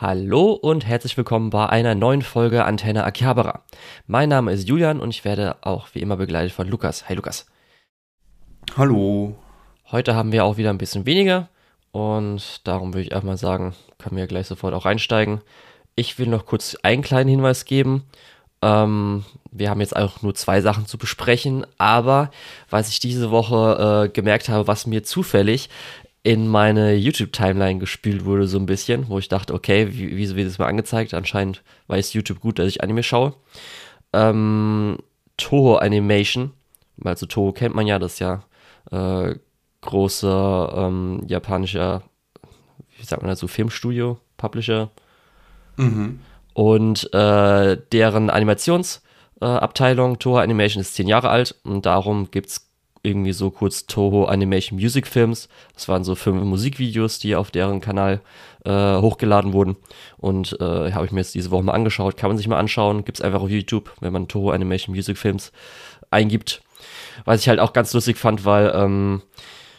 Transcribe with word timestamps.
Hallo 0.00 0.52
und 0.52 0.86
herzlich 0.86 1.18
willkommen 1.18 1.50
bei 1.50 1.68
einer 1.68 1.94
neuen 1.94 2.22
Folge 2.22 2.64
Antenne 2.64 3.04
Akihabara. 3.04 3.64
Mein 4.06 4.30
Name 4.30 4.50
ist 4.50 4.66
Julian 4.66 4.98
und 4.98 5.10
ich 5.10 5.26
werde 5.26 5.56
auch 5.60 5.88
wie 5.92 5.98
immer 5.98 6.16
begleitet 6.16 6.52
von 6.52 6.66
Lukas. 6.66 7.10
Hi 7.10 7.14
Lukas. 7.14 7.44
Hallo. 8.78 9.36
Heute 9.90 10.14
haben 10.14 10.32
wir 10.32 10.46
auch 10.46 10.56
wieder 10.56 10.70
ein 10.70 10.78
bisschen 10.78 11.04
weniger 11.04 11.50
und 11.92 12.66
darum 12.66 12.94
würde 12.94 13.02
ich 13.02 13.12
erstmal 13.12 13.36
sagen, 13.36 13.74
können 13.98 14.16
wir 14.16 14.26
gleich 14.26 14.46
sofort 14.46 14.72
auch 14.72 14.86
einsteigen. 14.86 15.42
Ich 15.96 16.18
will 16.18 16.28
noch 16.28 16.46
kurz 16.46 16.78
einen 16.82 17.02
kleinen 17.02 17.28
Hinweis 17.28 17.66
geben. 17.66 18.04
Ähm, 18.62 19.26
wir 19.50 19.68
haben 19.68 19.82
jetzt 19.82 19.96
auch 19.96 20.22
nur 20.22 20.34
zwei 20.34 20.62
Sachen 20.62 20.86
zu 20.86 20.96
besprechen, 20.96 21.66
aber 21.76 22.30
was 22.70 22.88
ich 22.88 23.00
diese 23.00 23.30
Woche 23.30 24.06
äh, 24.06 24.08
gemerkt 24.08 24.48
habe, 24.48 24.66
was 24.66 24.86
mir 24.86 25.02
zufällig 25.02 25.68
in 26.22 26.48
meine 26.48 26.94
YouTube-Timeline 26.94 27.78
gespielt 27.78 28.24
wurde, 28.24 28.46
so 28.46 28.58
ein 28.58 28.66
bisschen, 28.66 29.08
wo 29.08 29.18
ich 29.18 29.28
dachte, 29.28 29.54
okay, 29.54 29.88
wie, 29.92 30.16
wieso 30.16 30.36
wird 30.36 30.48
das 30.48 30.58
mal 30.58 30.66
angezeigt? 30.66 31.14
Anscheinend 31.14 31.62
weiß 31.86 32.12
YouTube 32.12 32.40
gut, 32.40 32.58
dass 32.58 32.68
ich 32.68 32.82
Anime 32.82 33.02
schaue. 33.02 33.34
Ähm, 34.12 34.98
Toho 35.36 35.76
Animation, 35.76 36.52
also 37.02 37.26
Toho 37.26 37.52
kennt 37.52 37.74
man 37.74 37.86
ja, 37.86 37.98
das 37.98 38.14
ist 38.14 38.18
ja 38.18 38.44
äh, 38.90 39.34
großer 39.80 40.74
ähm, 40.76 41.22
japanischer, 41.26 42.02
wie 42.98 43.04
sagt 43.04 43.22
man 43.22 43.30
dazu, 43.30 43.48
Filmstudio, 43.48 44.18
Publisher. 44.36 44.90
Mhm. 45.76 46.20
Und 46.52 47.14
äh, 47.14 47.78
deren 47.92 48.28
Animationsabteilung, 48.28 50.14
äh, 50.14 50.16
Toho 50.18 50.38
Animation, 50.38 50.82
ist 50.82 50.94
zehn 50.94 51.08
Jahre 51.08 51.30
alt 51.30 51.54
und 51.64 51.86
darum 51.86 52.30
gibt 52.30 52.48
es 52.48 52.69
irgendwie 53.02 53.32
so 53.32 53.50
kurz 53.50 53.86
Toho 53.86 54.26
Animation 54.26 54.78
Music 54.78 55.06
Films. 55.06 55.48
Das 55.74 55.88
waren 55.88 56.04
so 56.04 56.14
fünf 56.14 56.42
Musikvideos, 56.42 57.18
die 57.18 57.34
auf 57.34 57.50
deren 57.50 57.80
Kanal 57.80 58.20
äh, 58.64 58.96
hochgeladen 58.96 59.52
wurden. 59.52 59.76
Und 60.18 60.56
äh, 60.60 60.92
habe 60.92 61.06
ich 61.06 61.12
mir 61.12 61.20
jetzt 61.20 61.34
diese 61.34 61.50
Woche 61.50 61.62
mal 61.62 61.72
angeschaut. 61.72 62.16
Kann 62.16 62.30
man 62.30 62.36
sich 62.36 62.48
mal 62.48 62.58
anschauen. 62.58 63.04
Gibt 63.04 63.18
es 63.18 63.24
einfach 63.24 63.40
auf 63.40 63.50
YouTube, 63.50 63.92
wenn 64.00 64.12
man 64.12 64.28
Toho 64.28 64.50
Animation 64.50 64.94
Music 64.94 65.16
Films 65.16 65.52
eingibt. 66.10 66.62
Was 67.24 67.40
ich 67.40 67.48
halt 67.48 67.60
auch 67.60 67.72
ganz 67.72 67.92
lustig 67.92 68.18
fand, 68.18 68.44
weil 68.44 68.72
ähm, 68.74 69.22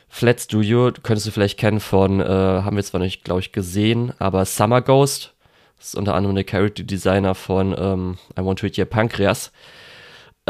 Flat 0.09 0.42
Studio, 0.42 0.92
könntest 1.03 1.28
du 1.28 1.31
vielleicht 1.31 1.58
kennen 1.58 1.80
von, 1.80 2.20
äh, 2.20 2.26
haben 2.26 2.76
wir 2.76 2.84
zwar 2.84 3.00
nicht, 3.00 3.24
glaube 3.24 3.40
ich, 3.40 3.52
gesehen, 3.52 4.14
aber 4.20 4.46
Summer 4.46 4.81
Ghost. 4.81 5.34
Das 5.78 5.88
ist 5.88 5.96
unter 5.96 6.16
anderem 6.16 6.36
der 6.36 6.44
Character 6.44 6.84
Designer 6.84 7.34
von 7.34 7.74
ähm, 7.78 8.18
I 8.38 8.44
Want 8.44 8.59
to 8.59 8.68
Eat 8.68 8.78
Your 8.78 8.86
Pancreas. 8.86 9.52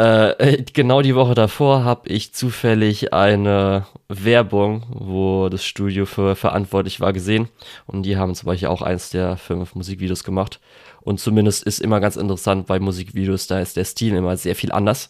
Äh, 0.01 0.63
genau 0.73 1.03
die 1.03 1.13
Woche 1.13 1.35
davor 1.35 1.83
habe 1.83 2.09
ich 2.09 2.33
zufällig 2.33 3.13
eine 3.13 3.85
Werbung, 4.07 4.83
wo 4.89 5.47
das 5.47 5.63
Studio 5.63 6.07
für 6.07 6.35
verantwortlich 6.35 6.99
war, 6.99 7.13
gesehen. 7.13 7.49
Und 7.85 8.01
die 8.03 8.17
haben 8.17 8.33
zum 8.33 8.47
Beispiel 8.47 8.69
auch 8.69 8.81
eins 8.81 9.11
der 9.11 9.37
fünf 9.37 9.75
Musikvideos 9.75 10.23
gemacht. 10.23 10.59
Und 11.01 11.19
zumindest 11.19 11.63
ist 11.63 11.79
immer 11.79 11.99
ganz 11.99 12.15
interessant 12.15 12.65
bei 12.65 12.79
Musikvideos, 12.79 13.45
da 13.45 13.59
ist 13.59 13.77
der 13.77 13.85
Stil 13.85 14.15
immer 14.15 14.37
sehr 14.37 14.55
viel 14.55 14.71
anders. 14.71 15.09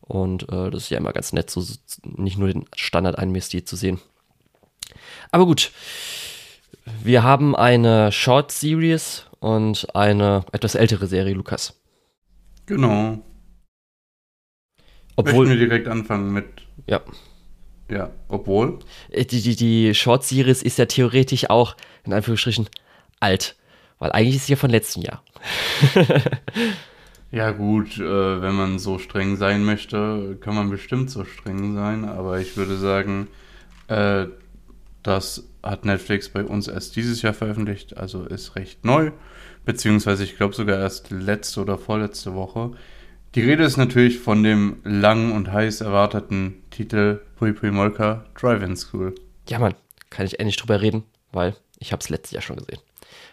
Und 0.00 0.44
äh, 0.50 0.70
das 0.70 0.84
ist 0.84 0.90
ja 0.90 0.96
immer 0.96 1.12
ganz 1.12 1.34
nett, 1.34 1.50
so 1.50 1.62
nicht 2.04 2.38
nur 2.38 2.48
den 2.48 2.64
Standard-Anime-Stil 2.74 3.64
zu 3.64 3.76
sehen. 3.76 4.00
Aber 5.32 5.44
gut, 5.44 5.70
wir 7.02 7.24
haben 7.24 7.54
eine 7.54 8.10
Short 8.10 8.52
Series 8.52 9.26
und 9.40 9.94
eine 9.94 10.46
etwas 10.52 10.76
ältere 10.76 11.08
Serie, 11.08 11.34
Lukas. 11.34 11.78
Genau. 12.64 13.22
Obwohl, 15.16 15.46
Möchten 15.46 15.60
wir 15.60 15.68
direkt 15.68 15.88
anfangen 15.88 16.32
mit. 16.32 16.46
Ja. 16.86 17.00
Ja, 17.90 18.10
obwohl. 18.28 18.78
Äh, 19.10 19.24
die, 19.24 19.42
die, 19.42 19.56
die 19.56 19.94
Short-Series 19.94 20.62
ist 20.62 20.78
ja 20.78 20.86
theoretisch 20.86 21.50
auch, 21.50 21.76
in 22.04 22.12
Anführungsstrichen, 22.12 22.68
alt. 23.20 23.56
Weil 23.98 24.12
eigentlich 24.12 24.36
ist 24.36 24.46
sie 24.46 24.52
ja 24.52 24.56
von 24.56 24.70
letztem 24.70 25.02
Jahr. 25.02 25.22
ja, 27.30 27.50
gut, 27.52 27.98
äh, 27.98 28.42
wenn 28.42 28.54
man 28.54 28.78
so 28.78 28.98
streng 28.98 29.36
sein 29.36 29.64
möchte, 29.64 30.36
kann 30.40 30.54
man 30.54 30.70
bestimmt 30.70 31.10
so 31.10 31.24
streng 31.24 31.74
sein. 31.74 32.04
Aber 32.04 32.40
ich 32.40 32.56
würde 32.56 32.76
sagen, 32.76 33.28
äh, 33.88 34.26
das 35.02 35.44
hat 35.62 35.84
Netflix 35.84 36.28
bei 36.28 36.44
uns 36.44 36.68
erst 36.68 36.96
dieses 36.96 37.22
Jahr 37.22 37.34
veröffentlicht, 37.34 37.96
also 37.96 38.24
ist 38.24 38.56
recht 38.56 38.84
neu. 38.84 39.12
Beziehungsweise, 39.64 40.24
ich 40.24 40.36
glaube 40.36 40.54
sogar 40.54 40.78
erst 40.78 41.10
letzte 41.10 41.60
oder 41.60 41.78
vorletzte 41.78 42.34
Woche. 42.34 42.72
Die 43.34 43.42
Rede 43.42 43.64
ist 43.64 43.76
natürlich 43.76 44.20
von 44.20 44.44
dem 44.44 44.76
lang 44.84 45.32
und 45.32 45.50
heiß 45.50 45.80
erwarteten 45.80 46.62
Titel 46.70 47.20
Pui 47.36 47.52
Pui 47.52 47.72
Molka 47.72 48.24
Drive-In 48.40 48.76
School. 48.76 49.14
Ja, 49.48 49.58
Mann, 49.58 49.74
kann 50.10 50.24
ich 50.24 50.38
endlich 50.38 50.56
drüber 50.56 50.80
reden, 50.80 51.02
weil 51.32 51.56
ich 51.80 51.90
habe 51.90 52.00
es 52.00 52.10
letztes 52.10 52.30
Jahr 52.30 52.42
schon 52.42 52.56
gesehen. 52.56 52.80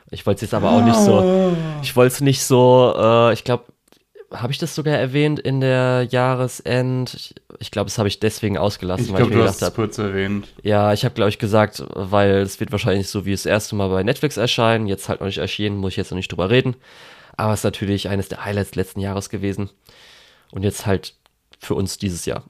Ich 0.10 0.26
wollte 0.26 0.38
es 0.38 0.42
jetzt 0.42 0.54
aber 0.56 0.72
auch 0.72 0.84
nicht 0.84 0.98
so. 0.98 1.56
Ich 1.84 1.96
wollte 1.96 2.16
es 2.16 2.22
nicht 2.22 2.44
so. 2.44 2.94
Äh, 2.98 3.34
ich 3.34 3.44
glaube, 3.44 3.66
habe 4.32 4.52
ich 4.52 4.58
das 4.58 4.74
sogar 4.74 4.96
erwähnt 4.96 5.40
in 5.40 5.62
der 5.62 6.08
Jahresend? 6.10 7.14
Ich, 7.14 7.36
ich 7.60 7.70
glaube, 7.70 7.90
das 7.90 8.00
habe 8.00 8.08
ich 8.08 8.20
deswegen 8.20 8.58
ausgelassen, 8.58 9.06
ich 9.06 9.12
weil 9.12 9.18
glaub, 9.20 9.30
ich 9.30 9.36
mir 9.36 9.44
gedacht 9.44 9.62
habe. 9.62 9.76
kurz 9.76 10.00
erwähnt. 10.00 10.48
Ja, 10.64 10.94
ich 10.94 11.06
habe 11.06 11.14
glaube 11.14 11.30
ich 11.30 11.38
gesagt, 11.38 11.84
weil 11.94 12.38
es 12.38 12.60
wird 12.60 12.72
wahrscheinlich 12.72 13.08
so 13.08 13.26
wie 13.26 13.32
das 13.32 13.46
erste 13.46 13.76
Mal 13.76 13.90
bei 13.90 14.04
Netflix 14.04 14.38
erscheinen, 14.38 14.88
jetzt 14.88 15.10
halt 15.10 15.20
noch 15.20 15.28
nicht 15.28 15.38
erschienen, 15.38 15.78
muss 15.78 15.92
ich 15.92 15.98
jetzt 15.98 16.10
noch 16.10 16.18
nicht 16.18 16.32
drüber 16.32 16.50
reden. 16.50 16.76
Aber 17.42 17.54
es 17.54 17.62
ist 17.62 17.64
natürlich 17.64 18.08
eines 18.08 18.30
der 18.30 18.46
Highlights 18.46 18.76
letzten 18.76 19.00
Jahres 19.00 19.32
gewesen. 19.32 19.72
Und 20.52 20.62
jetzt 20.62 20.86
halt 20.86 21.16
für 21.58 21.74
uns 21.74 21.98
dieses 21.98 22.26
Jahr. 22.28 22.44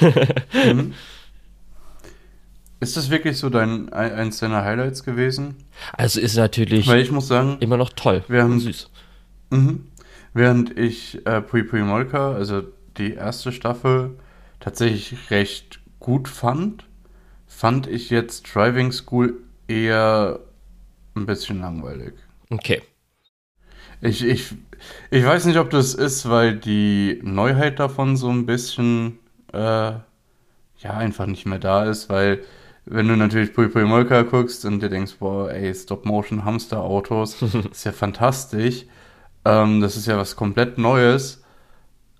mhm. 0.52 0.92
Ist 2.78 2.98
das 2.98 3.08
wirklich 3.08 3.38
so 3.38 3.48
dein 3.48 3.90
eins 3.90 4.40
deiner 4.40 4.62
Highlights 4.62 5.02
gewesen? 5.02 5.64
Also 5.94 6.20
ist 6.20 6.36
natürlich 6.36 6.86
Weil 6.86 7.00
ich 7.00 7.10
muss 7.10 7.28
sagen, 7.28 7.56
immer 7.60 7.78
noch 7.78 7.90
toll 7.94 8.22
während, 8.28 8.60
süß. 8.60 8.90
Mh, 9.48 9.76
während 10.34 10.78
ich 10.78 11.26
äh, 11.26 11.40
Pui 11.40 11.62
Pui 11.62 11.80
Molka, 11.80 12.34
also 12.34 12.64
die 12.98 13.14
erste 13.14 13.50
Staffel, 13.50 14.18
tatsächlich 14.60 15.30
recht 15.30 15.80
gut 16.00 16.28
fand, 16.28 16.84
fand 17.46 17.86
ich 17.86 18.10
jetzt 18.10 18.54
Driving 18.54 18.92
School 18.92 19.40
eher 19.68 20.40
ein 21.14 21.24
bisschen 21.24 21.60
langweilig. 21.60 22.12
Okay. 22.50 22.82
Ich, 24.00 24.24
ich, 24.24 24.54
ich 25.10 25.24
weiß 25.24 25.46
nicht, 25.46 25.58
ob 25.58 25.70
das 25.70 25.94
ist, 25.94 26.28
weil 26.28 26.56
die 26.56 27.20
Neuheit 27.22 27.78
davon 27.78 28.16
so 28.16 28.30
ein 28.30 28.46
bisschen 28.46 29.18
äh, 29.52 29.58
ja 29.58 30.02
einfach 30.84 31.26
nicht 31.26 31.46
mehr 31.46 31.58
da 31.58 31.84
ist, 31.84 32.08
weil 32.08 32.42
wenn 32.86 33.08
du 33.08 33.16
natürlich 33.16 33.54
Pui 33.54 33.68
Pui 33.68 33.84
Molka 33.84 34.22
guckst 34.22 34.64
und 34.66 34.80
dir 34.82 34.90
denkst, 34.90 35.14
boah, 35.18 35.50
ey, 35.50 35.74
Stop-Motion 35.74 36.44
Hamster-Autos, 36.44 37.42
ist 37.70 37.84
ja 37.84 37.92
fantastisch. 37.92 38.84
Ähm, 39.44 39.80
das 39.80 39.96
ist 39.96 40.06
ja 40.06 40.18
was 40.18 40.36
komplett 40.36 40.76
Neues. 40.76 41.42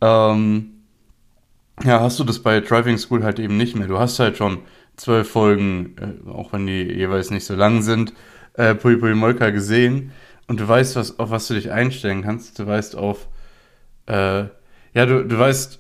Ähm, 0.01 0.85
ja, 1.83 2.01
hast 2.01 2.19
du 2.19 2.25
das 2.25 2.39
bei 2.43 2.61
Driving 2.61 2.99
School 2.99 3.25
halt 3.25 3.39
eben 3.39 3.57
nicht 3.57 3.77
mehr. 3.77 3.89
Du 3.89 3.99
hast 3.99 4.19
halt 4.21 4.37
schon 4.39 4.61
zwölf 4.97 5.29
Folgen, 5.31 5.97
äh, 5.99 6.31
auch 6.31 6.53
wenn 6.53 6.67
die 6.67 6.83
jeweils 6.85 7.31
nicht 7.31 7.45
so 7.45 7.55
lang 7.55 7.83
sind, 7.83 8.15
äh, 8.55 8.75
Pui 8.75 8.97
Pui 8.97 9.15
Molka 9.15 9.51
gesehen 9.51 10.13
und 10.47 10.61
du 10.61 10.69
weißt, 10.69 10.97
was, 10.97 11.19
auf 11.19 11.31
was 11.31 11.49
du 11.49 11.55
dich 11.55 11.71
einstellen 11.71 12.23
kannst. 12.23 12.59
Du 12.59 12.67
weißt 12.67 12.97
auf, 12.97 13.29
äh, 14.07 14.45
ja, 14.95 15.07
du, 15.07 15.25
du 15.25 15.39
weißt, 15.39 15.79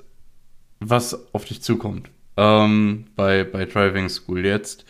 was 0.80 1.34
auf 1.34 1.44
dich 1.44 1.62
zukommt 1.62 2.10
ähm, 2.36 3.06
bei, 3.16 3.44
bei 3.44 3.64
Driving 3.64 4.08
School 4.08 4.44
jetzt. 4.44 4.84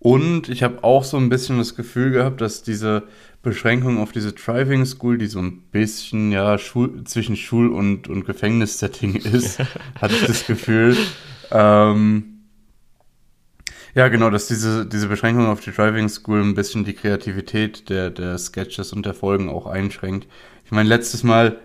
Und 0.00 0.48
ich 0.48 0.62
habe 0.62 0.84
auch 0.84 1.02
so 1.02 1.16
ein 1.16 1.28
bisschen 1.28 1.58
das 1.58 1.74
Gefühl 1.74 2.12
gehabt, 2.12 2.40
dass 2.40 2.62
diese 2.62 3.04
Beschränkung 3.42 3.98
auf 3.98 4.12
diese 4.12 4.32
Driving 4.32 4.84
School, 4.84 5.18
die 5.18 5.26
so 5.26 5.40
ein 5.40 5.62
bisschen 5.72 6.30
ja 6.30 6.58
Schul 6.58 7.02
zwischen 7.04 7.36
Schul- 7.36 7.72
und, 7.72 8.08
und 8.08 8.24
Gefängnissetting 8.24 9.16
ist, 9.16 9.58
hatte 10.00 10.14
ich 10.14 10.26
das 10.26 10.46
Gefühl. 10.46 10.96
Ähm, 11.50 12.37
ja, 13.98 14.06
genau, 14.06 14.30
dass 14.30 14.46
diese, 14.46 14.86
diese 14.86 15.08
Beschränkung 15.08 15.46
auf 15.46 15.58
die 15.58 15.72
Driving 15.72 16.08
School 16.08 16.40
ein 16.40 16.54
bisschen 16.54 16.84
die 16.84 16.92
Kreativität 16.92 17.90
der, 17.90 18.10
der 18.10 18.38
Sketches 18.38 18.92
und 18.92 19.04
der 19.04 19.12
Folgen 19.12 19.48
auch 19.48 19.66
einschränkt. 19.66 20.28
Ich 20.64 20.70
meine, 20.70 20.88
letztes 20.88 21.24
Mal, 21.24 21.58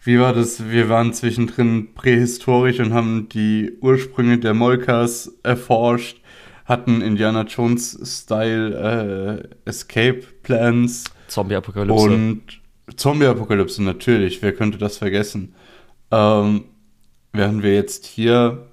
wie 0.00 0.18
war 0.18 0.32
das? 0.32 0.70
Wir 0.70 0.88
waren 0.88 1.12
zwischendrin 1.12 1.92
prähistorisch 1.92 2.80
und 2.80 2.94
haben 2.94 3.28
die 3.28 3.76
Ursprünge 3.82 4.38
der 4.38 4.54
Molkas 4.54 5.30
erforscht, 5.42 6.22
hatten 6.64 7.02
Indiana 7.02 7.42
Jones-Style 7.42 9.42
äh, 9.66 9.68
Escape 9.68 10.22
Plans. 10.42 11.04
Zombie-Apokalypse. 11.28 12.02
Und 12.02 12.62
Zombie-Apokalypse, 12.96 13.82
natürlich. 13.82 14.40
Wer 14.40 14.54
könnte 14.54 14.78
das 14.78 14.96
vergessen? 14.96 15.54
Ähm, 16.10 16.64
während 17.34 17.62
wir 17.62 17.74
jetzt 17.74 18.06
hier 18.06 18.70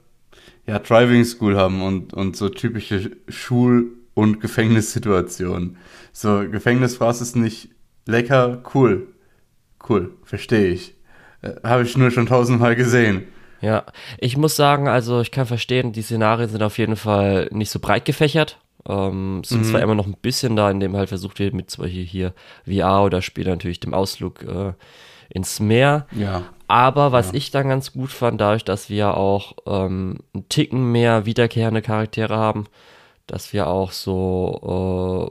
ja, 0.68 0.80
Driving 0.80 1.24
School 1.26 1.58
haben 1.58 1.82
und, 1.82 2.14
und 2.14 2.36
so 2.36 2.50
typische 2.50 3.12
Schul- 3.28 3.92
und 4.14 4.40
Gefängnissituationen. 4.40 5.78
So, 6.14 6.48
Gefängnisfraß 6.50 7.22
ist 7.22 7.36
nicht 7.36 7.70
lecker, 8.06 8.64
cool. 8.74 9.08
Cool, 9.88 10.14
verstehe 10.24 10.68
ich. 10.68 10.96
Äh, 11.42 11.54
Habe 11.64 11.84
ich 11.84 11.98
nur 11.98 12.12
schon 12.12 12.28
tausendmal 12.28 12.76
gesehen. 12.76 13.24
Ja, 13.62 13.86
ich 14.18 14.38
muss 14.38 14.56
sagen, 14.56 14.88
also 14.88 15.22
ich 15.22 15.32
kann 15.32 15.46
verstehen, 15.46 15.92
die 15.92 16.02
Szenarien 16.02 16.50
sind 16.50 16.64
auf 16.64 16.78
jeden 16.78 16.96
Fall 16.96 17.48
nicht 17.52 17.70
so 17.70 17.80
breit 17.80 18.06
gefächert. 18.06 18.58
Ähm, 18.88 19.44
sind 19.46 19.64
zwar 19.66 19.82
immer 19.82 19.94
noch 19.94 20.08
ein 20.08 20.18
bisschen 20.20 20.56
da, 20.56 20.72
indem 20.72 20.98
halt 20.98 21.10
versucht 21.10 21.38
wird, 21.38 21.54
mit 21.54 21.76
Beispiel 21.78 22.04
hier 22.04 22.34
VR 22.66 23.04
oder 23.04 23.22
später 23.22 23.52
natürlich 23.52 23.80
dem 23.80 23.94
Ausflug 23.94 24.42
äh, 24.42 24.74
ins 25.34 25.60
Meer. 25.60 26.06
Ja. 26.12 26.44
Aber 26.68 27.12
was 27.12 27.28
Ja. 27.28 27.34
ich 27.34 27.52
dann 27.52 27.68
ganz 27.68 27.92
gut 27.94 28.12
fand, 28.12 28.40
dadurch, 28.40 28.64
dass 28.64 28.90
wir 28.90 29.18
auch 29.18 29.54
ähm, 29.66 30.20
einen 30.34 30.48
Ticken 30.50 30.92
mehr 30.92 31.26
wiederkehrende 31.26 31.82
Charaktere 31.82 32.38
haben, 32.38 32.66
dass 33.28 33.54
wir 33.54 33.68
auch 33.68 33.92
so, 33.92 34.60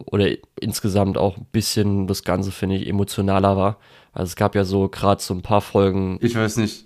äh, 0.01 0.11
oder 0.11 0.29
insgesamt 0.61 1.19
auch 1.19 1.37
ein 1.37 1.47
bisschen 1.53 2.07
das 2.07 2.25
Ganze, 2.25 2.51
finde 2.51 2.77
ich, 2.77 2.89
emotionaler 2.89 3.57
war. 3.57 3.79
Also 4.13 4.29
es 4.31 4.37
gab 4.37 4.55
ja 4.55 4.65
so 4.65 4.89
gerade 4.89 5.23
so 5.23 5.35
ein 5.35 5.43
paar 5.43 5.61
Folgen. 5.61 6.19
Ich 6.21 6.35
weiß 6.35 6.57
nicht. 6.59 6.85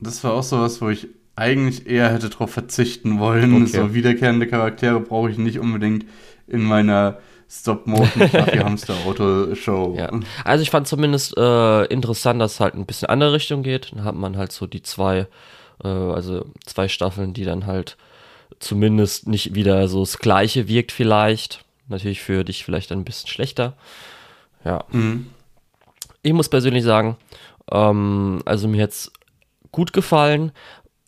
Das 0.00 0.22
war 0.24 0.32
auch 0.34 0.42
sowas, 0.42 0.80
wo 0.80 0.88
ich 0.88 1.08
eigentlich 1.36 1.86
eher 1.86 2.12
hätte 2.12 2.30
drauf 2.30 2.50
verzichten 2.50 3.18
wollen. 3.20 3.54
Okay. 3.62 3.66
So 3.66 3.94
wiederkehrende 3.94 4.46
Charaktere 4.46 5.00
brauche 5.00 5.30
ich 5.30 5.38
nicht 5.38 5.58
unbedingt 5.60 6.04
in 6.46 6.62
meiner 6.62 7.18
Stop-Motion-Hamster-Auto-Show. 7.50 9.96
Ja. 9.98 10.10
Also 10.44 10.62
ich 10.62 10.70
fand 10.70 10.86
zumindest 10.86 11.36
äh, 11.36 11.84
interessant, 11.86 12.40
dass 12.40 12.54
es 12.54 12.60
halt 12.60 12.74
ein 12.74 12.86
bisschen 12.86 13.08
andere 13.08 13.32
Richtung 13.32 13.62
geht. 13.62 13.92
Dann 13.92 14.04
hat 14.04 14.14
man 14.14 14.36
halt 14.36 14.52
so 14.52 14.66
die 14.66 14.82
zwei, 14.82 15.26
äh, 15.82 15.88
also 15.88 16.44
zwei 16.66 16.88
Staffeln, 16.88 17.32
die 17.32 17.44
dann 17.44 17.66
halt 17.66 17.96
zumindest 18.60 19.28
nicht 19.28 19.54
wieder 19.54 19.88
so 19.88 20.00
das 20.00 20.18
Gleiche 20.18 20.68
wirkt 20.68 20.92
vielleicht. 20.92 21.64
Natürlich 21.88 22.20
für 22.20 22.44
dich 22.44 22.64
vielleicht 22.64 22.92
ein 22.92 23.04
bisschen 23.04 23.28
schlechter. 23.28 23.72
Ja. 24.64 24.84
Mhm. 24.90 25.30
Ich 26.22 26.34
muss 26.34 26.50
persönlich 26.50 26.84
sagen, 26.84 27.16
ähm, 27.70 28.42
also 28.44 28.68
mir 28.68 28.78
jetzt 28.78 29.10
gut 29.72 29.94
gefallen. 29.94 30.52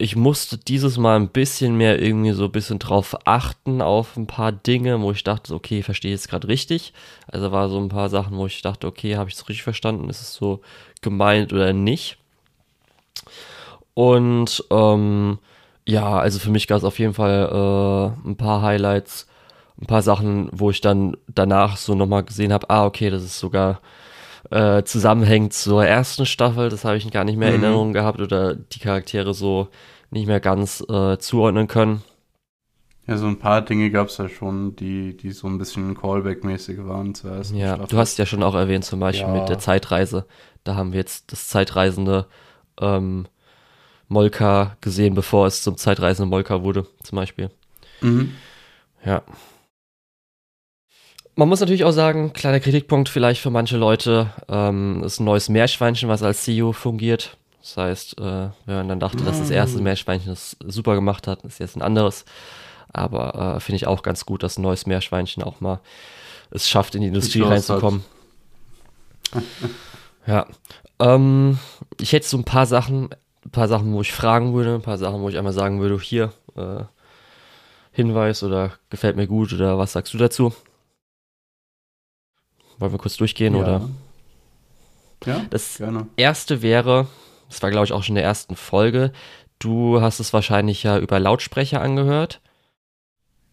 Ich 0.01 0.17
musste 0.17 0.57
dieses 0.57 0.97
Mal 0.97 1.17
ein 1.17 1.29
bisschen 1.29 1.77
mehr 1.77 2.01
irgendwie 2.01 2.33
so 2.33 2.45
ein 2.45 2.53
bisschen 2.53 2.79
drauf 2.79 3.15
achten 3.27 3.83
auf 3.83 4.17
ein 4.17 4.27
paar 4.27 4.51
Dinge, 4.51 4.99
wo 5.03 5.13
ich 5.13 5.25
dachte, 5.25 5.55
okay, 5.55 5.83
verstehe 5.83 6.13
jetzt 6.13 6.31
gerade 6.31 6.49
richtig. 6.49 6.95
Also 7.27 7.53
war 7.53 7.69
so 7.69 7.79
ein 7.79 7.91
paar 7.91 8.09
Sachen, 8.09 8.39
wo 8.39 8.47
ich 8.47 8.63
dachte, 8.63 8.87
okay, 8.87 9.17
habe 9.17 9.29
ich 9.29 9.37
es 9.37 9.47
richtig 9.47 9.63
verstanden? 9.63 10.09
Ist 10.09 10.23
es 10.23 10.33
so 10.35 10.63
gemeint 11.03 11.53
oder 11.53 11.75
nicht? 11.75 12.17
Und 13.93 14.65
ähm, 14.71 15.39
ja, 15.87 16.19
also 16.19 16.39
für 16.39 16.51
mich 16.51 16.67
gab 16.67 16.79
es 16.79 16.85
auf 16.85 16.99
jeden 16.99 17.15
Fall 17.15 18.15
äh, 18.25 18.29
ein 18.29 18.37
paar 18.37 18.63
Highlights, 18.63 19.27
ein 19.79 19.87
paar 19.87 20.01
Sachen, 20.01 20.49
wo 20.51 20.71
ich 20.71 20.81
dann 20.81 21.15
danach 21.29 21.77
so 21.77 21.95
nochmal 21.95 22.25
gesehen 22.25 22.55
habe, 22.55 22.71
ah, 22.71 22.87
okay, 22.87 23.11
das 23.11 23.23
ist 23.23 23.39
sogar 23.39 23.83
äh, 24.51 24.83
zusammenhängt 24.85 25.53
zur 25.53 25.85
ersten 25.85 26.27
Staffel. 26.27 26.69
Das 26.71 26.85
habe 26.85 26.97
ich 26.97 27.11
gar 27.11 27.25
nicht 27.25 27.37
mehr 27.37 27.49
in 27.51 27.59
Mhm. 27.59 27.63
Erinnerung 27.65 27.93
gehabt 27.93 28.21
oder 28.21 28.55
die 28.55 28.79
Charaktere 28.79 29.35
so 29.35 29.69
nicht 30.11 30.27
mehr 30.27 30.41
ganz 30.41 30.81
äh, 30.89 31.19
zuordnen 31.19 31.69
können. 31.69 32.03
Ja, 33.07 33.17
so 33.17 33.27
ein 33.27 33.39
paar 33.39 33.63
Dinge 33.63 33.91
gab 33.91 34.09
es 34.09 34.19
ja 34.19 34.29
schon, 34.29 34.77
die, 34.77 35.17
die 35.17 35.33
so 35.33 35.49
ein 35.49 35.59
bisschen 35.59 35.97
Callback-mäßig 35.97 36.87
waren 36.87 37.15
zur 37.15 37.33
ersten 37.33 37.57
Ja, 37.57 37.75
Staffel. 37.75 37.89
du 37.89 37.99
hast 37.99 38.19
ja 38.19 38.27
schon 38.27 38.43
auch 38.43 38.55
erwähnt, 38.55 38.85
zum 38.85 39.01
Beispiel 39.01 39.29
Ja. 39.29 39.41
mit 39.41 39.49
der 39.49 39.59
Zeitreise. 39.59 40.27
Da 40.65 40.77
haben 40.77 40.93
wir 40.93 41.01
jetzt 41.01 41.33
das 41.33 41.49
zeitreisende 41.49 42.27
ähm, 42.81 43.27
Molka 44.09 44.77
gesehen, 44.81 45.15
bevor 45.15 45.47
es 45.47 45.63
zum 45.63 45.77
zeitreisenden 45.77 46.31
Molka 46.31 46.63
wurde, 46.63 46.87
zum 47.03 47.17
Beispiel. 47.17 47.51
Mhm. 48.01 48.35
Ja. 49.05 49.23
Man 51.37 51.49
muss 51.49 51.61
natürlich 51.61 51.85
auch 51.85 51.93
sagen, 51.93 52.33
kleiner 52.33 52.61
Kritikpunkt 52.61 53.09
vielleicht 53.09 53.41
für 53.41 53.51
manche 53.51 53.77
Leute, 53.77 54.33
ähm, 54.49 55.03
ist 55.05 55.21
ein 55.21 55.25
neues 55.25 55.49
Meerschweinchen, 55.49 56.09
was 56.09 56.23
als 56.23 56.43
CEO 56.43 56.73
fungiert. 56.73 57.37
Das 57.61 57.77
heißt, 57.77 58.19
äh, 58.19 58.49
wenn 58.67 58.75
man 58.75 58.89
dann 58.89 59.01
dachte, 59.01 59.23
dass 59.25 59.39
das 59.39 59.51
erste 59.51 59.81
Mm. 59.81 59.85
Meerschweinchen 59.85 60.31
das 60.31 60.57
super 60.67 60.95
gemacht 60.95 61.27
hat, 61.27 61.45
ist 61.45 61.61
jetzt 61.61 61.77
ein 61.77 61.83
anderes. 61.83 62.25
Aber 62.93 63.57
äh, 63.57 63.61
finde 63.61 63.77
ich 63.77 63.87
auch 63.87 64.03
ganz 64.03 64.27
gut, 64.27 64.43
dass 64.43 64.59
ein 64.59 64.63
neues 64.63 64.87
Meerschweinchen 64.87 65.43
auch 65.43 65.61
mal 65.61 65.81
es 66.51 66.69
schafft, 66.69 66.95
in 66.95 67.03
die 67.03 67.09
Industrie 67.09 67.43
reinzukommen. 67.43 68.05
ja. 70.27 70.47
Ähm, 70.99 71.59
ich 72.01 72.13
hätte 72.13 72.27
so 72.27 72.37
ein 72.37 72.45
paar 72.45 72.67
Sachen, 72.67 73.11
ein 73.45 73.51
paar 73.51 73.69
Sachen, 73.69 73.93
wo 73.93 74.01
ich 74.01 74.13
fragen 74.13 74.53
würde, 74.55 74.75
ein 74.75 74.83
paar 74.83 74.99
Sachen, 74.99 75.21
wo 75.21 75.29
ich 75.29 75.39
einmal 75.39 75.53
sagen 75.53 75.81
würde, 75.81 75.99
hier, 76.01 76.33
äh, 76.57 76.83
Hinweis 77.93 78.43
oder 78.43 78.73
gefällt 78.89 79.17
mir 79.17 79.27
gut 79.27 79.53
oder 79.53 79.79
was 79.79 79.93
sagst 79.93 80.15
du 80.15 80.19
dazu? 80.19 80.53
Wollen 82.81 82.93
wir 82.93 82.99
kurz 82.99 83.17
durchgehen 83.17 83.55
ja. 83.55 83.61
oder? 83.61 83.89
Ja, 85.25 85.43
Das 85.51 85.77
gerne. 85.77 86.07
erste 86.17 86.63
wäre, 86.63 87.07
das 87.49 87.63
war 87.63 87.71
glaube 87.71 87.85
ich 87.85 87.93
auch 87.93 88.03
schon 88.03 88.17
in 88.17 88.23
der 88.23 88.25
ersten 88.25 88.57
Folge, 88.57 89.13
du 89.59 90.01
hast 90.01 90.19
es 90.19 90.33
wahrscheinlich 90.33 90.83
ja 90.83 90.99
über 90.99 91.21
Lautsprecher 91.21 91.81
angehört. 91.81 92.41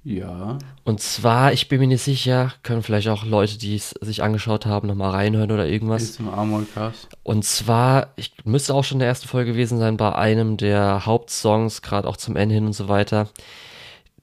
Ja. 0.04 0.58
Und 0.86 1.02
zwar, 1.02 1.52
ich 1.52 1.68
bin 1.68 1.82
mir 1.82 1.88
nicht 1.88 2.02
sicher, 2.02 2.54
können 2.64 2.82
vielleicht 2.82 3.10
auch 3.10 3.26
Leute, 3.26 3.58
die 3.58 3.76
es 3.76 3.90
sich 3.90 4.24
angeschaut 4.24 4.66
haben, 4.66 4.88
nochmal 4.88 5.10
reinhören 5.12 5.52
oder 5.52 5.68
irgendwas. 5.68 6.02
Ist 6.02 6.22
im 6.22 6.30
Armorcast. 6.30 7.10
Und 7.24 7.44
zwar, 7.44 8.14
ich 8.16 8.32
müsste 8.46 8.74
auch 8.74 8.86
schon 8.86 8.96
in 8.96 9.00
der 9.00 9.10
ersten 9.10 9.28
Folge 9.28 9.52
gewesen 9.52 9.80
sein, 9.80 9.98
bei 9.98 10.16
einem 10.16 10.56
der 10.56 11.06
Hauptsongs, 11.06 11.82
gerade 11.82 12.08
auch 12.08 12.16
zum 12.16 12.38
Ende 12.38 12.56
hin 12.56 12.66
und 12.66 12.72
so 12.72 12.88
weiter, 12.88 13.28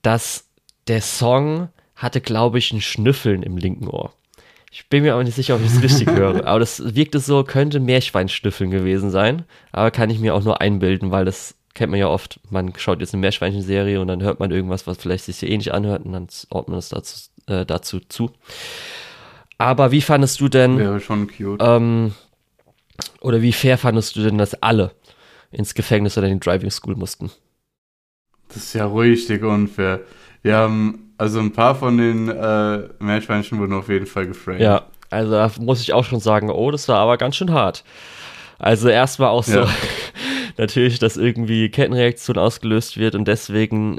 dass 0.01 0.47
der 0.89 1.03
Song 1.03 1.69
hatte, 1.97 2.23
glaube 2.23 2.57
ich, 2.59 2.73
ein 2.73 2.81
Schnüffeln 2.81 3.43
im 3.43 3.59
linken 3.59 3.87
Ohr. 3.89 4.15
Ich 4.77 4.89
bin 4.89 5.05
mir 5.05 5.13
aber 5.13 5.23
nicht 5.23 5.37
sicher, 5.37 5.55
ob 5.55 5.61
ich 5.61 5.69
es 5.69 5.81
richtig 5.85 6.11
höre. 6.11 6.45
Aber 6.49 6.59
das 6.59 6.97
wirkte 6.97 7.21
so, 7.21 7.45
könnte 7.45 7.79
Meerschweinschnüffeln 7.79 8.73
gewesen 8.73 9.09
sein. 9.09 9.45
Aber 9.71 9.93
kann 9.93 10.11
ich 10.11 10.19
mir 10.19 10.35
auch 10.35 10.43
nur 10.43 10.61
einbilden, 10.61 11.13
weil 11.13 11.25
das 11.25 11.55
kennt 11.75 11.93
man 11.93 12.01
ja 12.01 12.09
oft. 12.09 12.41
Man 12.51 12.73
schaut 12.77 12.99
jetzt 12.99 13.15
eine 13.15 13.21
Meerschweinchen-Serie 13.21 14.01
und 14.01 14.09
dann 14.09 14.21
hört 14.21 14.41
man 14.41 14.51
irgendwas, 14.51 14.89
was 14.89 14.99
vielleicht 14.99 15.27
sich 15.27 15.37
so 15.37 15.47
ähnlich 15.47 15.73
anhört 15.73 16.05
und 16.05 16.13
dann 16.13 16.27
ordnet 16.51 16.71
man 16.71 16.79
es 16.81 16.89
dazu, 16.89 17.31
äh, 17.47 17.65
dazu 17.65 18.01
zu. 18.01 18.33
Aber 19.59 19.93
wie 19.93 20.01
fandest 20.01 20.41
du 20.41 20.49
denn 20.49 20.77
Wäre 20.77 20.99
schon 20.99 21.29
cute. 21.29 21.63
ähm, 21.63 22.13
oder 23.21 23.43
wie 23.43 23.53
fair 23.53 23.79
fandest 23.79 24.17
du 24.17 24.23
denn, 24.23 24.39
dass 24.39 24.61
alle 24.61 24.91
ins 25.53 25.75
Gefängnis 25.75 26.19
oder 26.19 26.27
in 26.27 26.41
die 26.41 26.45
Driving 26.45 26.73
School 26.73 26.97
mussten? 26.97 27.31
Das 28.49 28.57
ist 28.57 28.75
ja 28.75 28.89
richtig 28.89 29.45
unfair. 29.45 30.01
Wir 30.43 30.57
haben, 30.57 31.04
also 31.19 31.39
ein 31.41 31.53
paar 31.53 31.75
von 31.75 31.97
den 31.99 32.29
äh, 32.29 32.89
Meerschweinchen 32.99 33.59
wurden 33.59 33.73
auf 33.75 33.89
jeden 33.89 34.07
Fall 34.07 34.27
geframed. 34.27 34.61
Ja, 34.61 34.83
also 35.11 35.31
da 35.33 35.51
muss 35.61 35.81
ich 35.81 35.93
auch 35.93 36.05
schon 36.05 36.21
sagen, 36.21 36.51
oh, 36.51 36.71
das 36.71 36.89
war 36.89 36.99
aber 36.99 37.17
ganz 37.19 37.37
schön 37.37 37.53
hart. 37.53 37.85
Also 38.59 38.89
erstmal 38.89 39.29
auch 39.29 39.45
so, 39.45 39.61
Ja. 39.61 39.69
natürlich, 40.57 40.99
dass 40.99 41.17
irgendwie 41.17 41.69
Kettenreaktion 41.69 42.39
ausgelöst 42.39 42.97
wird 42.99 43.15
und 43.15 43.27
deswegen 43.27 43.99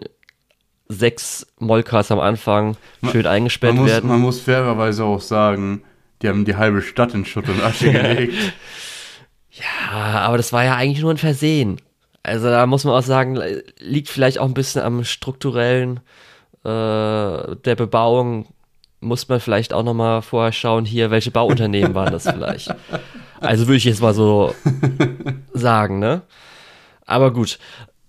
sechs 0.87 1.47
Molkas 1.59 2.11
am 2.11 2.19
Anfang 2.19 2.77
Ma- 3.01 3.11
schön 3.11 3.25
eingesperrt 3.25 3.73
Man 3.75 3.83
muss, 3.83 3.91
werden. 3.91 4.09
man 4.09 4.19
muss 4.21 4.39
fairerweise 4.39 5.03
auch 5.03 5.21
sagen, 5.21 5.81
die 6.21 6.29
haben 6.29 6.45
die 6.45 6.55
halbe 6.55 6.81
Stadt 6.81 7.13
in 7.13 7.25
Schutt 7.25 7.49
und 7.49 7.61
Asche 7.61 7.91
gelegt. 7.91 8.33
Ja, 9.51 10.19
aber 10.21 10.37
das 10.37 10.51
war 10.53 10.63
ja 10.63 10.75
eigentlich 10.75 11.01
nur 11.01 11.11
ein 11.11 11.17
Versehen. 11.17 11.77
Also 12.23 12.47
da 12.49 12.65
muss 12.65 12.83
man 12.83 12.93
auch 12.93 13.03
sagen, 13.03 13.39
liegt 13.79 14.09
vielleicht 14.09 14.39
auch 14.39 14.45
ein 14.47 14.53
bisschen 14.53 14.81
am 14.81 15.03
strukturellen 15.03 15.99
äh, 16.65 17.55
der 17.55 17.75
Bebauung. 17.75 18.47
Muss 19.01 19.27
man 19.29 19.39
vielleicht 19.39 19.71
auch 19.73 19.83
nochmal 19.83 20.21
vorher 20.23 20.51
schauen, 20.51 20.83
hier, 20.83 21.11
welche 21.11 21.29
Bauunternehmen 21.31 21.93
waren 21.93 22.11
das 22.11 22.23
vielleicht. 22.29 22.73
Also 23.41 23.67
würde 23.67 23.75
ich 23.75 23.83
jetzt 23.83 24.01
mal 24.01 24.13
so 24.13 24.55
sagen, 25.53 25.99
ne? 25.99 26.21
Aber 27.05 27.31
gut, 27.33 27.59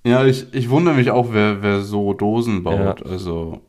Ja, 0.05 0.25
ich, 0.25 0.47
ich 0.55 0.71
wundere 0.71 0.95
mich 0.95 1.11
auch, 1.11 1.33
wer, 1.33 1.63
wer 1.63 1.81
so 1.83 2.15
Dosen 2.15 2.63
baut. 2.63 3.01
Ja. 3.01 3.07
Also, 3.11 3.61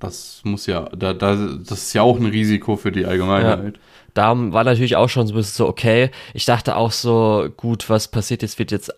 das 0.00 0.40
muss 0.44 0.66
ja, 0.66 0.88
da, 0.96 1.12
da, 1.12 1.34
das 1.36 1.78
ist 1.78 1.92
ja 1.92 2.00
auch 2.02 2.18
ein 2.18 2.24
Risiko 2.26 2.76
für 2.76 2.90
die 2.90 3.04
Allgemeinheit. 3.04 3.78
da 4.14 4.34
war 4.52 4.64
natürlich 4.64 4.96
auch 4.96 5.10
schon 5.10 5.26
so 5.26 5.34
ein 5.34 5.36
bisschen 5.36 5.56
so, 5.56 5.68
okay, 5.68 6.10
ich 6.32 6.46
dachte 6.46 6.74
auch 6.76 6.90
so, 6.90 7.48
gut, 7.56 7.90
was 7.90 8.08
passiert 8.08 8.40
jetzt, 8.40 8.58
wird 8.58 8.72
jetzt 8.72 8.90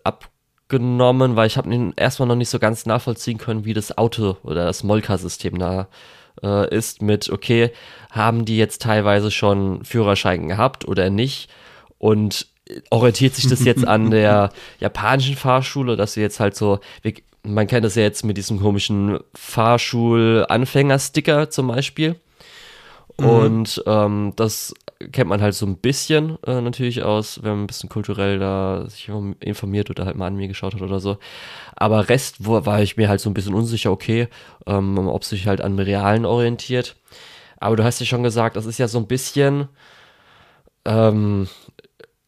abgenommen, 0.67 1.37
weil 1.37 1.47
ich 1.47 1.57
habe 1.57 1.93
erstmal 1.95 2.27
noch 2.27 2.35
nicht 2.35 2.49
so 2.49 2.59
ganz 2.59 2.85
nachvollziehen 2.85 3.37
können, 3.37 3.63
wie 3.63 3.73
das 3.73 3.97
Auto 3.97 4.35
oder 4.43 4.65
das 4.65 4.83
Molka-System 4.83 5.57
da 5.57 5.87
äh, 6.43 6.75
ist 6.75 7.01
mit, 7.01 7.29
okay, 7.29 7.71
haben 8.11 8.43
die 8.43 8.57
jetzt 8.57 8.81
teilweise 8.81 9.31
schon 9.31 9.85
Führerschein 9.85 10.49
gehabt 10.49 10.85
oder 10.85 11.09
nicht 11.09 11.49
und 11.97 12.47
orientiert 12.89 13.33
sich 13.33 13.47
das 13.47 13.63
jetzt 13.63 13.87
an 13.87 14.11
der 14.11 14.49
japanischen 14.79 15.37
Fahrschule, 15.37 15.95
dass 15.95 16.11
sie 16.13 16.21
jetzt 16.21 16.41
halt 16.41 16.57
so, 16.57 16.79
man 17.43 17.67
kennt 17.67 17.85
das 17.85 17.95
ja 17.95 18.03
jetzt 18.03 18.25
mit 18.25 18.35
diesem 18.35 18.59
komischen 18.59 19.19
Fahrschul-Anfänger-Sticker 19.35 21.49
zum 21.49 21.67
Beispiel. 21.67 22.17
Und 23.25 23.83
ähm, 23.87 24.33
das 24.35 24.73
kennt 25.11 25.29
man 25.29 25.41
halt 25.41 25.53
so 25.53 25.65
ein 25.65 25.77
bisschen 25.77 26.37
äh, 26.45 26.61
natürlich 26.61 27.03
aus, 27.03 27.41
wenn 27.43 27.51
man 27.51 27.63
ein 27.63 27.67
bisschen 27.67 27.89
kulturell 27.89 28.39
da 28.39 28.85
sich 28.87 29.09
informiert 29.39 29.89
oder 29.89 30.05
halt 30.05 30.15
mal 30.15 30.27
an 30.27 30.35
mir 30.35 30.47
geschaut 30.47 30.73
hat 30.73 30.81
oder 30.81 30.99
so. 30.99 31.17
Aber 31.75 32.09
Rest 32.09 32.37
wo, 32.39 32.65
war 32.65 32.81
ich 32.81 32.97
mir 32.97 33.09
halt 33.09 33.21
so 33.21 33.29
ein 33.29 33.33
bisschen 33.33 33.53
unsicher, 33.53 33.91
okay, 33.91 34.27
ähm, 34.65 34.97
ob 35.07 35.23
sich 35.23 35.47
halt 35.47 35.61
an 35.61 35.77
Realen 35.79 36.25
orientiert. 36.25 36.95
Aber 37.59 37.75
du 37.75 37.83
hast 37.83 37.99
ja 37.99 38.05
schon 38.05 38.23
gesagt, 38.23 38.55
das 38.55 38.65
ist 38.65 38.77
ja 38.77 38.87
so 38.87 38.99
ein 38.99 39.07
bisschen 39.07 39.67
ähm, 40.85 41.47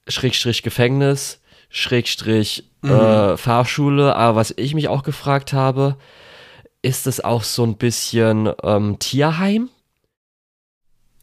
Schrägstrich 0.07 0.63
Gefängnis, 0.63 1.41
Schrägstrich 1.69 2.69
äh, 2.83 3.37
Fahrschule. 3.37 4.15
Aber 4.15 4.37
was 4.37 4.53
ich 4.57 4.73
mich 4.73 4.87
auch 4.87 5.03
gefragt 5.03 5.53
habe, 5.53 5.97
ist 6.81 7.07
es 7.07 7.23
auch 7.23 7.43
so 7.43 7.63
ein 7.63 7.77
bisschen 7.77 8.51
ähm, 8.63 8.97
Tierheim? 8.99 9.69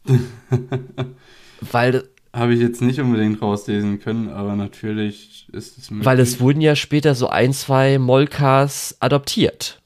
Weil 1.71 2.03
Habe 2.33 2.53
ich 2.53 2.59
jetzt 2.59 2.81
nicht 2.81 2.99
unbedingt 2.99 3.41
rauslesen 3.41 3.99
können, 3.99 4.29
aber 4.29 4.55
natürlich 4.55 5.47
ist 5.51 5.77
es 5.77 5.89
möglich. 5.91 6.05
Weil 6.05 6.19
es 6.19 6.39
wurden 6.39 6.61
ja 6.61 6.75
später 6.75 7.15
so 7.15 7.27
ein, 7.27 7.53
zwei 7.53 7.97
Molkas 7.97 8.97
adoptiert. 8.99 9.81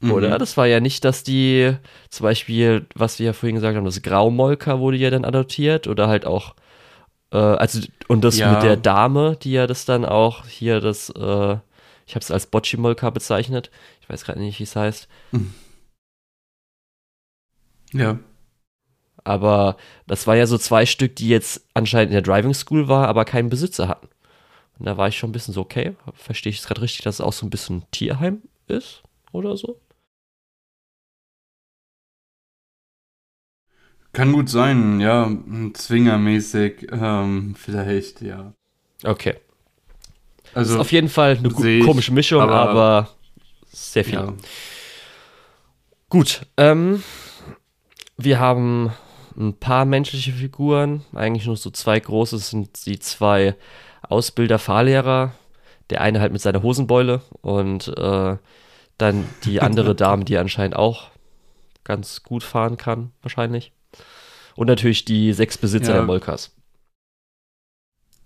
Mhm. 0.00 0.12
Oder? 0.12 0.38
Das 0.38 0.56
war 0.56 0.66
ja 0.66 0.80
nicht, 0.80 1.04
dass 1.04 1.22
die, 1.22 1.72
zum 2.10 2.24
Beispiel, 2.24 2.86
was 2.94 3.18
wir 3.18 3.26
ja 3.26 3.32
vorhin 3.32 3.56
gesagt 3.56 3.76
haben, 3.76 3.84
das 3.84 4.02
Graumolka 4.02 4.78
wurde 4.78 4.98
ja 4.98 5.10
dann 5.10 5.24
adoptiert 5.24 5.86
oder 5.86 6.08
halt 6.08 6.26
auch, 6.26 6.54
äh, 7.32 7.38
also, 7.38 7.80
und 8.08 8.22
das 8.22 8.38
ja. 8.38 8.52
mit 8.52 8.62
der 8.62 8.76
Dame, 8.76 9.36
die 9.42 9.52
ja 9.52 9.66
das 9.66 9.84
dann 9.86 10.04
auch 10.04 10.46
hier 10.46 10.80
das, 10.80 11.10
äh, 11.10 11.56
ich 12.06 12.14
habe 12.14 12.22
es 12.22 12.30
als 12.30 12.46
Bocci-Molka 12.46 13.08
bezeichnet. 13.10 13.70
Ich 14.02 14.08
weiß 14.10 14.24
gerade 14.24 14.40
nicht, 14.40 14.58
wie 14.58 14.64
es 14.64 14.76
heißt. 14.76 15.08
Ja. 17.92 18.18
Aber 19.24 19.76
das 20.06 20.26
war 20.26 20.36
ja 20.36 20.46
so 20.46 20.58
zwei 20.58 20.86
Stück, 20.86 21.16
die 21.16 21.28
jetzt 21.28 21.66
anscheinend 21.72 22.10
in 22.10 22.22
der 22.22 22.22
Driving 22.22 22.54
School 22.54 22.88
war, 22.88 23.08
aber 23.08 23.24
keinen 23.24 23.48
Besitzer 23.48 23.88
hatten. 23.88 24.08
Und 24.78 24.86
da 24.86 24.96
war 24.96 25.08
ich 25.08 25.16
schon 25.16 25.30
ein 25.30 25.32
bisschen 25.32 25.54
so, 25.54 25.62
okay, 25.62 25.96
verstehe 26.14 26.50
ich 26.50 26.58
es 26.58 26.66
gerade 26.66 26.82
richtig, 26.82 27.04
dass 27.04 27.16
es 27.16 27.20
auch 27.20 27.32
so 27.32 27.46
ein 27.46 27.50
bisschen 27.50 27.84
Tierheim 27.90 28.42
ist 28.66 29.02
oder 29.32 29.56
so? 29.56 29.80
Kann 34.12 34.32
gut 34.32 34.48
sein, 34.48 35.00
ja, 35.00 35.28
zwingermäßig, 35.72 36.86
ähm, 36.92 37.56
vielleicht, 37.56 38.20
ja. 38.20 38.52
Okay. 39.02 39.34
Also, 40.54 40.74
ist 40.74 40.80
auf 40.80 40.92
jeden 40.92 41.08
Fall 41.08 41.36
eine 41.36 41.48
ich, 41.48 41.84
komische 41.84 42.12
Mischung, 42.12 42.40
aber, 42.40 42.68
aber 42.68 43.10
sehr 43.66 44.04
viel. 44.04 44.14
Ja. 44.14 44.32
Gut, 46.08 46.46
ähm, 46.56 47.02
wir 48.16 48.38
haben 48.38 48.92
ein 49.36 49.54
paar 49.54 49.84
menschliche 49.84 50.32
Figuren, 50.32 51.02
eigentlich 51.12 51.46
nur 51.46 51.56
so 51.56 51.70
zwei 51.70 51.98
große 51.98 52.38
sind 52.38 52.86
die 52.86 52.98
zwei 52.98 53.54
Ausbilder, 54.02 54.58
Fahrlehrer. 54.58 55.32
Der 55.90 56.00
eine 56.00 56.20
halt 56.20 56.32
mit 56.32 56.40
seiner 56.40 56.62
Hosenbeule 56.62 57.20
und 57.42 57.88
äh, 57.88 58.36
dann 58.96 59.24
die 59.44 59.60
andere 59.60 59.94
Dame, 59.94 60.24
die 60.24 60.38
anscheinend 60.38 60.76
auch 60.76 61.10
ganz 61.84 62.22
gut 62.22 62.42
fahren 62.42 62.76
kann, 62.78 63.10
wahrscheinlich. 63.20 63.72
Und 64.56 64.68
natürlich 64.68 65.04
die 65.04 65.32
sechs 65.32 65.58
Besitzer 65.58 65.90
ja. 65.90 65.96
der 65.96 66.06
Molkas. 66.06 66.54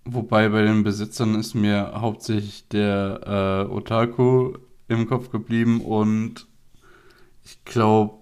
Wobei 0.05 0.49
bei 0.49 0.61
den 0.61 0.83
Besitzern 0.83 1.35
ist 1.35 1.53
mir 1.53 1.91
hauptsächlich 1.95 2.67
der 2.69 3.67
äh, 3.69 3.71
Otaku 3.71 4.53
im 4.87 5.07
Kopf 5.07 5.29
geblieben 5.29 5.81
und 5.81 6.47
ich 7.43 7.63
glaube, 7.65 8.18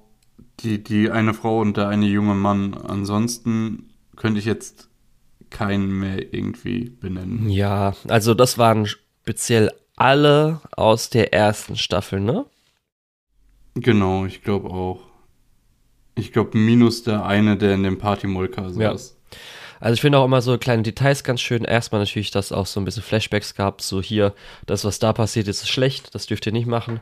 die, 0.62 0.84
die 0.84 1.12
eine 1.12 1.34
Frau 1.34 1.60
und 1.60 1.78
der 1.78 1.88
eine 1.88 2.06
junge 2.06 2.36
Mann. 2.36 2.74
Ansonsten 2.74 3.90
könnte 4.16 4.40
ich 4.40 4.46
jetzt 4.46 4.90
keinen 5.50 6.00
mehr 6.00 6.34
irgendwie 6.34 6.90
benennen. 6.90 7.50
Ja, 7.50 7.94
also 8.08 8.34
das 8.34 8.58
waren 8.58 8.86
speziell 8.86 9.72
alle 9.96 10.62
aus 10.72 11.10
der 11.10 11.34
ersten 11.34 11.76
Staffel, 11.76 12.20
ne? 12.20 12.46
Genau, 13.76 14.26
ich 14.26 14.44
glaube 14.44 14.70
auch. 14.70 15.02
Ich 16.16 16.34
glaube, 16.34 16.58
minus 16.58 17.04
der 17.04 17.26
eine, 17.26 17.58
der 17.58 17.76
in 17.76 17.84
dem 17.84 18.00
Party-Molka 18.00 18.70
saß. 18.70 18.80
Ja. 18.80 19.38
Also 19.80 19.94
ich 19.94 20.02
finde 20.02 20.18
auch 20.18 20.26
immer 20.26 20.42
so 20.42 20.58
kleine 20.58 20.82
Details 20.82 21.24
ganz 21.24 21.42
schön. 21.42 21.64
Erstmal 21.64 22.02
natürlich, 22.02 22.32
dass 22.32 22.52
auch 22.52 22.66
so 22.66 22.80
ein 22.80 22.86
bisschen 22.86 23.04
Flashbacks 23.04 23.54
gab, 23.54 23.82
so 23.82 24.02
hier, 24.02 24.34
das, 24.66 24.84
was 24.84 24.98
da 24.98 25.14
passiert 25.14 25.48
ist, 25.48 25.62
ist 25.62 25.70
schlecht, 25.70 26.16
das 26.16 26.26
dürft 26.26 26.48
ihr 26.48 26.52
nicht 26.52 26.66
machen. 26.66 27.00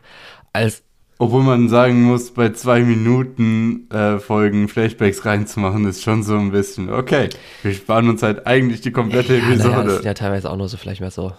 Als 0.52 0.84
obwohl 1.18 1.44
man 1.44 1.70
sagen 1.70 2.04
muss, 2.04 2.32
bei 2.32 2.50
zwei 2.52 2.82
Minuten 2.82 3.90
äh, 3.90 4.20
Folgen 4.20 4.68
Flashbacks 4.68 5.26
reinzumachen, 5.26 5.86
ist 5.86 6.04
schon 6.04 6.24
so 6.24 6.38
ein 6.38 6.52
bisschen, 6.52 6.92
okay, 6.92 7.30
wir 7.64 7.74
sparen 7.74 8.10
uns 8.10 8.22
halt 8.22 8.46
eigentlich 8.46 8.82
die 8.82 8.92
komplette 8.92 9.38
ja, 9.38 9.48
Episode. 9.48 9.70
Naja, 9.70 9.84
das 9.84 9.94
sind 9.96 10.06
ja 10.06 10.14
teilweise 10.14 10.50
auch 10.50 10.58
nur 10.58 10.68
so 10.68 10.78
vielleicht 10.78 11.02
mehr 11.02 11.12
so 11.12 11.32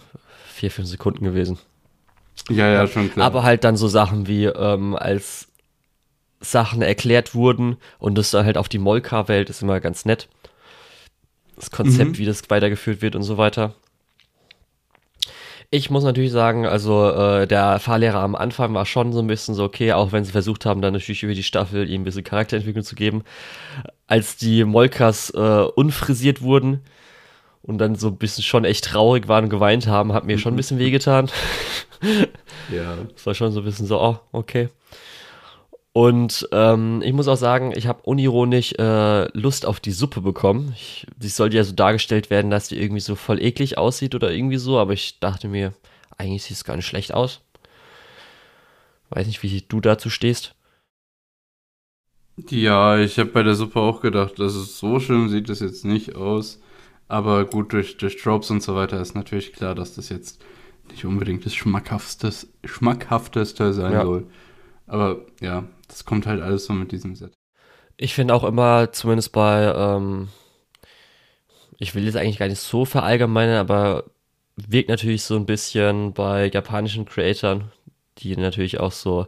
vier, 0.46 0.70
fünf 0.70 0.88
Sekunden 0.88 1.24
gewesen. 1.24 1.58
Ja, 2.48 2.68
ja, 2.68 2.86
schon 2.86 3.12
klar. 3.12 3.26
Aber 3.26 3.42
halt 3.42 3.64
dann 3.64 3.76
so 3.76 3.88
Sachen 3.88 4.26
wie, 4.26 4.44
ähm, 4.44 4.96
als 4.96 5.48
Sachen 6.40 6.82
erklärt 6.82 7.34
wurden 7.34 7.76
und 7.98 8.16
das 8.16 8.30
dann 8.30 8.46
halt 8.46 8.58
auf 8.58 8.68
die 8.68 8.78
Molka-Welt 8.78 9.50
ist 9.50 9.62
immer 9.62 9.80
ganz 9.80 10.04
nett. 10.04 10.28
Das 11.56 11.70
Konzept, 11.70 12.12
mhm. 12.12 12.18
wie 12.18 12.26
das 12.26 12.48
weitergeführt 12.48 13.02
wird 13.02 13.16
und 13.16 13.22
so 13.22 13.38
weiter. 13.38 13.74
Ich 15.70 15.90
muss 15.90 16.04
natürlich 16.04 16.30
sagen, 16.30 16.64
also 16.64 17.10
äh, 17.10 17.46
der 17.46 17.78
Fahrlehrer 17.80 18.20
am 18.20 18.36
Anfang 18.36 18.72
war 18.74 18.86
schon 18.86 19.12
so 19.12 19.18
ein 19.18 19.26
bisschen 19.26 19.54
so, 19.54 19.64
okay, 19.64 19.92
auch 19.92 20.12
wenn 20.12 20.24
sie 20.24 20.32
versucht 20.32 20.64
haben, 20.64 20.80
dann 20.80 20.92
natürlich 20.92 21.22
über 21.22 21.34
die 21.34 21.42
Staffel 21.42 21.90
ihm 21.90 22.02
ein 22.02 22.04
bisschen 22.04 22.24
Charakterentwicklung 22.24 22.84
zu 22.84 22.94
geben. 22.94 23.24
Als 24.06 24.36
die 24.36 24.64
Molkas 24.64 25.30
äh, 25.30 25.38
unfrisiert 25.74 26.40
wurden 26.40 26.82
und 27.62 27.78
dann 27.78 27.96
so 27.96 28.08
ein 28.08 28.16
bisschen 28.16 28.44
schon 28.44 28.64
echt 28.64 28.84
traurig 28.84 29.26
waren 29.26 29.44
und 29.44 29.50
geweint 29.50 29.88
haben, 29.88 30.12
hat 30.12 30.24
mir 30.24 30.38
schon 30.38 30.54
ein 30.54 30.56
bisschen 30.56 30.78
wehgetan. 30.78 31.30
ja. 32.70 32.96
Das 33.14 33.26
war 33.26 33.34
schon 33.34 33.50
so 33.52 33.60
ein 33.60 33.64
bisschen 33.64 33.86
so, 33.86 34.00
oh, 34.00 34.18
okay. 34.32 34.68
Und 35.96 36.46
ähm, 36.52 37.00
ich 37.02 37.14
muss 37.14 37.26
auch 37.26 37.38
sagen, 37.38 37.72
ich 37.74 37.86
habe 37.86 38.02
unironisch 38.02 38.74
äh, 38.74 39.28
Lust 39.32 39.64
auf 39.64 39.80
die 39.80 39.92
Suppe 39.92 40.20
bekommen. 40.20 40.74
Ich, 40.76 41.06
die 41.16 41.28
sollte 41.28 41.56
ja 41.56 41.64
so 41.64 41.72
dargestellt 41.72 42.28
werden, 42.28 42.50
dass 42.50 42.68
die 42.68 42.78
irgendwie 42.78 43.00
so 43.00 43.14
voll 43.14 43.40
eklig 43.42 43.78
aussieht 43.78 44.14
oder 44.14 44.30
irgendwie 44.30 44.58
so, 44.58 44.78
aber 44.78 44.92
ich 44.92 45.20
dachte 45.20 45.48
mir, 45.48 45.72
eigentlich 46.18 46.42
sieht 46.42 46.58
es 46.58 46.64
gar 46.64 46.76
nicht 46.76 46.84
schlecht 46.84 47.14
aus. 47.14 47.40
Weiß 49.08 49.26
nicht, 49.26 49.42
wie 49.42 49.64
du 49.66 49.80
dazu 49.80 50.10
stehst. 50.10 50.54
Ja, 52.50 52.98
ich 52.98 53.18
habe 53.18 53.30
bei 53.30 53.42
der 53.42 53.54
Suppe 53.54 53.80
auch 53.80 54.02
gedacht, 54.02 54.38
dass 54.38 54.54
es 54.54 54.78
so 54.78 55.00
schön 55.00 55.30
sieht 55.30 55.48
es 55.48 55.60
jetzt 55.60 55.86
nicht 55.86 56.14
aus. 56.14 56.60
Aber 57.08 57.46
gut, 57.46 57.72
durch, 57.72 57.96
durch 57.96 58.18
Tropes 58.18 58.50
und 58.50 58.62
so 58.62 58.74
weiter 58.74 59.00
ist 59.00 59.14
natürlich 59.14 59.54
klar, 59.54 59.74
dass 59.74 59.94
das 59.94 60.10
jetzt 60.10 60.44
nicht 60.90 61.06
unbedingt 61.06 61.46
das 61.46 61.54
Schmackhafteste, 61.54 62.48
Schmackhafteste 62.66 63.72
sein 63.72 63.92
ja. 63.94 64.02
soll. 64.02 64.26
Aber 64.86 65.24
ja, 65.40 65.64
das 65.88 66.04
kommt 66.04 66.26
halt 66.26 66.42
alles 66.42 66.66
so 66.66 66.72
mit 66.72 66.92
diesem 66.92 67.14
Set. 67.14 67.32
Ich 67.96 68.14
finde 68.14 68.34
auch 68.34 68.44
immer, 68.44 68.92
zumindest 68.92 69.32
bei, 69.32 69.72
ähm, 69.74 70.28
ich 71.78 71.94
will 71.94 72.04
jetzt 72.04 72.16
eigentlich 72.16 72.38
gar 72.38 72.48
nicht 72.48 72.60
so 72.60 72.84
verallgemeinern, 72.84 73.56
aber 73.56 74.04
wirkt 74.56 74.88
natürlich 74.88 75.22
so 75.22 75.36
ein 75.36 75.46
bisschen 75.46 76.12
bei 76.12 76.48
japanischen 76.48 77.04
Creatoren, 77.04 77.70
die 78.18 78.36
natürlich 78.36 78.80
auch 78.80 78.92
so 78.92 79.26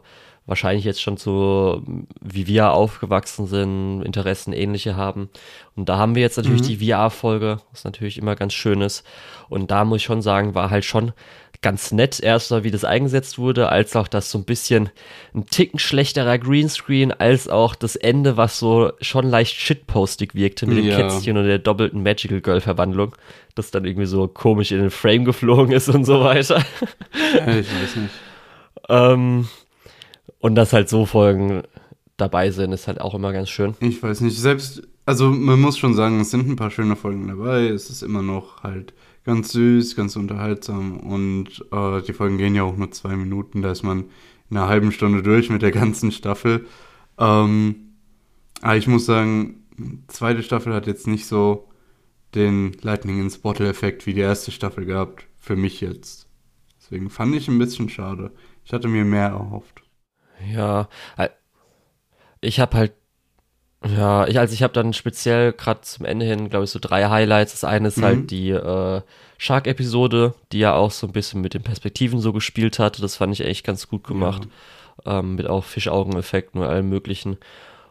wahrscheinlich 0.49 0.83
jetzt 0.83 1.01
schon 1.01 1.15
so, 1.17 1.83
wie 2.21 2.47
wir 2.47 2.71
aufgewachsen 2.71 3.45
sind, 3.45 4.01
Interessen 4.01 4.51
ähnliche 4.51 4.97
haben. 4.97 5.29
Und 5.75 5.87
da 5.87 5.97
haben 5.97 6.15
wir 6.15 6.23
jetzt 6.23 6.37
natürlich 6.37 6.63
mhm. 6.63 6.65
die 6.65 6.89
VR-Folge, 6.89 7.59
was 7.71 7.83
natürlich 7.83 8.17
immer 8.17 8.35
ganz 8.35 8.53
schön 8.53 8.81
ist. 8.81 9.05
Und 9.47 9.71
da 9.71 9.85
muss 9.85 9.97
ich 9.97 10.03
schon 10.03 10.21
sagen, 10.21 10.55
war 10.55 10.71
halt 10.71 10.85
schon 10.85 11.13
ganz 11.61 11.91
nett, 11.91 12.19
erstmal 12.19 12.63
wie 12.63 12.71
das 12.71 12.85
eingesetzt 12.85 13.37
wurde, 13.37 13.69
als 13.69 13.95
auch 13.95 14.07
das 14.07 14.31
so 14.31 14.37
ein 14.37 14.45
bisschen 14.45 14.89
ein 15.35 15.45
Ticken 15.45 15.77
schlechterer 15.77 16.37
Greenscreen, 16.37 17.11
als 17.11 17.47
auch 17.47 17.75
das 17.75 17.95
Ende, 17.95 18.37
was 18.37 18.57
so 18.57 18.93
schon 19.01 19.27
leicht 19.27 19.55
shitpostig 19.55 20.33
wirkte 20.35 20.65
mit 20.65 20.83
ja. 20.83 20.97
dem 20.97 21.09
Kätzchen 21.09 21.37
und 21.37 21.45
der 21.45 21.59
doppelten 21.59 22.01
Magical 22.01 22.41
Girl 22.41 22.61
Verwandlung, 22.61 23.15
das 23.55 23.71
dann 23.71 23.85
irgendwie 23.85 24.07
so 24.07 24.27
komisch 24.27 24.71
in 24.71 24.79
den 24.79 24.89
Frame 24.89 25.25
geflogen 25.25 25.73
ist 25.73 25.89
und 25.89 26.05
so 26.05 26.21
weiter. 26.21 26.63
Ja, 27.35 27.47
ich 27.49 27.67
weiß 27.67 27.95
nicht. 27.97 28.13
ähm, 28.89 29.47
und 30.39 30.55
dass 30.55 30.73
halt 30.73 30.89
so 30.89 31.05
Folgen 31.05 31.63
dabei 32.17 32.51
sind, 32.51 32.71
ist 32.73 32.87
halt 32.87 33.01
auch 33.01 33.15
immer 33.15 33.31
ganz 33.31 33.49
schön. 33.49 33.75
Ich 33.79 34.01
weiß 34.01 34.21
nicht, 34.21 34.37
selbst, 34.37 34.87
also 35.05 35.29
man 35.29 35.59
muss 35.59 35.77
schon 35.77 35.93
sagen, 35.93 36.19
es 36.19 36.31
sind 36.31 36.49
ein 36.49 36.55
paar 36.55 36.71
schöne 36.71 36.95
Folgen 36.95 37.27
dabei, 37.27 37.67
es 37.67 37.89
ist 37.89 38.01
immer 38.01 38.21
noch 38.21 38.63
halt 38.63 38.93
ganz 39.23 39.51
süß, 39.51 39.95
ganz 39.95 40.15
unterhaltsam 40.15 40.99
und 40.99 41.65
äh, 41.71 42.01
die 42.01 42.13
Folgen 42.13 42.37
gehen 42.37 42.55
ja 42.55 42.63
auch 42.63 42.75
nur 42.75 42.91
zwei 42.91 43.15
Minuten, 43.15 43.61
da 43.61 43.71
ist 43.71 43.83
man 43.83 44.05
in 44.49 44.57
einer 44.57 44.67
halben 44.67 44.91
Stunde 44.91 45.21
durch 45.21 45.49
mit 45.49 45.61
der 45.61 45.71
ganzen 45.71 46.11
Staffel. 46.11 46.65
Ähm, 47.17 47.75
aber 48.61 48.77
ich 48.77 48.87
muss 48.87 49.05
sagen, 49.05 49.63
zweite 50.07 50.43
Staffel 50.43 50.73
hat 50.73 50.87
jetzt 50.87 51.07
nicht 51.07 51.25
so 51.25 51.69
den 52.35 52.73
Lightning 52.81 53.19
ins 53.19 53.37
Bottle-Effekt 53.37 54.05
wie 54.05 54.13
die 54.13 54.21
erste 54.21 54.51
Staffel 54.51 54.85
gehabt, 54.85 55.25
für 55.37 55.55
mich 55.55 55.81
jetzt. 55.81 56.27
Deswegen 56.79 57.09
fand 57.09 57.35
ich 57.35 57.47
ein 57.47 57.59
bisschen 57.59 57.89
schade. 57.89 58.31
Ich 58.65 58.73
hatte 58.73 58.87
mir 58.87 59.05
mehr 59.05 59.27
erhofft. 59.27 59.78
Ja, 60.53 60.87
ich 62.41 62.59
habe 62.59 62.77
halt 62.77 62.93
ja, 63.87 64.27
ich, 64.27 64.37
also 64.37 64.53
ich 64.53 64.61
habe 64.61 64.73
dann 64.73 64.91
speziell 64.91 65.53
gerade 65.53 65.81
zum 65.81 66.05
Ende 66.05 66.25
hin, 66.25 66.49
glaube 66.49 66.65
ich, 66.65 66.71
so 66.71 66.79
drei 66.81 67.05
Highlights. 67.05 67.53
Das 67.53 67.63
eine 67.63 67.87
ist 67.87 68.01
halt 68.01 68.15
mhm. 68.15 68.19
halt 68.19 68.31
die 68.31 68.49
äh, 68.49 69.01
Shark-Episode, 69.37 70.33
die 70.51 70.59
ja 70.59 70.73
auch 70.75 70.91
so 70.91 71.07
ein 71.07 71.13
bisschen 71.13 71.39
mit 71.39 71.53
den 71.53 71.63
Perspektiven 71.63 72.19
so 72.19 72.33
gespielt 72.33 72.77
hatte. 72.77 73.01
Das 73.01 73.15
fand 73.15 73.31
ich 73.33 73.45
echt 73.45 73.65
ganz 73.65 73.87
gut 73.87 74.03
gemacht. 74.03 74.47
Ja. 75.05 75.19
Ähm, 75.19 75.35
mit 75.35 75.47
auch 75.47 75.63
Fischaugeneffekten 75.63 76.59
und 76.59 76.67
allem 76.67 76.89
möglichen. 76.89 77.37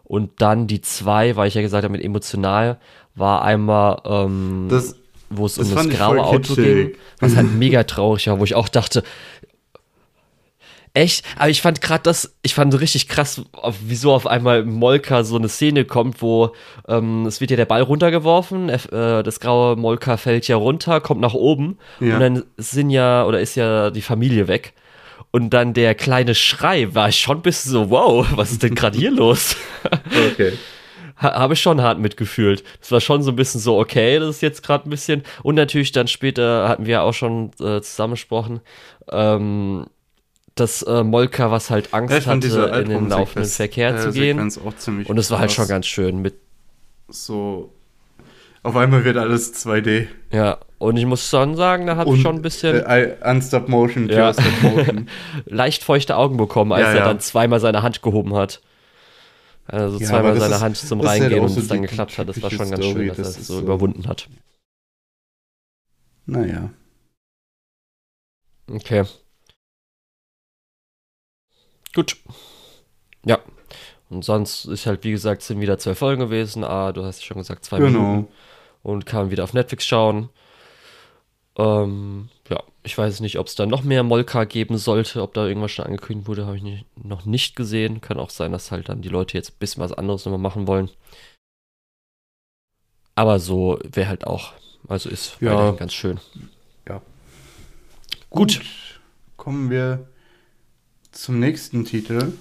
Und 0.04 0.42
dann 0.42 0.66
die 0.66 0.82
zwei, 0.82 1.36
weil 1.36 1.48
ich 1.48 1.54
ja 1.54 1.62
gesagt 1.62 1.84
habe, 1.84 1.92
mit 1.92 2.04
emotional, 2.04 2.78
war 3.14 3.42
einmal, 3.42 4.02
ähm, 4.04 4.66
das, 4.68 4.94
wo 5.30 5.46
es 5.46 5.58
um 5.58 5.74
das 5.74 5.88
graue 5.88 6.22
Auto 6.22 6.54
ging, 6.54 6.92
was 7.18 7.34
halt 7.34 7.50
mega 7.58 7.84
traurig 7.84 8.26
war, 8.26 8.38
wo 8.38 8.44
ich 8.44 8.54
auch 8.54 8.68
dachte, 8.68 9.02
Echt? 10.94 11.24
Aber 11.36 11.50
ich 11.50 11.60
fand 11.60 11.80
gerade 11.80 12.02
das, 12.02 12.36
ich 12.42 12.54
fand 12.54 12.78
richtig 12.80 13.08
krass, 13.08 13.42
wieso 13.82 14.12
auf 14.12 14.26
einmal 14.26 14.64
Molka 14.64 15.24
so 15.24 15.36
eine 15.36 15.48
Szene 15.48 15.84
kommt, 15.84 16.22
wo 16.22 16.52
ähm, 16.86 17.26
es 17.26 17.40
wird 17.40 17.50
ja 17.50 17.56
der 17.56 17.66
Ball 17.66 17.82
runtergeworfen, 17.82 18.68
äh, 18.68 19.22
das 19.22 19.40
graue 19.40 19.76
Molka 19.76 20.16
fällt 20.16 20.48
ja 20.48 20.56
runter, 20.56 21.00
kommt 21.00 21.20
nach 21.20 21.34
oben 21.34 21.78
ja. 22.00 22.14
und 22.14 22.20
dann 22.20 22.44
sind 22.56 22.90
ja, 22.90 23.24
oder 23.26 23.40
ist 23.40 23.54
ja 23.54 23.90
die 23.90 24.02
Familie 24.02 24.48
weg. 24.48 24.74
Und 25.30 25.50
dann 25.50 25.74
der 25.74 25.94
kleine 25.94 26.34
Schrei 26.34 26.94
war 26.94 27.12
schon 27.12 27.38
ein 27.38 27.42
bisschen 27.42 27.72
so, 27.72 27.90
wow, 27.90 28.26
was 28.34 28.50
ist 28.50 28.62
denn 28.62 28.74
gerade 28.74 28.98
hier 28.98 29.10
los? 29.10 29.56
Okay. 30.34 30.52
habe 31.16 31.54
ich 31.54 31.60
schon 31.60 31.82
hart 31.82 31.98
mitgefühlt. 31.98 32.62
Das 32.80 32.92
war 32.92 33.00
schon 33.00 33.22
so 33.22 33.30
ein 33.30 33.36
bisschen 33.36 33.60
so, 33.60 33.78
okay, 33.78 34.18
das 34.18 34.36
ist 34.36 34.40
jetzt 34.40 34.62
gerade 34.62 34.88
ein 34.88 34.90
bisschen. 34.90 35.22
Und 35.42 35.54
natürlich 35.54 35.92
dann 35.92 36.08
später 36.08 36.68
hatten 36.68 36.86
wir 36.86 37.02
auch 37.02 37.12
schon 37.14 37.50
äh, 37.60 37.80
zusammengesprochen, 37.80 38.60
ähm, 39.10 39.86
dass 40.60 40.82
äh, 40.82 41.02
Molka 41.02 41.50
was 41.50 41.70
halt 41.70 41.94
Angst 41.94 42.26
ja, 42.26 42.26
hatte, 42.26 42.46
in 42.82 42.88
den 42.88 43.08
laufenden 43.08 43.50
Verkehr 43.50 43.94
äh, 43.94 43.98
zu 43.98 44.12
gehen. 44.12 44.38
Und 44.40 45.18
es 45.18 45.30
war 45.30 45.38
halt 45.38 45.52
schon 45.52 45.68
ganz 45.68 45.86
schön 45.86 46.20
mit. 46.20 46.34
So. 47.08 47.72
Auf 48.62 48.76
einmal 48.76 49.04
wird 49.04 49.16
alles 49.16 49.54
2D. 49.54 50.08
Ja, 50.32 50.58
und 50.78 50.96
ich 50.96 51.06
muss 51.06 51.28
schon 51.28 51.56
sagen, 51.56 51.86
da 51.86 51.96
habe 51.96 52.14
ich 52.14 52.20
schon 52.20 52.36
ein 52.36 52.42
bisschen. 52.42 52.84
Äh, 52.84 53.16
Unstop 53.24 53.68
Motion, 53.68 54.08
ja. 54.08 54.32
Stop 54.32 54.62
Motion. 54.62 55.08
leicht 55.46 55.84
feuchte 55.84 56.16
Augen 56.16 56.36
bekommen, 56.36 56.72
als 56.72 56.88
ja, 56.88 56.94
ja. 56.94 56.98
er 57.00 57.04
dann 57.06 57.20
zweimal 57.20 57.60
seine 57.60 57.82
Hand 57.82 58.02
gehoben 58.02 58.34
hat. 58.34 58.60
Also 59.66 59.98
zweimal 59.98 60.38
seine 60.38 60.54
ist, 60.54 60.60
Hand 60.60 60.76
zum 60.76 61.00
Reingehen 61.00 61.32
halt 61.32 61.42
und 61.42 61.48
so 61.50 61.60
es 61.60 61.68
dann 61.68 61.82
geklappt 61.82 62.16
hat. 62.18 62.28
Das 62.28 62.42
war 62.42 62.50
schon 62.50 62.70
ganz 62.70 62.84
Story, 62.84 63.06
schön, 63.06 63.08
dass 63.08 63.16
das 63.18 63.36
er 63.36 63.40
es 63.40 63.46
so, 63.46 63.54
so 63.56 63.60
überwunden 63.60 64.08
hat. 64.08 64.28
Naja. 66.26 66.70
Okay. 68.70 69.04
Gut. 71.94 72.16
Ja. 73.24 73.38
Und 74.10 74.24
sonst 74.24 74.64
ist 74.64 74.86
halt, 74.86 75.04
wie 75.04 75.10
gesagt, 75.10 75.42
sind 75.42 75.60
wieder 75.60 75.78
zwei 75.78 75.94
Folgen 75.94 76.20
gewesen. 76.20 76.64
Ah, 76.64 76.92
du 76.92 77.04
hast 77.04 77.24
schon 77.24 77.38
gesagt, 77.38 77.64
zwei 77.64 77.78
genau. 77.78 77.98
Minuten. 77.98 78.32
Und 78.82 79.06
kann 79.06 79.22
man 79.22 79.30
wieder 79.30 79.44
auf 79.44 79.52
Netflix 79.52 79.84
schauen. 79.84 80.30
Ähm, 81.56 82.28
ja, 82.48 82.62
ich 82.84 82.96
weiß 82.96 83.20
nicht, 83.20 83.38
ob 83.38 83.48
es 83.48 83.56
da 83.56 83.66
noch 83.66 83.82
mehr 83.82 84.02
Molka 84.02 84.44
geben 84.44 84.78
sollte, 84.78 85.22
ob 85.22 85.34
da 85.34 85.46
irgendwas 85.46 85.72
schon 85.72 85.84
angekündigt 85.84 86.28
wurde, 86.28 86.46
habe 86.46 86.56
ich 86.56 86.62
nicht, 86.62 86.86
noch 87.04 87.26
nicht 87.26 87.56
gesehen. 87.56 88.00
Kann 88.00 88.18
auch 88.18 88.30
sein, 88.30 88.52
dass 88.52 88.70
halt 88.70 88.88
dann 88.88 89.02
die 89.02 89.08
Leute 89.08 89.36
jetzt 89.36 89.50
ein 89.50 89.58
bisschen 89.58 89.82
was 89.82 89.92
anderes 89.92 90.24
nochmal 90.24 90.38
machen 90.38 90.66
wollen. 90.66 90.88
Aber 93.14 93.40
so 93.40 93.78
wäre 93.82 94.08
halt 94.08 94.26
auch, 94.26 94.52
also 94.86 95.10
ist 95.10 95.36
ja 95.40 95.72
ganz 95.72 95.92
schön. 95.92 96.20
Ja. 96.88 97.02
Gut. 98.30 98.60
Gut. 98.60 98.64
Kommen 99.36 99.70
wir 99.70 100.08
zum 101.28 101.40
nächsten 101.40 101.84
Titel. 101.84 102.32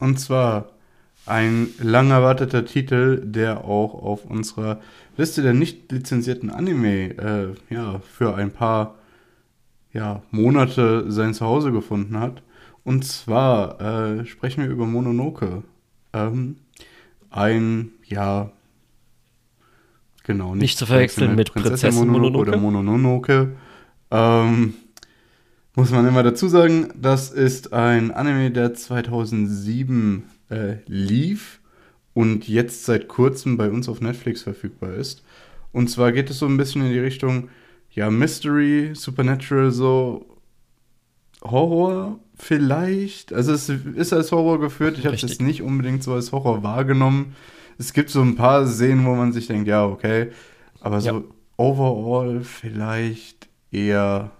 Und 0.00 0.18
zwar 0.18 0.70
ein 1.24 1.68
lang 1.78 2.10
erwarteter 2.10 2.64
Titel, 2.64 3.22
der 3.24 3.64
auch 3.64 3.94
auf 3.94 4.24
unserer 4.24 4.80
Liste 5.16 5.40
der 5.40 5.54
nicht 5.54 5.92
lizenzierten 5.92 6.50
Anime 6.50 7.10
äh, 7.16 7.54
ja, 7.72 8.00
für 8.00 8.34
ein 8.34 8.50
paar 8.50 8.96
ja, 9.92 10.22
Monate 10.32 11.04
sein 11.12 11.32
Zuhause 11.32 11.70
gefunden 11.70 12.18
hat. 12.18 12.42
Und 12.82 13.04
zwar 13.04 13.80
äh, 13.80 14.26
sprechen 14.26 14.64
wir 14.64 14.70
über 14.70 14.86
Mononoke. 14.86 15.62
Ähm, 16.12 16.56
ein, 17.30 17.90
ja, 18.04 18.50
genau, 20.24 20.56
nicht, 20.56 20.62
nicht 20.62 20.78
zu 20.78 20.86
verwechseln 20.86 21.36
mit, 21.36 21.38
mit 21.38 21.52
Prinzessin, 21.52 21.90
Prinzessin 21.90 22.08
Mononoke, 22.08 22.32
Mononoke, 22.32 22.50
oder 22.50 22.58
Mononoke. 22.58 23.56
Ähm, 24.10 24.74
muss 25.78 25.92
man 25.92 26.08
immer 26.08 26.24
dazu 26.24 26.48
sagen, 26.48 26.88
das 27.00 27.30
ist 27.30 27.72
ein 27.72 28.10
Anime, 28.10 28.50
der 28.50 28.74
2007 28.74 30.24
äh, 30.50 30.78
lief 30.86 31.60
und 32.14 32.48
jetzt 32.48 32.84
seit 32.84 33.06
kurzem 33.06 33.56
bei 33.56 33.70
uns 33.70 33.88
auf 33.88 34.00
Netflix 34.00 34.42
verfügbar 34.42 34.94
ist. 34.94 35.22
Und 35.70 35.88
zwar 35.88 36.10
geht 36.10 36.30
es 36.30 36.40
so 36.40 36.46
ein 36.46 36.56
bisschen 36.56 36.82
in 36.84 36.90
die 36.90 36.98
Richtung, 36.98 37.48
ja, 37.92 38.10
Mystery, 38.10 38.90
Supernatural, 38.94 39.70
so 39.70 40.26
Horror 41.44 42.18
vielleicht. 42.34 43.32
Also 43.32 43.52
es 43.52 43.68
ist 43.68 44.12
als 44.12 44.32
Horror 44.32 44.58
geführt. 44.58 44.98
Ich 44.98 45.06
habe 45.06 45.14
es 45.14 45.38
nicht 45.38 45.62
unbedingt 45.62 46.02
so 46.02 46.12
als 46.12 46.32
Horror 46.32 46.64
wahrgenommen. 46.64 47.36
Es 47.78 47.92
gibt 47.92 48.10
so 48.10 48.20
ein 48.20 48.34
paar 48.34 48.66
Szenen, 48.66 49.06
wo 49.06 49.14
man 49.14 49.32
sich 49.32 49.46
denkt, 49.46 49.68
ja, 49.68 49.86
okay. 49.86 50.32
Aber 50.80 51.00
so 51.00 51.08
ja. 51.08 51.22
overall 51.56 52.40
vielleicht 52.40 53.48
eher 53.70 54.32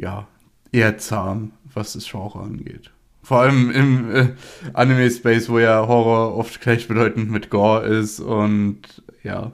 ja, 0.00 0.26
eher 0.72 0.98
zahm, 0.98 1.52
was 1.72 1.92
das 1.92 2.08
Genre 2.08 2.40
angeht. 2.40 2.90
Vor 3.22 3.40
allem 3.40 3.70
im 3.70 4.14
äh, 4.14 4.28
Anime-Space, 4.72 5.50
wo 5.50 5.58
ja 5.58 5.86
Horror 5.86 6.36
oft 6.36 6.60
gleichbedeutend 6.60 7.30
mit 7.30 7.50
Gore 7.50 7.86
ist 7.86 8.18
und 8.18 8.80
ja, 9.22 9.52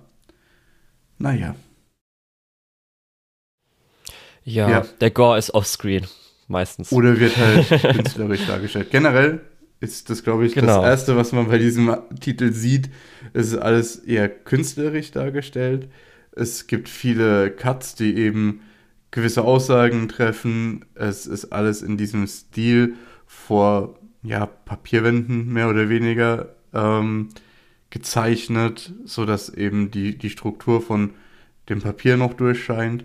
naja. 1.19 1.57
Ja, 4.45 4.71
ja, 4.71 4.87
der 5.01 5.11
Gore 5.11 5.39
ist 5.39 5.53
offscreen, 5.53 6.07
meistens. 6.47 6.93
Oder 6.93 7.19
wird 7.19 7.37
halt 7.37 7.69
künstlerisch 7.97 8.47
dargestellt. 8.47 8.91
Generell 8.93 9.41
ist 9.81 10.09
das, 10.09 10.23
glaube 10.23 10.47
ich, 10.47 10.55
genau. 10.55 10.69
das 10.69 10.85
Erste, 10.85 11.17
was 11.17 11.33
man 11.33 11.49
bei 11.49 11.59
diesem 11.59 11.97
Titel 12.21 12.53
sieht. 12.53 12.89
Es 13.33 13.49
ist 13.49 13.59
alles 13.59 13.97
eher 13.97 14.29
künstlerisch 14.29 15.11
dargestellt. 15.11 15.89
Es 16.31 16.69
gibt 16.69 16.89
viele 16.89 17.51
Cuts, 17.51 17.97
die 17.97 18.17
eben 18.17 18.61
gewisse 19.11 19.43
Aussagen 19.43 20.09
treffen. 20.09 20.85
Es 20.95 21.27
ist 21.27 21.47
alles 21.53 21.83
in 21.83 21.97
diesem 21.97 22.27
Stil 22.27 22.95
vor 23.27 23.99
ja, 24.23 24.47
Papierwänden 24.47 25.53
mehr 25.53 25.69
oder 25.69 25.89
weniger 25.89 26.55
ähm, 26.73 27.29
gezeichnet, 27.91 28.93
sodass 29.05 29.49
eben 29.49 29.91
die, 29.91 30.19
die 30.19 30.31
Struktur 30.31 30.83
von 30.83 31.11
dem 31.69 31.81
Papier 31.81 32.17
noch 32.17 32.35
durchscheint. 32.35 33.05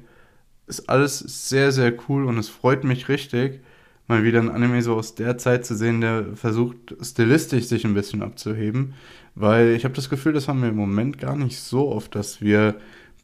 Ist 0.68 0.90
alles 0.90 1.20
sehr, 1.20 1.72
sehr 1.72 1.94
cool 2.08 2.26
und 2.26 2.38
es 2.38 2.50
freut 2.50 2.84
mich 2.84 3.10
richtig, 3.10 3.62
mal 4.08 4.24
wieder 4.24 4.40
ein 4.40 4.50
Anime 4.50 4.82
so 4.82 4.96
aus 4.96 5.16
der 5.16 5.38
Zeit 5.38 5.66
zu 5.66 5.76
sehen, 5.76 6.02
der 6.02 6.36
versucht, 6.36 6.96
stilistisch 7.02 7.66
sich 7.66 7.86
ein 7.86 7.94
bisschen 7.94 8.22
abzuheben. 8.22 8.94
Weil 9.36 9.70
ich 9.70 9.86
habe 9.86 9.94
das 9.94 10.10
Gefühl, 10.10 10.34
das 10.34 10.48
haben 10.48 10.62
wir 10.62 10.70
im 10.70 10.76
Moment 10.76 11.18
gar 11.18 11.36
nicht 11.36 11.60
so 11.60 11.90
oft, 11.90 12.16
dass 12.16 12.42
wir 12.42 12.76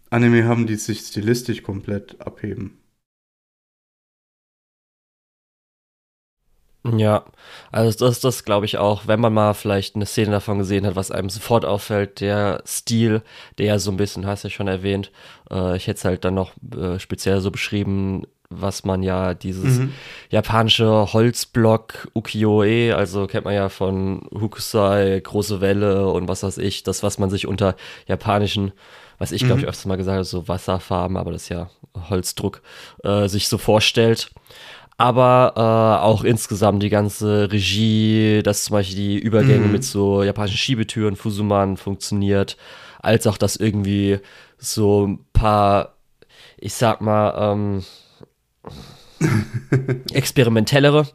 Anime 0.09 0.45
haben, 0.45 0.67
die 0.67 0.75
sich 0.75 0.99
stilistisch 0.99 1.63
komplett 1.63 2.19
abheben. 2.21 2.79
Ja, 6.95 7.25
also 7.71 8.05
das 8.05 8.17
ist 8.17 8.23
das, 8.23 8.45
glaube 8.45 8.65
ich, 8.65 8.77
auch, 8.77 9.07
wenn 9.07 9.19
man 9.19 9.33
mal 9.33 9.53
vielleicht 9.53 9.95
eine 9.95 10.05
Szene 10.05 10.31
davon 10.31 10.59
gesehen 10.59 10.85
hat, 10.85 10.95
was 10.95 11.11
einem 11.11 11.29
sofort 11.29 11.65
auffällt, 11.65 12.21
der 12.21 12.61
Stil, 12.65 13.23
der 13.57 13.65
ja 13.65 13.79
so 13.79 13.91
ein 13.91 13.97
bisschen, 13.97 14.25
hast 14.25 14.43
du 14.43 14.47
ja 14.47 14.53
schon 14.53 14.67
erwähnt, 14.67 15.11
äh, 15.51 15.75
ich 15.75 15.87
hätte 15.87 15.97
es 15.97 16.05
halt 16.05 16.23
dann 16.23 16.35
noch 16.35 16.53
äh, 16.75 16.99
speziell 16.99 17.41
so 17.41 17.51
beschrieben, 17.51 18.23
was 18.49 18.85
man 18.85 19.03
ja 19.03 19.33
dieses 19.33 19.79
mhm. 19.79 19.93
japanische 20.29 21.11
Holzblock 21.11 22.09
Ukiyo-e, 22.15 22.93
also 22.93 23.27
kennt 23.27 23.43
man 23.43 23.55
ja 23.55 23.67
von 23.67 24.27
Hukusai, 24.33 25.19
große 25.19 25.59
Welle 25.59 26.07
und 26.07 26.29
was 26.29 26.43
weiß 26.43 26.57
ich, 26.59 26.83
das, 26.83 27.03
was 27.03 27.17
man 27.17 27.29
sich 27.29 27.47
unter 27.47 27.75
japanischen 28.07 28.71
was 29.17 29.31
ich 29.31 29.43
glaube 29.43 29.59
ich 29.59 29.65
mhm. 29.65 29.69
öfters 29.69 29.85
mal 29.85 29.97
gesagt 29.97 30.15
habe, 30.15 30.23
so 30.23 30.47
Wasserfarben, 30.47 31.17
aber 31.17 31.31
das 31.31 31.43
ist 31.43 31.49
ja 31.49 31.69
Holzdruck, 32.09 32.61
äh, 33.03 33.27
sich 33.27 33.47
so 33.47 33.57
vorstellt. 33.57 34.31
Aber 34.99 35.53
äh, 35.55 36.03
auch 36.03 36.23
insgesamt 36.23 36.81
die 36.81 36.89
ganze 36.89 37.51
Regie, 37.51 38.41
dass 38.43 38.63
zum 38.63 38.73
Beispiel 38.73 38.95
die 38.95 39.19
Übergänge 39.19 39.67
mhm. 39.67 39.71
mit 39.71 39.83
so 39.83 40.23
japanischen 40.23 40.57
Schiebetüren, 40.57 41.15
Fusuman 41.15 41.77
funktioniert, 41.77 42.57
als 42.99 43.27
auch 43.27 43.37
dass 43.37 43.55
irgendwie 43.57 44.19
so 44.57 45.05
ein 45.05 45.25
paar, 45.33 45.97
ich 46.57 46.73
sag 46.73 47.01
mal, 47.01 47.53
ähm, 47.53 47.83
experimentellere 50.13 51.07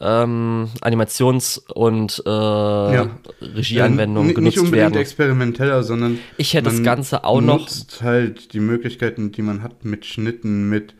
ähm, 0.00 0.68
Animations- 0.80 1.58
und 1.74 2.22
äh, 2.24 2.30
ja. 2.30 3.10
Regieanwendungen 3.40 4.34
genutzt 4.34 4.34
werden. 4.34 4.44
Nicht 4.44 4.58
unbedingt 4.58 4.94
werden. 4.94 5.00
experimenteller, 5.00 5.82
sondern 5.82 6.18
ich 6.38 6.54
hätte 6.54 6.70
das 6.70 6.82
Ganze 6.82 7.24
auch 7.24 7.40
noch 7.40 7.60
nutzt 7.60 8.02
halt 8.02 8.54
die 8.54 8.60
Möglichkeiten, 8.60 9.30
die 9.30 9.42
man 9.42 9.62
hat 9.62 9.84
mit 9.84 10.06
Schnitten, 10.06 10.70
mit 10.70 10.94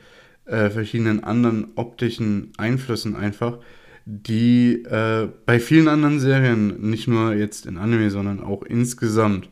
äh, 0.45 0.69
verschiedenen 0.69 1.25
anderen 1.25 1.69
optischen 1.77 2.53
Einflüssen 2.59 3.17
einfach, 3.17 3.59
die 4.05 4.83
äh, 4.85 5.29
bei 5.47 5.61
vielen 5.61 5.89
anderen 5.89 6.21
Serien, 6.21 6.91
nicht 6.91 7.09
nur 7.09 7.33
jetzt 7.35 7.65
in 7.65 7.79
Anime, 7.79 8.11
sondern 8.11 8.43
auch 8.43 8.63
insgesamt, 8.63 9.49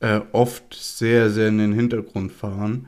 äh, 0.00 0.20
oft 0.32 0.74
sehr, 0.74 1.30
sehr 1.30 1.48
in 1.48 1.58
den 1.58 1.72
Hintergrund 1.72 2.30
fahren 2.30 2.86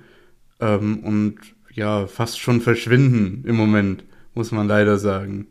ähm, 0.60 1.00
und 1.00 1.36
ja, 1.76 2.06
fast 2.06 2.40
schon 2.40 2.60
verschwinden 2.60 3.44
im 3.46 3.54
Moment, 3.54 4.04
muss 4.34 4.50
man 4.50 4.66
leider 4.66 4.98
sagen. 4.98 5.48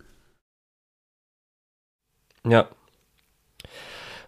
Ja. 2.46 2.68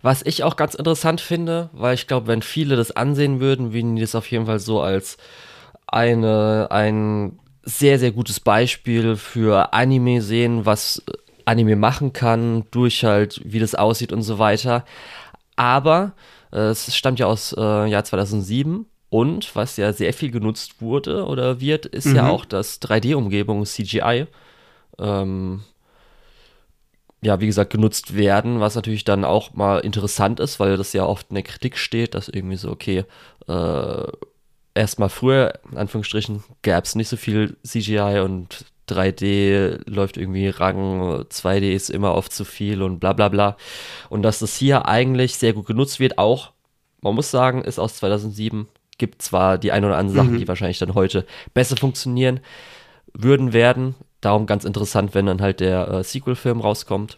Was 0.04 0.22
ich 0.22 0.44
auch 0.44 0.56
ganz 0.56 0.76
interessant 0.76 1.22
finde, 1.22 1.70
weil 1.74 1.96
ich 1.96 2.08
glaube, 2.08 2.28
wenn 2.28 2.44
viele 2.44 2.76
das 2.76 2.92
ansehen 2.92 3.40
würden, 3.40 3.74
würden 3.74 3.96
die 3.96 4.02
das 4.02 4.16
auf 4.16 4.30
jeden 4.30 4.46
Fall 4.46 4.60
so 4.60 4.80
als 4.80 5.18
eine, 5.88 6.68
ein 6.70 7.40
sehr, 7.64 7.98
sehr 8.00 8.12
gutes 8.12 8.40
Beispiel 8.40 9.16
für 9.16 9.74
Anime 9.74 10.22
sehen, 10.22 10.66
was 10.66 11.04
Anime 11.46 11.76
machen 11.76 12.14
kann, 12.14 12.66
durch 12.72 13.04
halt, 13.04 13.42
wie 13.44 13.60
das 13.60 13.74
aussieht 13.74 14.14
und 14.14 14.22
so 14.22 14.38
weiter. 14.38 14.86
Aber 15.56 16.14
äh, 16.52 16.60
es 16.70 16.96
stammt 16.96 17.20
ja 17.20 17.26
aus 17.26 17.56
äh, 17.58 17.88
Jahr 17.88 18.04
2007 18.04 18.86
und 19.10 19.56
was 19.56 19.78
ja 19.78 19.94
sehr 19.94 20.14
viel 20.14 20.32
genutzt 20.32 20.82
wurde 20.82 21.26
oder 21.26 21.62
wird, 21.62 21.86
ist 21.86 22.08
mhm. 22.08 22.16
ja 22.16 22.30
auch 22.30 22.46
das 22.46 22.82
3D-Umgebung 22.82 23.66
CGI. 23.66 24.28
Ähm, 25.00 25.62
ja, 27.22 27.40
wie 27.40 27.48
gesagt, 27.48 27.72
genutzt 27.72 28.16
werden, 28.16 28.60
was 28.60 28.76
natürlich 28.76 29.04
dann 29.04 29.26
auch 29.26 29.54
mal 29.54 29.80
interessant 29.80 30.40
ist, 30.40 30.60
weil 30.60 30.78
das 30.78 30.94
ja 30.94 31.06
oft 31.06 31.28
in 31.30 31.36
der 31.36 31.44
Kritik 31.44 31.78
steht, 31.78 32.14
dass 32.14 32.30
irgendwie 32.30 32.58
so, 32.58 32.70
okay, 32.70 33.06
äh, 33.48 34.08
erstmal 34.76 35.10
früher, 35.10 35.54
in 35.72 35.78
Anführungsstrichen, 35.78 36.44
gab 36.62 36.86
es 36.86 36.96
nicht 36.96 37.10
so 37.10 37.18
viel 37.18 37.58
CGI 37.64 38.22
und 38.24 38.66
3D 38.88 39.82
läuft 39.90 40.18
irgendwie 40.18 40.48
Rang, 40.48 41.24
2D 41.24 41.74
ist 41.74 41.90
immer 41.90 42.14
oft 42.14 42.32
zu 42.32 42.46
viel 42.46 42.82
und 42.82 43.00
bla 43.00 43.14
bla 43.14 43.30
bla. 43.30 43.58
Und 44.10 44.22
dass 44.22 44.40
das 44.40 44.56
hier 44.56 44.86
eigentlich 44.86 45.36
sehr 45.36 45.54
gut 45.54 45.66
genutzt 45.66 46.00
wird, 46.00 46.18
auch, 46.18 46.52
man 47.02 47.16
muss 47.16 47.32
sagen, 47.32 47.64
ist 47.64 47.80
aus 47.80 47.96
2007, 47.96 48.68
gibt 48.98 49.22
zwar 49.22 49.58
die 49.58 49.72
ein 49.72 49.86
oder 49.86 49.98
anderen 49.98 50.18
Sachen, 50.18 50.34
mhm. 50.34 50.40
die 50.40 50.48
wahrscheinlich 50.48 50.80
dann 50.80 50.96
heute 50.96 51.26
besser 51.54 51.78
funktionieren 51.78 52.40
würden 53.14 53.54
werden. 53.54 53.96
Darum 54.22 54.46
ganz 54.46 54.66
interessant, 54.66 55.14
wenn 55.14 55.26
dann 55.28 55.42
halt 55.42 55.60
der 55.60 55.88
äh, 55.88 56.04
Sequel-Film 56.04 56.62
rauskommt. 56.62 57.18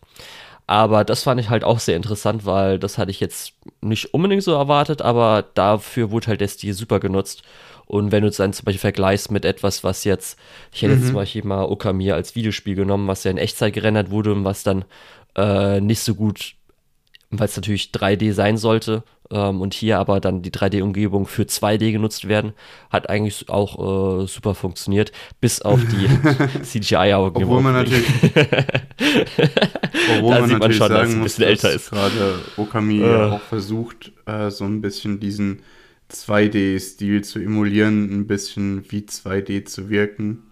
Aber 0.68 1.04
das 1.04 1.24
fand 1.24 1.42
ich 1.42 1.50
halt 1.50 1.64
auch 1.64 1.80
sehr 1.80 1.96
interessant, 1.96 2.46
weil 2.46 2.78
das 2.78 3.00
hatte 3.00 3.10
ich 3.10 3.20
jetzt 3.20 3.54
nicht 3.82 4.14
unbedingt 4.14 4.44
so 4.44 4.54
erwartet, 4.54 5.02
aber 5.02 5.44
dafür 5.56 6.12
wurde 6.12 6.28
halt 6.28 6.42
der 6.42 6.48
Stil 6.48 6.74
super 6.74 7.00
genutzt. 7.00 7.42
Und 7.88 8.12
wenn 8.12 8.22
du 8.22 8.30
es 8.30 8.38
dann 8.38 8.54
zum 8.54 8.66
Beispiel 8.66 8.80
vergleichst 8.80 9.32
mit 9.32 9.46
etwas, 9.46 9.84
was 9.84 10.04
jetzt, 10.04 10.38
ich 10.72 10.84
hätte 10.84 10.94
mhm. 10.94 11.00
jetzt 11.00 11.08
zum 11.08 11.16
Beispiel 11.16 11.44
mal 11.44 11.64
Okamir 11.64 12.14
als 12.14 12.36
Videospiel 12.36 12.76
genommen, 12.76 13.08
was 13.08 13.24
ja 13.24 13.32
in 13.32 13.40
Echtzeit 13.40 13.74
gerendert 13.74 14.12
wurde 14.12 14.32
und 14.32 14.46
was 14.46 14.62
dann 14.62 14.86
äh, 15.36 15.82
nicht 15.82 16.02
so 16.02 16.14
gut, 16.14 16.54
weil 17.32 17.48
es 17.48 17.56
natürlich 17.56 17.92
3D 17.92 18.34
sein 18.34 18.58
sollte, 18.58 19.04
ähm, 19.32 19.62
und 19.62 19.74
hier 19.74 20.00
aber 20.00 20.20
dann 20.20 20.42
die 20.42 20.52
3D-Umgebung 20.52 21.28
für 21.28 21.44
2D 21.44 21.92
genutzt 21.92 22.28
werden, 22.28 22.54
hat 22.90 23.10
eigentlich 23.10 23.50
auch 23.50 24.24
äh, 24.24 24.28
super 24.28 24.56
funktioniert, 24.56 25.12
bis 25.40 25.62
auf 25.62 25.80
die 25.86 26.08
CGI-Augen. 26.64 27.44
Obwohl 27.44 27.62
man 27.62 27.74
natürlich, 27.74 28.08
obwohl 30.16 30.34
da 30.34 30.40
man 30.40 30.50
sieht 30.50 30.60
man 30.60 30.74
schon, 30.74 30.90
dass 30.90 31.10
es 31.10 31.16
ein 31.16 31.24
bisschen 31.24 31.44
älter 31.44 31.72
ist. 31.72 31.92
Gerade 31.92 32.40
Okami 32.58 33.02
äh. 33.02 33.30
auch 33.32 33.42
versucht, 33.42 34.12
äh, 34.26 34.50
so 34.50 34.66
ein 34.66 34.82
bisschen 34.82 35.20
diesen 35.20 35.62
2D-Stil 36.12 37.24
zu 37.24 37.40
emulieren, 37.40 38.12
ein 38.12 38.26
bisschen 38.26 38.84
wie 38.90 39.02
2D 39.02 39.66
zu 39.66 39.90
wirken. 39.90 40.49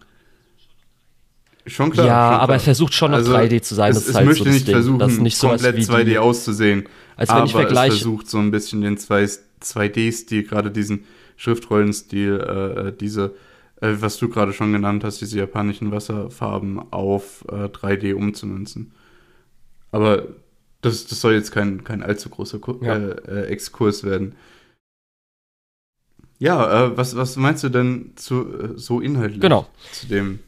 Schon 1.68 1.92
klar. 1.92 2.08
Ja, 2.08 2.32
schon 2.32 2.40
aber 2.42 2.54
er 2.54 2.60
versucht 2.60 2.94
schon 2.94 3.12
noch 3.12 3.18
also 3.18 3.34
3D 3.34 3.62
zu 3.62 3.76
sein. 3.76 3.92
Es, 3.92 3.98
das 3.98 4.04
ist 4.04 4.10
es 4.10 4.16
halt 4.16 4.26
möchte 4.26 4.44
so 4.46 4.50
nicht 4.50 4.68
Ding. 4.68 4.76
versuchen, 4.76 5.00
das 5.00 5.14
ist 5.14 5.22
nicht 5.22 5.38
so 5.38 5.50
komplett 5.50 5.76
2D 5.78 6.18
auszusehen. 6.18 6.86
Als 7.16 7.30
wenn 7.30 7.38
aber 7.38 7.46
ich 7.46 7.52
vergleiche. 7.52 7.94
es 7.94 8.02
versucht 8.02 8.30
so 8.30 8.38
ein 8.38 8.52
bisschen 8.52 8.82
den 8.82 8.98
2D-Stil, 8.98 10.44
gerade 10.44 10.72
diesen 10.72 11.04
Schriftrollenstil, 11.36 12.40
äh, 12.40 12.98
diese, 12.98 13.36
äh, 13.82 13.94
was 14.00 14.18
du 14.18 14.30
gerade 14.30 14.54
schon 14.54 14.72
genannt 14.72 15.04
hast, 15.04 15.20
diese 15.20 15.38
japanischen 15.38 15.92
Wasserfarben 15.92 16.80
auf 16.92 17.44
äh, 17.50 17.66
3D 17.66 18.14
umzumünzen. 18.14 18.92
Aber 19.92 20.24
das, 20.82 21.08
das 21.08 21.20
soll 21.20 21.34
jetzt 21.34 21.52
kein, 21.52 21.84
kein 21.84 22.04
allzu 22.04 22.30
großer 22.30 22.60
Ku 22.60 22.80
ja. 22.82 22.96
Äh, 22.96 23.16
äh, 23.28 23.46
Exkurs 23.48 24.04
werden. 24.04 24.36
Ja, 26.40 26.86
äh, 26.86 26.98
was, 26.98 27.16
was 27.16 27.36
meinst 27.36 27.64
du 27.64 27.70
denn 27.70 28.12
zu 28.16 28.78
so 28.78 29.02
inhaltlich 29.02 29.42
genau. 29.42 29.68
zu 29.92 30.08
dem? 30.08 30.40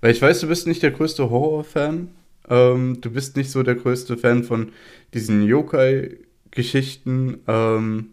Weil 0.00 0.12
ich 0.12 0.22
weiß, 0.22 0.40
du 0.40 0.48
bist 0.48 0.66
nicht 0.66 0.82
der 0.82 0.90
größte 0.90 1.30
Horror-Fan. 1.30 2.08
Ähm, 2.48 3.00
du 3.00 3.10
bist 3.10 3.36
nicht 3.36 3.50
so 3.50 3.62
der 3.62 3.74
größte 3.74 4.16
Fan 4.16 4.44
von 4.44 4.72
diesen 5.14 5.42
Yokai-Geschichten. 5.42 7.40
Ähm, 7.46 8.10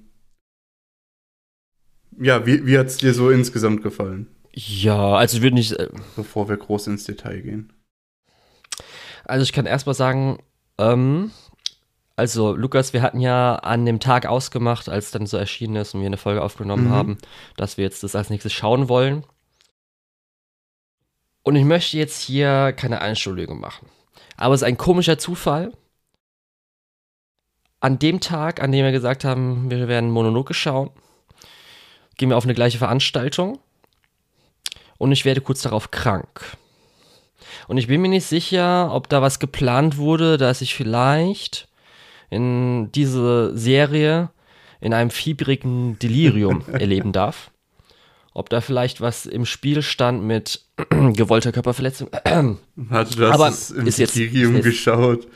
ja, 2.20 2.46
wie, 2.46 2.66
wie 2.66 2.78
hat 2.78 2.88
es 2.88 2.98
dir 2.98 3.14
so 3.14 3.30
insgesamt 3.30 3.84
gefallen? 3.84 4.28
Ja, 4.54 5.16
also 5.16 5.38
ich 5.38 5.44
würde 5.44 5.56
nicht. 5.56 5.74
Äh, 5.74 5.90
Bevor 6.16 6.50
wir 6.50 6.58
groß 6.58 6.88
ins 6.88 7.04
Detail 7.06 7.42
gehen. 7.42 7.74
Also 9.24 9.44
ich 9.44 9.54
kann 9.54 9.66
erstmal 9.66 9.96
sagen, 9.96 10.40
ähm, 10.78 11.32
also 12.16 12.56
Lukas, 12.56 12.94
wir 12.94 13.04
hatten 13.04 13.20
ja 13.20 13.56
an 13.56 13.86
dem 13.86 14.00
Tag 14.00 14.26
ausgemacht, 14.26 14.90
als 14.90 15.12
dann 15.12 15.28
so 15.28 15.38
erschienen 15.38 15.76
ist 15.76 15.94
und 15.94 16.02
wir 16.02 16.08
eine 16.08 16.18
Folge 16.18 16.42
aufgenommen 16.42 16.86
mhm. 16.86 16.92
haben, 16.92 17.18
dass 17.56 17.78
wir 17.78 17.84
jetzt 17.84 18.04
das 18.04 18.16
als 18.16 18.32
nächstes 18.32 18.54
schauen 18.54 18.90
wollen. 18.90 19.24
Und 21.48 21.56
ich 21.56 21.64
möchte 21.64 21.96
jetzt 21.96 22.24
hier 22.24 22.74
keine 22.76 23.00
Anschuldigung 23.00 23.62
machen. 23.62 23.88
Aber 24.36 24.54
es 24.54 24.64
ist 24.64 24.68
ein 24.68 24.76
komischer 24.76 25.18
Zufall. 25.18 25.72
An 27.80 28.00
dem 28.00 28.20
Tag, 28.20 28.62
an 28.62 28.74
dem 28.74 28.84
wir 28.84 28.92
gesagt 28.92 29.24
haben, 29.24 29.72
wir 29.72 29.88
werden 29.88 30.12
Monologe 30.12 30.54
schauen, 30.54 30.90
gehen 32.18 32.28
wir 32.28 32.36
auf 32.36 32.44
eine 32.44 32.54
gleiche 32.54 32.80
Veranstaltung 32.80 33.60
und 34.98 35.14
ich 35.14 35.24
werde 35.24 35.40
kurz 35.40 35.62
darauf 35.62 35.90
krank. 35.90 36.58
Und 37.70 37.78
ich 37.78 37.88
bin 37.88 38.02
mir 38.02 38.10
nicht 38.10 38.26
sicher, 38.26 38.94
ob 38.94 39.08
da 39.08 39.22
was 39.22 39.40
geplant 39.40 39.96
wurde, 39.96 40.36
dass 40.36 40.60
ich 40.60 40.76
vielleicht 40.76 41.70
in 42.30 42.92
diese 42.92 43.58
Serie 43.58 44.32
in 44.82 44.94
einem 44.94 45.12
fiebrigen 45.12 45.98
Delirium 45.98 46.66
erleben 46.74 47.14
darf. 47.14 47.52
Ob 48.38 48.52
da 48.52 48.62
vielleicht 48.62 49.02
was 49.02 49.26
im 49.26 49.48
Spiel 49.48 49.82
stand 49.82 50.24
mit 50.24 50.62
gewollter 50.90 51.52
Körperverletzung. 51.52 52.10
Warte, 52.76 53.16
du 53.18 53.26
hast 53.26 53.34
Aber 53.34 53.48
es 53.48 53.72
im 53.72 53.88
ist 53.88 53.98
jetzt, 53.98 54.14
geschaut. 54.14 55.28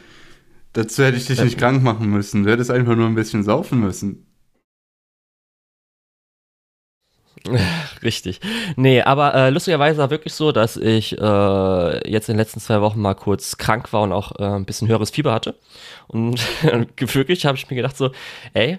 Dazu 0.74 1.04
hätte 1.04 1.18
ich 1.18 1.26
dich 1.26 1.42
nicht 1.42 1.58
krank 1.58 1.82
machen 1.82 2.12
müssen. 2.12 2.44
Du 2.44 2.52
hättest 2.52 2.70
einfach 2.70 2.96
nur 2.96 3.08
ein 3.08 3.16
bisschen 3.16 3.42
saufen 3.44 3.80
müssen. 3.80 4.28
Richtig. 8.04 8.40
Nee, 8.76 9.02
aber 9.02 9.34
äh, 9.34 9.50
lustigerweise 9.50 9.98
war 9.98 10.12
wirklich 10.12 10.36
so, 10.36 10.52
dass 10.52 10.78
ich 10.78 11.18
äh, 11.18 12.08
jetzt 12.08 12.30
in 12.30 12.34
den 12.36 12.40
letzten 12.40 12.60
zwei 12.60 12.82
Wochen 12.82 13.02
mal 13.02 13.16
kurz 13.16 13.58
krank 13.58 13.92
war 13.94 14.04
und 14.04 14.12
auch 14.12 14.34
äh, 14.38 14.44
ein 14.44 14.66
bisschen 14.66 14.88
höheres 14.88 15.10
Fieber 15.10 15.34
hatte. 15.34 15.56
Und 16.08 16.40
wirklich 17.16 17.48
habe 17.48 17.58
ich 17.58 17.68
mir 17.68 17.78
gedacht 17.78 17.98
so, 17.98 18.12
ey, 18.54 18.78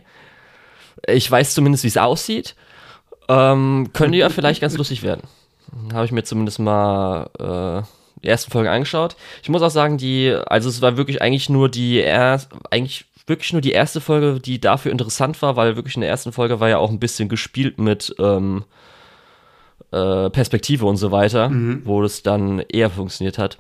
ich 1.09 1.29
weiß 1.29 1.55
zumindest, 1.55 1.83
wie 1.83 1.89
es 1.89 1.97
aussieht. 1.97 2.55
Ähm, 3.33 3.91
könnte 3.93 4.19
ja 4.19 4.29
vielleicht 4.31 4.61
ganz 4.61 4.77
lustig 4.77 5.03
werden. 5.03 5.23
Habe 5.93 6.05
ich 6.05 6.13
mir 6.13 6.23
zumindest 6.23 6.59
mal 6.59 7.31
äh, 7.39 7.83
die 8.23 8.29
ersten 8.29 8.51
Folgen 8.51 8.69
angeschaut. 8.69 9.17
Ich 9.43 9.49
muss 9.49 9.63
auch 9.63 9.71
sagen, 9.71 9.97
die, 9.97 10.37
also 10.47 10.69
es 10.69 10.83
war 10.83 10.97
wirklich 10.97 11.23
eigentlich 11.23 11.49
nur 11.49 11.69
die 11.69 11.97
erste, 11.97 12.55
eigentlich 12.71 13.07
wirklich 13.27 13.53
nur 13.53 13.63
die 13.63 13.73
erste 13.73 14.01
Folge, 14.01 14.41
die 14.41 14.61
dafür 14.61 14.93
interessant 14.93 15.41
war, 15.43 15.57
weil 15.57 15.77
wirklich 15.77 15.95
in 15.95 16.03
der 16.03 16.11
ersten 16.11 16.33
Folge 16.33 16.61
war 16.61 16.69
ja 16.69 16.79
auch 16.79 16.91
ein 16.91 17.01
bisschen 17.01 17.29
gespielt 17.29 17.79
mit 17.79 18.15
ähm, 18.19 18.65
äh, 19.93 20.29
Perspektive 20.31 20.87
und 20.87 20.97
so 20.97 21.11
weiter, 21.11 21.49
mhm. 21.49 21.83
wo 21.85 22.03
es 22.03 22.23
dann 22.23 22.59
eher 22.61 22.91
funktioniert 22.91 23.39
hat. 23.39 23.59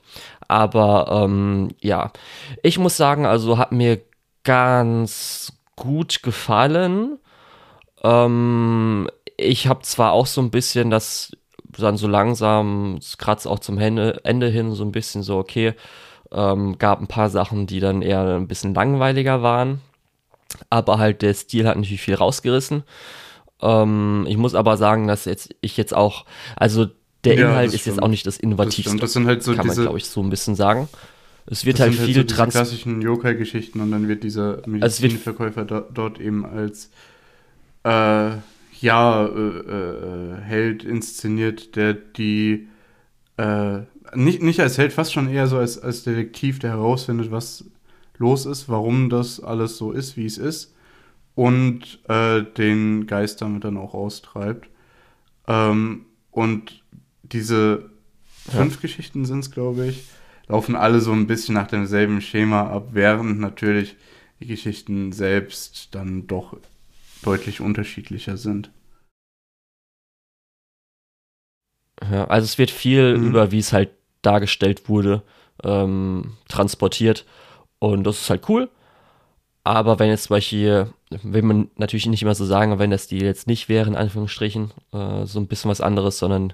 Aber 0.49 1.25
ähm, 1.25 1.71
ja, 1.81 2.13
ich 2.63 2.79
muss 2.79 2.97
sagen, 2.97 3.25
also 3.25 3.57
hat 3.57 3.73
mir 3.73 4.01
ganz 4.45 5.53
gut 5.77 6.23
gefallen. 6.23 7.19
Ähm, 8.03 9.09
ich 9.37 9.67
habe 9.67 9.83
zwar 9.83 10.13
auch 10.13 10.27
so 10.27 10.41
ein 10.41 10.51
bisschen 10.51 10.91
das 10.91 11.33
dann 11.79 11.97
so 11.97 12.07
langsam, 12.07 12.99
gerade 13.19 13.49
auch 13.49 13.59
zum 13.59 13.79
Ende, 13.79 14.21
Ende 14.25 14.49
hin, 14.49 14.73
so 14.73 14.85
ein 14.85 14.93
bisschen 14.93 15.23
so, 15.23 15.39
okay, 15.39 15.75
ähm, 16.31 16.79
gab 16.79 17.01
ein 17.01 17.07
paar 17.07 17.31
Sachen, 17.31 17.67
die 17.67 17.81
dann 17.81 18.03
eher 18.03 18.37
ein 18.37 18.49
bisschen 18.49 18.75
langweiliger 18.75 19.43
waren. 19.43 19.81
Aber 20.71 20.99
halt 20.99 21.23
der 21.23 21.35
Stil 21.35 21.67
hat 21.67 21.77
natürlich 21.77 22.03
viel 22.03 22.15
rausgerissen. 22.15 22.83
Ähm, 23.61 24.27
ich 24.29 24.37
muss 24.37 24.55
aber 24.55 24.77
sagen, 24.77 25.07
dass 25.07 25.25
jetzt 25.25 25.55
ich 25.61 25.77
jetzt 25.77 25.95
auch, 25.95 26.27
also 26.57 26.89
der 27.25 27.37
ja, 27.37 27.49
Inhalt 27.49 27.73
ist 27.73 27.83
stimmt. 27.83 27.97
jetzt 27.97 28.03
auch 28.03 28.09
nicht 28.09 28.27
das 28.27 28.37
innovativste. 28.37 28.93
Das, 28.93 29.01
das 29.01 29.13
sind 29.13 29.27
halt 29.27 29.43
so 29.43 29.55
kann 29.55 29.65
diese, 29.65 29.77
man, 29.77 29.85
glaube 29.85 29.99
ich, 29.99 30.07
so 30.07 30.23
ein 30.23 30.31
bisschen 30.31 30.55
sagen. 30.55 30.89
Es 31.47 31.65
wird 31.65 31.81
halt 31.81 31.95
viel 31.95 32.17
halt 32.17 32.31
so 32.31 32.37
Trans 32.37 32.53
klassischen 32.53 33.01
Yokai-Geschichten 33.03 33.81
und 33.81 33.91
dann 33.91 34.09
wird 34.09 34.23
dieser 34.23 34.63
Medizinverkäufer 34.67 35.63
also 35.63 35.75
dort, 35.75 35.99
dort 35.99 36.21
eben 36.21 36.45
als 36.45 36.91
äh, 37.85 38.37
ja, 38.83 39.27
äh, 39.27 39.31
äh, 39.31 40.41
Held 40.41 40.85
inszeniert, 40.85 41.77
der 41.77 41.95
die 41.95 42.69
äh, 43.37 43.81
nicht, 44.15 44.43
nicht 44.43 44.61
als 44.61 44.79
Held, 44.79 44.93
fast 44.93 45.13
schon 45.13 45.29
eher 45.29 45.47
so 45.47 45.59
als, 45.59 45.79
als 45.79 46.05
Detektiv, 46.05 46.59
der 46.59 46.71
herausfindet, 46.71 47.31
was 47.31 47.65
los 48.19 48.47
ist, 48.47 48.69
warum 48.69 49.09
das 49.09 49.41
alles 49.41 49.77
so 49.79 49.93
ist, 49.93 50.17
wie 50.17 50.27
es 50.27 50.39
ist 50.39 50.75
und 51.35 52.01
äh, 52.09 52.43
den 52.43 53.07
Geist 53.07 53.41
damit 53.41 53.65
dann 53.65 53.77
auch 53.77 53.95
austreibt. 53.95 54.69
Ähm, 55.47 56.07
und 56.31 56.83
diese 57.23 57.91
fünf 58.51 58.75
ja. 58.75 58.81
Geschichten 58.81 59.25
sind 59.25 59.41
es, 59.41 59.51
glaube 59.51 59.87
ich, 59.87 60.05
laufen 60.49 60.77
alle 60.77 61.01
so 61.01 61.13
ein 61.13 61.27
bisschen 61.27 61.55
nach 61.55 61.69
demselben 61.69 62.21
Schema 62.21 62.69
ab, 62.69 62.89
während 62.93 63.41
natürlich 63.41 63.97
die 64.41 64.47
Geschichten 64.47 65.13
selbst 65.13 65.95
dann 65.95 66.27
doch 66.27 66.57
deutlich 67.23 67.61
unterschiedlicher 67.61 68.37
sind. 68.37 68.71
Ja, 72.11 72.25
also 72.25 72.45
es 72.45 72.59
wird 72.59 72.71
viel 72.71 73.17
mhm. 73.17 73.29
über, 73.29 73.53
wie 73.53 73.59
es 73.59 73.73
halt 73.73 73.91
dargestellt 74.23 74.89
wurde, 74.89 75.23
ähm, 75.63 76.37
transportiert. 76.49 77.25
Und 77.79 78.05
das 78.05 78.21
ist 78.21 78.31
halt 78.31 78.49
cool. 78.49 78.69
Aber 79.65 79.99
wenn 79.99 80.09
jetzt 80.09 80.25
zum 80.25 80.35
Beispiel, 80.35 80.93
will 81.11 81.43
man 81.43 81.71
natürlich 81.77 82.07
nicht 82.07 82.23
immer 82.23 82.35
so 82.35 82.45
sagen, 82.45 82.79
wenn 82.79 82.91
das 82.91 83.07
die 83.07 83.19
jetzt 83.19 83.47
nicht 83.47 83.69
wäre, 83.69 83.89
in 83.89 83.97
Anführungsstrichen, 83.97 84.73
äh, 84.93 85.25
so 85.25 85.39
ein 85.39 85.47
bisschen 85.47 85.71
was 85.71 85.81
anderes, 85.81 86.19
sondern 86.19 86.53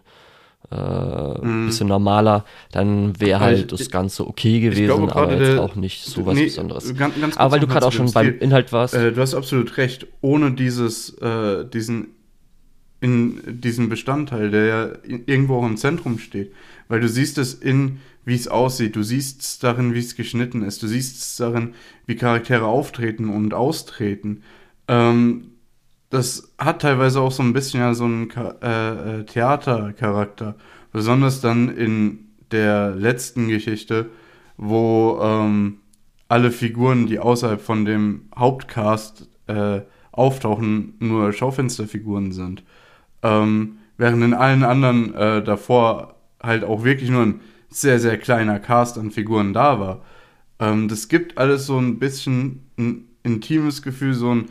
äh, 0.71 1.47
mm. 1.47 1.67
bisschen 1.67 1.89
normaler, 1.89 2.45
dann 2.73 3.19
wäre 3.21 3.41
halt 3.41 3.59
ich, 3.59 3.67
das 3.67 3.91
Ganze 3.91 4.27
okay 4.27 4.61
gewesen, 4.61 4.85
glaube, 4.85 5.15
aber 5.15 5.33
jetzt 5.33 5.53
der, 5.53 5.63
auch 5.63 5.77
nicht 5.77 6.05
so 6.05 6.27
was 6.27 6.35
nee, 6.35 6.45
Besonderes. 6.45 6.95
Ganz, 6.95 7.21
ganz 7.21 7.37
aber 7.37 7.53
weil 7.53 7.61
du 7.61 7.67
gerade 7.67 7.87
auch 7.87 7.93
schon 7.93 8.13
beim 8.13 8.39
Inhalt 8.39 8.73
warst. 8.73 8.95
Äh, 8.95 9.13
du 9.13 9.21
hast 9.21 9.35
absolut 9.35 9.77
recht. 9.77 10.07
Ohne 10.21 10.53
dieses, 10.53 11.11
äh, 11.19 11.65
diesen, 11.65 12.09
in 13.01 13.61
diesem 13.61 13.89
Bestandteil, 13.89 14.51
der 14.51 14.65
ja 14.67 14.89
irgendwo 15.27 15.57
auch 15.57 15.67
im 15.67 15.77
Zentrum 15.77 16.19
steht, 16.19 16.53
weil 16.89 17.01
du 17.01 17.09
siehst 17.09 17.39
es 17.39 17.55
in 17.55 18.01
wie 18.29 18.35
es 18.35 18.47
aussieht. 18.47 18.95
Du 18.95 19.03
siehst 19.03 19.41
es 19.41 19.59
darin, 19.59 19.95
wie 19.95 20.01
es 20.01 20.15
geschnitten 20.15 20.63
ist. 20.63 20.83
Du 20.83 20.87
siehst 20.87 21.17
es 21.17 21.37
darin, 21.37 21.73
wie 22.05 22.15
Charaktere 22.15 22.67
auftreten 22.67 23.31
und 23.31 23.55
austreten. 23.55 24.43
Ähm, 24.87 25.53
das 26.11 26.55
hat 26.59 26.83
teilweise 26.83 27.21
auch 27.21 27.33
so 27.33 27.43
ein 27.43 27.53
bisschen 27.53 27.81
ja 27.81 27.95
so 27.95 28.05
einen 28.05 28.31
äh, 28.63 29.21
äh, 29.21 29.25
Theatercharakter. 29.25 30.55
Besonders 30.93 31.41
dann 31.41 31.69
in 31.69 32.29
der 32.51 32.95
letzten 32.95 33.49
Geschichte, 33.49 34.11
wo 34.57 35.19
ähm, 35.23 35.81
alle 36.29 36.51
Figuren, 36.51 37.07
die 37.07 37.19
außerhalb 37.19 37.61
von 37.61 37.85
dem 37.85 38.29
Hauptcast 38.37 39.29
äh, 39.49 39.81
auftauchen, 40.13 40.95
nur 40.99 41.33
Schaufensterfiguren 41.33 42.33
sind. 42.33 42.65
Ähm, 43.23 43.79
während 43.99 44.23
in 44.25 44.35
allen 44.35 44.65
anderen 44.65 45.15
äh, 45.15 45.43
davor 45.43 46.17
halt 46.43 46.65
auch 46.65 46.85
wirklich 46.85 47.11
nur 47.11 47.23
ein 47.23 47.41
sehr, 47.69 47.99
sehr 48.01 48.17
kleiner 48.17 48.61
Cast 48.61 48.97
an 48.97 49.11
Figuren 49.11 49.53
da 49.53 49.79
war. 49.79 50.03
Ähm, 50.59 50.89
das 50.89 51.09
gibt 51.09 51.37
alles 51.37 51.67
so 51.67 51.79
ein 51.79 51.99
bisschen 51.99 52.65
ein 52.79 53.05
intimes 53.23 53.83
Gefühl, 53.83 54.15
so 54.15 54.35
ein 54.35 54.47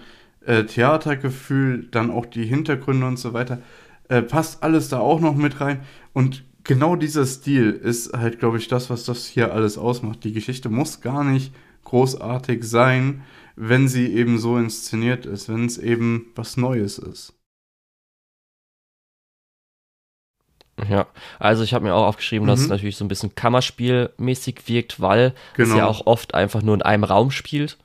äh, 0.47 0.65
Theatergefühl, 0.65 1.87
dann 1.91 2.09
auch 2.09 2.25
die 2.25 2.45
Hintergründe 2.45 3.05
und 3.05 3.19
so 3.19 3.33
weiter. 3.33 3.61
Äh, 4.07 4.21
passt 4.21 4.63
alles 4.63 4.89
da 4.89 4.99
auch 4.99 5.19
noch 5.19 5.35
mit 5.35 5.59
rein. 5.59 5.81
Und 6.13 6.45
genau 6.63 6.95
dieser 6.95 7.25
Stil 7.25 7.71
ist 7.71 8.13
halt, 8.13 8.39
glaube 8.39 8.57
ich, 8.57 8.67
das, 8.67 8.89
was 8.89 9.03
das 9.03 9.25
hier 9.25 9.53
alles 9.53 9.77
ausmacht. 9.77 10.23
Die 10.23 10.31
Geschichte 10.31 10.69
muss 10.69 11.01
gar 11.01 11.23
nicht 11.23 11.53
großartig 11.83 12.63
sein, 12.63 13.23
wenn 13.55 13.87
sie 13.87 14.07
eben 14.13 14.37
so 14.37 14.57
inszeniert 14.57 15.25
ist, 15.25 15.49
wenn 15.49 15.65
es 15.65 15.77
eben 15.77 16.27
was 16.35 16.55
Neues 16.55 16.97
ist. 16.97 17.33
Ja, 20.87 21.07
also 21.39 21.63
ich 21.63 21.73
habe 21.73 21.85
mir 21.85 21.95
auch 21.95 22.05
aufgeschrieben, 22.05 22.45
mhm. 22.45 22.51
dass 22.51 22.61
es 22.61 22.67
natürlich 22.67 22.97
so 22.97 23.03
ein 23.03 23.07
bisschen 23.07 23.35
Kammerspielmäßig 23.35 24.67
wirkt, 24.67 25.01
weil 25.01 25.33
genau. 25.55 25.69
es 25.69 25.75
ja 25.75 25.87
auch 25.87 26.05
oft 26.05 26.35
einfach 26.35 26.61
nur 26.61 26.75
in 26.75 26.83
einem 26.83 27.03
Raum 27.03 27.31
spielt. 27.31 27.77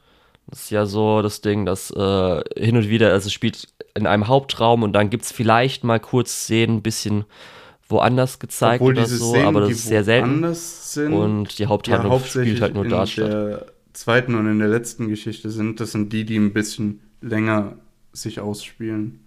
Das 0.52 0.64
ist 0.64 0.70
ja 0.70 0.84
so 0.84 1.22
das 1.22 1.40
Ding, 1.40 1.64
dass 1.64 1.90
äh, 1.90 2.42
hin 2.58 2.76
und 2.76 2.86
wieder, 2.90 3.10
also 3.10 3.28
es 3.28 3.32
spielt 3.32 3.68
in 3.94 4.06
einem 4.06 4.28
Hauptraum 4.28 4.82
und 4.82 4.92
dann 4.92 5.08
gibt 5.08 5.24
es 5.24 5.32
vielleicht 5.32 5.82
mal 5.82 5.98
kurz 5.98 6.30
Szenen 6.44 6.76
ein 6.76 6.82
bisschen 6.82 7.24
woanders 7.88 8.38
gezeigt 8.38 8.82
Obwohl 8.82 8.92
oder 8.92 9.06
so, 9.06 9.30
Szenen, 9.30 9.46
aber 9.46 9.62
das 9.62 9.70
ist 9.70 9.86
sehr 9.86 10.04
selten. 10.04 10.52
Sind, 10.52 11.14
und 11.14 11.58
die 11.58 11.64
Haupthandlung 11.64 12.12
ja, 12.12 12.26
spielt 12.26 12.60
halt 12.60 12.74
nur 12.74 12.86
da 12.86 13.06
statt. 13.06 13.24
In 13.24 13.30
der 13.30 13.66
zweiten 13.94 14.34
und 14.34 14.46
in 14.46 14.58
der 14.58 14.68
letzten 14.68 15.08
Geschichte 15.08 15.48
sind, 15.48 15.80
das 15.80 15.92
sind 15.92 16.12
die, 16.12 16.26
die 16.26 16.36
ein 16.36 16.52
bisschen 16.52 17.00
länger 17.22 17.78
sich 18.12 18.38
ausspielen. 18.38 19.26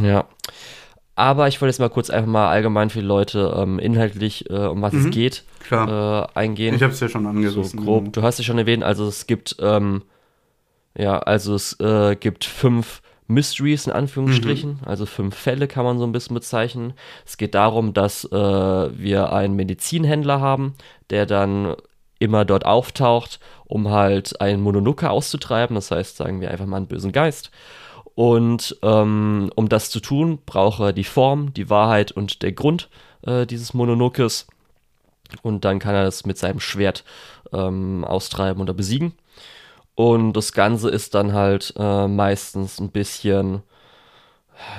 Ja. 0.00 0.28
Aber 1.16 1.48
ich 1.48 1.60
wollte 1.60 1.70
jetzt 1.70 1.78
mal 1.78 1.88
kurz 1.88 2.10
einfach 2.10 2.30
mal 2.30 2.48
allgemein 2.48 2.90
für 2.90 3.00
die 3.00 3.06
Leute 3.06 3.54
ähm, 3.56 3.78
inhaltlich, 3.78 4.50
äh, 4.50 4.66
um 4.66 4.82
was 4.82 4.92
mhm, 4.92 5.06
es 5.06 5.10
geht, 5.10 5.44
äh, 5.70 6.22
eingehen. 6.34 6.74
Ich 6.74 6.82
habe 6.82 6.92
es 6.92 7.00
ja 7.00 7.08
schon 7.08 7.26
angerissen. 7.26 7.64
So 7.64 7.84
grob. 7.84 8.12
Du 8.12 8.22
hast 8.22 8.38
es 8.38 8.44
schon 8.44 8.58
erwähnt, 8.58 8.84
also 8.84 9.08
es 9.08 9.26
gibt, 9.26 9.56
ähm, 9.60 10.02
ja, 10.96 11.18
also 11.18 11.54
es 11.54 11.80
äh, 11.80 12.16
gibt 12.16 12.44
fünf 12.44 13.00
Mysteries 13.28 13.86
in 13.86 13.92
Anführungsstrichen, 13.92 14.72
mhm. 14.72 14.78
also 14.84 15.06
fünf 15.06 15.34
Fälle 15.34 15.66
kann 15.68 15.84
man 15.84 15.98
so 15.98 16.04
ein 16.04 16.12
bisschen 16.12 16.34
bezeichnen. 16.34 16.92
Es 17.24 17.38
geht 17.38 17.54
darum, 17.54 17.94
dass 17.94 18.24
äh, 18.24 18.30
wir 18.30 19.32
einen 19.32 19.56
Medizinhändler 19.56 20.40
haben, 20.40 20.74
der 21.08 21.24
dann 21.24 21.74
immer 22.18 22.44
dort 22.44 22.66
auftaucht, 22.66 23.40
um 23.64 23.90
halt 23.90 24.40
einen 24.40 24.62
Mononoke 24.62 25.08
auszutreiben, 25.08 25.74
das 25.74 25.90
heißt, 25.90 26.16
sagen 26.16 26.40
wir 26.40 26.50
einfach 26.50 26.66
mal 26.66 26.76
einen 26.76 26.86
bösen 26.86 27.12
Geist. 27.12 27.50
Und 28.16 28.78
ähm, 28.82 29.50
um 29.56 29.68
das 29.68 29.90
zu 29.90 30.00
tun, 30.00 30.38
braucht 30.46 30.80
er 30.80 30.94
die 30.94 31.04
Form, 31.04 31.52
die 31.52 31.68
Wahrheit 31.68 32.12
und 32.12 32.42
der 32.42 32.52
Grund 32.52 32.88
äh, 33.22 33.46
dieses 33.46 33.74
Mononokes. 33.74 34.46
Und 35.42 35.66
dann 35.66 35.78
kann 35.78 35.94
er 35.94 36.04
das 36.04 36.24
mit 36.24 36.38
seinem 36.38 36.58
Schwert 36.58 37.04
ähm, 37.52 38.04
austreiben 38.06 38.62
oder 38.62 38.72
besiegen. 38.72 39.12
Und 39.94 40.32
das 40.32 40.52
Ganze 40.52 40.88
ist 40.88 41.14
dann 41.14 41.34
halt 41.34 41.74
äh, 41.76 42.08
meistens 42.08 42.80
ein 42.80 42.90
bisschen 42.90 43.62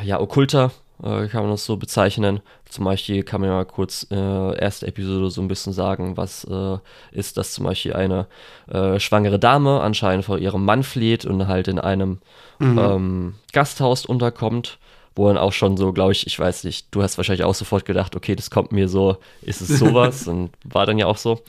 ja, 0.03 0.19
okkulter, 0.19 0.71
äh, 1.03 1.27
kann 1.27 1.43
man 1.43 1.51
das 1.51 1.65
so 1.65 1.77
bezeichnen. 1.77 2.41
Zum 2.65 2.85
Beispiel 2.85 3.23
kann 3.23 3.41
man 3.41 3.49
ja 3.49 3.55
mal 3.55 3.65
kurz 3.65 4.07
äh, 4.11 4.59
erste 4.59 4.87
Episode 4.87 5.29
so 5.29 5.41
ein 5.41 5.47
bisschen 5.47 5.73
sagen, 5.73 6.17
was 6.17 6.43
äh, 6.45 6.77
ist, 7.11 7.37
dass 7.37 7.53
zum 7.53 7.65
Beispiel 7.65 7.93
eine 7.93 8.27
äh, 8.67 8.99
schwangere 8.99 9.39
Dame 9.39 9.81
anscheinend 9.81 10.25
vor 10.25 10.37
ihrem 10.37 10.65
Mann 10.65 10.83
flieht 10.83 11.25
und 11.25 11.47
halt 11.47 11.67
in 11.67 11.79
einem 11.79 12.19
mhm. 12.59 12.77
ähm, 12.77 13.35
Gasthaus 13.53 14.05
unterkommt, 14.05 14.79
wo 15.15 15.27
dann 15.27 15.37
auch 15.37 15.53
schon 15.53 15.77
so, 15.77 15.93
glaube 15.93 16.11
ich, 16.11 16.27
ich 16.27 16.39
weiß 16.39 16.63
nicht, 16.63 16.87
du 16.91 17.01
hast 17.01 17.17
wahrscheinlich 17.17 17.45
auch 17.45 17.55
sofort 17.55 17.85
gedacht, 17.85 18.15
okay, 18.15 18.35
das 18.35 18.49
kommt 18.49 18.71
mir 18.71 18.89
so, 18.89 19.17
ist 19.41 19.61
es 19.61 19.79
sowas 19.79 20.27
und 20.27 20.51
war 20.63 20.85
dann 20.85 20.97
ja 20.97 21.05
auch 21.05 21.17
so. 21.17 21.41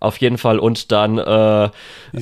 Auf 0.00 0.18
jeden 0.18 0.38
Fall 0.38 0.58
und 0.58 0.92
dann 0.92 1.18
äh, 1.18 1.70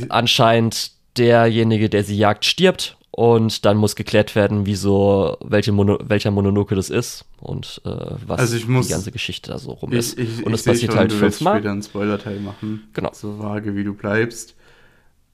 anscheinend 0.09 0.93
derjenige, 1.17 1.89
der 1.89 2.05
sie 2.05 2.17
jagt, 2.17 2.45
stirbt 2.45 2.97
und 3.17 3.65
dann 3.65 3.77
muss 3.77 3.95
geklärt 3.95 4.35
werden, 4.35 4.67
wieso, 4.67 5.39
welche 5.41 5.71
Mono, 5.71 6.01
welcher 6.05 6.33
Mononoke 6.33 6.75
das 6.75 6.91
ist 6.91 7.25
und 7.39 7.81
äh, 7.85 7.91
was 8.27 8.41
also 8.41 8.67
muss, 8.67 8.89
die 8.89 8.93
ganze 8.93 9.13
Geschichte 9.13 9.53
da 9.53 9.59
so 9.59 9.71
rum 9.71 9.93
ich, 9.93 9.99
ist. 9.99 10.19
Ich, 10.19 10.45
und 10.45 10.51
das 10.51 10.65
passiert 10.65 10.91
schon, 10.91 10.99
halt 10.99 11.13
du 11.13 11.17
fünfmal. 11.17 11.59
später 11.59 11.71
einen 11.71 11.83
Spoiler-Teil 11.85 12.41
machen. 12.41 12.89
Genau. 12.93 13.11
So 13.13 13.39
vage, 13.39 13.77
wie 13.77 13.85
du 13.85 13.95
bleibst. 13.95 14.57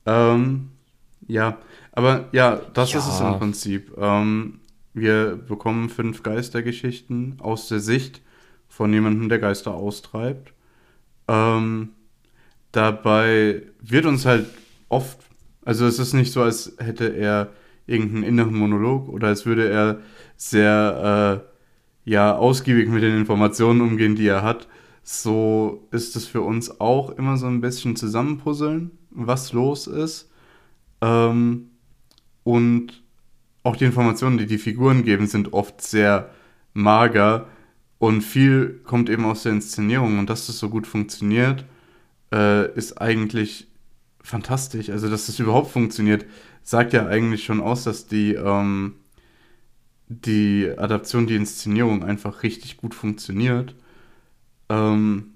Ähm, 0.04 0.68
ja, 1.26 1.56
aber 1.92 2.28
ja, 2.32 2.60
das 2.74 2.92
ja. 2.92 2.98
ist 2.98 3.08
es 3.08 3.20
im 3.20 3.38
Prinzip. 3.38 3.96
Ähm, 3.96 4.60
wir 4.92 5.36
bekommen 5.36 5.88
fünf 5.88 6.22
Geistergeschichten 6.22 7.36
aus 7.40 7.68
der 7.68 7.80
Sicht 7.80 8.20
von 8.68 8.92
jemandem, 8.92 9.30
der 9.30 9.38
Geister 9.38 9.72
austreibt. 9.72 10.52
Ähm, 11.28 11.92
dabei 12.72 13.62
wird 13.80 14.04
uns 14.04 14.26
halt 14.26 14.44
oft, 14.90 15.18
also 15.64 15.86
es 15.86 15.98
ist 15.98 16.12
nicht 16.12 16.30
so, 16.30 16.42
als 16.42 16.74
hätte 16.78 17.16
er 17.16 17.48
irgendeinen 17.90 18.24
inneren 18.24 18.55
Monolog 18.55 19.09
oder 19.09 19.29
als 19.29 19.46
würde 19.46 19.68
er 19.68 20.00
sehr 20.37 21.44
äh, 21.44 22.11
ja, 22.11 22.37
ausgiebig 22.37 22.88
mit 22.88 23.03
den 23.03 23.16
Informationen 23.16 23.81
umgehen, 23.81 24.16
die 24.16 24.26
er 24.26 24.42
hat. 24.42 24.68
So 25.03 25.87
ist 25.90 26.16
es 26.16 26.26
für 26.26 26.42
uns 26.42 26.81
auch 26.81 27.11
immer 27.11 27.37
so 27.37 27.46
ein 27.46 27.61
bisschen 27.61 27.96
zusammenpuzzeln, 27.96 28.92
was 29.11 29.53
los 29.53 29.87
ist. 29.87 30.31
Ähm, 31.00 31.70
und 32.44 33.03
auch 33.62 33.76
die 33.76 33.85
Informationen, 33.85 34.38
die 34.38 34.46
die 34.46 34.59
Figuren 34.59 35.05
geben, 35.05 35.26
sind 35.26 35.53
oft 35.53 35.83
sehr 35.83 36.31
mager 36.72 37.46
und 37.98 38.22
viel 38.22 38.81
kommt 38.85 39.11
eben 39.11 39.24
aus 39.24 39.42
der 39.42 39.53
Inszenierung 39.53 40.18
und 40.18 40.31
dass 40.31 40.46
das 40.46 40.59
so 40.59 40.70
gut 40.70 40.87
funktioniert, 40.87 41.64
äh, 42.33 42.72
ist 42.74 43.00
eigentlich 43.00 43.69
fantastisch. 44.22 44.90
Also, 44.90 45.09
dass 45.09 45.26
das 45.26 45.38
überhaupt 45.38 45.70
funktioniert, 45.70 46.26
sagt 46.62 46.92
ja 46.92 47.06
eigentlich 47.06 47.44
schon 47.44 47.61
aus, 47.61 47.85
dass 47.85 48.06
die, 48.06 48.35
ähm, 48.35 48.94
die 50.09 50.70
Adaption, 50.76 51.26
die 51.26 51.37
Inszenierung 51.37 52.04
einfach 52.04 52.42
richtig 52.42 52.76
gut 52.76 52.94
funktioniert. 52.94 53.74
Ähm, 54.68 55.35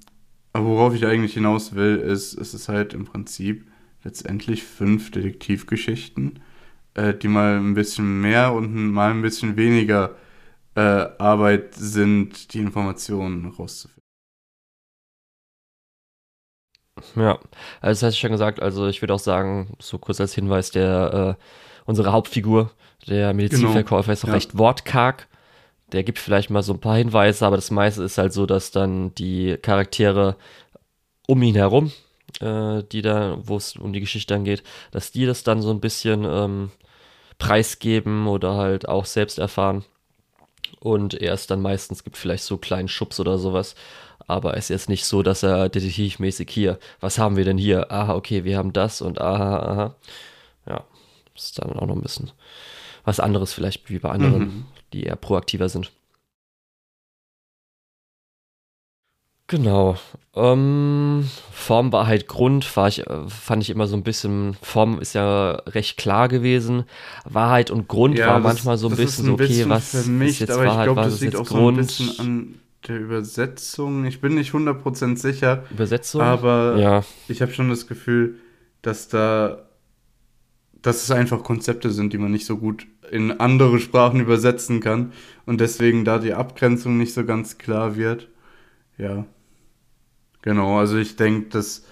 aber 0.52 0.66
worauf 0.66 0.94
ich 0.94 1.06
eigentlich 1.06 1.34
hinaus 1.34 1.74
will, 1.74 1.96
ist, 1.96 2.34
es 2.34 2.54
ist 2.54 2.68
halt 2.68 2.94
im 2.94 3.04
Prinzip 3.04 3.66
letztendlich 4.04 4.62
fünf 4.62 5.10
Detektivgeschichten, 5.10 6.40
äh, 6.94 7.14
die 7.14 7.28
mal 7.28 7.56
ein 7.56 7.74
bisschen 7.74 8.20
mehr 8.20 8.52
und 8.52 8.92
mal 8.92 9.10
ein 9.10 9.22
bisschen 9.22 9.56
weniger 9.56 10.16
äh, 10.76 10.80
Arbeit 10.80 11.74
sind, 11.74 12.54
die 12.54 12.60
Informationen 12.60 13.46
rauszufinden. 13.46 14.03
Ja, 17.16 17.38
also 17.80 18.00
das 18.00 18.02
hast 18.02 18.14
du 18.14 18.20
schon 18.20 18.32
gesagt, 18.32 18.62
also 18.62 18.86
ich 18.86 19.02
würde 19.02 19.14
auch 19.14 19.18
sagen, 19.18 19.76
so 19.80 19.98
kurz 19.98 20.20
als 20.20 20.34
Hinweis, 20.34 20.70
der 20.70 21.36
äh, 21.38 21.42
unsere 21.86 22.12
Hauptfigur, 22.12 22.70
der 23.08 23.34
Medizinverkäufer, 23.34 24.06
genau. 24.06 24.12
ist 24.12 24.24
auch 24.24 24.28
ja. 24.28 24.34
recht 24.34 24.58
wortkarg. 24.58 25.28
Der 25.92 26.02
gibt 26.04 26.18
vielleicht 26.18 26.50
mal 26.50 26.62
so 26.62 26.72
ein 26.72 26.80
paar 26.80 26.96
Hinweise, 26.96 27.46
aber 27.46 27.56
das 27.56 27.70
meiste 27.70 28.02
ist 28.04 28.18
halt 28.18 28.32
so, 28.32 28.46
dass 28.46 28.70
dann 28.70 29.14
die 29.16 29.56
Charaktere 29.60 30.36
um 31.26 31.42
ihn 31.42 31.54
herum, 31.54 31.92
äh, 32.40 32.82
die 32.90 33.02
da, 33.02 33.38
wo 33.42 33.56
es 33.56 33.76
um 33.76 33.92
die 33.92 34.00
Geschichte 34.00 34.34
dann 34.34 34.44
geht, 34.44 34.62
dass 34.92 35.12
die 35.12 35.26
das 35.26 35.44
dann 35.44 35.62
so 35.62 35.70
ein 35.70 35.80
bisschen 35.80 36.24
ähm, 36.24 36.70
preisgeben 37.38 38.26
oder 38.26 38.54
halt 38.54 38.88
auch 38.88 39.04
selbst 39.04 39.38
erfahren. 39.38 39.84
und 40.80 41.14
er 41.14 41.32
es 41.34 41.46
dann 41.46 41.62
meistens 41.62 42.04
gibt 42.04 42.16
vielleicht 42.16 42.44
so 42.44 42.58
kleinen 42.58 42.88
Schubs 42.88 43.18
oder 43.20 43.38
sowas. 43.38 43.74
Aber 44.26 44.56
es 44.56 44.64
ist 44.64 44.68
jetzt 44.70 44.88
nicht 44.88 45.04
so, 45.04 45.22
dass 45.22 45.42
er 45.42 45.68
detektivmäßig 45.68 46.48
hier, 46.50 46.78
was 47.00 47.18
haben 47.18 47.36
wir 47.36 47.44
denn 47.44 47.58
hier? 47.58 47.92
Aha, 47.92 48.14
okay, 48.14 48.44
wir 48.44 48.56
haben 48.56 48.72
das 48.72 49.02
und 49.02 49.20
aha, 49.20 49.58
aha. 49.58 49.94
Ja, 50.66 50.84
ist 51.34 51.58
dann 51.58 51.72
auch 51.72 51.86
noch 51.86 51.96
ein 51.96 52.02
bisschen 52.02 52.32
was 53.04 53.20
anderes 53.20 53.52
vielleicht 53.52 53.90
wie 53.90 53.98
bei 53.98 54.10
anderen, 54.10 54.38
mhm. 54.38 54.64
die 54.92 55.04
eher 55.04 55.16
proaktiver 55.16 55.68
sind. 55.68 55.92
Genau. 59.46 59.96
Ähm, 60.34 61.28
Form 61.52 61.92
war 61.92 62.06
halt 62.06 62.28
Grund, 62.28 62.76
war 62.76 62.88
ich, 62.88 63.06
äh, 63.06 63.28
fand 63.28 63.62
ich 63.62 63.68
immer 63.68 63.86
so 63.86 63.94
ein 63.94 64.02
bisschen, 64.02 64.56
Form 64.62 65.00
ist 65.00 65.12
ja 65.12 65.50
recht 65.66 65.98
klar 65.98 66.28
gewesen. 66.28 66.84
Wahrheit 67.24 67.70
und 67.70 67.86
Grund 67.86 68.18
ja, 68.18 68.26
war 68.28 68.34
das, 68.36 68.42
manchmal 68.42 68.78
so 68.78 68.88
ein 68.88 68.96
bisschen 68.96 69.30
okay, 69.30 69.46
bisschen 69.46 69.68
was 69.68 69.90
vermischt, 69.90 70.40
ist 70.40 70.48
jetzt 70.48 70.58
Wahrheit, 70.58 70.84
glaube, 70.86 71.02
das 71.02 71.20
liegt 71.20 71.36
auch 71.36 71.44
Grund. 71.44 71.90
so 71.90 72.22
ein 72.22 72.58
der 72.88 73.00
Übersetzung. 73.00 74.04
Ich 74.04 74.20
bin 74.20 74.34
nicht 74.34 74.52
100% 74.52 75.16
sicher. 75.16 75.64
Übersetzung? 75.70 76.20
Aber 76.20 76.76
ja. 76.78 77.04
ich 77.28 77.42
habe 77.42 77.52
schon 77.52 77.70
das 77.70 77.86
Gefühl, 77.86 78.36
dass 78.82 79.08
da, 79.08 79.66
dass 80.82 81.02
es 81.02 81.10
einfach 81.10 81.42
Konzepte 81.42 81.90
sind, 81.90 82.12
die 82.12 82.18
man 82.18 82.32
nicht 82.32 82.46
so 82.46 82.58
gut 82.58 82.86
in 83.10 83.32
andere 83.32 83.78
Sprachen 83.78 84.20
übersetzen 84.20 84.80
kann 84.80 85.12
und 85.46 85.60
deswegen 85.60 86.04
da 86.04 86.18
die 86.18 86.34
Abgrenzung 86.34 86.96
nicht 86.96 87.14
so 87.14 87.24
ganz 87.24 87.58
klar 87.58 87.96
wird. 87.96 88.28
Ja. 88.98 89.26
Genau, 90.42 90.78
also 90.78 90.98
ich 90.98 91.16
denke, 91.16 91.48
dass 91.48 91.86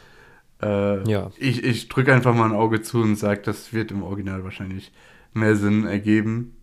äh, 0.62 1.09
ja. 1.09 1.31
ich, 1.37 1.64
ich 1.64 1.88
drücke 1.88 2.12
einfach 2.14 2.35
mal 2.35 2.46
ein 2.46 2.57
Auge 2.57 2.83
zu 2.83 3.00
und 3.00 3.16
sage, 3.16 3.42
das 3.42 3.72
wird 3.72 3.90
im 3.90 4.02
Original 4.02 4.44
wahrscheinlich 4.44 4.92
mehr 5.33 5.57
Sinn 5.57 5.87
ergeben. 5.87 6.57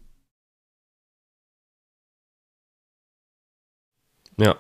Ja. 4.39 4.55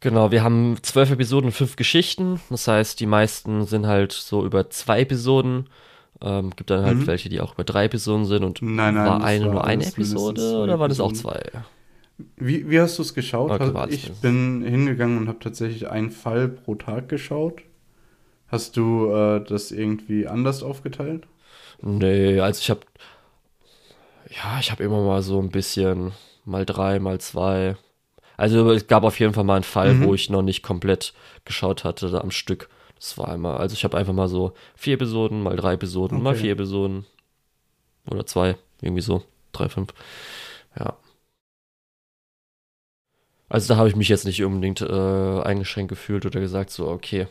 Genau, 0.00 0.30
wir 0.30 0.42
haben 0.42 0.76
zwölf 0.82 1.10
Episoden 1.10 1.46
und 1.46 1.52
fünf 1.52 1.76
Geschichten. 1.76 2.40
Das 2.50 2.68
heißt, 2.68 3.00
die 3.00 3.06
meisten 3.06 3.66
sind 3.66 3.86
halt 3.86 4.12
so 4.12 4.44
über 4.44 4.70
zwei 4.70 5.00
Episoden. 5.00 5.68
Ähm, 6.22 6.50
gibt 6.56 6.70
dann 6.70 6.84
halt 6.84 6.98
mhm. 6.98 7.06
welche, 7.06 7.28
die 7.28 7.40
auch 7.40 7.54
über 7.54 7.64
drei 7.64 7.86
Episoden 7.86 8.24
sind. 8.24 8.44
Und 8.44 8.62
nein, 8.62 8.94
nein, 8.94 9.06
war 9.06 9.22
eine 9.22 9.46
war 9.46 9.52
nur 9.52 9.64
eine 9.64 9.86
Episode 9.86 10.58
oder 10.58 10.78
waren 10.78 10.88
das 10.88 11.00
auch 11.00 11.12
zwei? 11.12 11.42
Wie, 12.36 12.70
wie 12.70 12.80
hast 12.80 12.98
du 12.98 13.02
es 13.02 13.12
geschaut? 13.12 13.50
Okay, 13.50 13.64
also 13.64 13.88
ich 13.88 14.10
bin 14.20 14.62
hingegangen 14.62 15.18
und 15.18 15.28
habe 15.28 15.38
tatsächlich 15.40 15.90
einen 15.90 16.10
Fall 16.10 16.48
pro 16.48 16.74
Tag 16.74 17.08
geschaut. 17.08 17.62
Hast 18.48 18.76
du 18.76 19.10
äh, 19.10 19.44
das 19.44 19.72
irgendwie 19.72 20.26
anders 20.26 20.62
aufgeteilt? 20.62 21.26
Nee, 21.82 22.40
also 22.40 22.60
ich 22.60 22.70
habe 22.70 22.80
ja, 24.30 24.58
ich 24.60 24.70
habe 24.70 24.82
immer 24.82 25.02
mal 25.02 25.22
so 25.22 25.40
ein 25.40 25.50
bisschen 25.50 26.12
mal 26.44 26.66
drei, 26.66 26.98
mal 26.98 27.20
zwei. 27.20 27.76
Also 28.36 28.70
es 28.70 28.86
gab 28.86 29.04
auf 29.04 29.18
jeden 29.18 29.32
Fall 29.32 29.44
mal 29.44 29.54
einen 29.54 29.64
Fall, 29.64 29.94
mhm. 29.94 30.04
wo 30.04 30.14
ich 30.14 30.30
noch 30.30 30.42
nicht 30.42 30.62
komplett 30.62 31.14
geschaut 31.44 31.84
hatte 31.84 32.10
da 32.10 32.20
am 32.20 32.30
Stück. 32.30 32.68
Das 32.96 33.18
war 33.18 33.28
einmal, 33.28 33.58
also 33.58 33.74
ich 33.74 33.84
habe 33.84 33.96
einfach 33.96 34.12
mal 34.12 34.28
so 34.28 34.52
vier 34.74 34.94
Episoden, 34.94 35.42
mal 35.42 35.56
drei 35.56 35.74
Episoden, 35.74 36.18
okay. 36.18 36.24
mal 36.24 36.34
vier 36.34 36.52
Episoden 36.52 37.04
oder 38.10 38.26
zwei, 38.26 38.56
irgendwie 38.80 39.02
so, 39.02 39.22
drei, 39.52 39.68
fünf. 39.68 39.92
Ja. 40.78 40.96
Also 43.48 43.72
da 43.72 43.78
habe 43.78 43.88
ich 43.88 43.96
mich 43.96 44.08
jetzt 44.08 44.24
nicht 44.24 44.42
unbedingt 44.42 44.80
äh, 44.80 45.42
eingeschränkt 45.42 45.90
gefühlt 45.90 46.26
oder 46.26 46.40
gesagt, 46.40 46.70
so, 46.70 46.88
okay, 46.88 47.28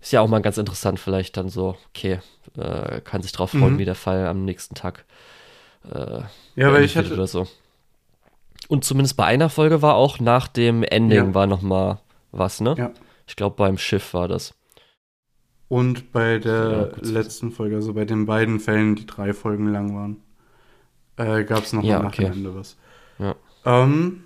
ist 0.00 0.12
ja 0.12 0.20
auch 0.20 0.28
mal 0.28 0.42
ganz 0.42 0.58
interessant, 0.58 1.00
vielleicht 1.00 1.36
dann 1.36 1.48
so, 1.48 1.76
okay, 1.88 2.20
äh, 2.56 3.00
kann 3.00 3.22
sich 3.22 3.32
drauf 3.32 3.50
freuen, 3.50 3.74
mhm. 3.74 3.78
wie 3.78 3.84
der 3.84 3.94
Fall 3.94 4.26
am 4.26 4.44
nächsten 4.44 4.74
Tag 4.74 5.04
äh, 5.84 6.22
ja, 6.56 6.72
weil 6.72 6.84
ich 6.84 6.96
hatte 6.96 7.12
oder 7.12 7.26
so. 7.26 7.46
Und 8.68 8.84
zumindest 8.84 9.16
bei 9.16 9.24
einer 9.24 9.48
Folge 9.48 9.82
war 9.82 9.94
auch 9.94 10.20
nach 10.20 10.46
dem 10.46 10.82
Ending 10.82 11.28
ja. 11.28 11.34
war 11.34 11.46
noch 11.46 11.62
mal 11.62 12.00
was, 12.30 12.60
ne? 12.60 12.74
Ja. 12.78 12.90
Ich 13.26 13.36
glaube 13.36 13.56
beim 13.56 13.78
Schiff 13.78 14.14
war 14.14 14.28
das. 14.28 14.54
Und 15.68 16.12
bei 16.12 16.38
der 16.38 16.92
ja, 16.96 17.10
letzten 17.10 17.50
Folge, 17.50 17.76
also 17.76 17.92
bei 17.94 18.04
den 18.04 18.24
beiden 18.24 18.60
Fällen, 18.60 18.94
die 18.94 19.06
drei 19.06 19.34
Folgen 19.34 19.68
lang 19.68 19.94
waren, 19.94 20.16
äh, 21.16 21.44
gab 21.44 21.64
es 21.64 21.72
noch 21.72 21.82
ja, 21.82 21.98
mal 21.98 22.04
nach 22.04 22.12
okay. 22.12 22.24
dem 22.24 22.32
Ende 22.32 22.54
was. 22.54 22.76
Ja. 23.18 23.34
Ähm, 23.64 24.24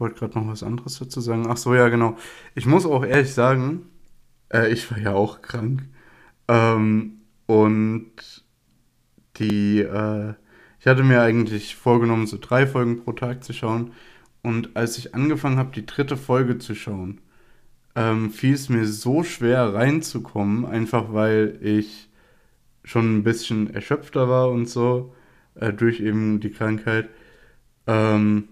wollte 0.00 0.18
gerade 0.18 0.38
noch 0.38 0.48
was 0.48 0.62
anderes 0.62 0.98
dazu 0.98 1.20
sagen. 1.20 1.46
Ach 1.48 1.56
so, 1.56 1.74
ja, 1.74 1.88
genau. 1.88 2.16
Ich 2.54 2.66
muss 2.66 2.86
auch 2.86 3.04
ehrlich 3.04 3.32
sagen, 3.32 3.86
äh, 4.52 4.72
ich 4.72 4.90
war 4.90 4.98
ja 4.98 5.12
auch 5.12 5.42
krank. 5.42 5.84
Ähm, 6.48 7.20
und 7.46 8.12
die, 9.36 9.80
äh, 9.80 10.34
ich 10.80 10.86
hatte 10.86 11.04
mir 11.04 11.20
eigentlich 11.20 11.76
vorgenommen, 11.76 12.26
so 12.26 12.38
drei 12.40 12.66
Folgen 12.66 13.04
pro 13.04 13.12
Tag 13.12 13.44
zu 13.44 13.52
schauen. 13.52 13.92
Und 14.42 14.74
als 14.74 14.96
ich 14.96 15.14
angefangen 15.14 15.58
habe, 15.58 15.72
die 15.74 15.84
dritte 15.84 16.16
Folge 16.16 16.58
zu 16.58 16.74
schauen, 16.74 17.20
ähm, 17.94 18.30
fiel 18.30 18.54
es 18.54 18.70
mir 18.70 18.86
so 18.86 19.22
schwer 19.22 19.74
reinzukommen, 19.74 20.64
einfach 20.64 21.12
weil 21.12 21.58
ich 21.60 22.08
schon 22.82 23.18
ein 23.18 23.22
bisschen 23.22 23.74
erschöpfter 23.74 24.28
war 24.30 24.50
und 24.50 24.68
so, 24.68 25.14
äh, 25.54 25.72
durch 25.72 26.00
eben 26.00 26.40
die 26.40 26.50
Krankheit. 26.50 27.10
Ähm, 27.86 28.48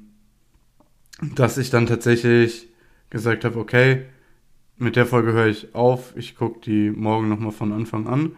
dass 1.34 1.56
ich 1.56 1.70
dann 1.70 1.86
tatsächlich 1.86 2.68
gesagt 3.10 3.44
habe, 3.44 3.58
okay, 3.58 4.04
mit 4.76 4.96
der 4.96 5.06
Folge 5.06 5.32
höre 5.32 5.46
ich 5.46 5.74
auf, 5.74 6.14
ich 6.16 6.36
gucke 6.36 6.60
die 6.60 6.90
morgen 6.90 7.28
nochmal 7.28 7.52
von 7.52 7.72
Anfang 7.72 8.06
an. 8.06 8.32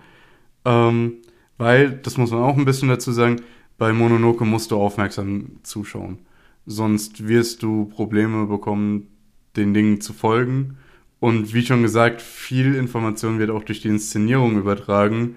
Ähm, 0.65 1.15
weil, 1.59 1.91
das 1.91 2.17
muss 2.17 2.31
man 2.31 2.41
auch 2.41 2.57
ein 2.57 2.65
bisschen 2.65 2.89
dazu 2.89 3.13
sagen, 3.13 3.43
bei 3.81 3.95
Mononoke 3.95 4.45
musst 4.45 4.73
du 4.73 4.77
aufmerksam 4.77 5.53
zuschauen. 5.63 6.19
Sonst 6.67 7.27
wirst 7.27 7.63
du 7.63 7.87
Probleme 7.87 8.45
bekommen, 8.45 9.09
den 9.57 9.73
Dingen 9.73 10.03
zu 10.03 10.13
folgen. 10.13 10.77
Und 11.19 11.55
wie 11.55 11.65
schon 11.65 11.81
gesagt, 11.81 12.21
viel 12.21 12.75
Information 12.75 13.39
wird 13.39 13.49
auch 13.49 13.65
durch 13.65 13.81
die 13.81 13.89
Inszenierung 13.89 14.59
übertragen. 14.59 15.37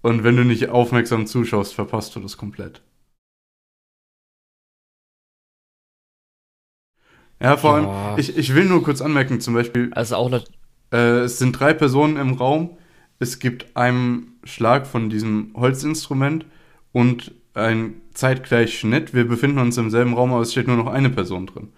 Und 0.00 0.22
wenn 0.22 0.36
du 0.36 0.44
nicht 0.44 0.68
aufmerksam 0.68 1.26
zuschaust, 1.26 1.74
verpasst 1.74 2.14
du 2.14 2.20
das 2.20 2.36
komplett. 2.36 2.82
Ja, 7.40 7.56
vor 7.56 7.74
allem, 7.74 7.86
ja. 7.86 8.16
ich, 8.16 8.36
ich 8.36 8.54
will 8.54 8.66
nur 8.66 8.84
kurz 8.84 9.00
anmerken, 9.00 9.40
zum 9.40 9.54
Beispiel. 9.54 9.92
Also 9.92 10.14
auch. 10.14 10.30
Äh, 10.92 11.22
es 11.22 11.40
sind 11.40 11.58
drei 11.58 11.74
Personen 11.74 12.16
im 12.16 12.34
Raum. 12.34 12.78
Es 13.18 13.40
gibt 13.40 13.76
einen 13.76 14.38
Schlag 14.44 14.86
von 14.86 15.10
diesem 15.10 15.52
Holzinstrument 15.56 16.46
und 16.92 17.32
ein 17.54 18.00
zeitgleich 18.14 18.78
Schnitt. 18.78 19.14
Wir 19.14 19.26
befinden 19.26 19.58
uns 19.58 19.76
im 19.78 19.90
selben 19.90 20.14
Raum, 20.14 20.32
aber 20.32 20.42
es 20.42 20.52
steht 20.52 20.68
nur 20.68 20.76
noch 20.76 20.86
eine 20.86 21.10
Person 21.10 21.46
drin. 21.46 21.68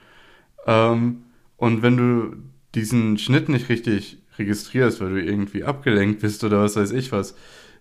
Ähm, 0.66 1.24
und 1.56 1.82
wenn 1.82 1.96
du 1.96 2.36
diesen 2.74 3.18
Schnitt 3.18 3.48
nicht 3.48 3.68
richtig 3.68 4.18
registrierst, 4.38 5.00
weil 5.00 5.10
du 5.10 5.22
irgendwie 5.22 5.64
abgelenkt 5.64 6.20
bist 6.20 6.42
oder 6.44 6.60
was 6.62 6.76
weiß 6.76 6.90
ich 6.92 7.12
was, 7.12 7.36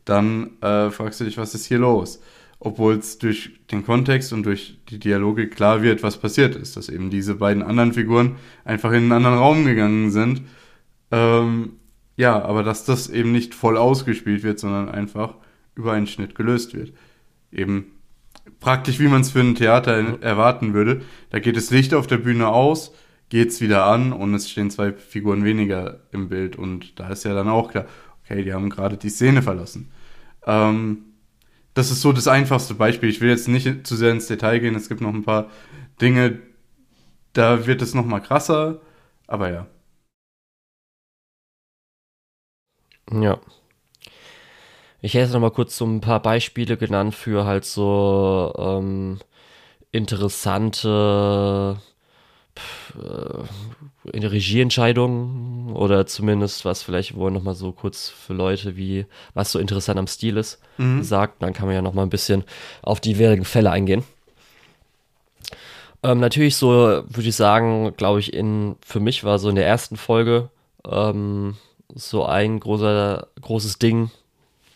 dann 0.05 0.61
äh, 0.61 0.91
fragst 0.91 1.19
du 1.19 1.25
dich, 1.25 1.37
was 1.37 1.55
ist 1.55 1.65
hier 1.65 1.79
los? 1.79 2.19
obwohl 2.65 2.93
es 2.95 3.17
durch 3.17 3.51
den 3.71 3.85
Kontext 3.85 4.31
und 4.31 4.45
durch 4.45 4.77
die 4.87 4.97
Dialoge 4.97 5.49
klar 5.49 5.83
wird, 5.83 6.01
was 6.01 6.17
passiert 6.17 6.55
ist, 6.55 6.77
dass 6.77 6.87
eben 6.87 7.09
diese 7.09 7.35
beiden 7.35 7.61
anderen 7.61 7.91
Figuren 7.91 8.37
einfach 8.63 8.91
in 8.91 9.03
einen 9.03 9.11
anderen 9.11 9.37
Raum 9.37 9.65
gegangen 9.65 10.11
sind. 10.11 10.43
Ähm, 11.11 11.73
ja, 12.15 12.41
aber 12.41 12.63
dass 12.63 12.85
das 12.85 13.09
eben 13.09 13.33
nicht 13.33 13.53
voll 13.53 13.75
ausgespielt 13.75 14.43
wird, 14.43 14.59
sondern 14.59 14.87
einfach 14.87 15.35
über 15.75 15.91
einen 15.91 16.07
Schnitt 16.07 16.35
gelöst 16.35 16.73
wird. 16.73 16.93
Eben 17.53 17.91
praktisch, 18.59 18.99
wie 18.99 19.07
man 19.07 19.21
es 19.21 19.31
für 19.31 19.39
ein 19.39 19.55
Theater 19.55 20.01
mhm. 20.01 20.21
erwarten 20.21 20.73
würde. 20.73 21.01
Da 21.29 21.39
geht 21.39 21.57
das 21.57 21.71
Licht 21.71 21.93
auf 21.93 22.07
der 22.07 22.17
Bühne 22.17 22.47
aus, 22.47 22.93
geht 23.29 23.49
es 23.49 23.61
wieder 23.61 23.85
an 23.85 24.13
und 24.13 24.33
es 24.33 24.49
stehen 24.49 24.69
zwei 24.69 24.93
Figuren 24.93 25.43
weniger 25.43 26.01
im 26.11 26.29
Bild. 26.29 26.55
Und 26.55 26.99
da 26.99 27.09
ist 27.09 27.25
ja 27.25 27.33
dann 27.33 27.49
auch 27.49 27.71
klar, 27.71 27.85
okay, 28.23 28.43
die 28.43 28.53
haben 28.53 28.69
gerade 28.69 28.97
die 28.97 29.09
Szene 29.09 29.41
verlassen. 29.41 29.91
Ähm, 30.45 31.05
das 31.73 31.91
ist 31.91 32.01
so 32.01 32.11
das 32.11 32.27
einfachste 32.27 32.75
Beispiel. 32.75 33.09
Ich 33.09 33.21
will 33.21 33.29
jetzt 33.29 33.47
nicht 33.47 33.87
zu 33.87 33.95
sehr 33.95 34.11
ins 34.11 34.27
Detail 34.27 34.59
gehen. 34.59 34.75
Es 34.75 34.89
gibt 34.89 35.01
noch 35.01 35.13
ein 35.13 35.23
paar 35.23 35.49
Dinge, 36.01 36.39
da 37.33 37.65
wird 37.65 37.81
es 37.81 37.93
noch 37.93 38.05
mal 38.05 38.19
krasser. 38.19 38.81
Aber 39.27 39.51
ja. 39.51 39.67
Ja. 43.11 43.39
Ich 45.03 45.13
hätte 45.13 45.25
jetzt 45.25 45.33
noch 45.33 45.41
mal 45.41 45.51
kurz 45.51 45.75
so 45.75 45.85
ein 45.85 45.99
paar 45.99 46.21
Beispiele 46.21 46.77
genannt 46.77 47.13
für 47.13 47.43
halt 47.43 47.65
so 47.65 48.53
ähm, 48.57 49.19
interessante 49.91 51.75
äh, 52.95 54.17
Regieentscheidungen 54.17 55.73
oder 55.73 56.05
zumindest 56.05 56.63
was 56.63 56.83
vielleicht 56.83 57.15
wohl 57.15 57.31
noch 57.31 57.43
mal 57.43 57.53
so 57.53 57.73
kurz 57.73 58.07
für 58.07 58.33
Leute 58.33 58.77
wie 58.77 59.05
was 59.33 59.51
so 59.51 59.59
interessant 59.59 59.99
am 59.99 60.07
Stil 60.07 60.37
ist 60.37 60.61
mhm. 60.77 61.03
sagt, 61.03 61.43
dann 61.43 61.51
kann 61.51 61.65
man 61.65 61.75
ja 61.75 61.81
noch 61.81 61.93
mal 61.93 62.03
ein 62.03 62.09
bisschen 62.09 62.45
auf 62.81 63.01
die 63.01 63.11
jeweiligen 63.11 63.43
Fälle 63.43 63.71
eingehen. 63.71 64.05
Ähm, 66.01 66.21
natürlich 66.21 66.55
so 66.55 66.69
würde 66.69 67.27
ich 67.27 67.35
sagen, 67.35 67.93
glaube 67.97 68.21
ich, 68.21 68.33
in 68.33 68.77
für 68.79 69.01
mich 69.01 69.25
war 69.25 69.37
so 69.37 69.49
in 69.49 69.55
der 69.55 69.67
ersten 69.67 69.97
Folge 69.97 70.49
ähm, 70.89 71.57
so 71.93 72.23
ein 72.23 72.61
großer 72.61 73.27
großes 73.41 73.79
Ding, 73.79 74.09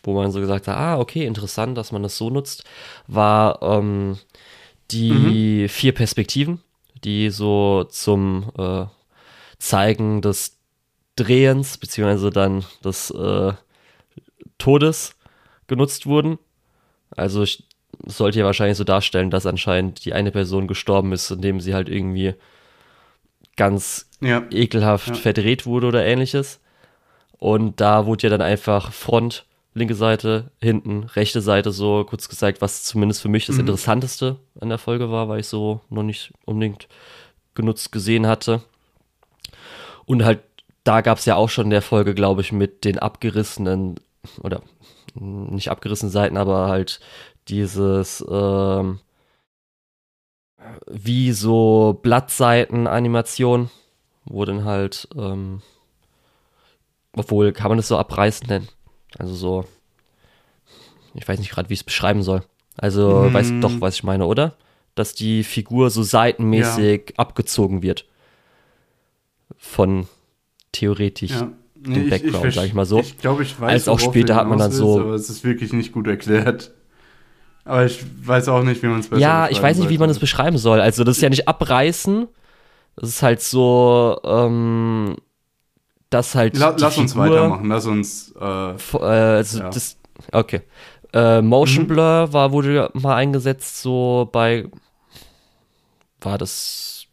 wo 0.08 0.14
man 0.14 0.32
so 0.32 0.40
gesagt 0.40 0.68
hat, 0.68 0.78
ah 0.78 0.98
okay, 0.98 1.26
interessant, 1.26 1.78
dass 1.78 1.92
man 1.92 2.02
das 2.02 2.18
so 2.18 2.30
nutzt, 2.30 2.64
war 3.08 3.62
ähm, 3.62 4.18
die 4.90 5.12
mhm. 5.64 5.70
vier 5.70 5.94
Perspektiven, 5.94 6.62
die 7.04 7.30
so 7.30 7.84
zum 7.84 8.52
äh, 8.58 8.86
Zeigen 9.60 10.22
des 10.22 10.58
Drehens, 11.18 11.78
beziehungsweise 11.78 12.30
dann 12.30 12.64
des 12.84 13.12
äh, 13.12 13.52
Todes 14.58 15.16
genutzt 15.68 16.06
wurden. 16.06 16.40
Also 17.12 17.44
ich 17.44 17.64
sollte 18.06 18.40
ja 18.40 18.46
wahrscheinlich 18.46 18.78
so 18.78 18.84
darstellen, 18.86 19.30
dass 19.30 19.46
anscheinend 19.46 20.06
die 20.06 20.14
eine 20.14 20.32
Person 20.32 20.68
gestorben 20.68 21.12
ist, 21.12 21.30
indem 21.32 21.60
sie 21.60 21.74
halt 21.74 21.90
irgendwie 21.90 22.34
ganz 23.58 24.10
ja. 24.22 24.44
ekelhaft 24.52 25.10
ja. 25.10 25.14
verdreht 25.16 25.66
wurde 25.66 25.88
oder 25.88 26.06
ähnliches. 26.06 26.62
Und 27.40 27.82
da 27.82 28.06
wurde 28.06 28.24
ja 28.24 28.30
dann 28.30 28.42
einfach 28.42 28.92
Front, 28.92 29.46
linke 29.78 29.96
Seite, 29.96 30.52
hinten, 30.60 31.04
rechte 31.04 31.42
Seite 31.42 31.72
so 31.72 32.04
kurz 32.04 32.30
gezeigt, 32.30 32.62
was 32.62 32.84
zumindest 32.84 33.22
für 33.22 33.30
mich 33.30 33.46
das 33.46 33.56
mhm. 33.56 33.62
Interessanteste 33.62 34.38
an 34.60 34.70
der 34.70 34.78
Folge 34.78 35.12
war, 35.12 35.30
weil 35.30 35.40
ich 35.40 35.48
so 35.48 35.82
noch 35.90 36.04
nicht 36.04 36.34
unbedingt 36.46 36.88
genutzt 37.56 37.92
gesehen 37.92 38.28
hatte. 38.28 38.62
Und 40.06 40.24
halt, 40.24 40.42
da 40.84 41.02
gab 41.02 41.18
es 41.18 41.26
ja 41.26 41.36
auch 41.36 41.50
schon 41.50 41.66
in 41.66 41.72
der 41.72 41.82
Folge, 41.82 42.14
glaube 42.14 42.42
ich, 42.42 42.52
mit 42.52 42.86
den 42.86 43.00
abgerissenen, 43.00 43.96
oder 44.42 44.62
nicht 45.16 45.70
abgerissenen 45.70 46.12
Seiten, 46.12 46.38
aber 46.38 46.68
halt 46.68 47.00
dieses, 47.48 48.26
ähm, 48.30 49.00
wie 50.88 51.32
so 51.32 52.00
Blattseiten-Animation, 52.02 53.70
wo 54.26 54.46
dann 54.46 54.66
halt, 54.66 55.08
ähm, 55.16 55.62
obwohl, 57.14 57.52
kann 57.52 57.70
man 57.70 57.78
das 57.78 57.88
so 57.88 57.98
abreißen 57.98 58.48
nennen? 58.48 58.70
Also 59.18 59.36
so, 59.36 59.66
ich 61.14 61.28
weiß 61.28 61.40
nicht 61.40 61.52
gerade, 61.52 61.70
wie 61.70 61.74
ich 61.74 61.82
es 61.82 61.84
beschreiben 61.84 62.24
soll. 62.24 62.44
Also, 62.78 63.26
hm. 63.26 63.34
weißt 63.34 63.54
doch, 63.62 63.82
was 63.82 63.96
ich 63.96 64.04
meine, 64.04 64.26
oder? 64.26 64.56
Dass 64.96 65.14
die 65.14 65.44
Figur 65.44 65.90
so 65.90 66.04
seitenmäßig 66.04 67.10
ja. 67.10 67.16
abgezogen 67.18 67.82
wird. 67.82 68.06
Von 69.58 70.08
theoretisch 70.72 71.32
ja. 71.32 71.52
nee, 71.76 71.96
dem 71.96 72.10
Background, 72.10 72.46
ich, 72.46 72.50
ich, 72.50 72.56
sag 72.56 72.66
ich 72.66 72.74
mal 72.74 72.86
so. 72.86 73.00
Ich 73.00 73.18
glaube, 73.18 73.44
ich 73.44 73.60
weiß, 73.60 73.72
Als 73.72 73.88
auch 73.88 74.00
später 74.00 74.36
hat 74.36 74.48
man 74.48 74.60
dann 74.60 74.72
so. 74.72 75.00
Aber 75.00 75.14
es 75.14 75.30
ist 75.30 75.44
wirklich 75.44 75.74
nicht 75.74 75.92
gut 75.92 76.08
erklärt. 76.08 76.72
Aber 77.66 77.86
ich 77.86 78.00
weiß 78.24 78.48
auch 78.50 78.64
nicht, 78.64 78.82
wie 78.84 78.88
man 78.88 79.00
es 79.00 79.08
besser 79.08 79.22
Ja, 79.22 79.50
ich 79.50 79.62
weiß 79.62 79.78
nicht, 79.78 79.90
wie 79.90 79.98
man 79.98 80.10
es 80.10 80.20
beschreiben 80.20 80.58
soll. 80.58 80.80
Also, 80.80 81.04
das 81.04 81.18
ist 81.18 81.24
ja 81.24 81.30
nicht 81.30 81.48
abreißen. 81.48 82.28
Das 82.96 83.10
ist 83.10 83.24
halt 83.24 83.42
so, 83.42 84.20
ähm, 84.24 85.18
dass 86.10 86.36
halt. 86.36 86.58
La 86.58 86.70
lass 86.70 86.94
Figur, 86.94 87.04
uns 87.04 87.16
weitermachen, 87.16 87.70
lass 87.70 87.86
uns. 87.86 88.34
Äh, 88.40 88.44
äh, 88.44 88.98
also 88.98 89.60
ja. 89.60 89.70
das, 89.70 89.98
okay. 90.32 90.62
Äh, 91.14 91.42
Motion 91.42 91.86
mhm. 91.86 91.88
Blur 91.88 92.34
war, 92.34 92.52
wurde 92.52 92.90
mal 92.94 93.16
eingesetzt, 93.16 93.82
so 93.82 94.30
bei. 94.32 94.70
War 96.20 96.38
das 96.38 97.06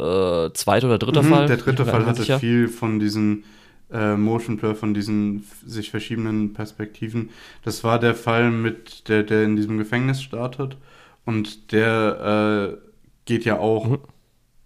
äh, 0.00 0.50
zweiter 0.52 0.86
oder 0.86 0.98
dritter 0.98 1.22
mhm, 1.22 1.28
Fall? 1.28 1.46
Der 1.46 1.56
dritte 1.56 1.84
Fall 1.84 2.06
hatte 2.06 2.22
sicher. 2.22 2.38
viel 2.38 2.68
von 2.68 2.98
diesen 2.98 3.44
äh, 3.92 4.16
Motion 4.16 4.56
Blur, 4.56 4.74
von 4.74 4.94
diesen 4.94 5.44
sich 5.64 5.90
verschiedenen 5.90 6.54
Perspektiven. 6.54 7.30
Das 7.64 7.84
war 7.84 7.98
der 7.98 8.14
Fall 8.14 8.50
mit 8.50 9.08
der, 9.08 9.22
der 9.22 9.44
in 9.44 9.56
diesem 9.56 9.78
Gefängnis 9.78 10.22
startet. 10.22 10.76
Und 11.24 11.72
der 11.72 12.72
äh, 12.72 12.88
geht 13.26 13.44
ja 13.44 13.58
auch 13.58 13.86
mhm. 13.86 13.98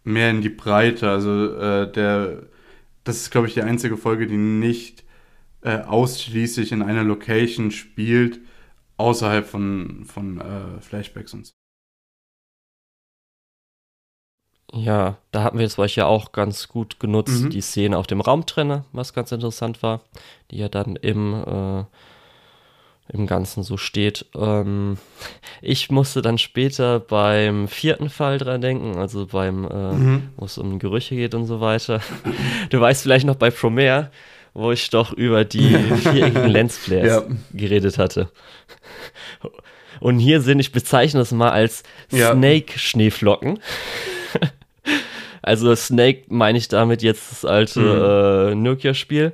mehr 0.05 0.31
in 0.31 0.43
die 0.43 0.49
Breite. 0.49 1.11
Also 1.11 1.55
äh, 1.55 1.91
der, 1.91 2.43
das 3.07 3.19
ist, 3.19 3.31
glaube 3.31 3.47
ich, 3.47 3.55
die 3.55 3.63
einzige 3.63 3.97
Folge, 3.97 4.27
die 4.27 4.37
nicht 4.37 5.05
äh, 5.63 5.81
ausschließlich 5.81 6.73
in 6.73 6.83
einer 6.83 7.05
Location 7.05 7.71
spielt, 7.71 8.41
außerhalb 8.97 9.47
von, 9.47 10.05
von 10.05 10.41
äh, 10.41 10.81
Flashbacks 10.81 11.33
und 11.33 11.47
so. 11.47 11.53
Ja, 14.73 15.19
da 15.31 15.45
hatten 15.45 15.59
wir 15.59 15.67
es 15.67 15.79
euch 15.79 15.95
ja 15.95 16.07
auch 16.07 16.33
ganz 16.33 16.67
gut 16.67 16.99
genutzt, 16.99 17.45
mhm. 17.45 17.51
die 17.51 17.61
Szene 17.61 17.97
auf 17.97 18.09
dem 18.09 18.21
Raumtrenner, 18.21 18.85
was 18.93 19.13
ganz 19.13 19.31
interessant 19.31 19.83
war, 19.83 20.01
die 20.51 20.59
ja 20.59 20.69
dann 20.69 20.97
im, 20.97 21.35
äh, 21.35 21.85
im 23.13 23.27
Ganzen 23.27 23.63
so 23.63 23.77
steht. 23.77 24.27
Ähm, 24.37 24.99
ich 25.63 25.91
musste 25.91 26.23
dann 26.23 26.39
später 26.39 27.01
beim 27.01 27.69
vierten 27.69 28.11
Fall 28.11 28.39
dran 28.39 28.61
denken, 28.61 28.97
also 28.97 29.27
beim, 29.27 29.65
äh, 29.65 29.93
mhm. 29.93 30.23
wo 30.37 30.45
es 30.45 30.59
um 30.59 30.79
Gerüche 30.79 31.15
geht 31.15 31.35
und 31.35 31.47
so 31.47 31.61
weiter. 31.61 32.01
Du 32.71 32.81
weißt 32.81 33.03
vielleicht 33.03 33.27
noch 33.27 33.37
bei 33.37 33.51
Promare, 33.51 34.11
wo 34.55 34.73
ich 34.73 34.91
doch 34.91 35.13
über 35.13 35.45
die 35.45 35.77
viereckigen 36.03 36.49
Lensflares 36.49 37.09
ja. 37.09 37.23
geredet 37.53 37.99
hatte. 37.99 38.31
Und 40.01 40.19
hier 40.19 40.41
sind, 40.41 40.59
ich 40.61 40.73
bezeichne 40.73 41.21
es 41.21 41.31
mal 41.31 41.51
als 41.51 41.83
ja. 42.11 42.33
Snake-Schneeflocken. 42.33 43.61
Also 45.43 45.73
Snake 45.77 46.25
meine 46.27 46.59
ich 46.59 46.67
damit 46.67 47.05
jetzt 47.05 47.31
das 47.31 47.45
alte 47.45 47.79
mhm. 47.79 48.53
äh, 48.53 48.55
Nokia-Spiel. 48.57 49.33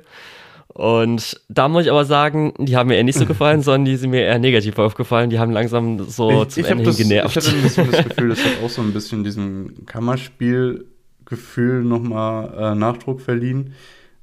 Und 0.73 1.39
da 1.49 1.67
muss 1.67 1.85
ich 1.85 1.91
aber 1.91 2.03
sagen, 2.03 2.53
die 2.57 2.75
haben 2.75 2.87
mir 2.87 2.95
eher 2.95 3.03
nicht 3.03 3.19
so 3.19 3.27
gefallen, 3.27 3.61
sondern 3.63 3.85
die 3.85 3.95
sind 3.95 4.09
mir 4.09 4.21
eher 4.21 4.39
negativ 4.39 4.79
aufgefallen. 4.79 5.29
Die 5.29 5.37
haben 5.37 5.51
langsam 5.51 6.03
so 6.09 6.43
ich, 6.43 6.49
zum 6.49 6.63
ich 6.63 6.69
Ende 6.69 6.83
das, 6.85 6.97
genervt. 6.97 7.37
Ich 7.37 7.45
hatte 7.45 7.55
ein 7.55 7.61
bisschen 7.61 7.91
das 7.91 8.03
Gefühl, 8.05 8.29
das 8.29 8.43
hat 8.43 8.53
auch 8.63 8.69
so 8.69 8.81
ein 8.81 8.91
bisschen 8.93 9.23
diesem 9.23 9.85
Kammerspiel-Gefühl 9.85 11.83
nochmal 11.83 12.53
äh, 12.57 12.75
Nachdruck 12.75 13.21
verliehen. 13.21 13.73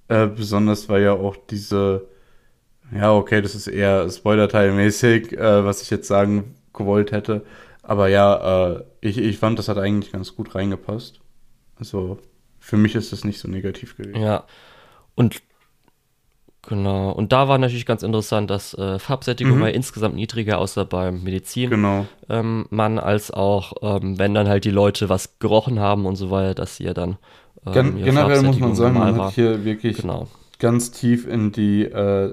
Äh, 0.09 0.27
besonders 0.27 0.89
weil 0.89 1.03
ja 1.03 1.13
auch 1.13 1.37
diese, 1.37 2.09
ja, 2.93 3.15
okay, 3.15 3.41
das 3.43 3.55
ist 3.55 3.69
eher 3.69 4.11
Spoiler-Teil-mäßig, 4.11 5.39
äh, 5.39 5.65
was 5.65 5.83
ich 5.83 5.91
jetzt 5.91 6.09
sagen 6.09 6.57
gewollt 6.73 7.13
hätte. 7.13 7.45
Aber 7.85 8.09
ja, 8.09 8.73
äh, 8.73 8.85
ich, 9.01 9.19
ich 9.19 9.39
fand, 9.39 9.61
das 9.61 9.69
hat 9.69 9.79
eigentlich 9.79 10.11
ganz 10.11 10.35
gut 10.35 10.57
reingepasst. 10.57 11.21
Also 11.77 12.19
für 12.59 12.77
mich 12.77 12.97
ist 12.97 13.13
das 13.13 13.23
nicht 13.23 13.39
so 13.39 13.49
negativ 13.49 13.97
gewesen. 13.97 14.21
Ja. 14.21 14.45
Und 15.15 15.43
genau. 16.67 17.11
Und 17.13 17.33
da 17.33 17.49
war 17.49 17.59
natürlich 17.59 17.87
ganz 17.87 18.03
interessant, 18.03 18.51
dass 18.51 18.75
äh, 18.75 18.99
Farbsättigung 18.99 19.59
mhm. 19.59 19.63
war 19.63 19.71
insgesamt 19.71 20.15
niedriger, 20.15 20.59
außer 20.59 20.85
beim 20.85 21.23
Medizin. 21.23 21.71
Genau. 21.71 22.07
Ähm, 22.29 22.67
Mann, 22.71 22.99
als 22.99 23.31
auch, 23.31 23.73
ähm, 23.83 24.19
wenn 24.19 24.35
dann 24.35 24.49
halt 24.49 24.65
die 24.65 24.71
Leute 24.71 25.09
was 25.09 25.39
gerochen 25.39 25.81
haben 25.81 26.07
und 26.07 26.17
so 26.17 26.31
weiter, 26.31 26.55
dass 26.55 26.77
sie 26.77 26.85
ja 26.85 26.95
dann. 26.95 27.17
Ähm, 27.67 27.73
Gen 27.73 28.05
generell 28.05 28.43
muss 28.43 28.59
man 28.59 28.75
sagen, 28.75 28.99
man 28.99 29.21
hat 29.21 29.35
hier 29.35 29.65
wirklich 29.65 29.99
genau. 29.99 30.29
ganz 30.59 30.91
tief 30.91 31.27
in 31.27 31.53
die 31.53 31.85
äh, 31.85 32.33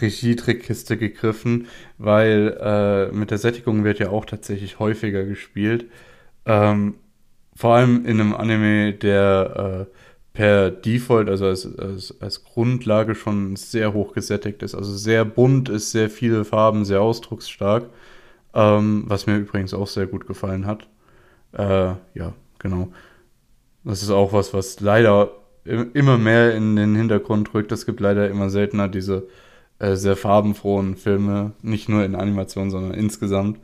Regietrickkiste 0.00 0.96
gegriffen, 0.96 1.66
weil 1.98 2.56
äh, 2.60 3.14
mit 3.14 3.30
der 3.30 3.38
Sättigung 3.38 3.84
wird 3.84 3.98
ja 3.98 4.10
auch 4.10 4.24
tatsächlich 4.24 4.78
häufiger 4.78 5.24
gespielt. 5.24 5.86
Ähm, 6.46 6.94
vor 7.54 7.74
allem 7.74 8.04
in 8.06 8.20
einem 8.20 8.34
Anime, 8.34 8.94
der 8.94 9.86
äh, 9.88 9.96
per 10.32 10.70
Default, 10.70 11.28
also 11.28 11.46
als, 11.46 11.78
als, 11.78 12.20
als 12.20 12.44
Grundlage 12.44 13.14
schon 13.14 13.56
sehr 13.56 13.92
hoch 13.92 14.14
gesättigt 14.14 14.62
ist. 14.62 14.74
Also 14.74 14.94
sehr 14.94 15.24
bunt 15.24 15.68
ist, 15.68 15.90
sehr 15.90 16.08
viele 16.10 16.44
Farben, 16.44 16.84
sehr 16.84 17.02
ausdrucksstark. 17.02 17.90
Ähm, 18.54 19.04
was 19.06 19.26
mir 19.26 19.36
übrigens 19.36 19.74
auch 19.74 19.86
sehr 19.86 20.06
gut 20.06 20.26
gefallen 20.26 20.66
hat. 20.66 20.86
Äh, 21.52 21.94
ja, 22.14 22.34
genau. 22.58 22.88
Das 23.84 24.02
ist 24.02 24.10
auch 24.10 24.32
was, 24.32 24.54
was 24.54 24.80
leider 24.80 25.30
immer 25.64 26.18
mehr 26.18 26.54
in 26.54 26.76
den 26.76 26.94
Hintergrund 26.94 27.54
rückt. 27.54 27.72
Es 27.72 27.86
gibt 27.86 28.00
leider 28.00 28.28
immer 28.28 28.50
seltener 28.50 28.88
diese 28.88 29.28
äh, 29.78 29.96
sehr 29.96 30.16
farbenfrohen 30.16 30.96
Filme, 30.96 31.52
nicht 31.62 31.88
nur 31.88 32.04
in 32.04 32.14
Animation, 32.14 32.70
sondern 32.70 32.94
insgesamt. 32.94 33.58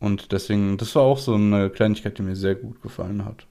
Und 0.00 0.32
deswegen, 0.32 0.76
das 0.76 0.94
war 0.94 1.02
auch 1.02 1.18
so 1.18 1.34
eine 1.34 1.70
Kleinigkeit, 1.70 2.18
die 2.18 2.22
mir 2.22 2.36
sehr 2.36 2.54
gut 2.54 2.82
gefallen 2.82 3.24
hat. 3.24 3.46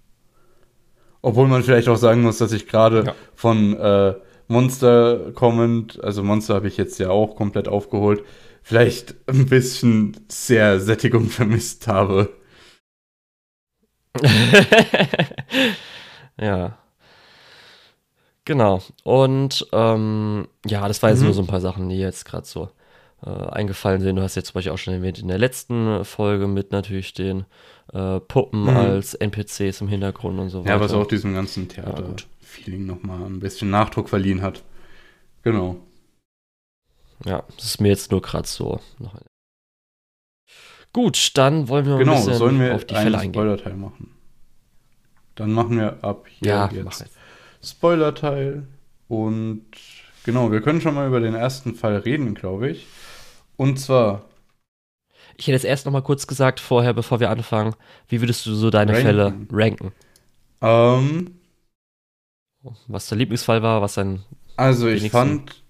Obwohl 1.28 1.50
man 1.50 1.62
vielleicht 1.62 1.90
auch 1.90 1.98
sagen 1.98 2.22
muss, 2.22 2.38
dass 2.38 2.54
ich 2.54 2.70
gerade 2.70 3.04
ja. 3.04 3.16
von 3.36 3.76
äh, 3.76 4.14
Monster 4.48 5.34
kommend, 5.34 6.02
also 6.02 6.24
Monster 6.24 6.56
habe 6.56 6.70
ich 6.70 6.78
jetzt 6.78 7.00
ja 7.00 7.10
auch 7.10 7.36
komplett 7.36 7.68
aufgeholt, 7.68 8.24
vielleicht 8.64 9.14
ein 9.28 9.46
bisschen 9.46 10.16
sehr 10.30 10.80
Sättigung 10.80 11.26
vermisst 11.30 11.86
habe. 11.90 12.30
ja. 16.40 16.78
Genau. 18.46 18.82
Und 19.04 19.68
ähm, 19.74 20.48
ja, 20.66 20.88
das 20.88 21.04
war 21.04 21.10
jetzt 21.10 21.20
mhm. 21.20 21.26
nur 21.26 21.34
so 21.34 21.42
ein 21.42 21.48
paar 21.48 21.60
Sachen, 21.60 21.90
die 21.90 22.00
jetzt 22.00 22.24
gerade 22.24 22.48
so 22.48 22.70
äh, 23.26 23.30
eingefallen 23.30 24.02
sind. 24.02 24.16
Du 24.16 24.22
hast 24.22 24.36
jetzt 24.36 24.48
zum 24.48 24.56
Beispiel 24.56 24.72
auch 24.72 24.78
schon 24.78 24.94
erwähnt 24.94 25.20
in 25.20 25.28
der 25.28 25.38
letzten 25.38 26.06
Folge 26.06 26.48
mit 26.48 26.72
natürlich 26.72 27.14
den 27.14 27.46
äh, 27.94 28.20
Puppen 28.20 28.64
mhm. 28.64 28.78
als 28.78 29.14
NPCs 29.14 29.82
im 29.82 29.88
Hintergrund 29.88 30.40
und 30.40 30.50
so 30.50 30.62
weiter. 30.62 30.76
Ja, 30.76 30.80
was 30.80 30.94
auch 30.94 31.08
diesem 31.08 31.34
ganzen 31.34 31.68
Theater-Feeling 31.68 32.88
ja, 32.88 32.94
nochmal 32.94 33.24
ein 33.26 33.40
bisschen 33.40 33.70
Nachdruck 33.70 34.10
verliehen 34.10 34.42
hat. 34.42 34.64
Genau. 35.44 35.78
Ja, 37.26 37.44
das 37.56 37.66
ist 37.66 37.82
mir 37.82 37.90
jetzt 37.90 38.12
nur 38.12 38.22
gerade 38.22 38.48
so. 38.48 38.80
Noch 39.00 39.16
Gut, 40.94 41.38
dann 41.38 41.68
wollen 41.68 41.86
wir 41.86 41.98
genau, 41.98 42.14
ein 42.14 42.18
bisschen 42.18 42.38
sollen 42.38 42.60
wir 42.60 42.76
auf 42.76 42.86
die 42.86 42.96
Fälle 42.96 43.18
eingehen. 43.18 43.34
Spoiler-Teil 43.34 43.76
machen. 43.76 44.16
Dann 45.36 45.52
machen 45.52 45.78
wir 45.78 46.04
ab 46.04 46.26
hier 46.28 46.50
ja, 46.50 46.70
jetzt 46.72 47.06
Spoiler-Teil 47.64 48.68
und 49.08 49.66
genau, 50.24 50.52
wir 50.52 50.62
können 50.62 50.82
schon 50.82 50.96
mal 50.96 51.08
über 51.08 51.20
den 51.20 51.36
ersten 51.36 51.76
Fall 51.76 51.98
reden, 51.98 52.34
glaube 52.34 52.70
ich. 52.70 52.88
Und 53.58 53.78
zwar. 53.80 54.26
Ich 55.38 55.48
hätte 55.48 55.54
jetzt 55.54 55.66
erst 55.66 55.86
noch 55.86 55.94
mal 55.94 56.02
kurz 56.02 56.28
gesagt, 56.28 56.60
vorher, 56.60 56.94
bevor 56.94 57.20
wir 57.20 57.30
anfangen, 57.30 57.76
wie 58.08 58.22
würdest 58.22 58.46
du 58.46 58.54
so 58.56 58.70
deine 58.70 58.94
Ranken. 58.94 59.02
Fälle 59.02 59.48
ranken? 59.52 59.94
Ähm, 60.62 61.40
Was 62.88 63.08
dein 63.08 63.20
Lieblingsfall 63.20 63.62
war, 63.64 63.82
was 63.82 63.96
dein. 63.96 64.24
also 64.56 64.88
ich 64.88 65.10
fand 65.10 65.64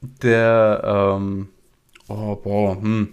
der, 0.00 1.16
ähm, 1.16 1.48
oh, 2.08 2.36
boah, 2.36 2.80
hm. 2.80 3.10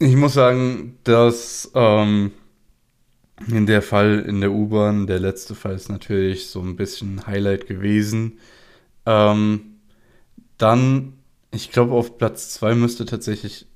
Ich 0.00 0.14
muss 0.16 0.34
sagen, 0.34 0.98
dass 1.04 1.70
ähm, 1.74 2.32
in 3.48 3.66
der 3.66 3.82
Fall 3.82 4.20
in 4.20 4.40
der 4.40 4.52
U-Bahn, 4.52 5.06
der 5.06 5.18
letzte 5.20 5.54
Fall 5.54 5.74
ist 5.74 5.88
natürlich 5.88 6.48
so 6.50 6.60
ein 6.60 6.76
bisschen 6.76 7.26
Highlight 7.26 7.66
gewesen. 7.66 8.38
Ähm, 9.06 9.80
dann, 10.58 11.17
ich 11.50 11.70
glaube, 11.70 11.94
auf 11.94 12.18
Platz 12.18 12.50
2 12.54 12.74
müsste 12.74 13.04
tatsächlich 13.04 13.66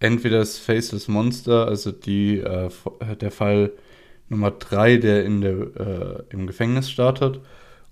entweder 0.00 0.38
das 0.38 0.58
Faceless 0.58 1.08
Monster, 1.08 1.66
also 1.66 1.92
die, 1.92 2.38
äh, 2.38 2.70
der 3.20 3.30
Fall 3.30 3.72
Nummer 4.28 4.50
3, 4.50 4.98
der 4.98 5.24
in 5.24 5.40
der, 5.40 5.52
äh, 5.52 6.22
im 6.30 6.46
Gefängnis 6.46 6.90
startet, 6.90 7.40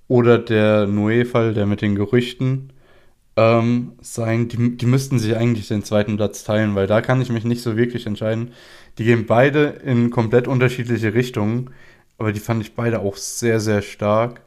oder 0.09 0.39
der 0.39 0.87
Noé-Fall, 0.87 1.55
der 1.55 1.67
mit 1.67 1.83
den 1.83 1.97
Gerüchten 1.97 2.73
ähm, 3.37 3.93
sein. 4.01 4.49
Die, 4.49 4.77
die 4.77 4.87
müssten 4.87 5.19
sich 5.19 5.37
eigentlich 5.37 5.69
den 5.69 5.85
zweiten 5.85 6.17
Platz 6.17 6.45
teilen, 6.45 6.75
weil 6.75 6.87
da 6.87 7.01
kann 7.01 7.21
ich 7.21 7.31
mich 7.31 7.45
nicht 7.45 7.63
so 7.63 7.77
wirklich 7.77 8.07
entscheiden. 8.07 8.53
Die 8.99 9.05
gehen 9.05 9.27
beide 9.27 9.65
in 9.85 10.11
komplett 10.11 10.49
unterschiedliche 10.49 11.15
Richtungen, 11.15 11.71
aber 12.19 12.33
die 12.33 12.41
fand 12.41 12.63
ich 12.63 12.75
beide 12.75 13.01
auch 13.01 13.17
sehr, 13.17 13.61
sehr 13.61 13.83
stark. 13.83 14.43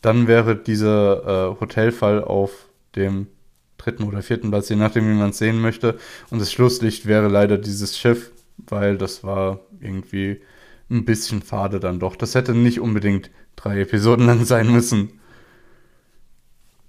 Dann 0.00 0.26
wäre 0.28 0.56
dieser 0.56 1.52
äh, 1.56 1.60
Hotelfall 1.60 2.24
auf 2.24 2.68
dem 2.96 3.28
dritten 3.82 4.04
oder 4.04 4.22
vierten 4.22 4.50
Platz, 4.50 4.68
je 4.68 4.76
nachdem, 4.76 5.08
wie 5.08 5.14
man 5.18 5.30
es 5.30 5.38
sehen 5.38 5.60
möchte. 5.60 5.98
Und 6.30 6.40
das 6.40 6.52
Schlusslicht 6.52 7.06
wäre 7.06 7.28
leider 7.28 7.58
dieses 7.58 7.98
Schiff, 7.98 8.32
weil 8.68 8.98
das 8.98 9.24
war 9.24 9.60
irgendwie 9.80 10.40
ein 10.90 11.04
bisschen 11.04 11.42
fade 11.42 11.80
dann 11.80 12.00
doch. 12.00 12.16
Das 12.16 12.34
hätte 12.34 12.54
nicht 12.54 12.80
unbedingt 12.80 13.30
drei 13.56 13.80
Episoden 13.80 14.26
lang 14.26 14.44
sein 14.44 14.70
müssen. 14.70 15.20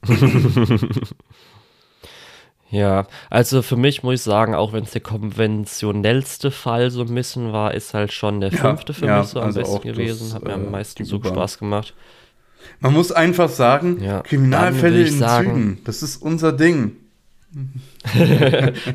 Ja, 2.70 3.08
also 3.30 3.62
für 3.62 3.76
mich 3.76 4.02
muss 4.04 4.16
ich 4.16 4.22
sagen, 4.24 4.56
auch 4.56 4.74
wenn 4.74 4.84
es 4.84 4.92
der 4.92 5.02
konventionellste 5.02 6.50
Fall 6.50 6.90
so 6.90 7.02
ein 7.04 7.14
bisschen 7.14 7.54
war, 7.54 7.74
ist 7.74 7.94
halt 7.94 8.12
schon 8.12 8.42
der 8.42 8.52
Ja, 8.52 8.60
fünfte 8.62 8.94
für 8.94 9.08
ja, 9.08 9.08
mich 9.08 9.28
so 9.28 9.40
am 9.42 9.54
also 9.54 9.54
besten 9.54 9.78
auch 9.78 9.86
das, 9.94 9.94
gewesen. 9.96 10.34
Hat 10.34 10.46
mir 10.46 10.54
äh, 10.54 10.54
am 10.54 10.72
meisten 10.72 11.06
die 11.06 11.20
so. 11.22 11.22
Spaß 11.24 11.60
gemacht. 11.60 11.94
Man 12.80 12.94
muss 12.94 13.12
einfach 13.12 13.50
sagen, 13.50 14.02
Ja, 14.04 14.22
Kriminalfälle 14.22 15.04
in 15.08 15.18
sagen- 15.18 15.48
Zügen, 15.54 15.82
das 15.86 16.04
ist 16.04 16.18
unser 16.22 16.52
Ding. 16.54 16.98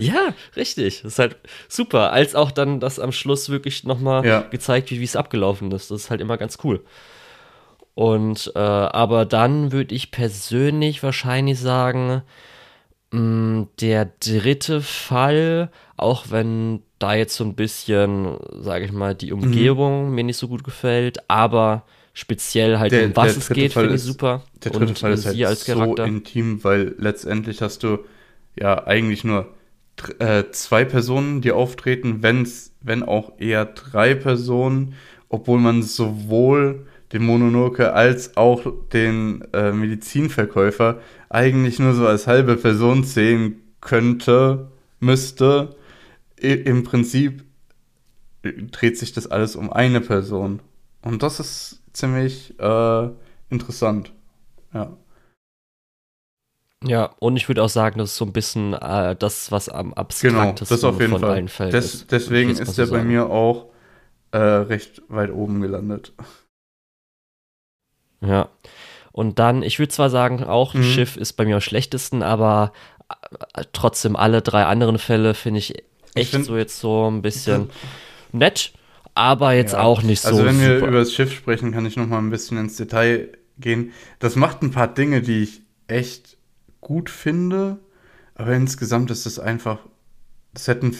Ja, 0.00 0.34
richtig. 0.56 1.02
Das 1.02 1.12
ist 1.12 1.18
halt 1.18 1.36
super. 1.68 2.12
Als 2.12 2.34
auch 2.34 2.50
dann 2.50 2.80
das 2.80 2.98
am 2.98 3.12
Schluss 3.12 3.48
wirklich 3.50 3.84
nochmal 3.84 4.26
Ja. 4.26 4.40
gezeigt, 4.42 4.90
wie 4.90 5.02
es 5.02 5.16
abgelaufen 5.16 5.70
ist. 5.72 5.90
Das 5.90 6.02
ist 6.02 6.10
halt 6.10 6.20
immer 6.20 6.36
ganz 6.36 6.58
cool. 6.64 6.84
Und 7.94 8.52
äh, 8.54 8.58
aber 8.58 9.24
dann 9.24 9.72
würde 9.72 9.94
ich 9.94 10.10
persönlich 10.10 11.02
wahrscheinlich 11.02 11.58
sagen, 11.58 12.22
mh, 13.12 13.66
der 13.80 14.10
dritte 14.20 14.80
Fall, 14.82 15.70
auch 15.96 16.26
wenn 16.30 16.82
da 16.98 17.14
jetzt 17.14 17.34
so 17.36 17.44
ein 17.44 17.54
bisschen, 17.54 18.36
sage 18.60 18.84
ich 18.84 18.92
mal, 18.92 19.14
Mhm. 19.14 19.18
die 19.18 19.32
Umgebung 19.32 20.10
mir 20.14 20.24
nicht 20.24 20.36
so 20.36 20.48
gut 20.48 20.64
gefällt, 20.64 21.18
aber 21.30 21.84
speziell 22.18 22.78
halt 22.80 22.92
um 22.92 23.14
was 23.14 23.36
es 23.36 23.48
geht, 23.48 23.74
finde 23.74 23.94
ich 23.94 24.02
super. 24.02 24.42
Der 24.64 24.72
dritte 24.72 24.88
Und 24.88 24.98
Fall 24.98 25.12
ist 25.12 25.24
halt 25.24 25.44
als 25.44 25.64
so 25.64 25.72
Charakter. 25.72 26.04
intim, 26.04 26.64
weil 26.64 26.96
letztendlich 26.98 27.62
hast 27.62 27.84
du 27.84 28.00
ja 28.58 28.86
eigentlich 28.88 29.22
nur 29.22 29.54
äh, 30.18 30.44
zwei 30.50 30.84
Personen, 30.84 31.42
die 31.42 31.52
auftreten, 31.52 32.18
wenn's, 32.22 32.72
wenn 32.80 33.04
auch 33.04 33.38
eher 33.38 33.66
drei 33.66 34.16
Personen, 34.16 34.94
obwohl 35.28 35.60
man 35.60 35.84
sowohl 35.84 36.86
den 37.12 37.22
Mononoke 37.24 37.92
als 37.92 38.36
auch 38.36 38.66
den 38.92 39.44
äh, 39.52 39.70
Medizinverkäufer 39.70 41.00
eigentlich 41.28 41.78
nur 41.78 41.94
so 41.94 42.08
als 42.08 42.26
halbe 42.26 42.56
Person 42.56 43.04
sehen 43.04 43.62
könnte, 43.80 44.72
müsste. 44.98 45.76
I 46.42 46.50
Im 46.52 46.82
Prinzip 46.82 47.44
dreht 48.42 48.98
sich 48.98 49.12
das 49.12 49.28
alles 49.28 49.54
um 49.54 49.72
eine 49.72 50.00
Person. 50.00 50.60
Und 51.02 51.22
das 51.22 51.38
ist 51.38 51.78
ziemlich 51.98 52.58
äh, 52.58 53.08
interessant. 53.50 54.12
Ja. 54.72 54.96
Ja, 56.84 57.10
und 57.18 57.36
ich 57.36 57.48
würde 57.48 57.62
auch 57.64 57.68
sagen, 57.68 57.98
das 57.98 58.10
ist 58.12 58.16
so 58.16 58.24
ein 58.24 58.32
bisschen 58.32 58.72
äh, 58.72 59.16
das, 59.16 59.50
was 59.50 59.68
am 59.68 59.88
Genau, 59.90 60.00
abstraktesten 60.00 60.68
das 60.76 60.84
auf 60.84 61.00
jeden 61.00 61.12
von 61.12 61.20
Fall. 61.22 61.30
allen 61.32 61.48
Fällen 61.48 61.72
Des, 61.72 61.86
ist. 61.94 62.00
ich 62.02 62.06
deswegen 62.06 62.50
ist 62.50 62.64
so 62.74 62.82
er 62.82 62.88
bei 62.88 63.02
mir 63.02 63.28
auch 63.28 63.66
äh, 64.30 64.38
recht 64.38 65.02
weit 65.08 65.32
oben 65.32 65.60
gelandet. 65.60 66.12
Ja. 68.20 68.48
Und 69.12 69.38
dann, 69.40 69.62
ich 69.62 69.78
würde 69.80 69.92
zwar 69.92 70.10
sagen, 70.10 70.44
auch 70.44 70.74
Mhm. 70.74 70.82
Schiff 70.84 71.16
ist 71.16 71.32
bei 71.32 71.44
mir 71.44 71.56
am 71.56 71.60
schlechtesten, 71.60 72.22
aber 72.22 72.72
äh, 73.54 73.64
trotzdem 73.72 74.14
alle 74.14 74.42
drei 74.42 74.64
anderen 74.64 74.98
Fälle 74.98 75.34
finde 75.34 75.58
ich 75.58 75.82
echt 76.14 76.30
find- 76.32 76.44
so 76.46 76.56
jetzt 76.56 76.78
so 76.78 77.10
ein 77.10 77.22
bisschen 77.22 77.70
nett, 78.32 78.72
aber 79.18 79.52
jetzt 79.52 79.72
Ja. 79.72 79.80
auch 79.82 80.02
nicht 80.02 80.20
so 80.22 80.28
Also 80.28 80.44
wenn 80.44 80.60
wir 80.60 80.76
super. 80.76 80.88
über 80.88 80.98
das 80.98 81.12
Schiff 81.12 81.32
sprechen, 81.32 81.72
kann 81.72 81.84
ich 81.86 81.96
noch 81.96 82.06
mal 82.06 82.18
ein 82.18 82.30
bisschen 82.30 82.56
ins 82.58 82.76
Detail 82.76 83.30
gehen. 83.58 83.92
Das 84.20 84.36
macht 84.36 84.62
ein 84.62 84.70
paar 84.70 84.88
Dinge, 84.88 85.20
die 85.20 85.42
ich 85.42 85.62
echt 85.88 86.36
gut 86.80 87.10
finde, 87.10 87.78
aber 88.36 88.52
insgesamt 88.52 89.10
ist 89.10 89.26
es 89.26 89.38
einfach, 89.40 89.78
das 90.54 90.68
hätten, 90.68 90.96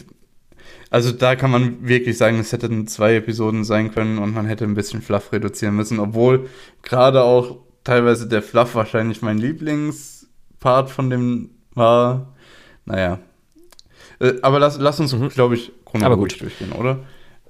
also 0.91 1.13
da 1.13 1.37
kann 1.37 1.51
man 1.53 1.87
wirklich 1.87 2.19
sagen, 2.19 2.39
es 2.41 2.53
hätten 2.53 2.87
zwei 2.89 3.15
Episoden 3.15 3.63
sein 3.65 3.93
können 3.93 4.19
und 4.19 4.35
man 4.35 4.47
hätte 4.47 4.65
ein 4.65 4.75
bisschen 4.75 5.01
Fluff 5.03 5.33
reduzieren 5.33 5.77
müssen, 5.77 6.01
obwohl 6.01 6.49
gerade 6.83 7.23
auch 7.23 7.59
teilweise 7.85 8.27
der 8.29 8.43
Fluff 8.43 8.75
wahrscheinlich 8.75 9.23
mein 9.23 9.39
Lieblingspart 9.39 10.91
von 10.91 11.11
dem 11.11 11.51
war. 11.75 12.35
Naja. 12.85 13.21
Äh, 14.21 14.35
Aber 14.43 14.59
lass, 14.59 14.79
lass 14.79 14.99
uns, 14.99 15.15
Mhm. 15.15 15.29
glaube 15.29 15.55
ich, 15.55 15.71
chronologisch 15.85 16.35
gut. 16.35 16.43
durchgehen, 16.43 16.73
oder? 16.73 16.99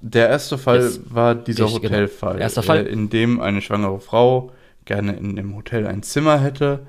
Der 0.01 0.29
erste 0.29 0.59
Fall 0.59 0.81
Yes. 0.81 1.01
war 1.11 1.35
dieser 1.35 1.65
Richtig, 1.65 1.83
genau. 1.83 1.95
Hotelfall, 1.95 2.41
Erster 2.41 2.63
Fall. 2.63 2.87
äh, 2.87 2.91
in 2.91 3.11
dem 3.11 3.41
eine 3.41 3.61
schwangere 3.63 4.01
Frau 4.01 4.53
gerne 4.85 5.17
in 5.17 5.37
dem 5.37 5.55
Hotel 5.57 5.87
ein 5.87 6.03
Zimmer 6.03 6.41
hätte. 6.41 6.87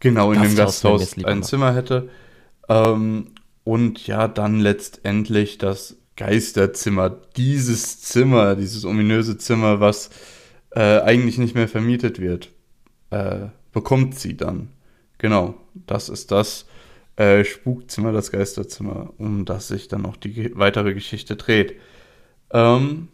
Genau, 0.00 0.32
in 0.32 0.42
dem 0.42 0.56
Gasthaus, 0.56 1.16
ein. 1.24 1.42
Zimmer 1.42 1.74
hätte. 1.74 2.08
Ähm, 2.68 3.26
und 3.64 4.06
ja, 4.06 4.26
dann 4.28 4.58
letztendlich 4.60 5.58
das 5.58 5.96
Geisterzimmer, 6.16 7.10
dieses 7.36 8.00
Zimmer, 8.00 8.56
dieses 8.56 8.84
ominöse 8.84 9.36
Zimmer, 9.38 9.80
was 9.80 10.10
äh, 10.70 11.00
eigentlich 11.00 11.38
nicht 11.38 11.54
mehr 11.54 11.68
vermietet 11.68 12.18
wird, 12.20 12.50
äh, 13.10 13.46
bekommt 13.72 14.18
sie 14.18 14.36
dann. 14.36 14.68
Genau, 15.18 15.54
das 15.86 16.08
ist 16.08 16.30
das 16.30 16.66
äh, 17.20 17.44
Spukzimmer, 17.44 18.12
das 18.12 18.32
Geisterzimmer, 18.32 19.12
um 19.18 19.44
das 19.44 19.68
sich 19.68 19.88
dann 19.88 20.00
noch 20.02 20.16
die 20.16 20.56
weitere 20.56 20.94
Geschichte 20.94 21.36
dreht. 21.36 21.74
Ähm, 22.50 23.08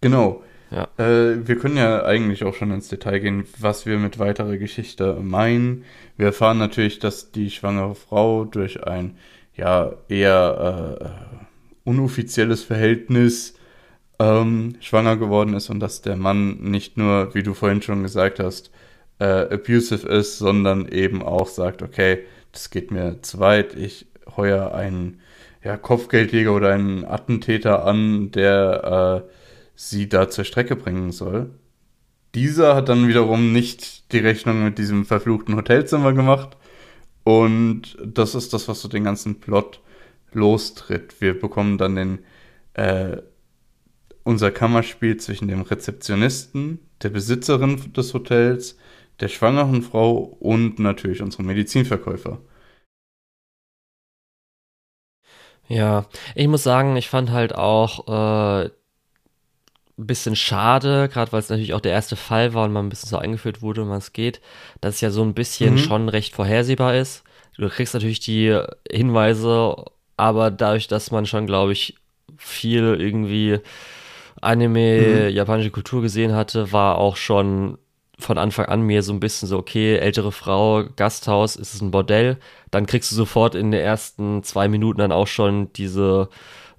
genau. 0.00 0.42
Ja. 0.70 0.88
Äh, 0.96 1.46
wir 1.46 1.58
können 1.58 1.76
ja 1.76 2.06
eigentlich 2.06 2.42
auch 2.44 2.54
schon 2.54 2.70
ins 2.70 2.88
Detail 2.88 3.18
gehen, 3.18 3.44
was 3.58 3.84
wir 3.84 3.98
mit 3.98 4.18
weiterer 4.18 4.56
Geschichte 4.56 5.18
meinen. 5.20 5.84
Wir 6.16 6.26
erfahren 6.26 6.56
natürlich, 6.56 7.00
dass 7.00 7.30
die 7.30 7.50
schwangere 7.50 7.94
Frau 7.94 8.46
durch 8.46 8.82
ein 8.84 9.18
ja 9.54 9.92
eher 10.08 10.96
äh, 10.98 11.88
unoffizielles 11.88 12.64
Verhältnis 12.64 13.58
ähm, 14.18 14.76
schwanger 14.80 15.18
geworden 15.18 15.52
ist 15.52 15.68
und 15.68 15.80
dass 15.80 16.00
der 16.00 16.16
Mann 16.16 16.62
nicht 16.62 16.96
nur, 16.96 17.34
wie 17.34 17.42
du 17.42 17.52
vorhin 17.52 17.82
schon 17.82 18.02
gesagt 18.02 18.40
hast, 18.40 18.70
äh, 19.18 19.52
abusive 19.52 20.08
ist, 20.08 20.38
sondern 20.38 20.88
eben 20.88 21.22
auch 21.22 21.48
sagt, 21.48 21.82
okay, 21.82 22.20
das 22.52 22.70
geht 22.70 22.90
mir 22.90 23.22
zu 23.22 23.38
weit, 23.40 23.74
ich 23.74 24.06
heuer 24.36 24.74
einen 24.74 25.20
ja, 25.64 25.76
Kopfgeldjäger 25.76 26.54
oder 26.54 26.72
einen 26.72 27.04
Attentäter 27.04 27.84
an, 27.84 28.30
der 28.30 29.24
äh, 29.24 29.30
sie 29.74 30.08
da 30.08 30.28
zur 30.28 30.44
Strecke 30.44 30.76
bringen 30.76 31.12
soll. 31.12 31.50
Dieser 32.34 32.74
hat 32.74 32.88
dann 32.88 33.08
wiederum 33.08 33.52
nicht 33.52 34.12
die 34.12 34.18
Rechnung 34.18 34.64
mit 34.64 34.78
diesem 34.78 35.04
verfluchten 35.04 35.56
Hotelzimmer 35.56 36.12
gemacht. 36.12 36.56
Und 37.24 37.96
das 38.04 38.34
ist 38.34 38.52
das, 38.52 38.68
was 38.68 38.80
so 38.80 38.88
den 38.88 39.04
ganzen 39.04 39.38
Plot 39.38 39.80
lostritt. 40.32 41.20
Wir 41.20 41.38
bekommen 41.38 41.78
dann 41.78 41.94
den, 41.94 42.18
äh, 42.74 43.18
unser 44.24 44.50
Kammerspiel 44.50 45.18
zwischen 45.18 45.48
dem 45.48 45.62
Rezeptionisten, 45.62 46.80
der 47.02 47.10
Besitzerin 47.10 47.92
des 47.92 48.14
Hotels, 48.14 48.76
der 49.22 49.28
schwangeren 49.28 49.82
Frau 49.82 50.18
und 50.18 50.78
natürlich 50.78 51.22
unserem 51.22 51.46
Medizinverkäufer. 51.46 52.40
Ja, 55.68 56.06
ich 56.34 56.48
muss 56.48 56.62
sagen, 56.62 56.96
ich 56.96 57.08
fand 57.08 57.30
halt 57.30 57.54
auch 57.54 58.08
äh, 58.08 58.70
ein 59.98 60.06
bisschen 60.06 60.36
schade, 60.36 61.08
gerade 61.12 61.32
weil 61.32 61.40
es 61.40 61.48
natürlich 61.50 61.74
auch 61.74 61.80
der 61.80 61.92
erste 61.92 62.16
Fall 62.16 62.54
war 62.54 62.64
und 62.64 62.72
man 62.72 62.86
ein 62.86 62.88
bisschen 62.88 63.08
so 63.10 63.18
eingeführt 63.18 63.62
wurde, 63.62 63.82
um 63.82 63.90
was 63.90 64.04
es 64.04 64.12
geht, 64.12 64.40
dass 64.80 64.96
es 64.96 65.00
ja 65.00 65.10
so 65.10 65.22
ein 65.22 65.34
bisschen 65.34 65.74
Mhm. 65.74 65.78
schon 65.78 66.08
recht 66.08 66.34
vorhersehbar 66.34 66.94
ist, 66.96 67.24
du 67.58 67.68
kriegst 67.68 67.94
natürlich 67.94 68.20
die 68.20 68.58
Hinweise, 68.90 69.76
aber 70.16 70.50
dadurch, 70.50 70.88
dass 70.88 71.10
man 71.10 71.26
schon, 71.26 71.46
glaube 71.46 71.72
ich, 71.72 71.96
viel 72.38 72.96
irgendwie 72.98 73.60
Anime, 74.40 75.28
mhm. 75.28 75.30
japanische 75.30 75.70
Kultur 75.70 76.02
gesehen 76.02 76.34
hatte, 76.34 76.72
war 76.72 76.98
auch 76.98 77.16
schon 77.16 77.78
von 78.22 78.38
Anfang 78.38 78.66
an 78.66 78.82
mir 78.82 79.02
so 79.02 79.12
ein 79.12 79.20
bisschen 79.20 79.48
so, 79.48 79.58
okay, 79.58 79.96
ältere 79.96 80.32
Frau, 80.32 80.84
Gasthaus, 80.96 81.56
ist 81.56 81.74
es 81.74 81.80
ein 81.80 81.90
Bordell? 81.90 82.38
Dann 82.70 82.86
kriegst 82.86 83.10
du 83.12 83.16
sofort 83.16 83.54
in 83.54 83.70
den 83.70 83.80
ersten 83.80 84.42
zwei 84.42 84.68
Minuten 84.68 85.00
dann 85.00 85.12
auch 85.12 85.26
schon 85.26 85.72
diese 85.74 86.28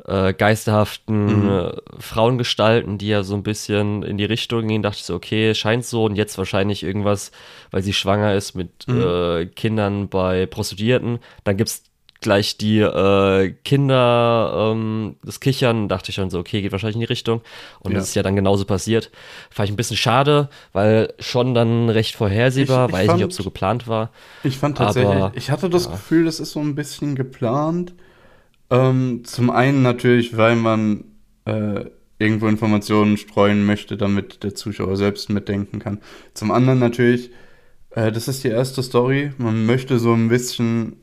äh, 0.05 0.33
geisterhaften 0.33 1.43
mhm. 1.43 1.49
äh, 1.49 1.71
Frauengestalten, 1.99 2.97
die 2.97 3.07
ja 3.07 3.23
so 3.23 3.35
ein 3.35 3.43
bisschen 3.43 4.03
in 4.03 4.17
die 4.17 4.25
Richtung 4.25 4.67
gehen, 4.67 4.81
dachte 4.81 4.97
ich 4.97 5.05
so, 5.05 5.15
okay, 5.15 5.53
scheint 5.55 5.85
so 5.85 6.05
und 6.05 6.15
jetzt 6.15 6.37
wahrscheinlich 6.37 6.83
irgendwas, 6.83 7.31
weil 7.71 7.83
sie 7.83 7.93
schwanger 7.93 8.33
ist 8.35 8.53
mit 8.55 8.87
mhm. 8.87 9.01
äh, 9.01 9.45
Kindern 9.45 10.09
bei 10.09 10.45
Prostituierten. 10.45 11.19
Dann 11.43 11.57
gibt's 11.57 11.83
gleich 12.23 12.57
die 12.57 12.79
äh, 12.79 13.53
Kinder, 13.63 14.71
ähm, 14.73 15.17
das 15.23 15.39
Kichern, 15.39 15.87
dachte 15.87 16.09
ich 16.09 16.15
schon 16.15 16.31
so, 16.31 16.39
okay, 16.39 16.61
geht 16.61 16.71
wahrscheinlich 16.71 16.95
in 16.95 17.01
die 17.01 17.05
Richtung. 17.05 17.41
Und 17.81 17.91
ja. 17.91 17.99
das 17.99 18.09
ist 18.09 18.15
ja 18.15 18.23
dann 18.23 18.35
genauso 18.35 18.65
passiert. 18.65 19.11
Fand 19.51 19.69
ich 19.69 19.73
ein 19.73 19.77
bisschen 19.77 19.97
schade, 19.97 20.49
weil 20.71 21.13
schon 21.19 21.53
dann 21.53 21.89
recht 21.89 22.15
vorhersehbar, 22.15 22.87
ich, 22.87 22.89
ich 22.89 22.99
weiß 22.99 23.05
fand, 23.05 23.17
nicht, 23.17 23.25
ob 23.25 23.31
es 23.31 23.37
so 23.37 23.43
geplant 23.43 23.87
war. 23.87 24.09
Ich 24.43 24.57
fand 24.57 24.79
tatsächlich, 24.79 25.13
aber, 25.13 25.31
ich 25.35 25.51
hatte 25.51 25.69
das 25.69 25.85
ja. 25.85 25.91
Gefühl, 25.91 26.25
das 26.25 26.39
ist 26.39 26.51
so 26.51 26.59
ein 26.59 26.73
bisschen 26.73 27.15
geplant. 27.15 27.93
Ähm, 28.71 29.21
zum 29.25 29.51
einen 29.51 29.83
natürlich, 29.83 30.35
weil 30.35 30.55
man 30.55 31.03
äh, 31.45 31.85
irgendwo 32.17 32.47
Informationen 32.47 33.17
streuen 33.17 33.65
möchte, 33.65 33.97
damit 33.97 34.43
der 34.43 34.55
Zuschauer 34.55 34.97
selbst 34.97 35.29
mitdenken 35.29 35.79
kann. 35.79 35.99
Zum 36.33 36.51
anderen 36.51 36.79
natürlich, 36.79 37.31
äh, 37.91 38.11
das 38.11 38.27
ist 38.27 38.43
die 38.43 38.49
erste 38.49 38.81
Story. 38.81 39.31
Man 39.37 39.65
möchte 39.65 39.99
so 39.99 40.13
ein 40.13 40.29
bisschen 40.29 41.02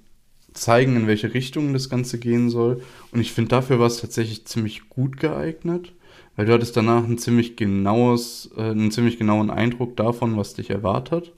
zeigen, 0.53 0.97
in 0.97 1.07
welche 1.07 1.35
Richtung 1.35 1.73
das 1.73 1.89
Ganze 1.89 2.19
gehen 2.19 2.51
soll. 2.51 2.83
Und 3.13 3.21
ich 3.21 3.33
finde, 3.33 3.51
dafür 3.51 3.79
war 3.79 3.87
es 3.87 4.01
tatsächlich 4.01 4.45
ziemlich 4.47 4.89
gut 4.89 5.19
geeignet, 5.19 5.93
weil 6.37 6.47
du 6.47 6.53
hattest 6.53 6.77
danach 6.77 7.05
ein 7.05 7.19
ziemlich 7.19 7.57
genaues, 7.57 8.51
äh, 8.57 8.71
einen 8.71 8.91
ziemlich 8.91 9.19
genauen 9.19 9.51
Eindruck 9.51 9.97
davon, 9.97 10.37
was 10.37 10.55
dich 10.55 10.71
erwartet. 10.71 11.33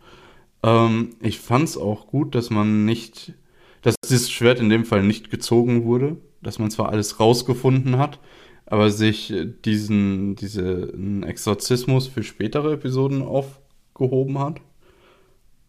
Ähm, 0.63 1.11
ich 1.21 1.41
fand 1.41 1.65
es 1.65 1.77
auch 1.77 2.07
gut, 2.07 2.35
dass 2.35 2.51
man 2.51 2.85
nicht 2.85 3.35
dass 3.83 3.97
dieses 4.05 4.31
Schwert 4.31 4.61
in 4.61 4.69
dem 4.69 4.85
Fall 4.85 5.03
nicht 5.03 5.31
gezogen 5.31 5.85
wurde, 5.85 6.17
dass 6.41 6.59
man 6.59 6.71
zwar 6.71 6.89
alles 6.89 7.21
rausgefunden 7.21 7.99
hat, 7.99 8.21
aber 8.65 8.91
sich 8.91 9.35
diesen, 9.65 10.37
diesen 10.37 11.25
Exorzismus 11.25 12.07
für 12.07 12.23
spätere 12.23 12.73
Episoden 12.73 13.23
aufgehoben 13.23 14.39
hat. 14.39 14.61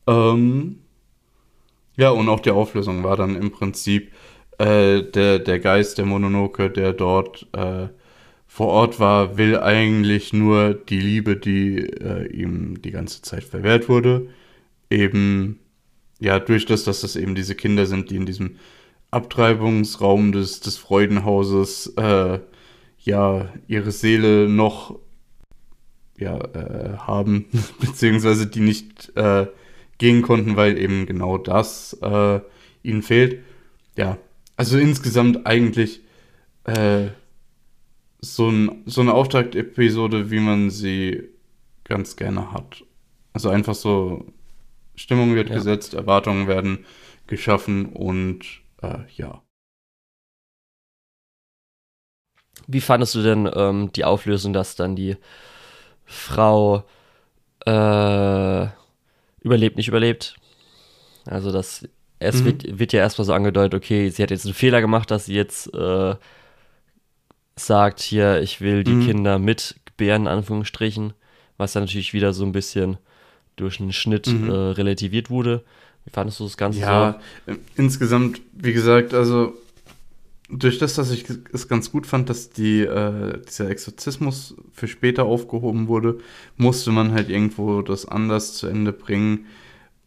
Ähm, 0.08 0.80
ja, 1.96 2.10
und 2.10 2.30
auch 2.30 2.40
die 2.40 2.52
Auflösung 2.52 3.04
war 3.04 3.18
dann 3.18 3.36
im 3.36 3.52
Prinzip 3.52 4.12
äh, 4.58 5.04
der, 5.04 5.40
der 5.40 5.60
Geist 5.60 5.98
der 5.98 6.06
Mononoke, 6.06 6.70
der 6.70 6.94
dort 6.94 7.48
äh, 7.54 7.88
vor 8.48 8.68
Ort 8.68 9.00
war, 9.00 9.38
will 9.38 9.58
eigentlich 9.60 10.32
nur 10.34 10.74
die 10.74 11.00
Liebe, 11.00 11.36
die 11.36 11.80
äh, 11.80 12.28
ihm 12.28 12.82
die 12.82 12.92
ganze 12.92 13.22
Zeit 13.22 13.44
verwehrt 13.44 13.90
wurde, 13.90 14.28
eben 14.90 15.60
ja, 16.20 16.40
durch 16.40 16.66
das, 16.66 16.84
dass 16.84 17.02
das 17.02 17.16
eben 17.16 17.36
diese 17.36 17.56
Kinder 17.56 17.86
sind, 17.86 18.10
die 18.10 18.16
in 18.16 18.26
diesem 18.26 18.58
Abtreibungsraum 19.12 20.32
des, 20.32 20.60
des 20.60 20.78
Freudenhauses 20.78 21.88
äh, 21.98 22.40
ja 23.00 23.50
ihre 23.68 23.92
Seele 23.92 24.48
noch 24.48 25.00
ja, 26.18 26.38
äh, 26.38 26.98
haben, 26.98 27.46
beziehungsweise 27.80 28.48
die 28.48 28.62
nicht 28.62 29.16
äh, 29.16 29.48
gehen 29.98 30.22
konnten, 30.22 30.56
weil 30.56 30.78
eben 30.78 31.06
genau 31.06 31.38
das 31.38 31.94
äh, 32.02 32.40
ihnen 32.84 33.02
fehlt. 33.02 33.44
Ja, 33.96 34.18
also 34.58 34.78
insgesamt 34.78 35.46
eigentlich 35.46 36.02
äh, 36.66 37.08
so, 38.22 38.50
ein, 38.50 38.84
so 38.86 39.02
eine 39.02 39.14
Auftaktepisode, 39.14 40.32
wie 40.32 40.40
man 40.40 40.70
sie 40.70 41.30
ganz 41.84 42.16
gerne 42.16 42.52
hat. 42.52 42.84
Also 43.34 43.50
einfach 43.50 43.76
so 43.76 44.26
Stimmung 44.96 45.36
wird 45.36 45.50
ja. 45.50 45.56
gesetzt, 45.56 45.94
Erwartungen 45.94 46.48
werden 46.48 46.86
geschaffen 47.28 47.88
und 47.88 48.62
äh, 48.82 49.00
ja. 49.16 49.42
Wie 52.68 52.82
fandest 52.82 53.16
du 53.16 53.24
denn 53.24 53.50
ähm, 53.54 53.92
die 53.94 54.06
Auflösung, 54.06 54.54
dass 54.54 54.76
dann 54.76 54.96
die 54.96 55.18
Frau 56.06 56.86
äh, 57.66 58.68
überlebt, 59.44 59.78
nicht 59.78 59.88
überlebt? 59.88 60.36
Also, 61.26 61.52
das 61.52 61.88
es 62.24 62.42
mhm. 62.42 62.46
wird, 62.46 62.80
wird, 62.80 62.94
ja 62.94 63.02
erstmal 63.02 63.26
so 63.26 63.34
angedeutet, 63.34 63.74
okay, 63.74 64.10
sie 64.10 64.24
hat 64.24 64.32
jetzt 64.32 64.46
einen 64.46 64.54
Fehler 64.54 64.82
gemacht, 64.82 65.12
dass 65.12 65.26
sie 65.26 65.36
jetzt 65.36 65.74
äh, 65.74 66.16
sagt, 67.56 68.00
hier, 68.00 68.42
ich 68.42 68.62
will 68.62 68.84
die 68.84 68.94
mhm. 68.94 69.06
Kinder 69.06 69.40
mit 69.40 69.76
gebären, 69.86 70.24
in 70.24 70.28
Anführungsstrichen, 70.28 71.14
was 71.58 71.74
dann 71.74 71.84
natürlich 71.84 72.14
wieder 72.14 72.34
so 72.34 72.46
ein 72.46 72.52
bisschen 72.52 72.98
durch 73.56 73.80
einen 73.80 73.94
Schnitt 73.94 74.28
mhm. 74.28 74.50
äh, 74.50 74.54
relativiert 74.54 75.30
wurde. 75.30 75.64
Wie 76.06 76.12
fandest 76.12 76.40
du 76.40 76.46
das 76.46 76.58
Ganze 76.58 76.80
ja, 76.80 77.20
so? 77.46 77.54
insgesamt, 77.76 78.42
wie 78.54 78.74
gesagt, 78.74 79.14
also 79.14 79.54
durch 80.50 80.78
das, 80.78 80.96
dass 80.96 81.12
ich 81.12 81.26
es 81.52 81.68
ganz 81.68 81.92
gut 81.92 82.06
fand, 82.06 82.30
dass 82.30 82.50
die, 82.50 82.82
äh, 82.82 83.42
dieser 83.48 83.70
Exorzismus 83.70 84.56
für 84.72 84.88
später 84.88 85.26
aufgehoben 85.26 85.88
wurde, 85.88 86.20
musste 86.58 86.92
man 86.92 87.14
halt 87.14 87.30
irgendwo 87.30 87.82
das 87.82 88.06
anders 88.06 88.54
zu 88.54 88.68
Ende 88.68 88.94
bringen. 88.94 89.46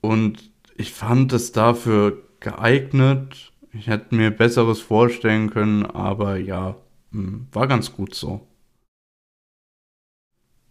Und 0.00 0.50
ich 0.76 0.92
fand 0.92 1.32
es 1.32 1.52
dafür 1.52 2.22
geeignet. 2.40 3.52
Ich 3.72 3.88
hätte 3.88 4.14
mir 4.14 4.30
Besseres 4.30 4.80
vorstellen 4.80 5.50
können, 5.50 5.84
aber 5.86 6.36
ja, 6.36 6.76
hm, 7.12 7.46
war 7.52 7.66
ganz 7.66 7.92
gut 7.92 8.14
so. 8.14 8.46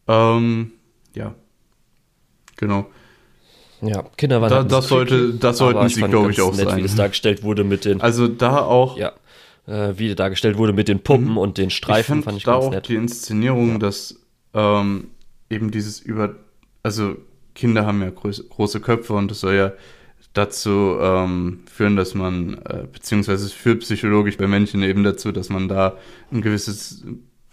Ähm, 0.07 0.72
ja, 1.16 1.36
Genau. 2.57 2.88
Ja, 3.82 4.03
Kinder 4.18 4.41
waren 4.41 4.49
da, 4.49 4.55
halt 4.57 4.72
das 4.72 4.88
sollte, 4.88 5.34
das 5.34 5.57
sollten 5.57 5.89
sie, 5.89 6.01
glaube 6.01 6.32
ich, 6.32 6.41
auch 6.41 6.55
nett, 6.55 6.70
sein. 6.70 6.78
Wie 6.78 6.84
das 6.84 6.95
dargestellt 6.95 7.43
wurde 7.43 7.63
mit 7.63 7.86
den. 7.86 8.01
Also 8.01 8.28
da 8.28 8.59
auch. 8.59 8.97
Ja. 8.97 9.13
Äh, 9.68 9.97
wie 9.97 10.13
dargestellt 10.13 10.57
wurde 10.57 10.74
mit 10.74 10.88
den 10.88 10.99
Puppen 10.99 11.32
mhm. 11.32 11.38
und 11.38 11.57
den 11.57 11.72
Streifen, 11.72 12.20
ich 12.20 12.26
fand 12.26 12.38
ich 12.38 12.43
da 12.43 12.53
ganz 12.53 12.66
auch 12.66 12.72
nett. 12.72 12.88
die 12.88 12.95
Inszenierung, 12.95 13.74
ja. 13.74 13.78
dass 13.80 14.20
ähm, 14.53 15.07
eben 15.49 15.72
dieses 15.72 15.99
über, 15.99 16.36
also 16.84 17.16
Kinder 17.55 17.86
haben 17.86 18.01
ja 18.01 18.11
groß, 18.11 18.49
große 18.49 18.80
Köpfe 18.80 19.13
und 19.13 19.32
es 19.32 19.39
soll 19.39 19.55
ja 19.55 19.74
dazu 20.34 20.97
ähm, 20.99 21.61
führen, 21.72 21.95
dass 21.95 22.13
man, 22.13 22.59
äh, 22.66 22.86
beziehungsweise 22.91 23.45
es 23.45 23.53
führt 23.53 23.80
psychologisch 23.80 24.38
bei 24.38 24.47
Menschen 24.47 24.84
eben 24.84 25.03
dazu, 25.03 25.32
dass 25.32 25.49
man 25.49 25.68
da 25.68 25.97
ein 26.32 26.41
gewisses 26.41 27.03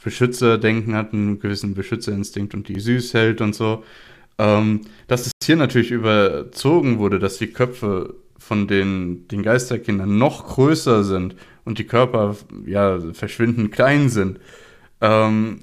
Beschützerdenken 0.02 0.94
hat, 0.94 1.14
einen 1.14 1.38
gewissen 1.38 1.74
Beschützerinstinkt 1.74 2.54
und 2.54 2.68
die 2.68 2.80
süß 2.80 3.14
hält 3.14 3.40
und 3.40 3.54
so. 3.54 3.84
Ähm, 4.38 4.82
dass 5.06 5.26
es 5.26 5.32
hier 5.42 5.56
natürlich 5.56 5.92
überzogen 5.92 6.98
wurde, 6.98 7.18
dass 7.18 7.38
die 7.38 7.46
Köpfe 7.46 8.16
von 8.36 8.66
den, 8.66 9.28
den 9.28 9.42
Geisterkindern 9.42 10.18
noch 10.18 10.46
größer 10.46 11.04
sind 11.04 11.36
und 11.64 11.78
die 11.78 11.86
Körper 11.86 12.36
ja 12.66 12.98
verschwindend 13.12 13.72
klein 13.72 14.08
sind. 14.08 14.40
Ähm, 15.00 15.60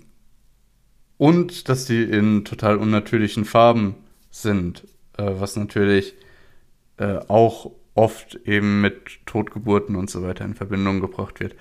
und 1.18 1.68
dass 1.68 1.86
die 1.86 2.04
in 2.04 2.46
total 2.46 2.78
unnatürlichen 2.78 3.46
Farben 3.46 3.96
sind, 4.32 4.86
äh, 5.18 5.32
was 5.40 5.56
natürlich 5.56 6.16
äh, 6.98 7.20
auch 7.28 7.72
oft 7.94 8.36
eben 8.46 8.82
mit 8.82 9.26
Totgeburten 9.26 9.96
und 9.96 10.10
so 10.10 10.24
weiter 10.24 10.46
in 10.46 10.56
Verbindung 10.56 11.02
gebracht 11.02 11.40
wird, 11.42 11.56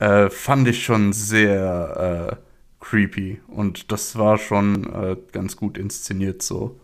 äh, 0.00 0.28
fand 0.30 0.66
ich 0.66 0.84
schon 0.84 1.12
sehr 1.12 2.38
äh, 2.40 2.84
creepy. 2.84 3.40
Und 3.46 3.92
das 3.92 4.16
war 4.18 4.38
schon 4.38 4.92
äh, 4.92 5.16
ganz 5.32 5.56
gut 5.56 5.78
inszeniert 5.78 6.42
so. 6.42 6.80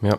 Ja. 0.00 0.18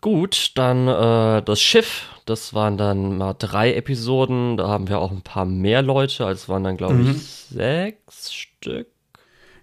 Gut, 0.00 0.52
dann 0.54 0.88
äh, 0.88 1.42
das 1.42 1.60
Schiff. 1.60 2.06
Das 2.24 2.54
waren 2.54 2.78
dann 2.78 3.18
mal 3.18 3.34
drei 3.34 3.74
Episoden. 3.74 4.56
Da 4.56 4.68
haben 4.68 4.88
wir 4.88 4.98
auch 4.98 5.10
ein 5.10 5.22
paar 5.22 5.44
mehr 5.44 5.82
Leute. 5.82 6.24
Also 6.24 6.52
waren 6.52 6.64
dann, 6.64 6.76
glaube 6.76 6.94
mhm. 6.94 7.10
ich, 7.10 7.22
sechs 7.22 8.32
Stück. 8.32 8.86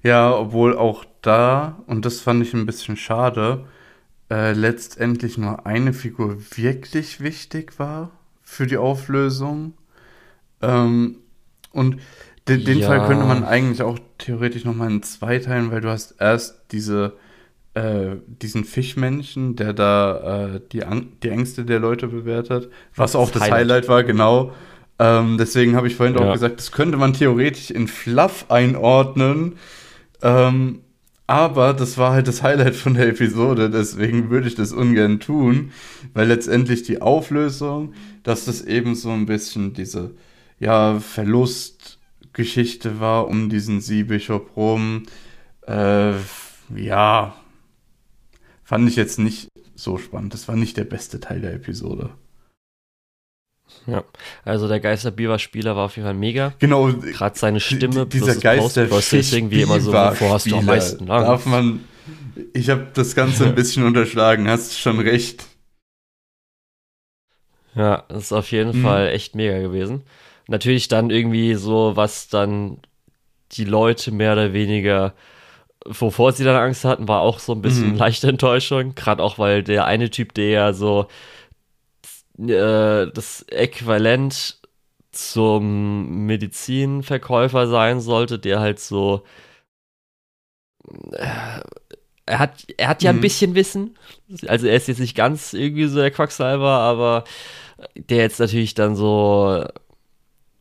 Ja, 0.04 0.36
obwohl 0.36 0.78
auch 0.78 1.06
da, 1.22 1.84
und 1.88 2.06
das 2.06 2.22
fand 2.22 2.44
ich 2.44 2.54
ein 2.54 2.66
bisschen 2.66 2.98
schade, 2.98 3.66
äh, 4.30 4.54
letztendlich 4.54 5.38
nur 5.38 5.66
eine 5.66 5.94
Figur 5.94 6.38
wirklich 6.56 7.22
wichtig 7.22 7.80
war 7.80 8.12
für 8.44 8.68
die 8.68 8.78
Auflösung. 8.78 9.74
Ähm, 10.62 11.18
und 11.72 11.98
den, 12.48 12.64
den 12.64 12.80
ja. 12.80 12.88
Fall 12.88 13.08
könnte 13.08 13.26
man 13.26 13.44
eigentlich 13.44 13.82
auch 13.82 14.00
theoretisch 14.18 14.66
nochmal 14.66 14.92
in 14.92 15.04
zwei 15.04 15.40
teilen, 15.40 15.72
weil 15.72 15.82
du 15.82 15.90
hast 15.90 16.16
erst 16.20 16.62
diese, 16.72 17.14
äh, 17.78 18.18
diesen 18.28 18.64
Fischmännchen, 18.64 19.56
der 19.56 19.74
da 19.74 20.56
äh, 20.56 20.62
die, 20.72 20.82
die 21.22 21.30
Ängste 21.30 21.66
der 21.66 21.80
Leute 21.80 22.08
bewertet, 22.08 22.72
was 22.96 23.16
auch 23.16 23.30
das 23.30 23.44
Highlight, 23.44 23.60
Highlight 23.60 23.90
war, 23.90 24.04
genau. 24.04 24.54
Ähm, 25.00 25.38
deswegen 25.38 25.76
habe 25.76 25.88
ich 25.88 25.96
vorhin 25.96 26.16
ja. 26.16 26.22
auch 26.22 26.34
gesagt, 26.34 26.60
das 26.60 26.72
könnte 26.72 26.98
man 26.98 27.14
theoretisch 27.14 27.70
in 27.70 27.88
Fluff 27.88 28.46
einordnen. 28.50 29.58
Ähm, 30.24 30.82
Aber 31.28 31.74
das 31.74 31.98
war 31.98 32.14
halt 32.14 32.28
das 32.28 32.42
Highlight 32.42 32.76
von 32.76 32.96
der 32.96 33.10
Episode, 33.10 33.70
deswegen 33.70 34.30
würde 34.30 34.48
ich 34.48 34.56
das 34.56 34.72
ungern 34.72 35.20
tun, 35.20 35.72
weil 36.14 36.30
letztendlich 36.30 36.84
die 36.84 37.02
Auflösung, 37.02 37.94
dass 38.24 38.46
das 38.46 38.62
eben 38.62 38.96
so 38.96 39.12
ein 39.12 39.26
bisschen 39.26 39.74
diese, 39.74 40.16
ja, 40.58 41.00
Verlustgeschichte 41.00 43.02
war 43.02 43.28
um 43.28 43.50
diesen 43.50 43.82
Seebischof 43.82 44.56
rum, 44.56 45.04
äh, 45.68 46.14
ja, 46.76 47.36
fand 48.68 48.90
ich 48.90 48.98
jetzt 48.98 49.18
nicht 49.18 49.48
so 49.76 49.98
spannend. 49.98 50.34
Das 50.34 50.50
war 50.50 50.58
nicht 50.58 50.76
der 50.76 50.84
beste 50.84 51.22
Teil 51.22 51.40
der 51.40 51.54
Episode. 51.54 52.10
Ja, 53.86 54.04
also 54.44 54.68
der 54.68 54.82
Geister 54.82 55.12
Beaver 55.12 55.40
Spieler 55.40 55.78
war 55.78 55.86
auf 55.86 55.96
jeden 55.96 56.06
Fall 56.06 56.14
mega. 56.14 56.54
Genau. 56.60 56.92
Gerade 56.92 57.40
seine 57.40 57.62
Stimme 57.62 58.06
die, 58.06 58.20
dieser 58.20 58.36
Geister 58.36 58.84
irgendwie 58.84 59.62
immer 59.62 59.80
so, 59.80 59.94
wovor 59.94 60.34
hast 60.34 60.52
du 60.52 60.58
am 60.58 60.66
meisten 60.66 61.10
Angst? 61.10 61.28
Darf 61.28 61.46
man, 61.46 61.86
ich 62.54 62.70
habe 62.70 62.88
das 62.94 63.16
Ganze 63.16 63.46
ein 63.46 63.56
bisschen 63.56 63.84
unterschlagen, 63.86 64.50
hast 64.50 64.78
schon 64.78 65.00
recht. 65.00 65.46
Ja, 67.74 68.04
das 68.10 68.24
ist 68.24 68.34
auf 68.34 68.52
jeden 68.52 68.80
mhm. 68.80 68.84
Fall 68.84 69.08
echt 69.10 69.34
mega 69.36 69.60
gewesen. 69.60 70.04
Natürlich 70.48 70.90
dann 70.90 71.10
irgendwie 71.10 71.56
so, 71.56 71.96
was 71.96 72.28
dann 72.28 72.80
die 73.54 73.66
Leute 73.66 74.12
mehr 74.12 74.34
oder 74.34 74.52
weniger, 74.52 75.14
wovor 75.88 76.32
sie 76.34 76.44
dann 76.44 76.56
Angst 76.56 76.86
hatten, 76.86 77.08
war 77.08 77.22
auch 77.22 77.40
so 77.40 77.54
ein 77.54 77.62
bisschen 77.62 77.92
mhm. 77.92 77.98
leichte 77.98 78.28
Enttäuschung. 78.28 78.96
Gerade 78.96 79.24
auch, 79.24 79.38
weil 79.38 79.64
der 79.64 79.86
eine 79.86 80.10
Typ, 80.10 80.34
der 80.34 80.50
ja 80.50 80.74
so 80.74 81.08
äh, 82.40 83.08
das 83.08 83.44
Äquivalent 83.50 84.60
zum 85.12 86.26
Medizinverkäufer 86.26 87.68
sein 87.68 88.00
sollte, 88.02 88.40
der 88.40 88.60
halt 88.60 88.80
so. 88.80 89.24
Äh, 91.12 91.62
er 92.30 92.40
hat, 92.40 92.66
er 92.76 92.90
hat 92.90 93.04
ja 93.04 93.14
mhm. 93.14 93.20
ein 93.20 93.22
bisschen 93.22 93.56
Wissen. 93.56 93.98
Also 94.48 94.68
er 94.68 94.76
ist 94.76 94.90
jetzt 94.90 95.00
nicht 95.00 95.16
ganz 95.16 95.54
irgendwie 95.54 95.86
so 95.86 96.00
der 96.00 96.12
Quacksalber, 96.12 96.68
aber 96.70 97.24
der 97.96 98.18
jetzt 98.18 98.40
natürlich 98.40 98.74
dann 98.74 98.96
so 98.96 99.64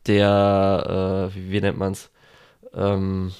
der, 0.07 1.29
äh, 1.29 1.35
wie, 1.35 1.51
wie, 1.51 1.61
nennt 1.61 1.77
man's? 1.77 2.09
Ähm, 2.73 3.33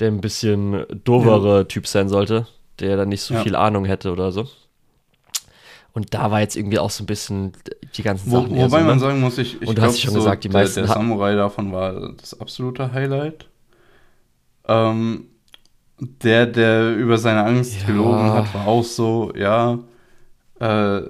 der 0.00 0.08
ein 0.08 0.20
bisschen 0.20 0.84
dovere 1.04 1.58
ja. 1.58 1.64
Typ 1.64 1.86
sein 1.86 2.08
sollte, 2.08 2.46
der 2.80 2.96
dann 2.96 3.10
nicht 3.10 3.22
so 3.22 3.34
ja. 3.34 3.42
viel 3.42 3.54
Ahnung 3.54 3.84
hätte 3.84 4.10
oder 4.10 4.32
so. 4.32 4.48
Und 5.92 6.14
da 6.14 6.30
war 6.30 6.40
jetzt 6.40 6.56
irgendwie 6.56 6.78
auch 6.78 6.90
so 6.90 7.02
ein 7.02 7.06
bisschen 7.06 7.52
die 7.96 8.02
ganzen 8.02 8.30
Wo, 8.30 8.42
Sachen. 8.42 8.56
Wobei 8.56 8.80
so, 8.80 8.86
man 8.86 8.94
ne? 8.94 9.00
sagen 9.00 9.20
muss, 9.20 9.38
ich, 9.38 9.60
ich 9.60 9.68
Und 9.68 9.76
du 9.76 9.82
hast 9.82 10.00
schon 10.00 10.12
so 10.12 10.20
gesagt, 10.20 10.44
die 10.44 10.48
der, 10.48 10.60
meisten. 10.60 10.80
Der 10.80 10.88
Samurai 10.88 11.34
davon 11.34 11.72
war 11.72 12.12
das 12.12 12.38
absolute 12.40 12.92
Highlight. 12.92 13.48
Ähm, 14.68 15.26
der, 15.98 16.46
der 16.46 16.94
über 16.96 17.18
seine 17.18 17.44
Angst 17.44 17.80
ja. 17.80 17.86
gelogen 17.86 18.32
hat, 18.32 18.54
war 18.54 18.68
auch 18.68 18.84
so, 18.84 19.32
ja, 19.36 19.78
äh, 20.60 21.02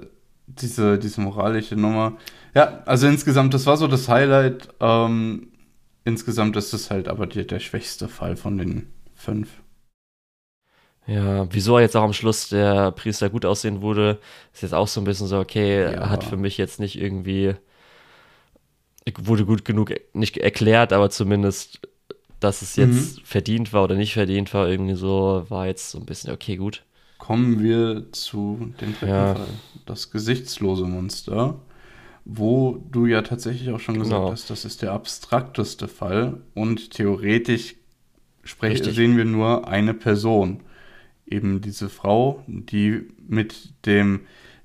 diese, 0.47 0.97
diese 0.97 1.21
moralische 1.21 1.75
Nummer. 1.75 2.13
Ja, 2.53 2.81
also 2.85 3.07
insgesamt, 3.07 3.53
das 3.53 3.65
war 3.65 3.77
so 3.77 3.87
das 3.87 4.09
Highlight. 4.09 4.67
Ähm, 4.79 5.50
insgesamt 6.03 6.55
ist 6.55 6.73
es 6.73 6.91
halt 6.91 7.07
aber 7.07 7.27
die, 7.27 7.45
der 7.45 7.59
schwächste 7.59 8.07
Fall 8.07 8.35
von 8.35 8.57
den 8.57 8.91
fünf. 9.15 9.61
Ja, 11.07 11.51
wieso 11.51 11.79
jetzt 11.79 11.95
auch 11.97 12.03
am 12.03 12.13
Schluss 12.13 12.49
der 12.49 12.91
Priester 12.91 13.29
gut 13.29 13.45
aussehen 13.45 13.81
wurde, 13.81 14.19
ist 14.53 14.61
jetzt 14.61 14.73
auch 14.73 14.87
so 14.87 15.01
ein 15.01 15.03
bisschen 15.03 15.27
so, 15.27 15.39
okay, 15.39 15.93
ja. 15.93 16.09
hat 16.09 16.23
für 16.23 16.37
mich 16.37 16.57
jetzt 16.57 16.79
nicht 16.79 16.99
irgendwie, 16.99 17.55
wurde 19.17 19.45
gut 19.45 19.65
genug 19.65 19.93
nicht 20.13 20.37
erklärt, 20.37 20.93
aber 20.93 21.09
zumindest, 21.09 21.81
dass 22.39 22.61
es 22.61 22.75
jetzt 22.75 23.17
mhm. 23.17 23.21
verdient 23.23 23.73
war 23.73 23.83
oder 23.83 23.95
nicht 23.95 24.13
verdient 24.13 24.53
war, 24.53 24.69
irgendwie 24.69 24.95
so, 24.95 25.45
war 25.49 25.65
jetzt 25.65 25.89
so 25.89 25.97
ein 25.99 26.05
bisschen, 26.05 26.31
okay, 26.31 26.55
gut. 26.55 26.83
Kommen 27.17 27.61
wir 27.61 28.11
zu 28.11 28.73
dem 28.79 28.93
dritten 28.93 29.07
ja. 29.07 29.35
Fall. 29.35 29.47
Das 29.85 30.11
gesichtslose 30.11 30.85
Monster, 30.85 31.59
wo 32.25 32.83
du 32.91 33.05
ja 33.05 33.21
tatsächlich 33.21 33.71
auch 33.71 33.79
schon 33.79 33.99
gesagt 33.99 34.21
genau. 34.21 34.31
hast, 34.31 34.49
das 34.49 34.65
ist 34.65 34.81
der 34.81 34.91
abstrakteste 34.91 35.87
Fall 35.87 36.41
und 36.53 36.91
theoretisch 36.91 37.75
sehen 38.43 39.17
wir 39.17 39.25
nur 39.25 39.67
eine 39.67 39.93
Person 39.93 40.61
eben 41.25 41.61
diese 41.61 41.89
Frau, 41.89 42.43
die 42.47 43.07
mit 43.27 43.85
dem 43.85 44.21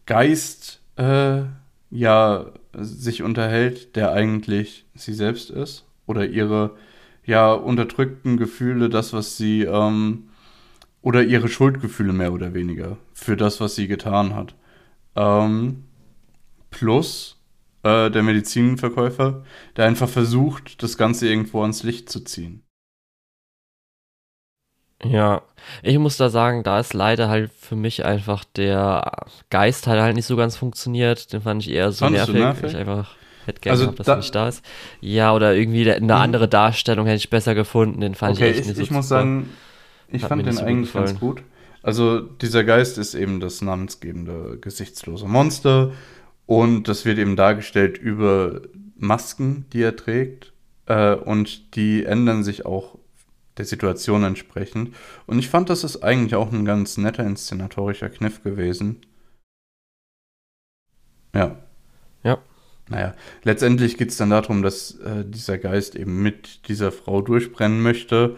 Geist 0.07 0.81
äh, 0.97 1.43
ja 1.91 2.47
sich 2.73 3.23
unterhält, 3.23 3.97
der 3.97 4.13
eigentlich 4.13 4.87
sie 4.95 5.15
selbst 5.15 5.51
ist 5.51 5.85
oder 6.07 6.27
ihre 6.27 6.77
ja 7.25 7.53
unterdrückten 7.53 8.37
Gefühle, 8.37 8.89
das 8.89 9.13
was 9.13 9.37
sie 9.37 9.63
ähm, 9.63 10.29
oder 11.03 11.23
ihre 11.23 11.49
Schuldgefühle 11.49 12.13
mehr 12.13 12.33
oder 12.33 12.53
weniger 12.55 12.97
für 13.13 13.37
das, 13.37 13.61
was 13.61 13.75
sie 13.77 13.89
getan 13.89 14.35
hat. 14.35 14.55
Ähm, 15.15 15.85
plus 16.71 17.36
äh, 17.87 18.11
der 18.11 18.23
Medizinverkäufer, 18.23 19.45
der 19.77 19.85
einfach 19.87 20.09
versucht, 20.09 20.83
das 20.83 20.99
Ganze 20.99 21.29
irgendwo 21.29 21.63
ans 21.63 21.83
Licht 21.83 22.11
zu 22.11 22.21
ziehen. 22.21 22.63
Ja, 25.05 25.43
ich 25.83 25.99
muss 25.99 26.17
da 26.17 26.31
sagen, 26.31 26.63
da 26.63 26.81
ist 26.81 26.95
leider 26.95 27.29
halt 27.29 27.53
für 27.53 27.77
mich 27.77 28.05
einfach 28.05 28.45
der 28.45 29.27
Geist 29.51 29.87
hat 29.87 29.99
halt 29.99 30.17
nicht 30.17 30.25
so 30.25 30.37
ganz 30.37 30.57
funktioniert. 30.57 31.33
Den 31.33 31.43
fand 31.43 31.63
ich 31.63 31.71
eher 31.71 31.93
so 31.93 32.09
nervig. 32.09 32.35
nervig? 32.35 32.71
Ich 32.71 32.77
einfach 32.77 33.15
hätte 33.45 33.61
gerne 33.61 33.73
also 33.73 33.85
gehabt, 33.85 34.01
dass 34.01 34.07
da, 34.07 34.13
er 34.15 34.17
nicht 34.17 34.35
da 34.35 34.49
ist. 34.49 34.65
Ja, 35.01 35.35
oder 35.35 35.55
irgendwie 35.55 35.91
eine 35.91 36.01
mhm. 36.03 36.11
andere 36.11 36.49
Darstellung 36.49 37.07
hätte 37.07 37.19
ich 37.19 37.31
besser 37.31 37.55
gefunden. 37.55 38.01
Den 38.01 38.15
fand 38.15 38.37
okay, 38.37 38.51
ich 38.51 38.57
echt 38.57 38.61
ich, 38.61 38.67
nicht 38.69 38.77
so 38.77 38.83
Ich 38.83 38.91
muss 38.91 39.09
sagen, 39.09 39.51
ich 40.09 40.23
hat 40.23 40.31
fand 40.31 40.47
den 40.47 40.55
so 40.55 40.65
eigentlich 40.65 40.93
ganz 40.93 41.21
gut. 41.21 41.43
Also 41.83 42.21
dieser 42.21 42.65
Geist 42.65 42.99
ist 42.99 43.15
eben 43.15 43.39
das 43.39 43.63
namensgebende 43.63 44.59
gesichtslose 44.61 45.29
Monster 45.29 45.93
und 46.47 46.89
das 46.89 47.05
wird 47.05 47.19
eben 47.19 47.37
dargestellt 47.37 47.99
über 47.99 48.63
Masken, 48.97 49.67
die 49.73 49.83
er 49.83 49.97
trägt 49.97 50.53
äh, 50.87 51.15
und 51.15 51.77
die 51.77 52.05
ändern 52.05 52.45
sich 52.45 52.65
auch 52.65 52.99
der 53.57 53.65
Situation 53.65 54.23
entsprechend. 54.23 54.95
Und 55.27 55.39
ich 55.39 55.49
fand, 55.49 55.71
das 55.71 55.85
ist 55.85 56.03
eigentlich 56.03 56.35
auch 56.35 56.53
ein 56.53 56.65
ganz 56.65 56.97
netter 56.99 57.25
inszenatorischer 57.25 58.09
Kniff 58.09 58.43
gewesen. 58.43 59.01
Ja. 61.35 61.57
Ja. 62.23 62.39
Naja, 62.89 63.15
letztendlich 63.43 63.97
geht 63.99 64.11
es 64.11 64.17
dann 64.17 64.31
darum, 64.31 64.63
dass 64.63 64.93
äh, 65.01 65.25
dieser 65.25 65.59
Geist 65.59 65.97
eben 65.97 66.23
mit 66.23 66.69
dieser 66.69 66.93
Frau 66.93 67.21
durchbrennen 67.21 67.83
möchte. 67.83 68.37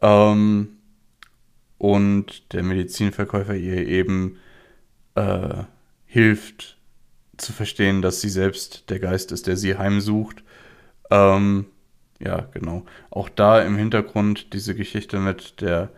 Ähm, 0.00 0.78
und 1.76 2.52
der 2.52 2.62
Medizinverkäufer 2.62 3.56
ihr 3.56 3.86
eben 3.86 4.38
äh, 5.14 5.64
hilft 6.06 6.78
zu 7.42 7.52
verstehen, 7.52 8.02
dass 8.02 8.20
sie 8.20 8.28
selbst 8.28 8.90
der 8.90 8.98
Geist 8.98 9.32
ist, 9.32 9.46
der 9.46 9.56
sie 9.56 9.76
heimsucht. 9.76 10.42
Ähm, 11.10 11.66
ja, 12.20 12.46
genau. 12.52 12.84
Auch 13.10 13.28
da 13.28 13.60
im 13.60 13.76
Hintergrund 13.76 14.52
diese 14.52 14.74
Geschichte 14.74 15.18
mit 15.18 15.60
der, 15.60 15.90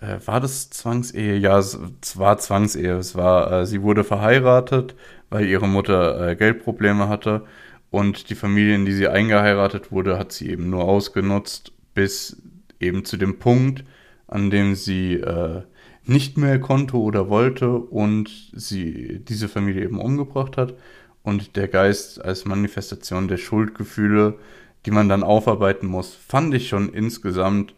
äh, 0.00 0.16
war 0.24 0.40
das 0.40 0.70
Zwangsehe? 0.70 1.36
Ja, 1.36 1.58
es, 1.58 1.78
war 2.16 2.38
Zwangsehe. 2.38 2.96
Es 2.96 3.14
war, 3.14 3.52
äh, 3.52 3.66
sie 3.66 3.82
wurde 3.82 4.04
verheiratet, 4.04 4.94
weil 5.30 5.46
ihre 5.46 5.68
Mutter 5.68 6.28
äh, 6.30 6.36
Geldprobleme 6.36 7.08
hatte 7.08 7.44
und 7.90 8.30
die 8.30 8.34
Familie, 8.34 8.74
in 8.74 8.84
die 8.86 8.92
sie 8.92 9.08
eingeheiratet 9.08 9.92
wurde, 9.92 10.18
hat 10.18 10.32
sie 10.32 10.50
eben 10.50 10.70
nur 10.70 10.84
ausgenutzt, 10.84 11.72
bis 11.94 12.40
eben 12.80 13.04
zu 13.04 13.16
dem 13.16 13.38
Punkt, 13.38 13.84
an 14.26 14.50
dem 14.50 14.74
sie 14.74 15.14
äh, 15.14 15.62
nicht 16.08 16.36
mehr 16.38 16.58
konnte 16.60 16.96
oder 16.96 17.28
wollte 17.28 17.70
und 17.70 18.30
sie 18.52 19.20
diese 19.20 19.48
Familie 19.48 19.84
eben 19.84 20.00
umgebracht 20.00 20.56
hat 20.56 20.74
und 21.22 21.56
der 21.56 21.68
Geist 21.68 22.24
als 22.24 22.44
Manifestation 22.44 23.28
der 23.28 23.36
Schuldgefühle 23.36 24.38
die 24.86 24.90
man 24.90 25.08
dann 25.08 25.22
aufarbeiten 25.22 25.86
muss, 25.86 26.14
fand 26.14 26.54
ich 26.54 26.68
schon 26.68 26.92
insgesamt 26.92 27.74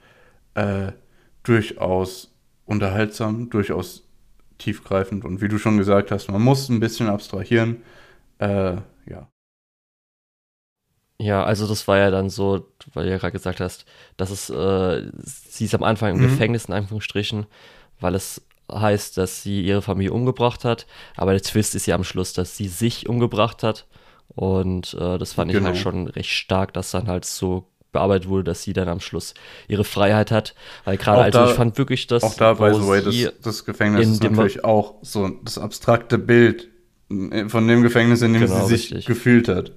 äh, 0.55 0.93
durchaus 1.43 2.33
unterhaltsam, 2.67 3.51
durchaus 3.51 4.07
tiefgreifend. 4.59 5.25
Und 5.25 5.41
wie 5.41 5.49
du 5.49 5.59
schon 5.59 5.79
gesagt 5.79 6.11
hast, 6.11 6.31
man 6.31 6.43
muss 6.43 6.69
ein 6.69 6.81
bisschen 6.81 7.09
abstrahieren. 7.09 7.83
Äh, 8.39 8.77
ja. 9.07 9.29
Ja, 11.19 11.45
also 11.45 11.67
das 11.67 11.87
war 11.89 11.99
ja 11.99 12.11
dann 12.11 12.31
so, 12.31 12.69
weil 12.95 13.07
du 13.07 13.11
ja 13.11 13.19
gerade 13.19 13.33
gesagt 13.33 13.61
hast, 13.61 13.85
dass 14.17 14.31
es, 14.31 14.49
äh, 14.49 15.11
sie 15.23 15.65
ist 15.65 15.75
am 15.75 15.83
Anfang 15.83 16.15
im 16.15 16.21
mhm. 16.21 16.29
Gefängnis 16.29 16.67
in 16.67 16.75
Anführungsstrichen, 16.75 17.47
weil 18.01 18.15
es 18.15 18.43
heißt, 18.73 19.17
dass 19.19 19.43
sie 19.43 19.63
ihre 19.63 19.83
Familie 19.83 20.13
umgebracht 20.13 20.65
hat. 20.65 20.87
Aber 21.17 21.33
der 21.33 21.43
Twist 21.43 21.75
ist 21.75 21.87
ja 21.87 21.95
am 21.95 22.05
Schluss, 22.05 22.33
dass 22.33 22.57
sie 22.57 22.69
sich 22.69 23.09
umgebracht 23.09 23.63
hat. 23.63 23.87
Und 24.29 24.95
äh, 24.95 25.19
das 25.19 25.33
fand 25.33 25.51
genau. 25.51 25.71
ich 25.71 25.75
halt 25.75 25.85
genau. 25.85 26.05
schon 26.05 26.07
recht 26.09 26.31
stark, 26.31 26.73
dass 26.73 26.93
dann 26.93 27.09
halt 27.09 27.25
so 27.25 27.67
bearbeitet 27.93 28.29
wurde, 28.29 28.45
dass 28.45 28.63
sie 28.63 28.73
dann 28.73 28.89
am 28.89 29.01
Schluss 29.01 29.35
ihre 29.67 29.85
Freiheit 29.85 30.31
hat. 30.31 30.55
Weil 30.85 30.97
gerade, 30.97 31.23
also 31.23 31.51
ich 31.51 31.57
fand 31.57 31.77
wirklich, 31.79 32.07
dass. 32.07 32.23
Auch 32.23 32.35
da, 32.35 32.55
by 32.55 32.73
the 32.75 32.87
way, 32.87 33.03
das, 33.03 33.41
das 33.43 33.65
Gefängnis 33.65 34.09
ist 34.09 34.23
natürlich 34.23 34.65
auch 34.65 34.97
so 35.03 35.29
das 35.29 35.59
abstrakte 35.59 36.19
Bild 36.19 36.69
von 37.09 37.67
dem 37.67 37.83
Gefängnis, 37.83 38.23
in 38.23 38.33
dem 38.33 38.43
genau, 38.43 38.61
sie 38.61 38.77
sich 38.77 38.91
richtig. 38.91 39.07
gefühlt 39.07 39.49
hat. 39.49 39.73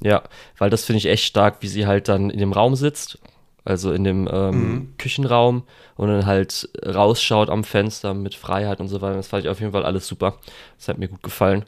Ja, 0.00 0.22
weil 0.58 0.70
das 0.70 0.84
finde 0.84 0.98
ich 0.98 1.06
echt 1.06 1.24
stark, 1.24 1.56
wie 1.60 1.68
sie 1.68 1.86
halt 1.86 2.08
dann 2.08 2.30
in 2.30 2.38
dem 2.38 2.52
Raum 2.52 2.76
sitzt 2.76 3.18
also 3.64 3.92
in 3.92 4.04
dem 4.04 4.28
ähm, 4.30 4.72
mhm. 4.72 4.94
Küchenraum 4.98 5.64
und 5.96 6.08
dann 6.08 6.26
halt 6.26 6.68
rausschaut 6.84 7.48
am 7.48 7.64
Fenster 7.64 8.14
mit 8.14 8.34
Freiheit 8.34 8.80
und 8.80 8.88
so 8.88 9.00
weiter. 9.00 9.16
Das 9.16 9.28
fand 9.28 9.44
ich 9.44 9.50
auf 9.50 9.60
jeden 9.60 9.72
Fall 9.72 9.84
alles 9.84 10.06
super. 10.06 10.38
Das 10.76 10.88
hat 10.88 10.98
mir 10.98 11.08
gut 11.08 11.22
gefallen. 11.22 11.64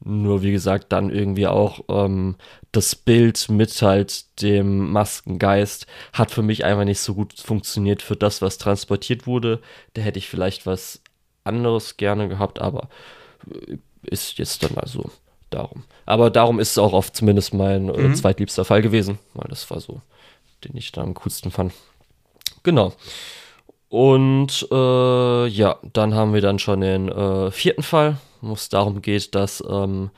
Nur 0.00 0.42
wie 0.42 0.52
gesagt, 0.52 0.92
dann 0.92 1.10
irgendwie 1.10 1.48
auch 1.48 1.80
ähm, 1.88 2.36
das 2.70 2.94
Bild 2.94 3.48
mit 3.48 3.82
halt 3.82 4.40
dem 4.40 4.92
Maskengeist 4.92 5.86
hat 6.12 6.30
für 6.30 6.42
mich 6.42 6.64
einfach 6.64 6.84
nicht 6.84 7.00
so 7.00 7.14
gut 7.14 7.34
funktioniert 7.34 8.00
für 8.00 8.14
das, 8.14 8.40
was 8.40 8.58
transportiert 8.58 9.26
wurde. 9.26 9.60
Da 9.94 10.02
hätte 10.02 10.18
ich 10.18 10.28
vielleicht 10.28 10.66
was 10.66 11.02
anderes 11.42 11.96
gerne 11.96 12.28
gehabt, 12.28 12.60
aber 12.60 12.88
äh, 13.50 13.78
ist 14.02 14.38
jetzt 14.38 14.62
dann 14.62 14.74
mal 14.74 14.86
so 14.86 15.10
darum. 15.50 15.84
Aber 16.06 16.30
darum 16.30 16.60
ist 16.60 16.70
es 16.70 16.78
auch 16.78 16.92
oft 16.92 17.16
zumindest 17.16 17.52
mein 17.52 17.88
äh, 17.88 18.08
mhm. 18.08 18.14
zweitliebster 18.14 18.64
Fall 18.64 18.82
gewesen, 18.82 19.18
weil 19.34 19.48
das 19.48 19.68
war 19.70 19.80
so, 19.80 20.00
den 20.64 20.76
ich 20.76 20.92
da 20.92 21.02
am 21.02 21.14
coolsten 21.14 21.50
fand. 21.50 21.72
Genau. 22.62 22.92
Und 23.88 24.68
äh, 24.70 25.46
ja, 25.46 25.78
dann 25.92 26.14
haben 26.14 26.34
wir 26.34 26.40
dann 26.40 26.58
schon 26.58 26.80
den 26.82 27.08
äh, 27.08 27.50
vierten 27.50 27.82
Fall, 27.82 28.18
wo 28.40 28.52
es 28.52 28.68
darum 28.68 29.00
geht, 29.00 29.34
dass 29.34 29.64
ähm, 29.68 30.10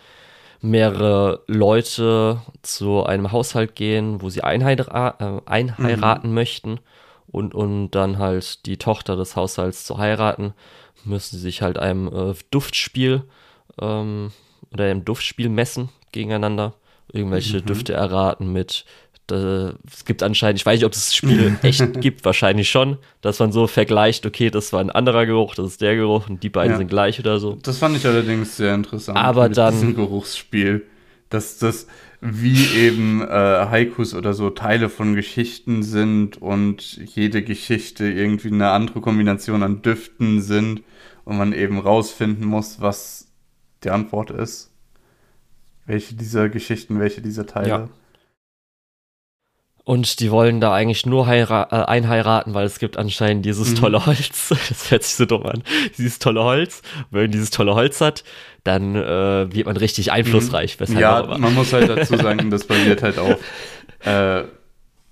mehrere 0.60 1.42
Leute 1.46 2.40
zu 2.62 3.04
einem 3.04 3.32
Haushalt 3.32 3.74
gehen, 3.74 4.20
wo 4.20 4.28
sie 4.28 4.42
einheira 4.42 5.14
äh, 5.18 5.48
einheiraten 5.50 6.30
mhm. 6.30 6.34
möchten 6.34 6.80
und, 7.28 7.54
und 7.54 7.92
dann 7.92 8.18
halt 8.18 8.66
die 8.66 8.76
Tochter 8.76 9.16
des 9.16 9.36
Haushalts 9.36 9.84
zu 9.84 9.98
heiraten, 9.98 10.52
müssen 11.04 11.36
sie 11.36 11.42
sich 11.42 11.62
halt 11.62 11.78
einem 11.78 12.08
äh, 12.08 12.34
Duftspiel 12.50 13.22
ähm, 13.80 14.32
oder 14.72 14.84
einem 14.84 15.04
Duftspiel 15.04 15.48
messen 15.48 15.88
gegeneinander, 16.12 16.74
irgendwelche 17.12 17.58
mhm. 17.58 17.66
Düfte 17.66 17.92
erraten 17.94 18.52
mit 18.52 18.84
es 19.36 20.04
gibt 20.04 20.22
anscheinend, 20.22 20.60
ich 20.60 20.66
weiß 20.66 20.78
nicht, 20.78 20.86
ob 20.86 20.92
es 20.92 21.06
das 21.06 21.14
Spiel 21.14 21.56
echt 21.62 22.00
gibt, 22.00 22.24
wahrscheinlich 22.24 22.70
schon, 22.70 22.98
dass 23.20 23.38
man 23.38 23.52
so 23.52 23.66
vergleicht, 23.66 24.26
okay, 24.26 24.50
das 24.50 24.72
war 24.72 24.80
ein 24.80 24.90
anderer 24.90 25.26
Geruch, 25.26 25.54
das 25.54 25.66
ist 25.66 25.80
der 25.80 25.96
Geruch 25.96 26.28
und 26.28 26.42
die 26.42 26.50
beiden 26.50 26.72
ja. 26.72 26.78
sind 26.78 26.88
gleich 26.88 27.18
oder 27.18 27.38
so. 27.38 27.58
Das 27.62 27.78
fand 27.78 27.96
ich 27.96 28.06
allerdings 28.06 28.56
sehr 28.56 28.74
interessant. 28.74 29.18
Aber 29.18 29.48
mit 29.48 29.56
dann. 29.56 29.74
Diesem 29.74 29.94
Geruchsspiel, 29.94 30.86
dass 31.28 31.58
das 31.58 31.86
wie 32.20 32.66
eben 32.76 33.22
äh, 33.22 33.26
Haikus 33.26 34.14
oder 34.14 34.34
so 34.34 34.50
Teile 34.50 34.90
von 34.90 35.14
Geschichten 35.14 35.82
sind 35.82 36.40
und 36.40 36.98
jede 37.14 37.42
Geschichte 37.42 38.06
irgendwie 38.06 38.48
eine 38.48 38.70
andere 38.70 39.00
Kombination 39.00 39.62
an 39.62 39.80
Düften 39.80 40.42
sind 40.42 40.82
und 41.24 41.38
man 41.38 41.52
eben 41.52 41.78
rausfinden 41.78 42.44
muss, 42.44 42.80
was 42.80 43.28
die 43.84 43.90
Antwort 43.90 44.30
ist. 44.30 44.70
Welche 45.86 46.14
dieser 46.14 46.48
Geschichten, 46.50 47.00
welche 47.00 47.22
dieser 47.22 47.46
Teile. 47.46 47.68
Ja. 47.68 47.88
Und 49.90 50.20
die 50.20 50.30
wollen 50.30 50.60
da 50.60 50.72
eigentlich 50.72 51.04
nur 51.04 51.26
äh, 51.26 51.42
einheiraten, 51.42 52.54
weil 52.54 52.64
es 52.64 52.78
gibt 52.78 52.96
anscheinend 52.96 53.44
dieses 53.44 53.70
mhm. 53.70 53.74
tolle 53.74 54.06
Holz. 54.06 54.54
Das 54.68 54.88
hört 54.88 55.02
sich 55.02 55.16
so 55.16 55.26
dumm 55.26 55.44
an. 55.44 55.64
Dieses 55.98 56.20
tolle 56.20 56.44
Holz. 56.44 56.82
wenn 57.10 57.22
man 57.22 57.30
dieses 57.32 57.50
tolle 57.50 57.74
Holz 57.74 58.00
hat, 58.00 58.22
dann 58.62 58.94
äh, 58.94 59.52
wird 59.52 59.66
man 59.66 59.76
richtig 59.76 60.12
einflussreich. 60.12 60.78
Mhm. 60.78 60.96
Ja, 60.96 61.36
man 61.36 61.52
muss 61.54 61.72
halt 61.72 61.88
dazu 61.88 62.16
sagen, 62.22 62.52
das 62.52 62.68
basiert 62.68 63.02
halt 63.02 63.18
auf, 63.18 63.36
äh, 64.04 64.44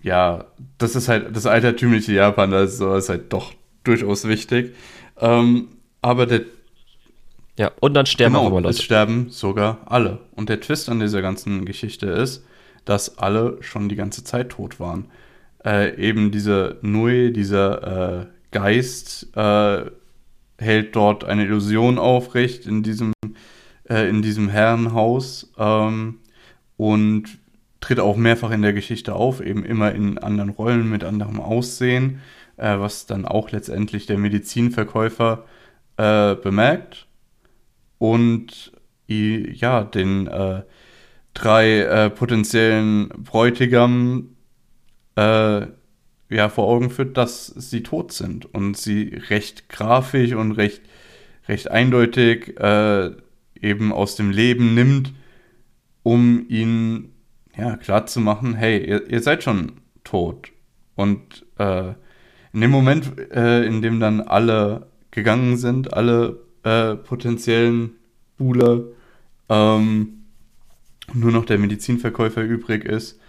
ja, 0.01 0.45
das 0.79 0.95
ist 0.95 1.09
halt 1.09 1.35
das 1.35 1.47
altertümliche 1.47 2.13
Japan, 2.13 2.53
da 2.53 2.63
ist 2.63 2.79
sowas 2.79 3.09
halt 3.09 3.33
doch 3.33 3.53
durchaus 3.83 4.29
wichtig. 4.29 4.77
Ähm, 5.21 5.71
aber 6.03 6.27
der 6.27 6.43
ja, 7.59 7.73
und 7.81 7.95
dann 7.95 8.07
sterben 8.07 8.35
genau, 8.35 8.45
auch 8.45 8.51
immer 8.51 8.61
Leute. 8.61 8.77
Es 8.77 8.83
sterben 8.85 9.27
sogar 9.31 9.79
alle. 9.87 10.21
Und 10.37 10.49
der 10.49 10.61
Twist 10.61 10.89
an 10.89 11.01
dieser 11.01 11.21
ganzen 11.21 11.65
Geschichte 11.65 12.07
ist, 12.07 12.45
dass 12.89 13.19
alle 13.19 13.59
schon 13.61 13.91
die 13.91 13.97
ganze 13.97 14.25
Zeit 14.25 14.49
tot 14.49 14.81
waren. 14.81 15.11
Äh, 15.63 15.95
eben 15.97 16.31
dieser 16.31 16.77
Nui, 16.81 17.33
dieser 17.33 18.23
äh, 18.23 18.27
Geist, 18.51 19.29
äh, 19.37 19.85
hält 20.59 20.97
dort 20.97 21.25
eine 21.25 21.45
Illusion 21.45 21.99
aufrecht 21.99 22.67
in 22.67 22.83
diesem, 22.83 23.13
äh, 23.89 24.09
in 24.09 24.23
diesem 24.23 24.49
Herrenhaus 24.49 25.53
ähm, 25.59 26.21
und 26.79 27.39
tritt 27.81 28.01
auch 28.01 28.17
mehrfach 28.17 28.51
in 28.53 28.63
der 28.63 28.73
Geschichte 28.73 29.15
auf, 29.15 29.43
eben 29.43 29.65
immer 29.67 29.93
in 29.93 30.17
anderen 30.17 30.51
Rollen 30.51 30.89
mit 30.89 31.05
anderem 31.05 31.41
Aussehen, 31.41 32.23
äh, 32.57 32.79
was 32.79 33.05
dann 33.05 33.27
auch 33.27 33.51
letztendlich 33.51 34.07
der 34.07 34.17
Medizinverkäufer 34.17 35.45
äh, 35.99 36.35
bemerkt 36.37 37.07
und 37.99 38.73
ja, 39.11 39.85
den 39.85 40.29
drei 41.39 41.81
äh, 41.81 42.11
potenziellen 42.11 43.09
Bräutigam 43.11 44.37
äh, 45.17 45.67
ja, 46.31 46.49
vor 46.49 46.67
Augen 46.69 46.91
führt, 46.91 47.17
dass 47.17 47.47
sie 47.47 47.83
tot 47.83 48.13
sind 48.13 48.53
und 48.53 48.77
sie 48.77 49.15
recht 49.31 49.69
grafisch 49.69 50.33
und 50.33 50.53
recht, 50.53 50.83
recht 51.47 51.71
eindeutig 51.71 52.59
äh, 52.59 53.13
eben 53.61 53.93
aus 53.93 54.17
dem 54.17 54.31
Leben 54.31 54.75
nimmt, 54.75 55.15
um 56.03 56.45
ihnen 56.49 57.15
ja, 57.57 57.77
klar 57.77 58.07
zu 58.07 58.21
machen, 58.21 58.55
hey, 58.55 58.85
ihr, 58.85 59.09
ihr 59.09 59.23
seid 59.23 59.43
schon 59.43 59.73
tot. 60.05 60.51
Und 60.97 61.47
äh, 61.59 61.93
in 62.53 62.61
dem 62.61 62.71
Moment, 62.71 63.13
äh, 63.31 63.65
in 63.65 63.81
dem 63.83 64.01
dann 64.01 64.21
alle 64.21 64.89
gegangen 65.11 65.57
sind, 65.57 65.95
alle 65.95 66.41
äh, 66.65 66.95
potenziellen 66.97 67.93
Buhler, 68.37 68.83
ähm, 69.49 70.18
nur 71.15 71.33
noch 71.33 71.45
der 71.45 71.59
Medizinverkäufer 71.59 72.43
übrig 72.43 72.85
ist, 72.85 73.21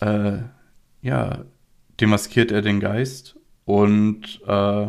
äh, 0.00 0.38
ja, 1.02 1.44
demaskiert 2.00 2.50
er 2.50 2.62
den 2.62 2.80
Geist 2.80 3.36
und 3.64 4.40
äh, 4.46 4.86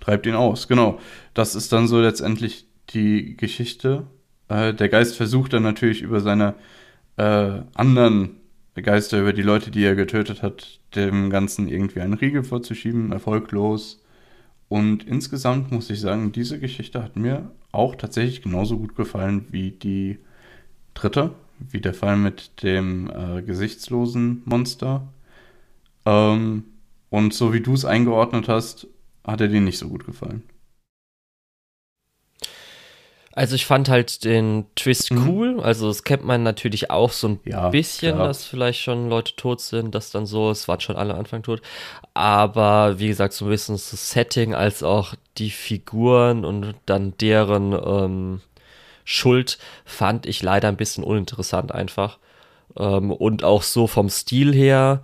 treibt 0.00 0.26
ihn 0.26 0.34
aus. 0.34 0.68
Genau. 0.68 0.98
Das 1.34 1.54
ist 1.54 1.72
dann 1.72 1.86
so 1.86 2.00
letztendlich 2.00 2.66
die 2.90 3.36
Geschichte. 3.36 4.06
Äh, 4.48 4.74
der 4.74 4.88
Geist 4.88 5.16
versucht 5.16 5.52
dann 5.52 5.62
natürlich 5.62 6.02
über 6.02 6.20
seine 6.20 6.54
äh, 7.16 7.60
anderen 7.74 8.36
Geister, 8.74 9.20
über 9.20 9.32
die 9.32 9.42
Leute, 9.42 9.70
die 9.70 9.84
er 9.84 9.96
getötet 9.96 10.42
hat, 10.42 10.80
dem 10.94 11.30
Ganzen 11.30 11.68
irgendwie 11.68 12.00
einen 12.00 12.14
Riegel 12.14 12.44
vorzuschieben, 12.44 13.12
erfolglos. 13.12 14.02
Und 14.68 15.04
insgesamt 15.04 15.72
muss 15.72 15.90
ich 15.90 16.00
sagen, 16.00 16.32
diese 16.32 16.58
Geschichte 16.60 17.02
hat 17.02 17.16
mir 17.16 17.50
auch 17.72 17.94
tatsächlich 17.96 18.42
genauso 18.42 18.78
gut 18.78 18.94
gefallen 18.94 19.46
wie 19.50 19.72
die 19.72 20.18
dritte, 21.00 21.32
wie 21.58 21.80
der 21.80 21.94
Fall 21.94 22.16
mit 22.16 22.62
dem 22.62 23.10
äh, 23.10 23.42
gesichtslosen 23.42 24.42
Monster. 24.44 25.08
Ähm, 26.04 26.64
und 27.10 27.34
so 27.34 27.52
wie 27.52 27.60
du 27.60 27.74
es 27.74 27.84
eingeordnet 27.84 28.48
hast, 28.48 28.86
hat 29.26 29.40
er 29.40 29.48
dir 29.48 29.60
nicht 29.60 29.78
so 29.78 29.88
gut 29.88 30.06
gefallen. 30.06 30.42
Also 33.38 33.54
ich 33.54 33.66
fand 33.66 33.88
halt 33.88 34.24
den 34.24 34.66
Twist 34.74 35.12
mhm. 35.12 35.28
cool. 35.28 35.60
Also 35.60 35.86
das 35.86 36.02
kennt 36.02 36.24
man 36.24 36.42
natürlich 36.42 36.90
auch 36.90 37.12
so 37.12 37.28
ein 37.28 37.40
ja, 37.44 37.68
bisschen, 37.68 38.16
klar. 38.16 38.26
dass 38.26 38.44
vielleicht 38.44 38.80
schon 38.80 39.08
Leute 39.08 39.36
tot 39.36 39.60
sind, 39.60 39.94
dass 39.94 40.10
dann 40.10 40.26
so, 40.26 40.50
es 40.50 40.66
waren 40.66 40.80
schon 40.80 40.96
alle 40.96 41.14
Anfang 41.14 41.44
tot. 41.44 41.62
Aber 42.14 42.98
wie 42.98 43.06
gesagt, 43.06 43.34
so 43.34 43.44
ein 43.44 43.50
bisschen 43.50 43.76
das 43.76 44.10
Setting 44.10 44.56
als 44.56 44.82
auch 44.82 45.14
die 45.36 45.50
Figuren 45.50 46.44
und 46.44 46.74
dann 46.86 47.16
deren 47.18 47.72
ähm, 47.74 48.40
Schuld 49.10 49.56
fand 49.86 50.26
ich 50.26 50.42
leider 50.42 50.68
ein 50.68 50.76
bisschen 50.76 51.02
uninteressant 51.02 51.72
einfach. 51.72 52.18
Ähm, 52.76 53.10
und 53.10 53.42
auch 53.42 53.62
so 53.62 53.86
vom 53.86 54.10
Stil 54.10 54.54
her, 54.54 55.02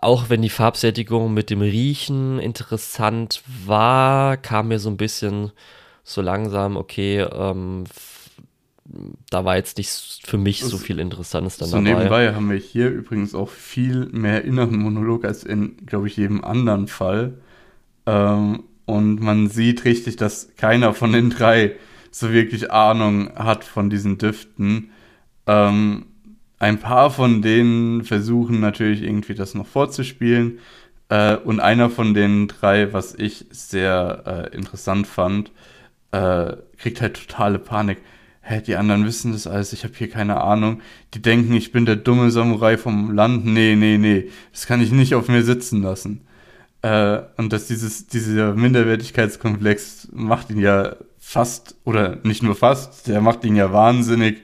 auch 0.00 0.30
wenn 0.30 0.42
die 0.42 0.48
Farbsättigung 0.48 1.34
mit 1.34 1.50
dem 1.50 1.60
Riechen 1.60 2.38
interessant 2.38 3.42
war, 3.64 4.36
kam 4.36 4.68
mir 4.68 4.78
so 4.78 4.88
ein 4.90 4.96
bisschen 4.96 5.50
so 6.04 6.22
langsam, 6.22 6.76
okay, 6.76 7.22
ähm, 7.22 7.82
da 9.28 9.44
war 9.44 9.56
jetzt 9.56 9.78
nicht 9.78 10.20
für 10.24 10.38
mich 10.38 10.60
so 10.60 10.78
viel 10.78 11.00
Interessantes 11.00 11.56
dann 11.56 11.68
so 11.68 11.78
dabei. 11.78 11.94
Nebenbei 11.94 12.32
haben 12.32 12.48
wir 12.48 12.58
hier 12.58 12.90
übrigens 12.90 13.34
auch 13.34 13.50
viel 13.50 14.06
mehr 14.12 14.44
inneren 14.44 14.78
Monolog 14.78 15.24
als 15.24 15.42
in, 15.42 15.84
glaube 15.84 16.06
ich, 16.06 16.16
jedem 16.16 16.44
anderen 16.44 16.86
Fall. 16.86 17.38
Ähm, 18.06 18.62
und 18.84 19.20
man 19.20 19.48
sieht 19.48 19.84
richtig, 19.84 20.14
dass 20.14 20.54
keiner 20.56 20.94
von 20.94 21.12
den 21.12 21.30
drei 21.30 21.74
so 22.18 22.32
wirklich 22.32 22.72
Ahnung 22.72 23.30
hat 23.34 23.62
von 23.62 23.90
diesen 23.90 24.16
Düften. 24.16 24.90
Ähm, 25.46 26.06
ein 26.58 26.78
paar 26.78 27.10
von 27.10 27.42
denen 27.42 28.04
versuchen 28.04 28.58
natürlich 28.58 29.02
irgendwie 29.02 29.34
das 29.34 29.54
noch 29.54 29.66
vorzuspielen. 29.66 30.58
Äh, 31.10 31.36
und 31.36 31.60
einer 31.60 31.90
von 31.90 32.14
den 32.14 32.48
drei, 32.48 32.94
was 32.94 33.14
ich 33.14 33.44
sehr 33.50 34.22
äh, 34.50 34.56
interessant 34.56 35.06
fand, 35.06 35.52
äh, 36.12 36.56
kriegt 36.78 37.02
halt 37.02 37.16
totale 37.28 37.58
Panik. 37.58 37.98
Hä, 38.40 38.62
die 38.66 38.76
anderen 38.76 39.04
wissen 39.04 39.32
das 39.32 39.46
alles, 39.46 39.74
ich 39.74 39.84
habe 39.84 39.92
hier 39.94 40.08
keine 40.08 40.40
Ahnung. 40.40 40.80
Die 41.12 41.20
denken, 41.20 41.52
ich 41.52 41.70
bin 41.70 41.84
der 41.84 41.96
dumme 41.96 42.30
Samurai 42.30 42.78
vom 42.78 43.12
Land. 43.12 43.44
Nee, 43.44 43.76
nee, 43.76 43.98
nee, 43.98 44.30
das 44.52 44.66
kann 44.66 44.80
ich 44.80 44.90
nicht 44.90 45.14
auf 45.14 45.28
mir 45.28 45.42
sitzen 45.42 45.82
lassen. 45.82 46.22
Äh, 46.80 47.18
und 47.36 47.52
dass 47.52 47.66
dieses, 47.66 48.06
dieser 48.06 48.54
Minderwertigkeitskomplex 48.54 50.08
macht 50.12 50.48
ihn 50.48 50.60
ja 50.60 50.96
fast, 51.28 51.74
oder 51.84 52.20
nicht 52.22 52.44
nur 52.44 52.54
fast, 52.54 53.08
der 53.08 53.20
macht 53.20 53.44
ihn 53.44 53.56
ja 53.56 53.72
wahnsinnig, 53.72 54.42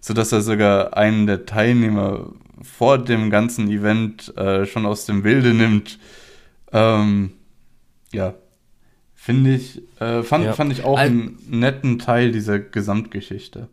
sodass 0.00 0.32
er 0.32 0.40
sogar 0.42 0.96
einen 0.96 1.28
der 1.28 1.46
Teilnehmer 1.46 2.32
vor 2.60 2.98
dem 2.98 3.30
ganzen 3.30 3.70
Event 3.70 4.36
äh, 4.36 4.66
schon 4.66 4.84
aus 4.84 5.06
dem 5.06 5.22
Bilde 5.22 5.54
nimmt. 5.54 6.00
Ähm, 6.72 7.34
ja, 8.12 8.34
finde 9.14 9.54
ich, 9.54 9.80
äh, 10.00 10.24
fand, 10.24 10.44
ja. 10.44 10.54
fand 10.54 10.72
ich 10.72 10.82
auch 10.82 10.98
Al 10.98 11.06
einen 11.06 11.38
netten 11.48 12.00
Teil 12.00 12.32
dieser 12.32 12.58
Gesamtgeschichte. 12.58 13.68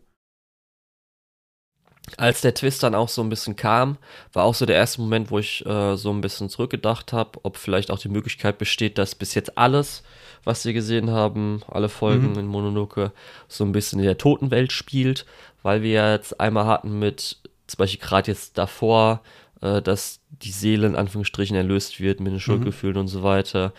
Als 2.16 2.42
der 2.42 2.54
Twist 2.54 2.84
dann 2.84 2.94
auch 2.94 3.08
so 3.08 3.22
ein 3.22 3.28
bisschen 3.28 3.56
kam, 3.56 3.98
war 4.32 4.44
auch 4.44 4.54
so 4.54 4.66
der 4.66 4.76
erste 4.76 5.00
Moment, 5.00 5.32
wo 5.32 5.40
ich 5.40 5.66
äh, 5.66 5.96
so 5.96 6.12
ein 6.12 6.20
bisschen 6.20 6.48
zurückgedacht 6.48 7.12
habe, 7.12 7.40
ob 7.42 7.56
vielleicht 7.56 7.90
auch 7.90 7.98
die 7.98 8.08
Möglichkeit 8.08 8.58
besteht, 8.58 8.98
dass 8.98 9.16
bis 9.16 9.34
jetzt 9.34 9.58
alles, 9.58 10.04
was 10.44 10.64
wir 10.64 10.72
gesehen 10.72 11.10
haben, 11.10 11.62
alle 11.68 11.88
Folgen 11.88 12.32
mhm. 12.32 12.38
in 12.38 12.46
Mononoke, 12.46 13.12
so 13.48 13.64
ein 13.64 13.72
bisschen 13.72 13.98
in 13.98 14.06
der 14.06 14.18
Totenwelt 14.18 14.72
spielt, 14.72 15.26
weil 15.62 15.82
wir 15.82 16.12
jetzt 16.12 16.40
einmal 16.40 16.66
hatten 16.66 16.98
mit, 16.98 17.38
zum 17.66 17.78
Beispiel 17.78 18.00
gerade 18.00 18.30
jetzt 18.30 18.58
davor, 18.58 19.20
äh, 19.60 19.80
dass 19.80 20.20
die 20.30 20.50
Seele 20.50 20.86
in 20.86 20.96
Anführungsstrichen 20.96 21.56
erlöst 21.56 22.00
wird 22.00 22.20
mit 22.20 22.28
den 22.28 22.34
mhm. 22.34 22.40
Schuldgefühlen 22.40 22.96
mhm. 22.96 23.00
und 23.02 23.08
so 23.08 23.22
weiter. 23.22 23.72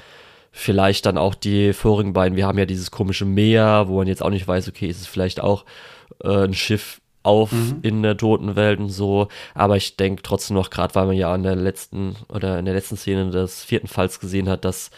Vielleicht 0.51 1.05
dann 1.05 1.17
auch 1.17 1.35
die 1.35 1.73
vorigen 1.73 2.13
beiden. 2.13 2.37
Wir 2.37 2.45
haben 2.45 2.59
ja 2.59 2.65
dieses 2.65 2.91
komische 2.91 3.25
Meer, 3.25 3.85
wo 3.87 3.97
man 3.97 4.07
jetzt 4.07 4.21
auch 4.21 4.29
nicht 4.29 4.47
weiß, 4.47 4.69
okay, 4.69 4.87
ist 4.87 5.01
es 5.01 5.07
vielleicht 5.07 5.41
auch 5.41 5.65
äh, 6.23 6.45
ein 6.45 6.53
Schiff 6.53 7.01
auf 7.23 7.51
mhm. 7.51 7.79
in 7.81 8.03
der 8.03 8.17
toten 8.17 8.55
Welt 8.55 8.79
und 8.79 8.89
so. 8.89 9.29
Aber 9.55 9.77
ich 9.77 9.97
denke 9.97 10.21
trotzdem 10.21 10.55
noch, 10.55 10.69
gerade 10.69 10.93
weil 10.95 11.07
man 11.07 11.15
ja 11.15 11.33
in 11.33 11.43
der 11.43 11.55
letzten 11.55 12.15
oder 12.29 12.59
in 12.59 12.65
der 12.65 12.73
letzten 12.75 12.97
Szene 12.97 13.31
des 13.31 13.63
vierten 13.63 13.87
Falls 13.87 14.19
gesehen 14.19 14.47
hat, 14.47 14.65
dass 14.65 14.91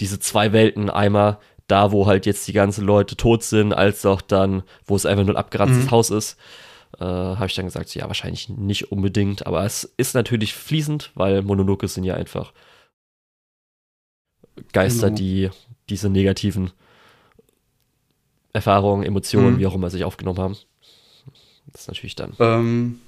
diese 0.00 0.18
zwei 0.18 0.52
Welten 0.52 0.90
einmal 0.90 1.38
da, 1.66 1.92
wo 1.92 2.06
halt 2.06 2.26
jetzt 2.26 2.46
die 2.46 2.52
ganzen 2.52 2.84
Leute 2.84 3.16
tot 3.16 3.42
sind, 3.42 3.72
als 3.72 4.04
auch 4.04 4.20
dann, 4.20 4.62
wo 4.86 4.96
es 4.96 5.06
einfach 5.06 5.24
nur 5.24 5.34
ein 5.34 5.38
abgeranztes 5.38 5.86
mhm. 5.86 5.90
Haus 5.90 6.10
ist, 6.10 6.38
äh, 6.98 7.04
habe 7.04 7.46
ich 7.46 7.54
dann 7.54 7.64
gesagt, 7.64 7.94
ja, 7.94 8.06
wahrscheinlich 8.06 8.48
nicht 8.48 8.92
unbedingt. 8.92 9.46
Aber 9.46 9.64
es 9.64 9.84
ist 9.96 10.14
natürlich 10.14 10.54
fließend, 10.54 11.10
weil 11.14 11.42
Mononoke 11.42 11.88
sind 11.88 12.04
ja 12.04 12.14
einfach 12.14 12.52
Geister, 14.72 15.06
genau. 15.08 15.16
die 15.16 15.50
diese 15.88 16.08
negativen 16.08 16.70
Erfahrungen, 18.52 19.02
Emotionen, 19.02 19.54
mhm. 19.54 19.58
wie 19.58 19.66
auch 19.66 19.74
immer, 19.74 19.90
sich 19.90 20.04
aufgenommen 20.04 20.38
haben. 20.38 20.56
Das 21.66 21.82
ist 21.82 21.88
natürlich 21.88 22.14
dann. 22.14 22.34
Ähm, 22.38 23.00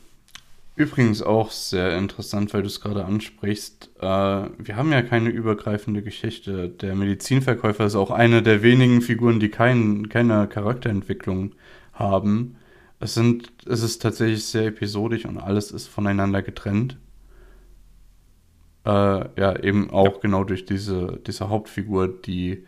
übrigens 0.77 1.23
auch 1.23 1.51
sehr 1.51 1.97
interessant, 1.97 2.55
weil 2.55 2.63
du 2.63 2.69
es 2.69 2.81
gerade 2.81 3.05
ansprichst. 3.05 3.91
Äh, 3.99 4.03
wir 4.03 4.77
haben 4.77 4.93
ja 4.93 5.03
keine 5.03 5.31
übergreifende 5.31 6.03
Geschichte. 6.03 6.69
Der 6.69 6.95
Medizinverkäufer 6.95 7.87
ist 7.87 7.97
auch 7.97 8.11
eine 8.11 8.43
der 8.43 8.63
wenigen 8.63 9.01
Figuren, 9.01 9.41
die 9.41 9.49
kein, 9.49 10.09
keine 10.09 10.47
Charakterentwicklung 10.47 11.55
haben. 11.95 12.57
Es, 13.01 13.15
sind, 13.15 13.53
es 13.67 13.83
ist 13.83 14.03
tatsächlich 14.03 14.45
sehr 14.45 14.67
episodisch 14.67 15.25
und 15.25 15.39
alles 15.39 15.73
ist 15.73 15.89
voneinander 15.89 16.43
getrennt. 16.43 16.99
Äh, 18.85 18.91
ja, 18.91 19.59
eben 19.59 19.91
auch 19.91 20.15
ja. 20.15 20.21
genau 20.21 20.45
durch 20.45 20.67
diese, 20.67 21.21
diese 21.27 21.49
Hauptfigur, 21.49 22.09
die 22.09 22.65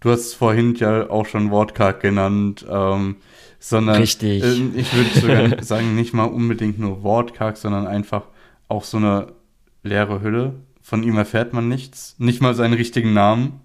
du 0.00 0.10
hast 0.10 0.20
es 0.20 0.34
vorhin 0.34 0.74
ja 0.74 1.08
auch 1.08 1.26
schon 1.26 1.50
wortkarg 1.50 2.00
genannt, 2.00 2.66
ähm, 2.68 3.16
sondern 3.62 3.96
Richtig. 3.96 4.42
Äh, 4.42 4.54
ich 4.74 4.92
würde 4.92 5.20
sogar 5.20 5.62
sagen, 5.62 5.94
nicht 5.94 6.12
mal 6.12 6.24
unbedingt 6.24 6.80
nur 6.80 7.04
wortkarg, 7.04 7.56
sondern 7.56 7.86
einfach 7.86 8.24
auch 8.68 8.82
so 8.82 8.96
eine 8.96 9.28
leere 9.84 10.20
Hülle. 10.20 10.54
Von 10.80 11.04
ihm 11.04 11.16
erfährt 11.16 11.52
man 11.52 11.68
nichts, 11.68 12.16
nicht 12.18 12.42
mal 12.42 12.54
seinen 12.54 12.74
richtigen 12.74 13.12
Namen 13.12 13.60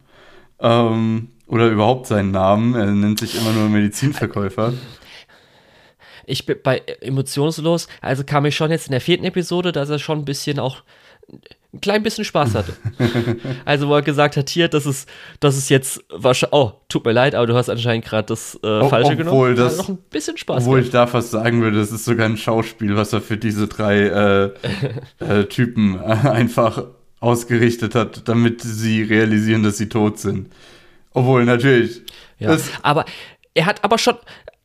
ähm, 0.59 1.29
oder 1.47 1.67
überhaupt 1.69 2.05
seinen 2.05 2.29
Namen. 2.29 2.75
Er 2.75 2.85
nennt 2.85 3.19
sich 3.19 3.39
immer 3.39 3.51
nur 3.53 3.69
Medizinverkäufer. 3.69 4.73
Ich 6.27 6.45
bin 6.45 6.57
bei 6.61 6.83
emotionslos, 7.01 7.87
also 8.01 8.23
kam 8.23 8.45
ich 8.45 8.55
schon 8.55 8.69
jetzt 8.69 8.87
in 8.87 8.91
der 8.91 9.01
vierten 9.01 9.23
Episode, 9.23 9.71
dass 9.71 9.89
er 9.89 9.97
schon 9.97 10.19
ein 10.19 10.25
bisschen 10.25 10.59
auch 10.59 10.83
ein 11.77 11.81
klein 11.81 12.03
bisschen 12.03 12.25
Spaß 12.25 12.55
hatte. 12.55 12.73
also, 13.65 13.87
wo 13.87 13.95
er 13.95 14.01
gesagt 14.01 14.35
hat, 14.35 14.49
hier, 14.49 14.67
das 14.67 14.85
ist, 14.85 15.07
das 15.39 15.57
ist 15.57 15.69
jetzt 15.69 16.03
wahrscheinlich, 16.09 16.53
oh, 16.53 16.73
tut 16.89 17.05
mir 17.05 17.11
leid, 17.11 17.35
aber 17.35 17.47
du 17.47 17.55
hast 17.55 17.69
anscheinend 17.69 18.05
gerade 18.05 18.27
das 18.27 18.55
äh, 18.63 18.83
Falsche 18.89 19.11
obwohl 19.13 19.15
genommen. 19.15 19.55
Das, 19.55 19.77
noch 19.77 19.89
ein 19.89 19.97
bisschen 20.09 20.37
Spaß. 20.37 20.63
Obwohl 20.63 20.79
gehabt. 20.79 20.87
ich 20.87 20.91
da 20.91 21.07
fast 21.07 21.31
sagen 21.31 21.61
würde, 21.61 21.77
das 21.77 21.91
ist 21.91 22.05
sogar 22.05 22.25
ein 22.25 22.37
Schauspiel, 22.37 22.95
was 22.95 23.13
er 23.13 23.21
für 23.21 23.37
diese 23.37 23.67
drei 23.67 23.99
äh, 23.99 24.51
äh, 25.19 25.45
Typen 25.45 25.99
einfach 25.99 26.83
ausgerichtet 27.19 27.95
hat, 27.95 28.27
damit 28.27 28.61
sie 28.61 29.03
realisieren, 29.03 29.63
dass 29.63 29.77
sie 29.77 29.89
tot 29.89 30.19
sind. 30.19 30.49
Obwohl, 31.13 31.45
natürlich. 31.45 32.01
Ja, 32.39 32.55
aber 32.83 33.05
er 33.53 33.65
hat 33.65 33.83
aber 33.83 33.97
schon, 33.97 34.15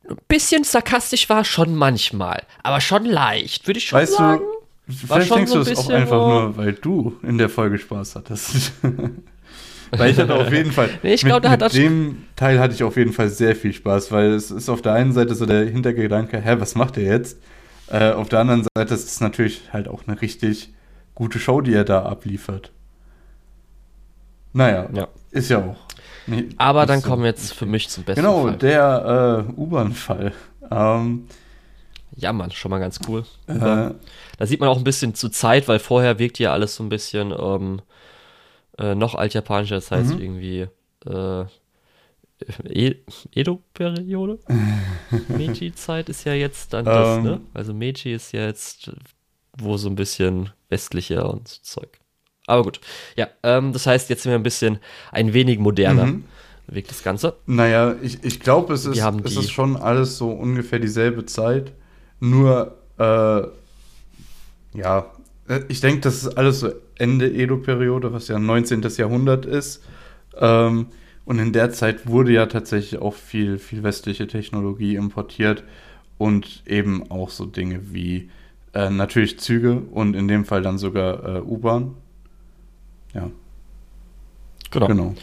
ein 0.07 0.17
bisschen 0.27 0.63
sarkastisch 0.63 1.29
war 1.29 1.45
schon 1.45 1.75
manchmal, 1.75 2.43
aber 2.61 2.81
schon 2.81 3.05
leicht, 3.05 3.67
würde 3.67 3.77
ich 3.77 3.87
schon 3.87 3.99
weißt 3.99 4.13
sagen. 4.13 4.41
Du, 4.43 4.52
Vielleicht 4.87 5.33
denkst 5.33 5.51
so 5.51 5.63
du 5.63 5.71
es 5.71 5.77
auch 5.77 5.89
einfach 5.89 6.17
nur, 6.17 6.57
weil 6.57 6.73
du 6.73 7.17
in 7.23 7.37
der 7.37 7.49
Folge 7.49 7.77
Spaß 7.77 8.15
hattest. 8.15 8.73
weil 9.91 10.11
ich 10.11 10.17
hatte 10.17 10.35
auf 10.35 10.51
jeden 10.51 10.71
Fall. 10.71 10.89
nee, 11.03 11.13
ich 11.13 11.23
glaub, 11.23 11.43
mit, 11.43 11.61
mit 11.61 11.73
dem 11.73 12.23
Teil 12.35 12.59
hatte 12.59 12.73
ich 12.73 12.83
auf 12.83 12.97
jeden 12.97 13.13
Fall 13.13 13.29
sehr 13.29 13.55
viel 13.55 13.73
Spaß, 13.73 14.11
weil 14.11 14.31
es 14.31 14.51
ist 14.51 14.69
auf 14.69 14.81
der 14.81 14.93
einen 14.93 15.13
Seite 15.13 15.35
so 15.35 15.45
der 15.45 15.65
Hintergedanke, 15.65 16.41
hä, 16.41 16.55
was 16.59 16.75
macht 16.75 16.97
er 16.97 17.03
jetzt? 17.03 17.37
Äh, 17.87 18.11
auf 18.11 18.27
der 18.27 18.39
anderen 18.39 18.65
Seite 18.75 18.93
ist 18.93 19.07
es 19.07 19.21
natürlich 19.21 19.71
halt 19.71 19.87
auch 19.87 20.03
eine 20.05 20.21
richtig 20.21 20.73
gute 21.15 21.39
Show, 21.39 21.61
die 21.61 21.73
er 21.73 21.85
da 21.85 22.03
abliefert. 22.03 22.71
Naja, 24.51 24.89
ja. 24.93 25.07
ist 25.31 25.49
ja 25.49 25.59
auch. 25.59 25.77
Nee, 26.27 26.49
Aber 26.57 26.85
dann 26.85 27.01
so 27.01 27.09
kommen 27.09 27.23
wir 27.23 27.29
jetzt 27.29 27.53
für 27.53 27.65
mich 27.65 27.89
zum 27.89 28.03
besten 28.03 28.21
genau, 28.21 28.43
Fall. 28.43 28.57
Genau, 28.57 28.57
der 28.57 29.45
äh, 29.49 29.59
U-Bahn-Fall. 29.59 30.31
Ähm, 30.71 31.27
ja, 32.15 32.31
Mann, 32.31 32.51
schon 32.51 32.71
mal 32.71 32.79
ganz 32.79 32.99
cool. 33.07 33.25
Äh, 33.47 33.91
da 34.37 34.45
sieht 34.45 34.59
man 34.59 34.69
auch 34.69 34.77
ein 34.77 34.83
bisschen 34.83 35.15
zu 35.15 35.29
Zeit, 35.29 35.67
weil 35.67 35.79
vorher 35.79 36.19
wirkt 36.19 36.39
ja 36.39 36.53
alles 36.53 36.75
so 36.75 36.83
ein 36.83 36.89
bisschen 36.89 37.33
ähm, 37.37 37.81
äh, 38.77 38.95
noch 38.95 39.15
altjapanischer, 39.15 39.75
das 39.75 39.91
heißt 39.91 40.15
mhm. 40.15 40.21
irgendwie 40.21 40.67
äh, 41.05 41.45
e 42.65 42.95
Edo-Periode? 43.33 44.39
Meiji-Zeit 45.29 46.09
ist 46.09 46.25
ja 46.25 46.33
jetzt 46.33 46.73
dann 46.73 46.85
das, 46.85 47.17
ähm, 47.17 47.23
ne? 47.23 47.41
Also 47.53 47.73
Meiji 47.73 48.13
ist 48.13 48.33
ja 48.33 48.45
jetzt 48.45 48.91
wo 49.57 49.77
so 49.77 49.89
ein 49.89 49.95
bisschen 49.95 50.49
westlicher 50.69 51.29
und 51.31 51.47
Zeug. 51.47 51.99
Aber 52.47 52.63
gut, 52.63 52.81
ja, 53.15 53.27
ähm, 53.43 53.71
das 53.71 53.85
heißt, 53.87 54.09
jetzt 54.09 54.23
sind 54.23 54.31
wir 54.31 54.39
ein 54.39 54.43
bisschen 54.43 54.79
ein 55.11 55.33
wenig 55.33 55.59
moderner. 55.59 56.07
Mhm. 56.07 56.25
Wirkt 56.67 56.89
das 56.89 57.03
Ganze? 57.03 57.35
Naja, 57.45 57.95
ich, 58.01 58.23
ich 58.23 58.39
glaube, 58.39 58.73
es, 58.73 58.85
ist, 58.85 58.97
es 59.23 59.35
ist 59.35 59.51
schon 59.51 59.75
alles 59.75 60.17
so 60.17 60.29
ungefähr 60.31 60.79
dieselbe 60.79 61.25
Zeit. 61.25 61.73
Nur, 62.19 62.77
äh, 62.97 63.41
ja, 64.73 65.11
äh, 65.47 65.61
ich 65.67 65.81
denke, 65.81 66.01
das 66.01 66.23
ist 66.23 66.37
alles 66.37 66.59
so 66.59 66.71
Ende 66.97 67.31
Edo-Periode, 67.31 68.13
was 68.13 68.27
ja 68.27 68.39
19. 68.39 68.81
Jahrhundert 68.97 69.45
ist. 69.45 69.83
Ähm, 70.37 70.87
und 71.25 71.39
in 71.39 71.53
der 71.53 71.71
Zeit 71.71 72.07
wurde 72.07 72.33
ja 72.33 72.45
tatsächlich 72.47 73.01
auch 73.01 73.13
viel, 73.13 73.57
viel 73.57 73.83
westliche 73.83 74.27
Technologie 74.27 74.95
importiert 74.95 75.63
und 76.17 76.63
eben 76.65 77.09
auch 77.09 77.29
so 77.29 77.45
Dinge 77.45 77.93
wie 77.93 78.29
äh, 78.73 78.89
natürlich 78.89 79.39
Züge 79.39 79.81
und 79.91 80.15
in 80.15 80.27
dem 80.27 80.45
Fall 80.45 80.61
dann 80.61 80.77
sogar 80.77 81.37
äh, 81.37 81.41
U-Bahn. 81.41 81.95
Ja. 83.13 83.29
Genau. 84.71 84.87
genau. 84.87 85.15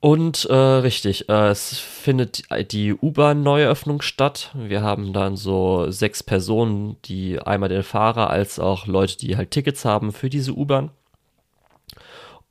Und 0.00 0.44
äh, 0.44 0.54
richtig, 0.54 1.28
äh, 1.28 1.48
es 1.48 1.78
findet 1.78 2.44
die 2.70 2.94
U-Bahn-Neueröffnung 2.94 4.02
statt. 4.02 4.52
Wir 4.54 4.82
haben 4.82 5.12
dann 5.12 5.36
so 5.36 5.90
sechs 5.90 6.22
Personen, 6.22 6.96
die 7.06 7.40
einmal 7.40 7.70
den 7.70 7.82
Fahrer 7.82 8.30
als 8.30 8.58
auch 8.58 8.86
Leute, 8.86 9.16
die 9.16 9.36
halt 9.36 9.50
Tickets 9.50 9.84
haben 9.84 10.12
für 10.12 10.28
diese 10.28 10.52
U-Bahn. 10.52 10.90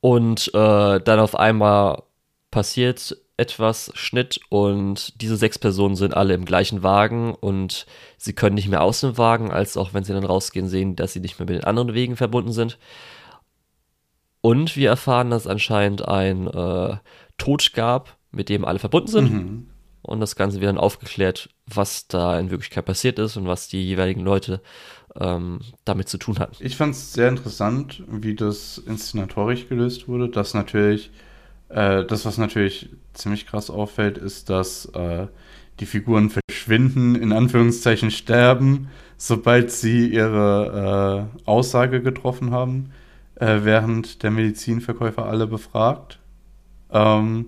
Und 0.00 0.48
äh, 0.54 1.00
dann 1.00 1.20
auf 1.20 1.36
einmal 1.36 2.02
passiert 2.50 3.16
etwas, 3.36 3.90
Schnitt, 3.94 4.40
und 4.48 5.20
diese 5.20 5.36
sechs 5.36 5.58
Personen 5.58 5.94
sind 5.94 6.14
alle 6.14 6.34
im 6.34 6.46
gleichen 6.46 6.82
Wagen 6.82 7.34
und 7.34 7.86
sie 8.16 8.32
können 8.32 8.54
nicht 8.54 8.68
mehr 8.68 8.82
aus 8.82 9.00
dem 9.00 9.18
Wagen, 9.18 9.50
als 9.50 9.76
auch 9.76 9.92
wenn 9.92 10.04
sie 10.04 10.14
dann 10.14 10.24
rausgehen, 10.24 10.68
sehen, 10.68 10.96
dass 10.96 11.12
sie 11.12 11.20
nicht 11.20 11.38
mehr 11.38 11.46
mit 11.46 11.56
den 11.56 11.64
anderen 11.64 11.94
Wegen 11.94 12.16
verbunden 12.16 12.52
sind. 12.52 12.78
Und 14.40 14.76
wir 14.76 14.90
erfahren, 14.90 15.30
dass 15.30 15.46
anscheinend 15.46 16.06
ein 16.06 16.46
äh, 16.46 16.96
Tod 17.38 17.72
gab, 17.72 18.16
mit 18.30 18.48
dem 18.48 18.64
alle 18.64 18.78
verbunden 18.78 19.08
sind. 19.08 19.32
Mhm. 19.32 19.66
Und 20.02 20.20
das 20.20 20.36
Ganze 20.36 20.60
wird 20.60 20.68
dann 20.68 20.78
aufgeklärt, 20.78 21.48
was 21.66 22.06
da 22.06 22.38
in 22.38 22.50
Wirklichkeit 22.50 22.84
passiert 22.84 23.18
ist 23.18 23.36
und 23.36 23.46
was 23.46 23.66
die 23.66 23.84
jeweiligen 23.84 24.20
Leute 24.20 24.60
ähm, 25.16 25.60
damit 25.84 26.08
zu 26.08 26.16
tun 26.18 26.38
hatten. 26.38 26.54
Ich 26.60 26.76
fand 26.76 26.94
es 26.94 27.12
sehr 27.12 27.28
interessant, 27.28 28.04
wie 28.08 28.34
das 28.34 28.78
inszenatorisch 28.78 29.68
gelöst 29.68 30.06
wurde. 30.06 30.28
Dass 30.28 30.54
natürlich, 30.54 31.10
äh, 31.70 32.04
das, 32.04 32.24
was 32.24 32.38
natürlich 32.38 32.90
ziemlich 33.14 33.46
krass 33.46 33.68
auffällt, 33.68 34.16
ist, 34.16 34.48
dass 34.48 34.86
äh, 34.86 35.26
die 35.80 35.86
Figuren 35.86 36.30
verschwinden, 36.30 37.16
in 37.16 37.32
Anführungszeichen 37.32 38.12
sterben, 38.12 38.88
sobald 39.16 39.72
sie 39.72 40.06
ihre 40.06 41.28
äh, 41.44 41.48
Aussage 41.48 42.00
getroffen 42.00 42.52
haben, 42.52 42.92
äh, 43.34 43.60
während 43.62 44.22
der 44.22 44.30
Medizinverkäufer 44.30 45.26
alle 45.26 45.48
befragt 45.48 46.20
ähm, 46.92 47.46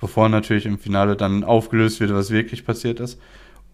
bevor 0.00 0.28
natürlich 0.28 0.66
im 0.66 0.78
Finale 0.78 1.16
dann 1.16 1.44
aufgelöst 1.44 2.00
wird, 2.00 2.12
was 2.12 2.30
wirklich 2.30 2.64
passiert 2.64 3.00
ist. 3.00 3.20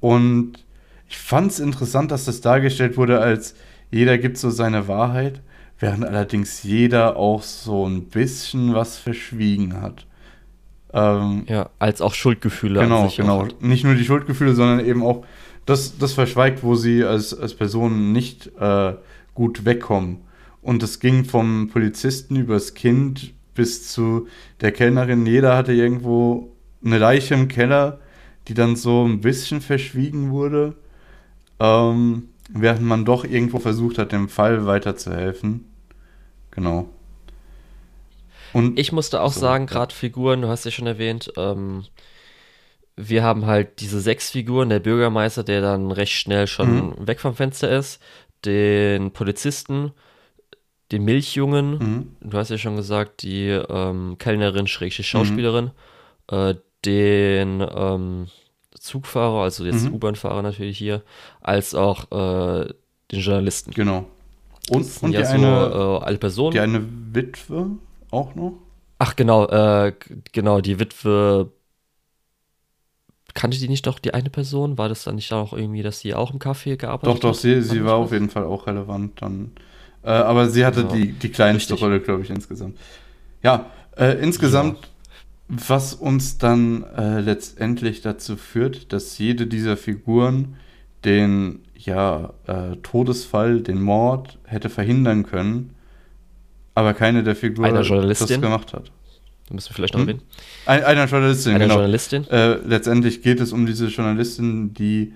Und 0.00 0.64
ich 1.08 1.18
fand 1.18 1.50
es 1.52 1.60
interessant, 1.60 2.10
dass 2.10 2.26
das 2.26 2.40
dargestellt 2.40 2.96
wurde, 2.96 3.20
als 3.20 3.54
jeder 3.90 4.18
gibt 4.18 4.36
so 4.36 4.50
seine 4.50 4.88
Wahrheit, 4.88 5.40
während 5.78 6.04
allerdings 6.04 6.62
jeder 6.62 7.16
auch 7.16 7.42
so 7.42 7.86
ein 7.86 8.04
bisschen 8.04 8.74
was 8.74 8.98
verschwiegen 8.98 9.80
hat. 9.80 10.06
Ähm, 10.92 11.44
ja, 11.48 11.70
als 11.78 12.00
auch 12.00 12.14
Schuldgefühle. 12.14 12.80
Genau, 12.80 13.12
genau. 13.14 13.48
Nicht 13.60 13.84
nur 13.84 13.94
die 13.94 14.04
Schuldgefühle, 14.04 14.54
sondern 14.54 14.84
eben 14.84 15.02
auch 15.02 15.24
das, 15.66 15.98
das 15.98 16.14
verschweigt, 16.14 16.62
wo 16.62 16.74
sie 16.74 17.04
als, 17.04 17.38
als 17.38 17.54
Person 17.54 18.12
nicht 18.12 18.50
äh, 18.58 18.94
gut 19.34 19.64
wegkommen. 19.64 20.18
Und 20.62 20.82
es 20.82 20.98
ging 20.98 21.24
vom 21.24 21.68
Polizisten 21.70 22.36
übers 22.36 22.74
Kind 22.74 23.32
bis 23.58 23.92
zu 23.92 24.28
der 24.60 24.70
Kellnerin. 24.70 25.26
Jeder 25.26 25.56
hatte 25.56 25.72
irgendwo 25.72 26.56
eine 26.82 26.98
Leiche 26.98 27.34
im 27.34 27.48
Keller, 27.48 27.98
die 28.46 28.54
dann 28.54 28.76
so 28.76 29.04
ein 29.04 29.20
bisschen 29.20 29.60
verschwiegen 29.60 30.30
wurde, 30.30 30.76
ähm, 31.58 32.28
während 32.48 32.82
man 32.82 33.04
doch 33.04 33.24
irgendwo 33.24 33.58
versucht 33.58 33.98
hat, 33.98 34.12
dem 34.12 34.28
Fall 34.28 34.64
weiterzuhelfen. 34.64 35.64
Genau. 36.52 36.88
Und 38.52 38.78
ich 38.78 38.92
musste 38.92 39.20
auch 39.20 39.32
so, 39.32 39.40
sagen, 39.40 39.66
gerade 39.66 39.92
Figuren, 39.92 40.42
du 40.42 40.48
hast 40.48 40.64
ja 40.64 40.70
schon 40.70 40.86
erwähnt, 40.86 41.32
ähm, 41.36 41.84
wir 42.94 43.24
haben 43.24 43.44
halt 43.46 43.80
diese 43.80 44.00
sechs 44.00 44.30
Figuren, 44.30 44.68
der 44.68 44.78
Bürgermeister, 44.80 45.42
der 45.42 45.60
dann 45.60 45.90
recht 45.90 46.12
schnell 46.12 46.46
schon 46.46 46.90
mhm. 46.90 47.06
weg 47.08 47.18
vom 47.18 47.34
Fenster 47.34 47.68
ist, 47.70 48.00
den 48.44 49.10
Polizisten, 49.10 49.92
den 50.92 51.04
Milchjungen, 51.04 51.70
mhm. 51.78 52.16
du 52.20 52.38
hast 52.38 52.50
ja 52.50 52.58
schon 52.58 52.76
gesagt, 52.76 53.22
die 53.22 53.48
ähm, 53.48 54.16
Kellnerin, 54.18 54.66
Schrägstrich 54.66 55.08
Schauspielerin, 55.08 55.70
mhm. 56.30 56.36
äh, 56.36 56.54
den 56.84 57.66
ähm, 57.74 58.26
Zugfahrer, 58.78 59.42
also 59.42 59.64
jetzt 59.64 59.84
mhm. 59.84 59.94
U-Bahn-Fahrer 59.94 60.42
natürlich 60.42 60.78
hier, 60.78 61.02
als 61.40 61.74
auch 61.74 62.10
äh, 62.10 62.72
den 63.12 63.20
Journalisten. 63.20 63.72
Genau. 63.72 64.06
Und, 64.70 64.86
und 65.02 65.12
ja 65.12 65.20
die 65.20 65.26
so 65.26 65.32
eine, 65.34 66.00
äh, 66.00 66.04
alte 66.04 66.18
Person. 66.18 66.52
Die 66.52 66.60
eine 66.60 66.84
Witwe 67.12 67.70
auch 68.10 68.34
noch? 68.34 68.54
Ach 68.98 69.14
genau, 69.16 69.46
äh, 69.46 69.92
genau, 70.32 70.60
die 70.60 70.80
Witwe 70.80 71.50
kannte 73.34 73.58
die 73.58 73.68
nicht 73.68 73.86
doch 73.86 73.98
die 73.98 74.14
eine 74.14 74.30
Person? 74.30 74.78
War 74.78 74.88
das 74.88 75.04
dann 75.04 75.14
nicht 75.14 75.32
auch 75.32 75.52
irgendwie, 75.52 75.82
dass 75.82 76.00
sie 76.00 76.14
auch 76.14 76.32
im 76.32 76.38
Café 76.38 76.76
gearbeitet 76.76 77.14
hat? 77.14 77.24
Doch, 77.24 77.30
doch, 77.30 77.34
sie, 77.34 77.62
sie 77.62 77.84
war 77.84 77.94
auf 77.94 78.12
jeden 78.12 78.30
Fall 78.30 78.44
auch 78.44 78.66
relevant 78.66 79.22
dann. 79.22 79.52
Äh, 80.02 80.10
aber 80.10 80.48
sie 80.48 80.64
hatte 80.64 80.82
ja, 80.82 80.88
die, 80.88 81.12
die 81.12 81.28
kleinste 81.30 81.74
richtig. 81.74 81.86
Rolle, 81.86 82.00
glaube 82.00 82.22
ich, 82.22 82.30
insgesamt. 82.30 82.78
Ja, 83.42 83.66
äh, 83.96 84.20
insgesamt, 84.22 84.78
ja. 84.80 85.56
was 85.66 85.94
uns 85.94 86.38
dann 86.38 86.84
äh, 86.84 87.20
letztendlich 87.20 88.00
dazu 88.02 88.36
führt, 88.36 88.92
dass 88.92 89.18
jede 89.18 89.46
dieser 89.46 89.76
Figuren 89.76 90.56
den 91.04 91.60
ja, 91.74 92.34
äh, 92.46 92.76
Todesfall, 92.82 93.60
den 93.60 93.80
Mord 93.80 94.38
hätte 94.44 94.68
verhindern 94.68 95.24
können, 95.24 95.74
aber 96.74 96.94
keine 96.94 97.22
der 97.22 97.36
Figuren 97.36 97.74
das 97.74 98.28
gemacht 98.28 98.72
hat. 98.72 98.90
Da 99.48 99.54
müssen 99.54 99.70
wir 99.70 99.74
vielleicht 99.74 99.94
noch 99.94 100.02
hm? 100.02 100.08
erwähnen. 100.08 100.22
Ein, 100.66 100.84
einer 100.84 101.06
Journalistin, 101.06 101.54
eine 101.54 101.64
genau. 101.64 101.74
Journalistin. 101.74 102.28
Äh, 102.28 102.54
letztendlich 102.66 103.22
geht 103.22 103.40
es 103.40 103.52
um 103.52 103.64
diese 103.64 103.86
Journalistin, 103.86 104.74
die 104.74 105.14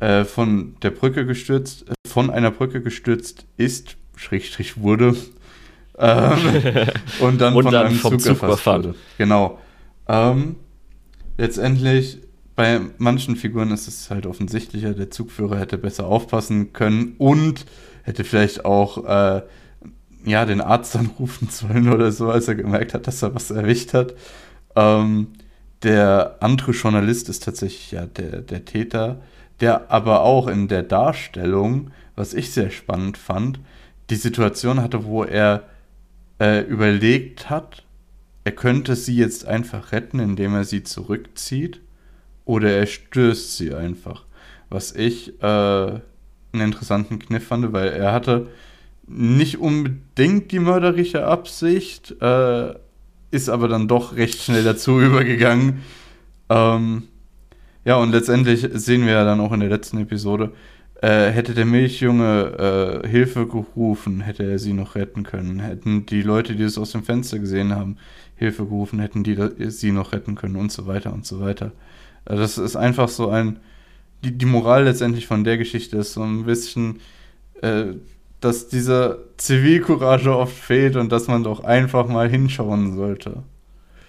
äh, 0.00 0.24
von 0.24 0.76
der 0.82 0.90
Brücke 0.90 1.26
gestürzt, 1.26 1.88
äh, 1.88 2.08
von 2.08 2.30
einer 2.30 2.50
Brücke 2.50 2.80
gestürzt 2.80 3.46
ist, 3.56 3.96
Schrägstrich 4.16 4.80
wurde, 4.80 5.14
ähm, 5.98 6.38
und 7.20 7.40
dann 7.40 7.54
und 7.54 7.64
von 7.64 7.72
dann 7.72 7.86
einem 7.86 7.96
vom 7.96 8.18
Zug, 8.18 8.36
Zug 8.36 8.42
überfahren. 8.44 8.84
wurde. 8.84 8.94
Genau. 9.18 9.58
Ähm, 10.08 10.56
letztendlich, 11.38 12.18
bei 12.54 12.80
manchen 12.98 13.36
Figuren 13.36 13.70
ist 13.70 13.88
es 13.88 14.10
halt 14.10 14.26
offensichtlicher, 14.26 14.94
der 14.94 15.10
Zugführer 15.10 15.58
hätte 15.58 15.78
besser 15.78 16.06
aufpassen 16.06 16.72
können 16.72 17.14
und 17.18 17.66
hätte 18.02 18.24
vielleicht 18.24 18.64
auch 18.64 19.04
äh, 19.06 19.42
ja, 20.24 20.44
den 20.44 20.60
Arzt 20.60 20.96
anrufen 20.96 21.48
sollen 21.50 21.92
oder 21.92 22.12
so, 22.12 22.30
als 22.30 22.48
er 22.48 22.54
gemerkt 22.54 22.94
hat, 22.94 23.06
dass 23.06 23.22
er 23.22 23.34
was 23.34 23.50
erwischt 23.50 23.94
hat. 23.94 24.14
Ähm, 24.76 25.28
der 25.82 26.36
andere 26.40 26.72
Journalist 26.72 27.28
ist 27.28 27.42
tatsächlich 27.42 27.90
ja 27.90 28.06
der, 28.06 28.40
der 28.40 28.64
Täter, 28.64 29.20
der 29.60 29.90
aber 29.90 30.22
auch 30.22 30.46
in 30.46 30.68
der 30.68 30.82
Darstellung, 30.82 31.90
was 32.14 32.34
ich 32.34 32.52
sehr 32.52 32.70
spannend 32.70 33.18
fand, 33.18 33.60
die 34.10 34.16
Situation 34.16 34.80
hatte, 34.82 35.04
wo 35.04 35.24
er 35.24 35.64
äh, 36.40 36.60
überlegt 36.62 37.50
hat, 37.50 37.84
er 38.44 38.52
könnte 38.52 38.96
sie 38.96 39.16
jetzt 39.16 39.46
einfach 39.46 39.92
retten, 39.92 40.18
indem 40.18 40.54
er 40.54 40.64
sie 40.64 40.82
zurückzieht, 40.82 41.80
oder 42.44 42.70
er 42.72 42.86
stößt 42.86 43.56
sie 43.56 43.74
einfach. 43.74 44.24
Was 44.68 44.94
ich 44.94 45.40
äh, 45.42 45.46
einen 45.46 46.02
interessanten 46.52 47.18
Kniff 47.18 47.46
fand, 47.46 47.72
weil 47.72 47.88
er 47.88 48.12
hatte 48.12 48.48
nicht 49.06 49.58
unbedingt 49.58 50.50
die 50.50 50.58
mörderische 50.58 51.26
Absicht, 51.26 52.14
äh, 52.20 52.74
ist 53.30 53.48
aber 53.48 53.68
dann 53.68 53.88
doch 53.88 54.16
recht 54.16 54.42
schnell 54.42 54.64
dazu 54.64 55.00
übergegangen. 55.00 55.82
Ähm, 56.48 57.04
ja, 57.84 57.96
und 57.96 58.12
letztendlich 58.12 58.68
sehen 58.72 59.06
wir 59.06 59.12
ja 59.12 59.24
dann 59.24 59.40
auch 59.40 59.52
in 59.52 59.60
der 59.60 59.68
letzten 59.68 59.98
Episode, 59.98 60.52
äh, 61.02 61.30
hätte 61.30 61.52
der 61.52 61.66
Milchjunge 61.66 63.02
äh, 63.02 63.08
Hilfe 63.08 63.46
gerufen, 63.48 64.20
hätte 64.20 64.44
er 64.44 64.60
sie 64.60 64.72
noch 64.72 64.94
retten 64.94 65.24
können. 65.24 65.58
Hätten 65.58 66.06
die 66.06 66.22
Leute, 66.22 66.54
die 66.54 66.62
es 66.62 66.78
aus 66.78 66.92
dem 66.92 67.02
Fenster 67.02 67.40
gesehen 67.40 67.74
haben, 67.74 67.96
Hilfe 68.36 68.64
gerufen, 68.64 69.00
hätten 69.00 69.24
die 69.24 69.36
sie 69.68 69.90
noch 69.90 70.12
retten 70.12 70.36
können 70.36 70.54
und 70.54 70.70
so 70.70 70.86
weiter 70.86 71.12
und 71.12 71.26
so 71.26 71.40
weiter. 71.40 71.72
Äh, 72.24 72.36
das 72.36 72.56
ist 72.56 72.76
einfach 72.76 73.08
so 73.08 73.28
ein. 73.28 73.58
Die, 74.24 74.30
die 74.30 74.46
Moral 74.46 74.84
letztendlich 74.84 75.26
von 75.26 75.42
der 75.42 75.58
Geschichte 75.58 75.98
ist 75.98 76.12
so 76.12 76.22
ein 76.22 76.44
bisschen. 76.44 77.00
Äh, 77.60 77.94
dass 78.40 78.66
diese 78.66 79.28
Zivilcourage 79.36 80.36
oft 80.36 80.56
fehlt 80.56 80.96
und 80.96 81.12
dass 81.12 81.28
man 81.28 81.44
doch 81.44 81.62
einfach 81.62 82.08
mal 82.08 82.28
hinschauen 82.28 82.96
sollte. 82.96 83.44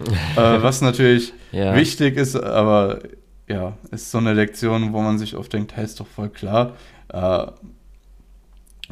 äh, 0.00 0.36
was 0.36 0.80
natürlich 0.80 1.32
ja. 1.52 1.76
wichtig 1.76 2.16
ist, 2.16 2.34
aber 2.34 2.98
ja, 3.46 3.76
ist 3.90 4.10
so 4.10 4.18
eine 4.18 4.32
Lektion, 4.32 4.92
wo 4.92 5.02
man 5.02 5.18
sich 5.18 5.36
oft 5.36 5.52
denkt, 5.52 5.76
hey, 5.76 5.84
ist 5.84 6.00
doch 6.00 6.06
voll 6.06 6.30
klar. 6.30 6.76
Äh, 7.08 7.46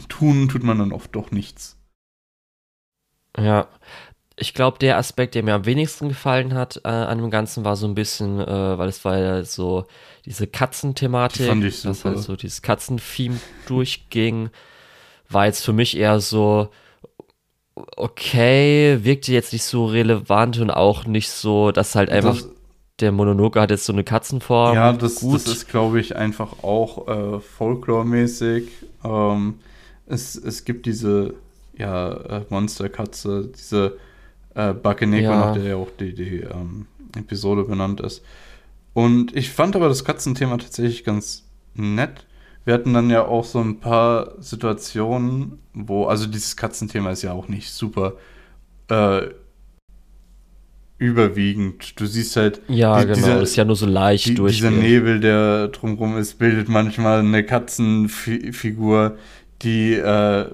tun 0.08 0.48
tut 0.48 0.62
man 0.62 0.78
dann 0.78 0.92
oft 0.92 1.14
doch 1.14 1.30
nichts. 1.30 1.78
Ja, 3.36 3.68
ich 4.36 4.54
glaube, 4.54 4.78
der 4.78 4.98
Aspekt, 4.98 5.34
der 5.34 5.42
mir 5.42 5.54
am 5.54 5.66
wenigsten 5.66 6.08
gefallen 6.08 6.54
hat 6.54 6.80
äh, 6.84 6.88
an 6.88 7.18
dem 7.18 7.30
Ganzen, 7.30 7.64
war 7.64 7.76
so 7.76 7.86
ein 7.86 7.94
bisschen, 7.94 8.40
äh, 8.40 8.78
weil 8.78 8.88
es 8.88 9.04
war 9.04 9.18
ja 9.18 9.44
so 9.44 9.86
diese 10.24 10.46
Katzenthematik, 10.46 11.46
dass 11.82 12.04
halt 12.04 12.18
so 12.18 12.36
dieses 12.36 12.62
Katzentheme 12.62 13.38
durchging 13.66 14.50
war 15.28 15.46
jetzt 15.46 15.64
für 15.64 15.72
mich 15.72 15.96
eher 15.96 16.20
so, 16.20 16.68
okay, 17.74 18.98
wirkte 19.02 19.32
jetzt 19.32 19.52
nicht 19.52 19.64
so 19.64 19.86
relevant 19.86 20.58
und 20.58 20.70
auch 20.70 21.06
nicht 21.06 21.30
so, 21.30 21.72
dass 21.72 21.94
halt 21.94 22.10
einfach 22.10 22.36
das, 22.36 22.50
der 23.02 23.12
Monologe 23.12 23.60
hat 23.60 23.70
jetzt 23.70 23.84
so 23.84 23.92
eine 23.92 24.04
Katzenform. 24.04 24.74
Ja, 24.74 24.92
das, 24.92 25.16
das 25.16 25.46
ist, 25.46 25.68
glaube 25.68 26.00
ich, 26.00 26.16
einfach 26.16 26.62
auch 26.62 27.08
äh, 27.08 27.40
Folklore-mäßig. 27.40 28.68
Ähm, 29.04 29.54
es, 30.06 30.36
es 30.36 30.64
gibt 30.64 30.86
diese 30.86 31.34
ja, 31.76 32.12
äh, 32.12 32.44
Monsterkatze, 32.48 33.50
diese 33.54 33.98
äh, 34.54 34.72
Bakeneko, 34.72 35.30
ja. 35.30 35.46
nach 35.46 35.54
der 35.54 35.64
ja 35.64 35.76
auch 35.76 35.90
die, 35.98 36.14
die 36.14 36.40
ähm, 36.40 36.86
Episode 37.16 37.64
benannt 37.64 38.00
ist. 38.00 38.22
Und 38.94 39.34
ich 39.34 39.50
fand 39.50 39.74
aber 39.74 39.88
das 39.88 40.04
Katzenthema 40.04 40.56
tatsächlich 40.58 41.04
ganz 41.04 41.44
nett. 41.74 42.26
Wir 42.64 42.74
hatten 42.74 42.94
dann 42.94 43.10
ja 43.10 43.24
auch 43.24 43.44
so 43.44 43.58
ein 43.60 43.80
paar 43.80 44.34
Situationen, 44.40 45.58
wo, 45.74 46.06
also 46.06 46.26
dieses 46.26 46.56
Katzenthema 46.56 47.10
ist 47.10 47.22
ja 47.22 47.32
auch 47.32 47.48
nicht 47.48 47.70
super 47.70 48.14
äh, 48.88 49.22
überwiegend. 51.02 52.00
Du 52.00 52.06
siehst 52.06 52.36
halt. 52.36 52.62
Ja, 52.68 53.00
die, 53.00 53.06
genau, 53.06 53.16
dieser, 53.16 53.42
ist 53.42 53.56
ja 53.56 53.64
nur 53.64 53.76
so 53.76 53.86
leicht 53.86 54.26
die, 54.26 54.34
durch. 54.34 54.56
Dieser 54.56 54.70
Nebel, 54.70 55.20
der 55.20 55.68
drumherum 55.68 56.16
ist, 56.16 56.38
bildet 56.38 56.68
manchmal 56.68 57.20
eine 57.20 57.44
Katzenfigur. 57.44 59.16
Die 59.62 59.94
äh, 59.94 60.46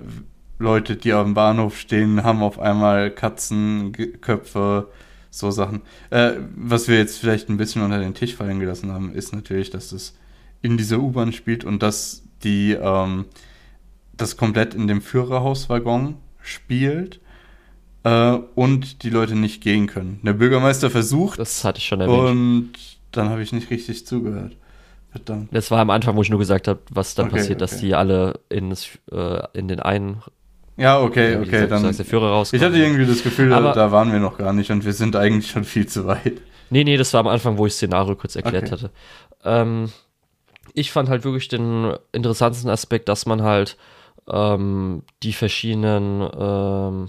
Leute, 0.59 0.97
die 0.97 1.11
dem 1.11 1.35
Bahnhof 1.35 1.79
stehen, 1.79 2.25
haben 2.25 2.43
auf 2.43 2.59
einmal 2.59 3.11
Katzenköpfe, 3.11 4.89
so 5.31 5.51
Sachen. 5.51 5.83
Äh, 6.11 6.33
was 6.57 6.89
wir 6.89 6.97
jetzt 6.97 7.19
vielleicht 7.19 7.49
ein 7.49 7.59
bisschen 7.59 7.83
unter 7.83 7.99
den 7.99 8.15
Tisch 8.15 8.35
fallen 8.35 8.59
gelassen 8.59 8.91
haben, 8.91 9.15
ist 9.15 9.35
natürlich, 9.35 9.70
dass 9.70 9.91
das 9.91 10.16
in 10.62 10.77
dieser 10.77 10.99
U-Bahn 10.99 11.33
spielt 11.33 11.65
und 11.65 11.83
dass 11.83 12.23
die 12.43 12.73
ähm, 12.73 13.27
das 14.16 14.37
komplett 14.37 14.75
in 14.75 14.89
dem 14.89 15.03
Führerhauswaggon 15.03 16.16
spielt 16.41 17.20
äh, 18.05 18.39
und 18.55 19.03
die 19.03 19.11
Leute 19.11 19.35
nicht 19.35 19.62
gehen 19.62 19.87
können. 19.87 20.20
Der 20.23 20.35
Bürgermeister 20.35 20.91
versucht. 20.91 21.39
Das 21.39 21.65
hatte 21.65 21.79
ich 21.79 21.87
schon 21.87 22.01
erwähnt. 22.01 22.19
Und 22.19 22.73
dann 23.12 23.29
habe 23.29 23.43
ich 23.43 23.53
nicht 23.53 23.70
richtig 23.70 24.07
zugehört. 24.07 24.57
Verdammt. 25.11 25.49
Das 25.53 25.70
war 25.70 25.81
am 25.81 25.91
Anfang, 25.91 26.16
wo 26.16 26.23
ich 26.23 26.31
nur 26.31 26.39
gesagt 26.39 26.69
habe, 26.69 26.81
was 26.91 27.15
dann 27.15 27.27
okay, 27.27 27.37
passiert, 27.37 27.62
okay. 27.62 27.70
dass 27.70 27.81
die 27.81 27.95
alle 27.95 28.41
in, 28.49 28.73
äh, 29.11 29.43
in 29.55 29.69
den 29.69 29.81
einen. 29.81 30.23
Ja, 30.77 31.01
okay, 31.01 31.37
okay. 31.37 31.51
Gesagt, 31.51 31.73
dann, 31.73 31.97
der 31.97 32.05
Führer 32.05 32.31
rauskommt. 32.31 32.62
Ich 32.62 32.66
hatte 32.66 32.79
irgendwie 32.79 33.07
das 33.07 33.23
Gefühl, 33.23 33.53
Aber, 33.53 33.73
da 33.73 33.91
waren 33.91 34.12
wir 34.12 34.20
noch 34.20 34.39
gar 34.39 34.53
nicht 34.53 34.70
und 34.70 34.85
wir 34.85 34.93
sind 34.93 35.16
eigentlich 35.16 35.51
schon 35.51 35.65
viel 35.65 35.87
zu 35.87 36.07
weit. 36.07 36.41
Nee, 36.70 36.85
nee, 36.85 36.97
das 36.97 37.12
war 37.15 37.20
am 37.20 37.27
Anfang, 37.27 37.57
wo 37.57 37.66
ich 37.66 37.73
das 37.73 37.79
Szenario 37.79 38.15
kurz 38.15 38.37
erklärt 38.37 38.65
okay. 38.65 38.73
hatte. 38.73 38.91
Ähm, 39.45 39.91
ich 40.75 40.93
fand 40.93 41.09
halt 41.09 41.25
wirklich 41.25 41.49
den 41.49 41.95
interessantesten 42.12 42.70
Aspekt, 42.70 43.09
dass 43.09 43.27
man 43.27 43.43
halt 43.43 43.77
ähm, 44.29 45.03
die 45.23 45.33
verschiedenen 45.33 46.29
ähm, 46.39 47.09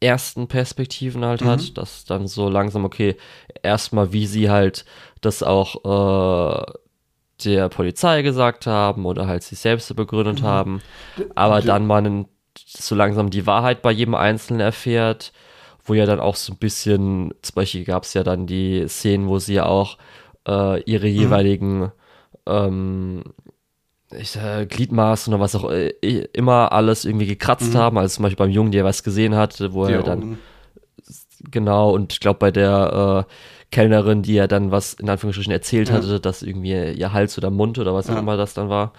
ersten 0.00 0.48
Perspektiven 0.48 1.24
halt 1.24 1.42
mhm. 1.42 1.46
hat, 1.46 1.78
dass 1.78 2.04
dann 2.04 2.26
so 2.26 2.48
langsam, 2.48 2.84
okay, 2.84 3.16
erstmal, 3.62 4.12
wie 4.12 4.26
sie 4.26 4.50
halt 4.50 4.84
das 5.20 5.42
auch 5.42 5.84
äh, 5.84 6.72
der 7.44 7.68
Polizei 7.68 8.22
gesagt 8.22 8.66
haben 8.66 9.06
oder 9.06 9.26
halt 9.26 9.42
sich 9.42 9.58
selbst 9.58 9.94
begründet 9.94 10.40
mhm. 10.40 10.46
haben, 10.46 10.82
aber 11.34 11.60
dann 11.60 11.86
man 11.86 12.26
so 12.56 12.94
langsam 12.94 13.30
die 13.30 13.46
Wahrheit 13.46 13.82
bei 13.82 13.92
jedem 13.92 14.14
Einzelnen 14.14 14.60
erfährt, 14.60 15.32
wo 15.84 15.94
ja 15.94 16.06
dann 16.06 16.20
auch 16.20 16.36
so 16.36 16.52
ein 16.52 16.58
bisschen, 16.58 17.34
zum 17.42 17.54
Beispiel 17.54 17.84
gab 17.84 18.04
es 18.04 18.14
ja 18.14 18.22
dann 18.22 18.46
die 18.46 18.86
Szenen, 18.88 19.28
wo 19.28 19.38
sie 19.38 19.54
ja 19.54 19.66
auch 19.66 19.98
äh, 20.46 20.82
ihre 20.82 21.06
mhm. 21.06 21.14
jeweiligen 21.14 21.92
ähm, 22.46 23.24
ich, 24.18 24.36
äh, 24.36 24.66
Gliedmaßen 24.66 25.32
oder 25.32 25.42
was 25.42 25.54
auch 25.54 25.70
äh, 25.70 25.88
immer 26.32 26.72
alles 26.72 27.04
irgendwie 27.04 27.26
gekratzt 27.26 27.74
mhm. 27.74 27.78
haben. 27.78 27.98
Also 27.98 28.16
zum 28.16 28.24
Beispiel 28.24 28.44
beim 28.44 28.50
Jungen, 28.50 28.72
der 28.72 28.84
was 28.84 29.02
gesehen 29.02 29.34
hat, 29.34 29.60
wo 29.72 29.86
die 29.86 29.92
er 29.92 30.02
dann 30.02 30.22
Augen. 30.22 30.38
genau 31.50 31.92
und 31.94 32.12
ich 32.12 32.20
glaube 32.20 32.38
bei 32.38 32.50
der 32.50 33.26
äh, 33.28 33.32
Kellnerin, 33.70 34.22
die 34.22 34.34
ja 34.34 34.46
dann 34.46 34.70
was 34.70 34.94
in 34.94 35.08
Anführungsstrichen 35.08 35.52
erzählt 35.52 35.88
ja. 35.88 35.96
hatte, 35.96 36.20
dass 36.20 36.42
irgendwie 36.42 36.92
ihr 36.92 37.12
Hals 37.12 37.38
oder 37.38 37.50
Mund 37.50 37.78
oder 37.78 37.94
was 37.94 38.10
auch 38.10 38.18
immer 38.18 38.36
das 38.36 38.54
dann 38.54 38.68
war. 38.68 38.92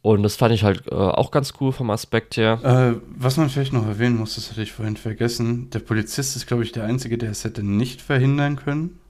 Und 0.00 0.22
das 0.22 0.36
fand 0.36 0.54
ich 0.54 0.62
halt 0.62 0.86
äh, 0.90 0.94
auch 0.94 1.30
ganz 1.30 1.54
cool 1.60 1.72
vom 1.72 1.90
Aspekt 1.90 2.36
her. 2.36 2.60
Äh, 2.62 3.00
was 3.16 3.36
man 3.36 3.48
vielleicht 3.48 3.72
noch 3.72 3.86
erwähnen 3.86 4.16
muss, 4.16 4.36
das 4.36 4.50
hatte 4.50 4.62
ich 4.62 4.72
vorhin 4.72 4.96
vergessen. 4.96 5.70
Der 5.70 5.80
Polizist 5.80 6.36
ist, 6.36 6.46
glaube 6.46 6.62
ich, 6.62 6.72
der 6.72 6.84
Einzige, 6.84 7.18
der 7.18 7.30
es 7.30 7.44
hätte 7.44 7.64
nicht 7.64 8.00
verhindern 8.00 8.56
können. 8.56 9.00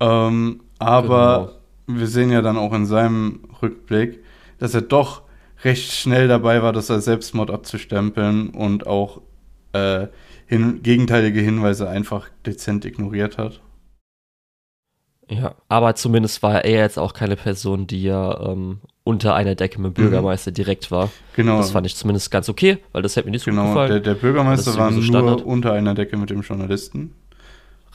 Ähm, 0.00 0.60
aber 0.78 1.52
genau. 1.86 2.00
wir 2.00 2.06
sehen 2.06 2.30
ja 2.30 2.40
dann 2.40 2.56
auch 2.56 2.72
in 2.72 2.86
seinem 2.86 3.40
Rückblick, 3.60 4.21
dass 4.62 4.74
er 4.74 4.82
doch 4.82 5.22
recht 5.64 5.90
schnell 5.90 6.28
dabei 6.28 6.62
war, 6.62 6.72
das 6.72 6.88
als 6.88 7.06
Selbstmord 7.06 7.50
abzustempeln 7.50 8.50
und 8.50 8.86
auch 8.86 9.20
äh, 9.72 10.06
hin 10.46 10.84
gegenteilige 10.84 11.40
Hinweise 11.40 11.88
einfach 11.88 12.28
dezent 12.46 12.84
ignoriert 12.84 13.38
hat. 13.38 13.60
Ja, 15.28 15.56
aber 15.68 15.96
zumindest 15.96 16.44
war 16.44 16.64
er 16.64 16.78
jetzt 16.78 16.96
auch 16.96 17.12
keine 17.12 17.34
Person, 17.34 17.88
die 17.88 18.04
ja 18.04 18.52
ähm, 18.52 18.82
unter 19.02 19.34
einer 19.34 19.56
Decke 19.56 19.80
mit 19.80 19.96
dem 19.96 20.04
mhm. 20.04 20.10
Bürgermeister 20.10 20.52
mhm. 20.52 20.54
direkt 20.54 20.92
war. 20.92 21.10
Genau. 21.34 21.58
Das 21.58 21.72
fand 21.72 21.84
ich 21.88 21.96
zumindest 21.96 22.30
ganz 22.30 22.48
okay, 22.48 22.78
weil 22.92 23.02
das 23.02 23.16
hätte 23.16 23.26
mir 23.26 23.32
nicht 23.32 23.44
so 23.44 23.50
genau, 23.50 23.62
gut 23.62 23.70
gefallen. 23.70 23.90
Der, 23.90 24.00
der 24.00 24.14
Bürgermeister 24.14 24.76
war 24.76 24.92
so 24.92 25.00
nur 25.00 25.44
unter 25.44 25.72
einer 25.72 25.94
Decke 25.94 26.16
mit 26.16 26.30
dem 26.30 26.42
Journalisten. 26.42 27.14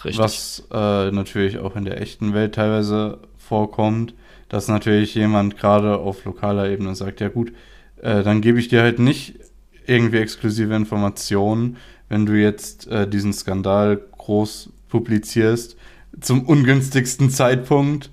Richtig. 0.04 0.20
Was 0.20 0.68
äh, 0.70 1.12
natürlich 1.12 1.60
auch 1.60 1.78
in 1.78 1.86
der 1.86 2.02
echten 2.02 2.34
Welt 2.34 2.56
teilweise 2.56 3.20
vorkommt 3.38 4.14
dass 4.50 4.68
natürlich 4.68 5.16
jemand 5.16 5.58
gerade 5.58 5.98
auf 5.98 6.26
lokaler 6.26 6.70
Ebene 6.70 6.96
sagt, 6.96 7.20
ja 7.20 7.30
gut, 7.30 7.54
äh, 8.02 8.24
dann 8.24 8.42
gebe 8.42 8.60
ich 8.60 8.68
dir 8.68 8.82
halt 8.82 9.00
nicht 9.00 9.40
irgendwie 9.86 10.18
exklusive 10.18 10.76
Informationen, 10.76 11.78
wenn 12.10 12.26
du 12.26 12.34
jetzt 12.34 12.88
äh, 12.88 13.08
diesen 13.08 13.34
Skandal 13.34 14.00
groß 14.18 14.70
publizierst 14.90 15.78
zum 16.22 16.46
ungünstigsten 16.46 17.30
Zeitpunkt. 17.30 18.12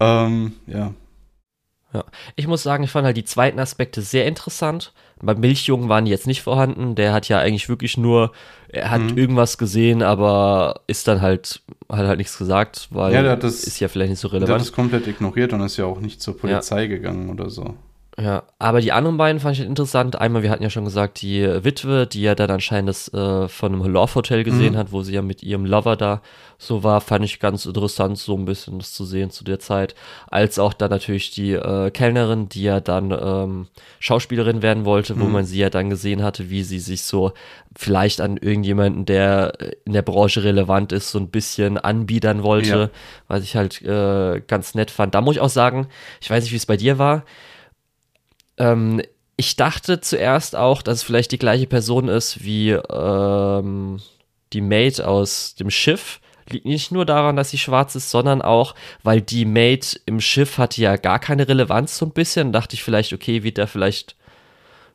Ähm, 0.00 0.52
ja. 0.66 0.94
Ja, 1.96 2.04
ich 2.34 2.46
muss 2.46 2.62
sagen, 2.62 2.84
ich 2.84 2.90
fand 2.90 3.06
halt 3.06 3.16
die 3.16 3.24
zweiten 3.24 3.58
Aspekte 3.58 4.02
sehr 4.02 4.26
interessant. 4.26 4.92
Beim 5.22 5.40
Milchjungen 5.40 5.88
waren 5.88 6.04
die 6.04 6.10
jetzt 6.10 6.26
nicht 6.26 6.42
vorhanden. 6.42 6.94
Der 6.94 7.14
hat 7.14 7.28
ja 7.28 7.38
eigentlich 7.38 7.70
wirklich 7.70 7.96
nur, 7.96 8.32
er 8.68 8.90
hat 8.90 9.00
mhm. 9.00 9.16
irgendwas 9.16 9.56
gesehen, 9.56 10.02
aber 10.02 10.82
ist 10.86 11.08
dann 11.08 11.22
halt, 11.22 11.62
hat 11.88 12.06
halt 12.06 12.18
nichts 12.18 12.36
gesagt, 12.36 12.88
weil 12.90 13.14
ja, 13.14 13.34
das, 13.34 13.64
ist 13.64 13.80
ja 13.80 13.88
vielleicht 13.88 14.10
nicht 14.10 14.20
so 14.20 14.28
relevant. 14.28 14.48
Der 14.48 14.54
hat 14.56 14.60
das 14.60 14.72
komplett 14.72 15.06
ignoriert 15.06 15.54
und 15.54 15.62
ist 15.62 15.78
ja 15.78 15.86
auch 15.86 16.00
nicht 16.00 16.20
zur 16.20 16.36
Polizei 16.36 16.82
ja. 16.82 16.88
gegangen 16.88 17.30
oder 17.30 17.48
so. 17.48 17.74
Ja, 18.18 18.44
aber 18.58 18.80
die 18.80 18.92
anderen 18.92 19.18
beiden 19.18 19.40
fand 19.40 19.54
ich 19.54 19.60
halt 19.60 19.68
interessant. 19.68 20.18
Einmal, 20.18 20.42
wir 20.42 20.48
hatten 20.48 20.62
ja 20.62 20.70
schon 20.70 20.86
gesagt, 20.86 21.20
die 21.20 21.42
Witwe, 21.42 22.06
die 22.06 22.22
ja 22.22 22.34
dann 22.34 22.50
anscheinend 22.50 22.88
das 22.88 23.12
äh, 23.12 23.46
von 23.46 23.74
einem 23.74 23.84
Love 23.92 24.14
Hotel 24.14 24.42
gesehen 24.42 24.72
mhm. 24.72 24.78
hat, 24.78 24.90
wo 24.90 25.02
sie 25.02 25.12
ja 25.12 25.20
mit 25.20 25.42
ihrem 25.42 25.66
Lover 25.66 25.96
da 25.96 26.22
so 26.56 26.82
war, 26.82 27.02
fand 27.02 27.26
ich 27.26 27.40
ganz 27.40 27.66
interessant, 27.66 28.16
so 28.16 28.34
ein 28.34 28.46
bisschen 28.46 28.78
das 28.78 28.94
zu 28.94 29.04
sehen 29.04 29.28
zu 29.30 29.44
der 29.44 29.58
Zeit. 29.58 29.94
Als 30.28 30.58
auch 30.58 30.72
dann 30.72 30.88
natürlich 30.88 31.30
die 31.32 31.52
äh, 31.52 31.90
Kellnerin, 31.90 32.48
die 32.48 32.62
ja 32.62 32.80
dann 32.80 33.10
ähm, 33.10 33.68
Schauspielerin 33.98 34.62
werden 34.62 34.86
wollte, 34.86 35.20
wo 35.20 35.24
mhm. 35.24 35.32
man 35.32 35.44
sie 35.44 35.58
ja 35.58 35.68
dann 35.68 35.90
gesehen 35.90 36.22
hatte, 36.22 36.48
wie 36.48 36.62
sie 36.62 36.78
sich 36.78 37.02
so 37.02 37.32
vielleicht 37.76 38.22
an 38.22 38.38
irgendjemanden, 38.38 39.04
der 39.04 39.52
in 39.84 39.92
der 39.92 40.00
Branche 40.00 40.42
relevant 40.42 40.92
ist, 40.92 41.10
so 41.10 41.18
ein 41.18 41.28
bisschen 41.28 41.76
anbiedern 41.76 42.42
wollte, 42.42 42.78
ja. 42.78 42.90
was 43.28 43.42
ich 43.42 43.56
halt 43.56 43.82
äh, 43.82 44.40
ganz 44.46 44.74
nett 44.74 44.90
fand. 44.90 45.14
Da 45.14 45.20
muss 45.20 45.36
ich 45.36 45.42
auch 45.42 45.50
sagen, 45.50 45.88
ich 46.22 46.30
weiß 46.30 46.42
nicht, 46.44 46.52
wie 46.52 46.56
es 46.56 46.64
bei 46.64 46.78
dir 46.78 46.98
war, 46.98 47.24
ähm, 48.58 49.02
ich 49.36 49.56
dachte 49.56 50.00
zuerst 50.00 50.56
auch, 50.56 50.82
dass 50.82 50.98
es 50.98 51.02
vielleicht 51.02 51.32
die 51.32 51.38
gleiche 51.38 51.66
Person 51.66 52.08
ist 52.08 52.42
wie 52.42 52.70
ähm, 52.70 54.00
die 54.52 54.60
Maid 54.62 55.00
aus 55.00 55.54
dem 55.54 55.70
Schiff. 55.70 56.20
Liegt 56.48 56.64
nicht 56.64 56.92
nur 56.92 57.04
daran, 57.04 57.36
dass 57.36 57.50
sie 57.50 57.58
schwarz 57.58 57.96
ist, 57.96 58.10
sondern 58.10 58.40
auch, 58.40 58.74
weil 59.02 59.20
die 59.20 59.44
Maid 59.44 60.00
im 60.06 60.20
Schiff 60.20 60.58
hatte 60.58 60.80
ja 60.80 60.96
gar 60.96 61.18
keine 61.18 61.48
Relevanz 61.48 61.98
so 61.98 62.06
ein 62.06 62.12
bisschen. 62.12 62.52
dachte 62.52 62.74
ich 62.74 62.84
vielleicht, 62.84 63.12
okay, 63.12 63.42
wird 63.42 63.58
da 63.58 63.66
vielleicht 63.66 64.16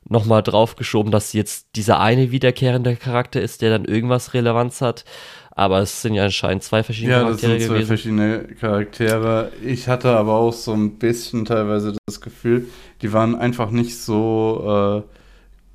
nochmal 0.08 0.42
draufgeschoben, 0.42 1.12
dass 1.12 1.32
jetzt 1.32 1.68
dieser 1.76 2.00
eine 2.00 2.30
wiederkehrende 2.30 2.96
Charakter 2.96 3.40
ist, 3.40 3.62
der 3.62 3.70
dann 3.70 3.84
irgendwas 3.84 4.34
Relevanz 4.34 4.80
hat. 4.80 5.04
Aber 5.54 5.80
es 5.80 6.00
sind 6.00 6.14
ja 6.14 6.24
anscheinend 6.24 6.62
zwei 6.62 6.82
verschiedene 6.82 7.12
ja, 7.12 7.22
Charaktere. 7.22 7.52
Ja, 7.52 7.58
das 7.58 7.60
sind 7.60 7.68
zwei 7.68 7.74
gewesen. 7.74 7.86
verschiedene 7.86 8.44
Charaktere. 8.58 9.52
Ich 9.64 9.86
hatte 9.86 10.10
aber 10.10 10.34
auch 10.34 10.52
so 10.52 10.72
ein 10.72 10.98
bisschen 10.98 11.44
teilweise 11.44 11.94
das 12.06 12.20
Gefühl, 12.20 12.68
die 13.02 13.12
waren 13.12 13.34
einfach 13.34 13.70
nicht 13.70 13.98
so 13.98 15.04
äh, 15.04 15.08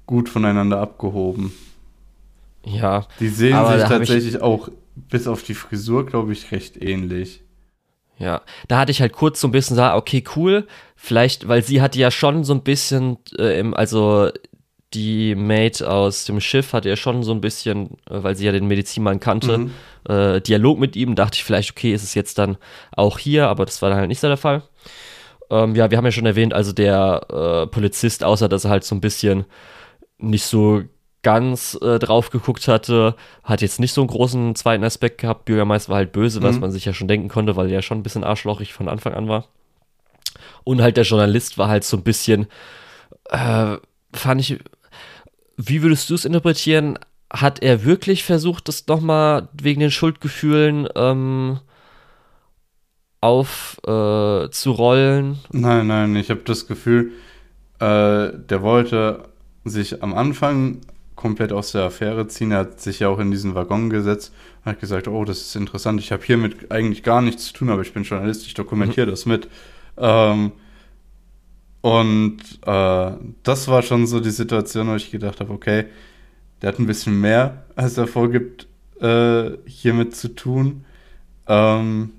gut 0.08 0.30
voneinander 0.30 0.80
abgehoben. 0.80 1.54
Ja. 2.66 3.06
Die 3.20 3.30
sehen 3.30 3.66
sich 3.68 3.84
tatsächlich 3.84 4.42
auch 4.42 4.70
bis 4.96 5.28
auf 5.28 5.44
die 5.44 5.54
Frisur, 5.54 6.06
glaube 6.06 6.34
ich, 6.34 6.52
recht 6.52 6.82
ähnlich. 6.82 7.44
Ja, 8.18 8.42
da 8.68 8.80
hatte 8.80 8.92
ich 8.92 9.00
halt 9.00 9.14
kurz 9.14 9.40
so 9.40 9.48
ein 9.48 9.52
bisschen 9.52 9.76
gesagt, 9.76 9.96
okay, 9.96 10.24
cool, 10.36 10.66
vielleicht, 10.96 11.48
weil 11.48 11.62
sie 11.62 11.82
hatte 11.82 12.00
ja 12.00 12.10
schon 12.10 12.44
so 12.44 12.54
ein 12.54 12.64
bisschen, 12.64 13.18
äh, 13.38 13.60
im, 13.60 13.76
also 13.76 14.32
die 14.94 15.36
Maid 15.36 15.84
aus 15.84 16.26
dem 16.26 16.40
Schiff 16.40 16.74
hatte 16.74 16.90
ja 16.90 16.96
schon 16.96 17.24
so 17.24 17.32
ein 17.32 17.42
bisschen, 17.42 17.98
äh, 18.10 18.24
weil 18.24 18.36
sie 18.36 18.46
ja 18.46 18.52
den 18.52 18.68
Medizinmann 18.68 19.20
kannte, 19.20 19.58
mhm. 19.58 19.72
äh, 20.08 20.42
Dialog 20.42 20.80
mit 20.80 20.96
ihm. 20.96 21.16
Dachte 21.16 21.36
ich 21.36 21.44
vielleicht, 21.44 21.72
okay, 21.72 21.94
ist 21.94 22.04
es 22.04 22.14
jetzt 22.14 22.38
dann 22.38 22.58
auch 22.96 23.20
hier, 23.20 23.48
aber 23.48 23.66
das 23.66 23.82
war 23.82 23.90
dann 23.90 24.00
halt 24.00 24.08
nicht 24.08 24.20
so 24.20 24.28
der 24.28 24.38
Fall. 24.38 24.64
Ähm, 25.50 25.76
ja, 25.76 25.92
wir 25.92 25.98
haben 25.98 26.06
ja 26.06 26.12
schon 26.12 26.26
erwähnt, 26.26 26.54
also 26.54 26.74
der 26.74 27.22
äh, 27.30 27.68
Polizist, 27.68 28.24
außer 28.24 28.50
dass 28.50 28.66
er 28.66 28.72
halt 28.72 28.84
so 28.84 28.96
ein 28.96 29.02
bisschen 29.02 29.46
nicht 30.18 30.46
so 30.46 30.84
ganz 31.24 31.78
äh, 31.82 32.00
drauf 32.00 32.30
geguckt 32.30 32.68
hatte, 32.68 33.16
hat 33.44 33.62
jetzt 33.62 33.80
nicht 33.80 33.94
so 33.94 34.02
einen 34.02 34.10
großen 34.10 34.56
zweiten 34.56 34.84
Aspekt 34.84 35.20
gehabt. 35.20 35.46
Bürgermeister 35.46 35.90
war 35.90 35.98
halt 35.98 36.12
böse, 36.14 36.40
mhm. 36.40 36.44
was 36.44 36.60
man 36.60 36.72
sich 36.72 36.86
ja 36.86 36.94
schon 36.94 37.08
denken 37.08 37.28
konnte, 37.28 37.56
weil 37.56 37.68
er 37.68 37.74
ja 37.74 37.82
schon 37.82 38.00
ein 38.00 38.04
bisschen 38.04 38.24
arschlochig 38.24 38.74
von 38.74 38.88
Anfang 38.88 39.14
an 39.14 39.28
war. 39.28 39.46
Und 40.64 40.82
halt 40.82 40.98
der 40.98 41.04
Journalist 41.04 41.58
war 41.58 41.68
halt 41.68 41.84
so 41.84 41.98
ein 41.98 42.04
bisschen, 42.04 42.48
äh, 43.30 43.76
fand 44.14 44.42
ich 44.42 44.60
wie 45.58 45.82
würdest 45.82 46.10
du 46.10 46.16
es 46.16 46.26
interpretieren? 46.26 46.98
Hat 47.32 47.62
er 47.62 47.84
wirklich 47.84 48.24
versucht, 48.24 48.70
das 48.70 48.88
nochmal 48.88 49.50
wegen 49.52 49.82
den 49.82 49.92
Schuldgefühlen 49.92 50.88
ähm, 50.96 51.60
aufzurollen? 53.20 55.34
Äh, 55.34 55.38
nein, 55.52 55.88
nein, 55.88 56.16
ich 56.16 56.30
habe 56.30 56.42
das 56.46 56.68
Gefühl, 56.68 57.12
äh, 57.80 58.32
der 58.32 58.62
wollte 58.62 59.26
sich 59.66 60.02
am 60.02 60.14
Anfang 60.14 60.80
komplett 61.16 61.52
aus 61.52 61.74
der 61.74 61.84
Affäre 61.84 62.28
ziehen. 62.28 62.52
Er 62.52 62.60
hat 62.60 62.80
sich 62.80 63.00
ja 63.00 63.10
auch 63.10 63.20
in 63.20 63.32
diesen 63.32 63.56
Waggon 63.56 63.90
gesetzt 63.90 64.32
und 64.64 64.72
hat 64.72 64.80
gesagt, 64.80 65.10
oh, 65.10 65.26
das 65.26 65.42
ist 65.42 65.56
interessant, 65.56 66.00
ich 66.00 66.14
habe 66.14 66.24
hiermit 66.24 66.72
eigentlich 66.72 67.04
gar 67.04 67.22
nichts 67.22 67.48
zu 67.48 67.54
tun, 67.54 67.70
aber 67.70 67.82
ich 67.82 67.92
bin 67.92 68.04
Journalist, 68.04 68.46
ich 68.46 68.54
dokumentiere 68.54 69.08
mhm. 69.08 69.12
das 69.12 69.26
mit. 69.26 69.50
Ähm, 69.98 70.54
und 71.88 72.40
äh, 72.66 73.12
das 73.44 73.70
war 73.70 73.82
schon 73.82 74.08
so 74.08 74.20
die 74.20 74.32
Situation, 74.32 74.90
wo 74.90 74.96
ich 74.96 75.10
gedacht 75.10 75.40
habe, 75.40 75.54
okay, 75.54 75.86
der 76.62 76.68
hat 76.68 76.80
ein 76.80 76.86
bisschen 76.86 77.22
mehr, 77.22 77.64
als 77.78 77.98
er 77.98 78.08
vorgibt, 78.08 78.68
äh, 79.00 79.52
hiermit 79.66 80.14
zu 80.14 80.36
tun. 80.36 80.84
Ähm, 81.48 82.10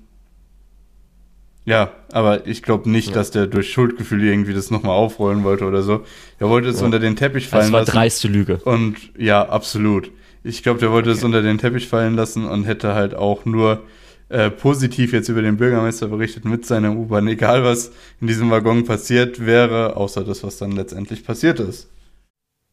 ja, 1.65 1.91
aber 2.11 2.47
ich 2.47 2.63
glaube 2.63 2.89
nicht, 2.89 3.09
ja. 3.09 3.13
dass 3.13 3.29
der 3.29 3.45
durch 3.45 3.71
Schuldgefühle 3.71 4.31
irgendwie 4.31 4.55
das 4.55 4.71
nochmal 4.71 4.95
aufrollen 4.95 5.43
wollte 5.43 5.65
oder 5.65 5.83
so. 5.83 6.03
Er 6.39 6.49
wollte 6.49 6.69
es 6.69 6.79
ja. 6.79 6.85
unter 6.87 6.97
den 6.97 7.15
Teppich 7.15 7.47
fallen 7.47 7.71
lassen. 7.71 7.85
Das 7.85 7.93
war 7.93 8.01
dreiste 8.01 8.27
Lüge. 8.27 8.57
Und 8.63 8.95
ja, 9.19 9.47
absolut. 9.47 10.09
Ich 10.43 10.63
glaube, 10.63 10.79
der 10.79 10.89
wollte 10.89 11.11
okay. 11.11 11.19
es 11.19 11.23
unter 11.23 11.43
den 11.43 11.59
Teppich 11.59 11.87
fallen 11.87 12.15
lassen 12.15 12.45
und 12.45 12.63
hätte 12.63 12.95
halt 12.95 13.13
auch 13.13 13.45
nur 13.45 13.83
äh, 14.29 14.49
positiv 14.49 15.11
jetzt 15.13 15.29
über 15.29 15.41
den 15.41 15.57
Bürgermeister 15.57 16.07
berichtet 16.07 16.45
mit 16.45 16.65
seiner 16.65 16.91
U-Bahn, 16.91 17.27
egal 17.27 17.63
was 17.63 17.91
in 18.21 18.27
diesem 18.27 18.51
Waggon 18.51 18.85
passiert 18.85 19.45
wäre, 19.45 19.97
außer 19.97 20.23
das, 20.23 20.43
was 20.43 20.57
dann 20.57 20.71
letztendlich 20.71 21.25
passiert 21.25 21.59
ist. 21.59 21.89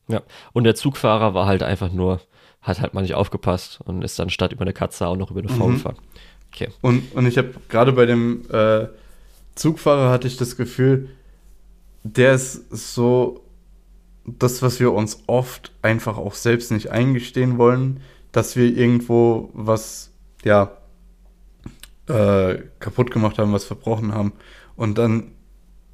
Ja, 0.08 0.22
und 0.52 0.64
der 0.64 0.74
Zugfahrer 0.74 1.34
war 1.34 1.46
halt 1.46 1.62
einfach 1.62 1.90
nur, 1.90 2.20
hat 2.60 2.80
halt 2.80 2.94
mal 2.94 3.02
nicht 3.02 3.14
aufgepasst 3.14 3.80
und 3.84 4.02
ist 4.02 4.18
dann 4.18 4.30
statt 4.30 4.52
über 4.52 4.62
eine 4.62 4.72
Katze 4.72 5.06
auch 5.06 5.16
noch 5.16 5.30
über 5.30 5.40
eine 5.40 5.48
Frau 5.48 5.68
mhm. 5.68 5.74
gefahren. 5.74 5.96
Okay. 6.52 6.68
Und, 6.80 7.12
und 7.14 7.26
ich 7.26 7.38
habe 7.38 7.54
gerade 7.68 7.92
bei 7.92 8.06
dem 8.06 8.44
äh, 8.50 8.86
Zugfahrer 9.54 10.10
hatte 10.10 10.28
ich 10.28 10.36
das 10.36 10.56
Gefühl, 10.56 11.08
der 12.02 12.34
ist 12.34 12.70
so 12.70 13.42
das, 14.26 14.62
was 14.62 14.80
wir 14.80 14.92
uns 14.92 15.22
oft 15.26 15.72
einfach 15.82 16.18
auch 16.18 16.34
selbst 16.34 16.70
nicht 16.70 16.90
eingestehen 16.90 17.58
wollen, 17.58 18.00
dass 18.32 18.56
wir 18.56 18.76
irgendwo 18.76 19.50
was, 19.54 20.12
ja, 20.44 20.76
äh, 22.08 22.58
kaputt 22.78 23.10
gemacht 23.10 23.38
haben, 23.38 23.52
was 23.52 23.64
verbrochen 23.64 24.14
haben 24.14 24.32
und 24.76 24.98
dann 24.98 25.32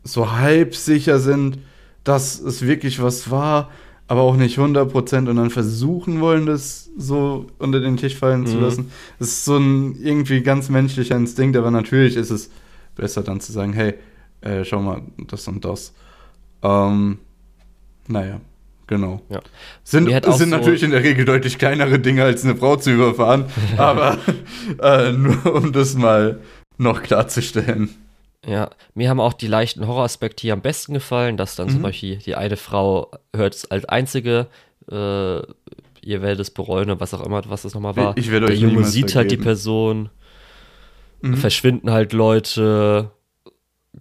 so 0.05 0.32
halb 0.32 0.74
sicher 0.74 1.18
sind, 1.18 1.59
dass 2.05 2.40
es 2.40 2.62
wirklich 2.66 3.01
was 3.01 3.30
war, 3.30 3.70
aber 4.09 4.22
auch 4.22 4.36
nicht 4.36 4.59
100% 4.59 5.28
und 5.28 5.36
dann 5.36 5.51
versuchen 5.51 6.20
wollen, 6.20 6.47
das 6.47 6.90
so 6.97 7.47
unter 7.59 7.80
den 7.80 7.97
Tisch 7.97 8.16
fallen 8.16 8.43
mhm. 8.43 8.47
zu 8.47 8.59
lassen. 8.59 8.93
Das 9.18 9.28
ist 9.28 9.44
so 9.44 9.56
ein 9.56 9.97
irgendwie 10.02 10.43
ganz 10.43 10.68
menschlicher 10.68 11.16
Instinkt, 11.16 11.56
aber 11.56 11.70
natürlich 11.70 12.16
ist 12.16 12.30
es 12.30 12.51
besser 12.94 13.22
dann 13.22 13.40
zu 13.40 13.52
sagen, 13.52 13.72
hey, 13.72 13.94
äh, 14.40 14.64
schau 14.64 14.80
mal, 14.82 15.02
das 15.28 15.47
und 15.48 15.64
das. 15.64 15.94
Ähm, 16.62 17.18
naja, 18.09 18.40
genau. 18.87 19.23
Ja. 19.29 19.41
Sind, 19.85 20.09
sind 20.09 20.25
so 20.25 20.45
natürlich 20.47 20.83
in 20.83 20.91
der 20.91 21.03
Regel 21.03 21.25
deutlich 21.25 21.59
kleinere 21.59 21.99
Dinge, 21.99 22.25
als 22.25 22.45
eine 22.45 22.57
Frau 22.57 22.77
zu 22.77 22.91
überfahren, 22.91 23.47
aber 23.77 24.19
äh, 24.81 25.13
nur 25.13 25.55
um 25.55 25.73
das 25.73 25.95
mal 25.95 26.41
noch 26.79 27.03
klarzustellen. 27.03 27.91
Ja, 28.47 28.71
mir 28.95 29.09
haben 29.09 29.21
auch 29.21 29.35
die 29.35 29.47
leichten 29.47 29.87
Horroraspekte 29.87 30.43
hier 30.43 30.53
am 30.53 30.63
besten 30.63 30.95
gefallen, 30.95 31.37
dass 31.37 31.55
dann 31.55 31.69
mhm. 31.69 31.73
zum 31.73 31.83
Beispiel 31.83 32.17
die 32.17 32.35
eine 32.35 32.57
Frau 32.57 33.11
hört 33.35 33.55
es 33.55 33.71
als 33.71 33.85
einzige, 33.85 34.49
äh, 34.91 34.95
ihr 36.05 36.23
werdet 36.23 36.41
es 36.41 36.51
bereuen 36.51 36.91
oder 36.91 37.01
was 37.01 37.15
auch 37.15 37.25
immer, 37.25 37.43
was 37.49 37.63
das 37.63 37.75
nochmal 37.75 37.97
war. 37.97 38.17
Ich 38.17 38.31
werde 38.31 38.47
euch 38.47 38.59
Der 38.59 38.69
Junge 38.69 38.85
sieht 38.85 39.15
halt 39.15 39.31
die 39.31 39.37
Person, 39.37 40.11
mhm. 41.21 41.37
verschwinden 41.37 41.91
halt 41.91 42.13
Leute, 42.13 43.11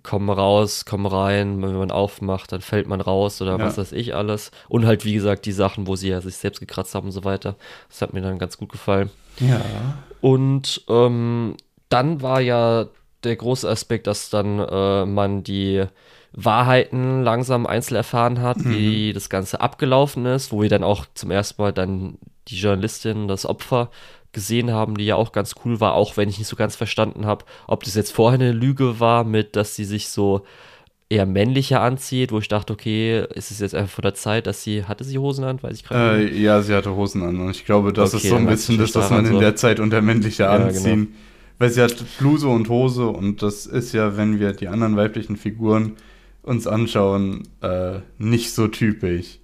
kommen 0.03 0.29
raus, 0.29 0.85
kommen 0.85 1.05
rein, 1.05 1.61
wenn 1.61 1.75
man 1.75 1.91
aufmacht, 1.91 2.51
dann 2.51 2.61
fällt 2.61 2.87
man 2.87 3.01
raus 3.01 3.41
oder 3.41 3.57
ja. 3.57 3.59
was 3.59 3.77
weiß 3.77 3.91
ich 3.91 4.15
alles. 4.15 4.51
Und 4.69 4.85
halt, 4.85 5.03
wie 5.03 5.13
gesagt, 5.13 5.45
die 5.45 5.51
Sachen, 5.51 5.85
wo 5.87 5.95
sie 5.95 6.09
ja 6.09 6.21
sich 6.21 6.37
selbst 6.37 6.59
gekratzt 6.59 6.95
haben 6.95 7.07
und 7.07 7.11
so 7.11 7.23
weiter. 7.23 7.55
Das 7.89 8.01
hat 8.01 8.13
mir 8.13 8.21
dann 8.21 8.39
ganz 8.39 8.57
gut 8.57 8.71
gefallen. 8.71 9.09
Ja. 9.39 9.61
Und 10.21 10.83
ähm, 10.87 11.57
dann 11.89 12.21
war 12.21 12.39
ja 12.39 12.87
der 13.23 13.35
große 13.35 13.69
Aspekt, 13.69 14.07
dass 14.07 14.29
dann 14.29 14.59
äh, 14.59 15.05
man 15.05 15.43
die 15.43 15.85
Wahrheiten 16.33 17.23
langsam 17.23 17.65
einzeln 17.65 17.97
erfahren 17.97 18.41
hat, 18.41 18.57
mhm. 18.57 18.71
wie 18.71 19.13
das 19.13 19.29
Ganze 19.29 19.59
abgelaufen 19.59 20.25
ist, 20.25 20.51
wo 20.51 20.61
wir 20.61 20.69
dann 20.69 20.83
auch 20.83 21.05
zum 21.13 21.31
ersten 21.31 21.61
Mal 21.61 21.73
dann 21.73 22.17
die 22.47 22.55
Journalistin, 22.55 23.27
das 23.27 23.45
Opfer 23.45 23.89
gesehen 24.33 24.71
haben, 24.71 24.95
die 24.95 25.05
ja 25.05 25.15
auch 25.15 25.31
ganz 25.31 25.55
cool 25.65 25.79
war, 25.79 25.93
auch 25.93 26.17
wenn 26.17 26.29
ich 26.29 26.37
nicht 26.37 26.47
so 26.47 26.55
ganz 26.55 26.75
verstanden 26.75 27.25
habe, 27.25 27.45
ob 27.67 27.83
das 27.83 27.95
jetzt 27.95 28.11
vorher 28.11 28.39
eine 28.39 28.51
Lüge 28.51 28.99
war, 28.99 29.23
mit 29.23 29.55
dass 29.55 29.75
sie 29.75 29.85
sich 29.85 30.09
so 30.09 30.45
eher 31.09 31.25
männlicher 31.25 31.81
anzieht, 31.81 32.31
wo 32.31 32.39
ich 32.39 32.47
dachte, 32.47 32.71
okay, 32.71 33.25
ist 33.35 33.51
es 33.51 33.59
jetzt 33.59 33.75
einfach 33.75 33.95
vor 33.95 34.01
der 34.01 34.13
Zeit, 34.13 34.47
dass 34.47 34.63
sie, 34.63 34.85
hatte 34.85 35.03
sie 35.03 35.17
Hosen 35.17 35.43
an, 35.43 35.61
weiß 35.61 35.75
ich 35.75 35.83
gerade 35.83 36.23
äh, 36.23 36.41
Ja, 36.41 36.61
sie 36.61 36.73
hatte 36.73 36.95
Hosen 36.95 37.23
an 37.23 37.39
und 37.39 37.51
ich 37.51 37.65
glaube, 37.65 37.91
das 37.91 38.13
okay, 38.13 38.23
ist 38.23 38.29
so 38.29 38.37
ein 38.37 38.45
bisschen 38.45 38.77
das, 38.77 38.95
was 38.95 39.09
man 39.09 39.25
in 39.25 39.33
so. 39.33 39.39
der 39.39 39.57
Zeit 39.57 39.81
unter 39.81 40.01
männlicher 40.01 40.45
ja, 40.45 40.55
genau. 40.55 40.67
anziehen 40.69 41.05
genau 41.07 41.17
weil 41.61 41.69
sie 41.69 41.83
hat 41.83 42.03
Bluse 42.17 42.47
und 42.47 42.69
Hose 42.69 43.05
und 43.05 43.43
das 43.43 43.67
ist 43.67 43.93
ja, 43.93 44.17
wenn 44.17 44.39
wir 44.39 44.53
die 44.53 44.67
anderen 44.67 44.97
weiblichen 44.97 45.37
Figuren 45.37 45.95
uns 46.41 46.65
anschauen, 46.65 47.47
äh, 47.61 47.99
nicht 48.17 48.51
so 48.51 48.67
typisch. 48.67 49.37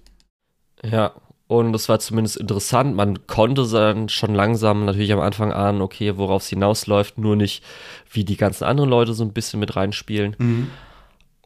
Ja, 0.82 1.12
und 1.48 1.72
das 1.72 1.88
war 1.88 1.98
zumindest 1.98 2.36
interessant. 2.36 2.94
Man 2.94 3.26
konnte 3.26 3.66
dann 3.66 4.10
schon 4.10 4.34
langsam 4.34 4.84
natürlich 4.84 5.12
am 5.12 5.20
Anfang 5.20 5.50
ahnen, 5.50 5.80
okay, 5.80 6.18
worauf 6.18 6.42
es 6.42 6.48
hinausläuft, 6.50 7.16
nur 7.16 7.36
nicht, 7.36 7.64
wie 8.12 8.24
die 8.24 8.36
ganzen 8.36 8.64
anderen 8.64 8.90
Leute 8.90 9.14
so 9.14 9.24
ein 9.24 9.32
bisschen 9.32 9.58
mit 9.58 9.74
reinspielen. 9.74 10.36
Mhm. 10.38 10.70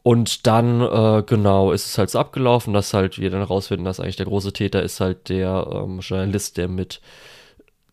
Und 0.03 0.45
dann, 0.45 0.81
äh, 0.81 1.23
genau, 1.25 1.71
ist 1.71 1.87
es 1.87 1.97
halt 1.97 2.09
so 2.09 2.19
abgelaufen, 2.19 2.73
dass 2.73 2.93
halt 2.93 3.17
wir 3.17 3.29
dann 3.29 3.41
rausfinden, 3.41 3.85
dass 3.85 4.01
eigentlich 4.01 4.17
der 4.17 4.25
große 4.25 4.51
Täter 4.51 4.83
ist 4.83 4.99
halt 4.99 5.29
der 5.29 5.65
ähm, 5.71 6.01
Journalist, 6.01 6.57
der 6.57 6.67
mit 6.67 6.99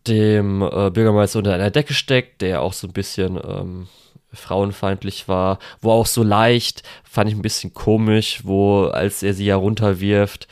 dem 0.08 0.62
äh, 0.62 0.90
Bürgermeister 0.90 1.38
unter 1.38 1.54
einer 1.54 1.70
Decke 1.70 1.94
steckt, 1.94 2.42
der 2.42 2.62
auch 2.62 2.72
so 2.72 2.88
ein 2.88 2.92
bisschen 2.92 3.36
ähm, 3.36 3.86
frauenfeindlich 4.32 5.28
war, 5.28 5.60
wo 5.80 5.92
auch 5.92 6.06
so 6.06 6.24
leicht, 6.24 6.82
fand 7.04 7.30
ich 7.30 7.36
ein 7.36 7.42
bisschen 7.42 7.72
komisch, 7.72 8.40
wo, 8.42 8.86
als 8.86 9.22
er 9.22 9.32
sie 9.34 9.44
ja 9.44 9.54
runterwirft, 9.54 10.48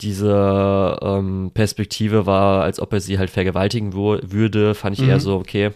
diese 0.00 0.98
ähm, 1.02 1.50
Perspektive 1.52 2.26
war, 2.26 2.62
als 2.62 2.80
ob 2.80 2.92
er 2.92 3.00
sie 3.00 3.18
halt 3.18 3.30
vergewaltigen 3.30 3.92
würde, 3.94 4.74
fand 4.74 4.96
ich 4.96 5.02
mhm. 5.02 5.10
eher 5.10 5.20
so, 5.20 5.36
okay, 5.36 5.70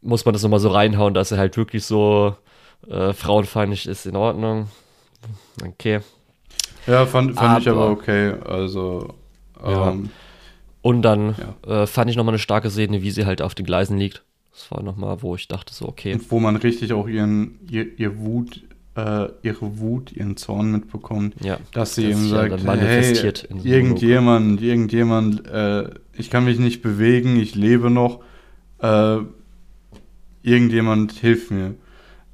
muss 0.00 0.24
man 0.24 0.32
das 0.32 0.42
nochmal 0.42 0.60
so 0.60 0.70
reinhauen, 0.70 1.14
dass 1.14 1.32
er 1.32 1.38
halt 1.38 1.56
wirklich 1.56 1.84
so 1.84 2.36
äh, 2.88 3.12
frauenfeindlich 3.12 3.86
ist, 3.86 4.06
in 4.06 4.16
Ordnung. 4.16 4.68
Okay. 5.64 6.00
Ja, 6.86 7.06
fand, 7.06 7.34
fand 7.34 7.48
aber, 7.48 7.60
ich 7.60 7.68
aber 7.68 7.90
okay, 7.90 8.34
also 8.44 9.14
ja. 9.62 9.90
ähm, 9.90 10.10
und 10.80 11.02
dann 11.02 11.36
ja. 11.66 11.82
äh, 11.82 11.86
fand 11.86 12.10
ich 12.10 12.16
nochmal 12.16 12.32
eine 12.32 12.40
starke 12.40 12.70
Szene, 12.70 13.02
wie 13.02 13.12
sie 13.12 13.24
halt 13.24 13.40
auf 13.40 13.54
den 13.54 13.64
Gleisen 13.66 13.96
liegt. 13.98 14.24
Das 14.52 14.70
war 14.70 14.82
nochmal, 14.82 15.22
wo 15.22 15.34
ich 15.36 15.48
dachte 15.48 15.72
so, 15.72 15.86
okay. 15.88 16.14
Und 16.14 16.30
wo 16.30 16.40
man 16.40 16.56
richtig 16.56 16.92
auch 16.92 17.06
ihren, 17.06 17.60
ihr, 17.70 17.98
ihr 17.98 18.18
Wut, 18.18 18.62
äh, 18.96 19.28
ihre 19.42 19.78
Wut, 19.78 20.12
ihren 20.12 20.36
Zorn 20.36 20.70
mitbekommt. 20.70 21.34
Ja. 21.40 21.58
Dass 21.72 21.94
sie 21.94 22.06
eben 22.06 22.28
sagt, 22.28 22.64
hey, 22.64 23.14
so 23.14 23.26
irgendjemand, 23.64 24.46
Monolog. 24.46 24.62
irgendjemand, 24.62 25.46
äh, 25.46 25.90
ich 26.14 26.30
kann 26.30 26.44
mich 26.44 26.58
nicht 26.58 26.82
bewegen, 26.82 27.36
ich 27.36 27.54
lebe 27.54 27.90
noch. 27.90 28.20
Äh, 28.80 29.18
irgendjemand 30.42 31.12
hilft 31.12 31.50
mir. 31.50 31.74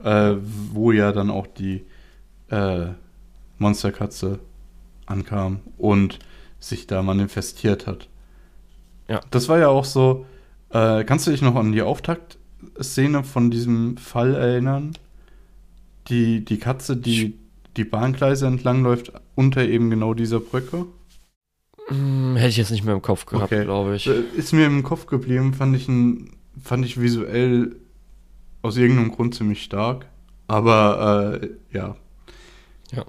Äh, 0.03 0.37
wo 0.73 0.93
ja 0.93 1.11
dann 1.11 1.29
auch 1.29 1.49
die 1.49 1.85
äh, 2.51 2.87
Monsterkatze 3.59 4.39
ankam 5.07 5.61
und 5.77 6.21
sich 6.61 6.87
da 6.87 7.03
manifestiert 7.03 7.89
hat. 7.89 8.09
Ja. 9.09 9.21
Das 9.31 9.49
war 9.49 9.59
ja 9.59 9.69
auch 9.69 9.85
so. 9.85 10.27
Äh, 10.71 11.05
kannst 11.05 11.27
du 11.27 11.31
dich 11.31 11.43
noch 11.43 11.57
an 11.57 11.73
die 11.73 11.83
Auftaktszene 11.83 13.25
von 13.25 13.51
diesem 13.51 13.97
Fall 13.97 14.35
erinnern? 14.35 14.93
Die, 16.09 16.45
die 16.45 16.59
Katze, 16.59 16.97
die 16.97 17.39
die 17.77 17.85
Bahngleise 17.85 18.47
entlangläuft, 18.47 19.13
unter 19.35 19.63
eben 19.63 19.91
genau 19.91 20.13
dieser 20.15 20.41
Brücke? 20.41 20.87
Hm, 21.87 22.37
hätte 22.37 22.49
ich 22.49 22.57
jetzt 22.57 22.71
nicht 22.71 22.85
mehr 22.85 22.95
im 22.95 23.03
Kopf 23.03 23.25
gehabt, 23.25 23.53
okay. 23.53 23.65
glaube 23.65 23.97
ich. 23.97 24.07
Äh, 24.07 24.23
ist 24.37 24.53
mir 24.53 24.67
im 24.67 24.83
Kopf 24.83 25.07
geblieben, 25.07 25.55
fand 25.55 25.77
ich, 25.77 25.89
ein, 25.89 26.37
fand 26.61 26.85
ich 26.85 27.01
visuell 27.01 27.77
aus 28.63 28.77
irgendeinem 28.77 29.13
Grund 29.13 29.35
ziemlich 29.35 29.63
stark. 29.63 30.07
Aber 30.49 31.41
äh, 31.41 31.49
ja. 31.73 31.97
Ja. 32.93 33.05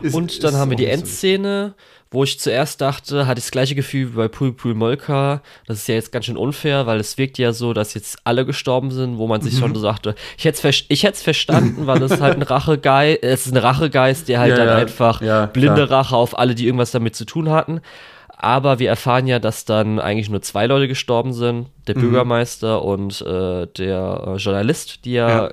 Ist, 0.00 0.14
Und 0.14 0.42
dann 0.44 0.54
haben 0.54 0.70
wir 0.70 0.76
die 0.76 0.86
Endszene. 0.86 1.74
So 1.76 1.84
wo 2.14 2.24
ich 2.24 2.38
zuerst 2.38 2.80
dachte, 2.80 3.26
hatte 3.26 3.38
ich 3.38 3.44
das 3.44 3.50
gleiche 3.50 3.74
Gefühl 3.74 4.12
wie 4.12 4.16
bei 4.16 4.28
Pul 4.28 4.52
Pul 4.52 4.74
Molka. 4.74 5.42
Das 5.66 5.78
ist 5.78 5.88
ja 5.88 5.96
jetzt 5.96 6.12
ganz 6.12 6.26
schön 6.26 6.36
unfair, 6.36 6.86
weil 6.86 7.00
es 7.00 7.18
wirkt 7.18 7.38
ja 7.38 7.52
so, 7.52 7.72
dass 7.72 7.94
jetzt 7.94 8.18
alle 8.24 8.46
gestorben 8.46 8.92
sind, 8.92 9.18
wo 9.18 9.26
man 9.26 9.40
sich 9.40 9.54
mhm. 9.54 9.58
schon 9.58 9.74
so 9.74 9.80
sagte, 9.80 10.14
ich 10.38 10.44
hätte 10.44 10.68
es 10.68 10.84
ich 10.88 11.22
verstanden, 11.22 11.86
weil 11.86 12.02
es 12.02 12.20
halt 12.20 12.36
ein 12.36 12.42
Rachegeist, 12.42 13.22
es 13.22 13.46
ist 13.46 13.52
ein 13.52 13.58
Rachegeist, 13.58 14.28
der 14.28 14.38
halt 14.38 14.50
ja, 14.50 14.56
dann 14.56 14.68
ja. 14.68 14.76
einfach 14.76 15.20
ja, 15.20 15.46
blinde 15.46 15.86
klar. 15.86 16.00
Rache 16.00 16.16
auf 16.16 16.38
alle, 16.38 16.54
die 16.54 16.66
irgendwas 16.66 16.92
damit 16.92 17.16
zu 17.16 17.24
tun 17.24 17.50
hatten. 17.50 17.80
Aber 18.28 18.78
wir 18.78 18.88
erfahren 18.88 19.26
ja, 19.26 19.38
dass 19.38 19.64
dann 19.64 19.98
eigentlich 19.98 20.30
nur 20.30 20.42
zwei 20.42 20.66
Leute 20.66 20.86
gestorben 20.86 21.32
sind, 21.32 21.66
der 21.88 21.96
mhm. 21.96 22.02
Bürgermeister 22.02 22.82
und 22.82 23.20
äh, 23.22 23.66
der 23.66 24.24
äh, 24.26 24.36
Journalist, 24.36 25.04
die 25.04 25.12
ja, 25.12 25.50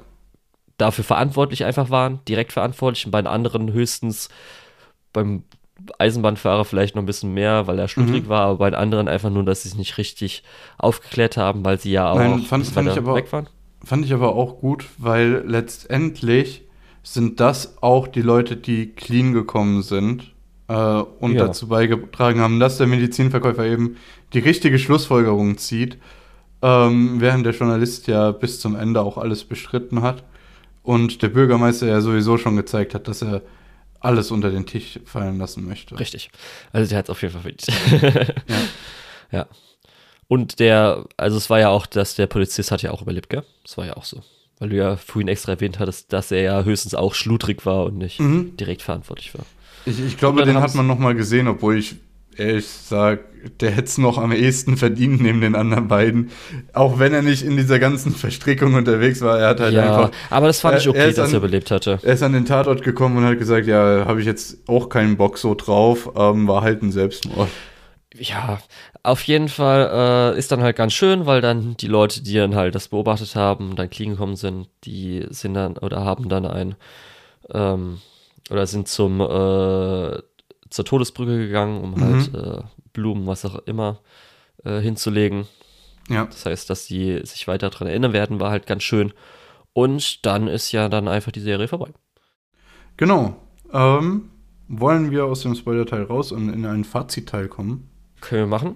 dafür 0.77 1.03
verantwortlich 1.03 1.63
einfach 1.65 1.89
waren, 1.89 2.19
direkt 2.27 2.51
verantwortlich 2.53 3.05
und 3.05 3.11
bei 3.11 3.21
den 3.21 3.27
anderen 3.27 3.71
höchstens 3.71 4.29
beim 5.13 5.43
Eisenbahnfahrer 5.99 6.65
vielleicht 6.65 6.95
noch 6.95 7.03
ein 7.03 7.05
bisschen 7.05 7.33
mehr, 7.33 7.67
weil 7.67 7.79
er 7.79 7.87
schludrig 7.87 8.25
mhm. 8.25 8.29
war, 8.29 8.45
aber 8.45 8.57
bei 8.57 8.69
den 8.69 8.79
anderen 8.79 9.07
einfach 9.07 9.29
nur, 9.29 9.43
dass 9.43 9.63
sie 9.63 9.69
es 9.69 9.75
nicht 9.75 9.97
richtig 9.97 10.43
aufgeklärt 10.77 11.37
haben, 11.37 11.63
weil 11.65 11.79
sie 11.79 11.91
ja 11.91 12.11
auch 12.11 12.17
Nein, 12.17 12.41
fand, 12.41 12.65
fand 12.67 12.89
ich 12.89 12.97
aber, 12.97 13.15
weg 13.15 13.31
waren. 13.31 13.47
Fand 13.83 14.05
ich 14.05 14.13
aber 14.13 14.35
auch 14.35 14.59
gut, 14.59 14.85
weil 14.97 15.43
letztendlich 15.45 16.63
sind 17.03 17.39
das 17.39 17.81
auch 17.81 18.07
die 18.07 18.21
Leute, 18.21 18.55
die 18.55 18.87
clean 18.87 19.33
gekommen 19.33 19.81
sind 19.81 20.33
äh, 20.67 20.73
und 20.73 21.33
ja. 21.33 21.47
dazu 21.47 21.67
beigetragen 21.67 22.39
haben, 22.39 22.59
dass 22.59 22.77
der 22.77 22.87
Medizinverkäufer 22.87 23.65
eben 23.65 23.97
die 24.33 24.39
richtige 24.39 24.77
Schlussfolgerung 24.77 25.57
zieht, 25.57 25.97
ähm, 26.61 27.15
während 27.19 27.45
der 27.45 27.53
Journalist 27.53 28.07
ja 28.07 28.31
bis 28.31 28.59
zum 28.59 28.75
Ende 28.75 29.01
auch 29.01 29.17
alles 29.17 29.43
bestritten 29.43 30.01
hat 30.01 30.23
und 30.83 31.21
der 31.21 31.29
Bürgermeister 31.29 31.87
ja 31.87 32.01
sowieso 32.01 32.37
schon 32.37 32.55
gezeigt 32.55 32.93
hat, 32.93 33.07
dass 33.07 33.21
er 33.21 33.41
alles 34.01 34.31
unter 34.31 34.49
den 34.49 34.65
Tisch 34.65 34.99
fallen 35.05 35.37
lassen 35.37 35.65
möchte. 35.65 35.97
Richtig. 35.99 36.31
Also 36.73 36.89
der 36.89 36.97
hat 36.97 37.05
es 37.05 37.09
auf 37.09 37.21
jeden 37.21 37.33
Fall 37.33 37.41
verdient. 37.41 38.33
ja. 38.47 38.57
ja. 39.39 39.47
Und 40.27 40.59
der, 40.59 41.05
also 41.17 41.37
es 41.37 41.49
war 41.49 41.59
ja 41.59 41.69
auch, 41.69 41.85
dass 41.85 42.15
der 42.15 42.27
Polizist 42.27 42.71
hat 42.71 42.81
ja 42.81 42.91
auch 42.91 43.01
überlebt, 43.01 43.29
gell? 43.29 43.43
Das 43.63 43.77
war 43.77 43.85
ja 43.85 43.97
auch 43.97 44.05
so. 44.05 44.21
Weil 44.59 44.69
du 44.69 44.77
ja 44.77 44.95
vorhin 44.95 45.27
extra 45.27 45.53
erwähnt 45.53 45.79
hattest, 45.79 46.13
dass 46.13 46.31
er 46.31 46.41
ja 46.41 46.63
höchstens 46.63 46.95
auch 46.95 47.13
schludrig 47.13 47.65
war 47.65 47.85
und 47.85 47.97
nicht 47.97 48.19
mhm. 48.19 48.55
direkt 48.57 48.81
verantwortlich 48.81 49.33
war. 49.33 49.45
Ich, 49.85 49.99
ich 49.99 50.17
glaube, 50.17 50.45
den 50.45 50.59
hat 50.59 50.75
man 50.75 50.87
noch 50.87 50.99
mal 50.99 51.15
gesehen, 51.15 51.47
obwohl 51.47 51.77
ich 51.77 51.95
ich 52.37 52.67
sag, 52.67 53.19
der 53.59 53.71
hätte 53.71 53.85
es 53.85 53.97
noch 53.97 54.17
am 54.17 54.31
ehesten 54.31 54.77
verdient 54.77 55.21
neben 55.21 55.41
den 55.41 55.55
anderen 55.55 55.87
beiden. 55.87 56.31
Auch 56.73 56.99
wenn 56.99 57.13
er 57.13 57.21
nicht 57.21 57.43
in 57.43 57.57
dieser 57.57 57.79
ganzen 57.79 58.13
Verstrickung 58.13 58.73
unterwegs 58.73 59.21
war. 59.21 59.39
Er 59.39 59.49
hat 59.49 59.59
halt 59.59 59.73
ja, 59.73 59.83
einfach. 59.83 60.11
Aber 60.29 60.47
das 60.47 60.61
fand 60.61 60.79
ich 60.79 60.87
okay, 60.87 60.99
er 60.99 61.07
dass 61.07 61.19
an, 61.19 61.31
er 61.31 61.37
überlebt 61.37 61.71
hatte. 61.71 61.99
Er 62.01 62.13
ist 62.13 62.23
an 62.23 62.33
den 62.33 62.45
Tatort 62.45 62.83
gekommen 62.83 63.17
und 63.17 63.25
hat 63.25 63.39
gesagt: 63.39 63.67
Ja, 63.67 64.05
habe 64.05 64.19
ich 64.19 64.25
jetzt 64.25 64.57
auch 64.67 64.89
keinen 64.89 65.17
Bock 65.17 65.37
so 65.37 65.55
drauf. 65.55 66.11
Ähm, 66.15 66.47
war 66.47 66.61
halt 66.61 66.81
ein 66.83 66.91
Selbstmord. 66.91 67.49
Ja, 68.13 68.59
auf 69.03 69.23
jeden 69.23 69.47
Fall 69.47 70.33
äh, 70.35 70.37
ist 70.37 70.51
dann 70.51 70.61
halt 70.61 70.75
ganz 70.75 70.93
schön, 70.93 71.25
weil 71.25 71.41
dann 71.41 71.77
die 71.77 71.87
Leute, 71.87 72.21
die 72.21 72.35
dann 72.35 72.55
halt 72.55 72.75
das 72.75 72.89
beobachtet 72.89 73.35
haben, 73.35 73.75
dann 73.75 73.89
clean 73.89 74.11
gekommen 74.11 74.35
sind, 74.35 74.67
die 74.83 75.25
sind 75.29 75.53
dann 75.53 75.77
oder 75.77 76.03
haben 76.03 76.27
dann 76.27 76.45
ein 76.45 76.75
ähm, 77.53 77.99
oder 78.49 78.67
sind 78.67 78.89
zum 78.89 79.21
äh, 79.21 80.19
zur 80.72 80.85
Todesbrücke 80.85 81.38
gegangen, 81.38 81.81
um 81.81 82.02
halt, 82.02 82.34
mhm. 82.34 82.38
halt 82.38 82.64
äh, 82.64 82.64
Blumen, 82.93 83.27
was 83.27 83.45
auch 83.45 83.60
immer, 83.68 83.99
äh, 84.64 84.80
hinzulegen. 84.80 85.45
Ja. 86.10 86.26
Das 86.26 86.45
heißt, 86.45 86.69
dass 86.69 86.85
sie 86.85 87.22
sich 87.23 87.48
weiter 87.48 87.69
daran 87.69 87.88
erinnern 87.88 88.14
werden, 88.14 88.39
war 88.39 88.49
halt 88.49 88.65
ganz 88.65 88.84
schön. 88.84 89.14
Und 89.73 90.26
dann 90.26 90.48
ist 90.48 90.72
ja 90.72 90.89
dann 90.89 91.07
einfach 91.07 91.31
die 91.31 91.39
Serie 91.39 91.68
vorbei. 91.68 91.91
Genau. 92.98 93.35
Ähm, 93.72 94.30
wollen 94.68 95.11
wir 95.11 95.26
aus 95.26 95.41
dem 95.41 95.56
Spoiler-Teil 95.56 96.03
raus 96.03 96.31
und 96.31 96.49
in 96.49 96.65
einen 96.65 96.84
Fazit-Teil 96.84 97.48
kommen? 97.48 97.89
Können 98.19 98.43
wir 98.43 98.57
machen. 98.57 98.76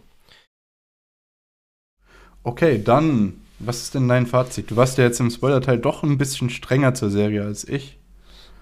Okay, 2.43 2.81
dann, 2.81 3.41
was 3.59 3.81
ist 3.81 3.95
denn 3.95 4.07
dein 4.07 4.27
Fazit? 4.27 4.71
Du 4.71 4.75
warst 4.75 4.97
ja 4.97 5.03
jetzt 5.03 5.19
im 5.19 5.29
Spoiler-Teil 5.29 5.79
doch 5.79 6.03
ein 6.03 6.17
bisschen 6.17 6.49
strenger 6.49 6.93
zur 6.93 7.09
Serie 7.09 7.43
als 7.43 7.67
ich. 7.67 7.97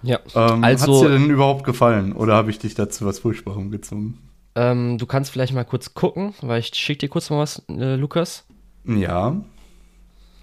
Ja. 0.04 0.20
Ähm, 0.36 0.64
also, 0.64 0.94
Hat 0.94 0.96
es 0.96 1.02
dir 1.02 1.10
denn 1.10 1.30
überhaupt 1.30 1.64
gefallen 1.64 2.14
oder 2.14 2.36
habe 2.36 2.52
ich 2.52 2.60
dich 2.60 2.76
dazu 2.76 3.06
was 3.06 3.20
Furchtbarem 3.20 3.72
gezogen? 3.72 4.20
Ähm, 4.56 4.98
du 4.98 5.06
kannst 5.06 5.32
vielleicht 5.32 5.54
mal 5.54 5.64
kurz 5.64 5.94
gucken, 5.94 6.34
weil 6.42 6.60
ich 6.60 6.76
schicke 6.76 7.00
dir 7.00 7.10
kurz 7.10 7.30
mal 7.30 7.40
was, 7.40 7.64
äh, 7.70 7.96
Lukas. 7.96 8.46
Ja. 8.86 9.42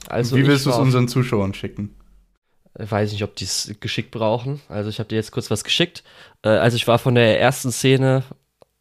Also 0.08 0.36
Wie 0.36 0.46
willst 0.46 0.66
du 0.66 0.70
es 0.70 0.78
unseren 0.78 1.08
Zuschauern 1.08 1.54
schicken? 1.54 1.94
Weiß 2.74 3.12
nicht, 3.12 3.22
ob 3.22 3.36
die 3.36 3.44
es 3.44 3.74
geschickt 3.80 4.10
brauchen. 4.10 4.60
Also 4.68 4.88
ich 4.90 4.98
habe 4.98 5.08
dir 5.08 5.16
jetzt 5.16 5.32
kurz 5.32 5.50
was 5.50 5.64
geschickt. 5.64 6.02
Äh, 6.42 6.48
also 6.48 6.76
ich 6.76 6.88
war 6.88 6.98
von 6.98 7.14
der 7.14 7.40
ersten 7.40 7.70
Szene 7.70 8.24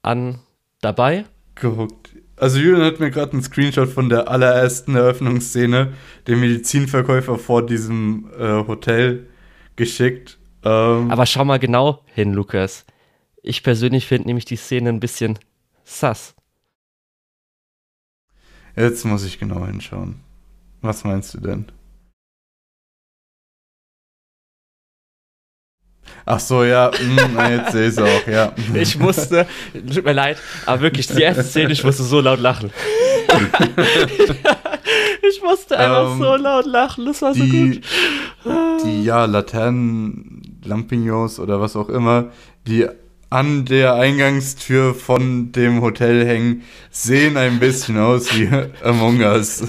an 0.01 0.39
dabei. 0.81 1.25
Gehuckt. 1.55 2.15
Also 2.37 2.57
Julian 2.59 2.85
hat 2.85 3.01
mir 3.01 3.11
gerade 3.11 3.33
einen 3.33 3.43
Screenshot 3.43 3.89
von 3.89 4.07
der 4.07 4.29
allerersten 4.29 4.95
Eröffnungsszene, 4.95 5.93
dem 6.27 6.39
Medizinverkäufer 6.39 7.37
vor 7.37 7.65
diesem 7.65 8.31
äh, 8.39 8.65
Hotel 8.65 9.27
geschickt. 9.75 10.38
Ähm, 10.63 11.11
Aber 11.11 11.25
schau 11.25 11.45
mal 11.45 11.59
genau 11.59 12.03
hin, 12.13 12.33
Lukas. 12.33 12.85
Ich 13.41 13.63
persönlich 13.63 14.05
finde 14.05 14.27
nämlich 14.27 14.45
die 14.45 14.57
Szene 14.57 14.89
ein 14.89 14.99
bisschen 14.99 15.39
sass. 15.83 16.35
Jetzt 18.75 19.05
muss 19.05 19.25
ich 19.25 19.39
genau 19.39 19.65
hinschauen. 19.65 20.19
Was 20.81 21.03
meinst 21.03 21.33
du 21.33 21.39
denn? 21.39 21.65
Ach 26.25 26.39
so, 26.39 26.63
ja, 26.63 26.91
mm, 27.01 27.39
jetzt 27.49 27.71
sehe 27.71 27.87
ich 27.87 27.93
es 27.93 27.99
auch, 27.99 28.27
ja. 28.27 28.53
Ich 28.73 28.97
musste, 28.97 29.47
tut 29.73 30.05
mir 30.05 30.13
leid, 30.13 30.37
aber 30.65 30.81
wirklich, 30.81 31.07
die 31.07 31.21
erste 31.21 31.43
Szene, 31.43 31.71
ich 31.73 31.83
musste 31.83 32.03
so 32.03 32.21
laut 32.21 32.39
lachen. 32.39 32.71
ich 35.29 35.41
musste 35.41 35.77
einfach 35.77 36.11
ähm, 36.13 36.19
so 36.19 36.35
laut 36.35 36.65
lachen, 36.65 37.05
das 37.05 37.21
war 37.21 37.33
die, 37.33 37.39
so 37.39 37.45
gut. 37.47 37.81
Die, 38.83 39.03
ja, 39.03 39.25
Laternen, 39.25 40.48
Lampignons 40.63 41.39
oder 41.39 41.61
was 41.61 41.75
auch 41.75 41.89
immer, 41.89 42.31
die 42.67 42.87
an 43.29 43.65
der 43.65 43.93
Eingangstür 43.93 44.95
von 44.95 45.51
dem 45.51 45.81
Hotel 45.81 46.25
hängen, 46.25 46.63
sehen 46.89 47.37
ein 47.37 47.59
bisschen 47.59 47.97
aus 47.97 48.35
wie 48.35 48.49
Among 48.83 49.19
Us. 49.21 49.63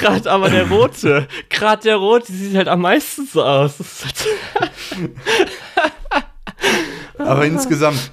Gerade 0.00 0.30
aber 0.30 0.48
der 0.48 0.68
rote, 0.68 1.26
gerade 1.48 1.82
der 1.82 1.96
rote 1.96 2.32
sieht 2.32 2.56
halt 2.56 2.68
am 2.68 2.82
meisten 2.82 3.26
so 3.26 3.42
aus. 3.42 3.74
aber 7.18 7.46
insgesamt, 7.46 8.12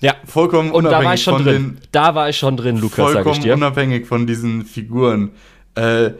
ja, 0.00 0.14
vollkommen 0.24 0.70
Und 0.70 0.86
unabhängig 0.86 1.02
da 1.02 1.04
war 1.04 1.14
ich 1.14 1.22
schon 1.22 1.34
von 1.34 1.44
drin. 1.44 1.62
Den, 1.62 1.88
da 1.92 2.14
war 2.14 2.28
ich 2.28 2.38
schon 2.38 2.56
drin, 2.56 2.78
Lukas, 2.78 3.38
dir. 3.40 3.54
unabhängig 3.54 4.06
von 4.06 4.26
diesen 4.26 4.64
Figuren, 4.64 5.32
äh, 5.74 6.10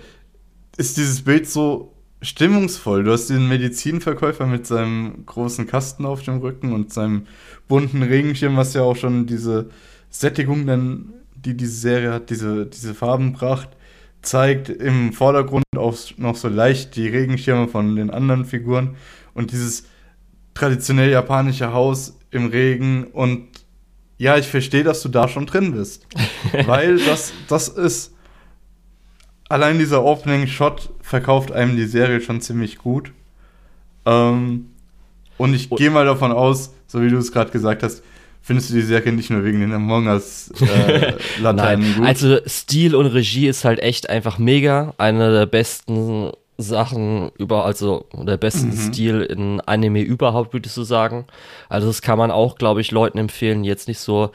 ist 0.76 0.96
dieses 0.96 1.22
Bild 1.22 1.48
so 1.48 1.91
stimmungsvoll. 2.22 3.04
Du 3.04 3.12
hast 3.12 3.28
den 3.28 3.48
Medizinverkäufer 3.48 4.46
mit 4.46 4.66
seinem 4.66 5.26
großen 5.26 5.66
Kasten 5.66 6.06
auf 6.06 6.22
dem 6.22 6.38
Rücken 6.38 6.72
und 6.72 6.92
seinem 6.92 7.26
bunten 7.68 8.02
Regenschirm, 8.02 8.56
was 8.56 8.74
ja 8.74 8.82
auch 8.82 8.96
schon 8.96 9.26
diese 9.26 9.70
Sättigung 10.08 10.66
dann, 10.66 11.12
die 11.34 11.56
diese 11.56 11.74
Serie 11.74 12.12
hat, 12.12 12.30
diese, 12.30 12.66
diese 12.66 12.94
Farbenpracht 12.94 13.70
zeigt. 14.22 14.68
Im 14.68 15.12
Vordergrund 15.12 15.64
auch 15.76 15.96
noch 16.16 16.36
so 16.36 16.48
leicht 16.48 16.96
die 16.96 17.08
Regenschirme 17.08 17.68
von 17.68 17.96
den 17.96 18.10
anderen 18.10 18.44
Figuren 18.44 18.96
und 19.34 19.52
dieses 19.52 19.84
traditionell 20.54 21.10
japanische 21.10 21.72
Haus 21.72 22.18
im 22.30 22.46
Regen 22.46 23.04
und 23.04 23.48
ja, 24.18 24.36
ich 24.36 24.46
verstehe, 24.46 24.84
dass 24.84 25.02
du 25.02 25.08
da 25.08 25.26
schon 25.26 25.46
drin 25.46 25.72
bist. 25.72 26.06
weil 26.66 26.98
das, 26.98 27.32
das 27.48 27.68
ist 27.68 28.14
allein 29.52 29.78
dieser 29.78 30.02
Opening 30.02 30.46
Shot 30.46 30.88
verkauft 31.02 31.52
einem 31.52 31.76
die 31.76 31.84
Serie 31.84 32.22
schon 32.22 32.40
ziemlich 32.40 32.78
gut. 32.78 33.12
Ähm, 34.06 34.70
und 35.36 35.54
ich 35.54 35.68
gehe 35.68 35.90
mal 35.90 36.06
davon 36.06 36.32
aus, 36.32 36.72
so 36.86 37.02
wie 37.02 37.10
du 37.10 37.18
es 37.18 37.32
gerade 37.32 37.50
gesagt 37.50 37.82
hast, 37.82 38.02
findest 38.40 38.70
du 38.70 38.74
die 38.74 38.80
Serie 38.80 39.12
nicht 39.12 39.28
nur 39.28 39.44
wegen 39.44 39.60
den 39.60 39.72
Among 39.74 40.06
Us 40.06 40.50
äh, 40.60 41.12
Laternen 41.40 41.96
gut. 41.96 42.06
Also 42.06 42.38
Stil 42.46 42.94
und 42.94 43.06
Regie 43.06 43.46
ist 43.46 43.64
halt 43.66 43.78
echt 43.80 44.08
einfach 44.08 44.38
mega. 44.38 44.94
Eine 44.96 45.30
der 45.30 45.46
besten 45.46 46.32
Sachen 46.56 47.30
über, 47.36 47.66
also 47.66 48.06
der 48.14 48.38
besten 48.38 48.68
mhm. 48.68 48.76
Stil 48.76 49.20
in 49.20 49.60
Anime 49.60 50.00
überhaupt, 50.00 50.54
würde 50.54 50.66
ich 50.66 50.72
so 50.72 50.82
sagen. 50.82 51.26
Also 51.68 51.88
das 51.88 52.00
kann 52.00 52.18
man 52.18 52.30
auch, 52.30 52.56
glaube 52.56 52.80
ich, 52.80 52.90
Leuten 52.90 53.18
empfehlen, 53.18 53.64
die 53.64 53.68
jetzt 53.68 53.86
nicht 53.86 54.00
so 54.00 54.30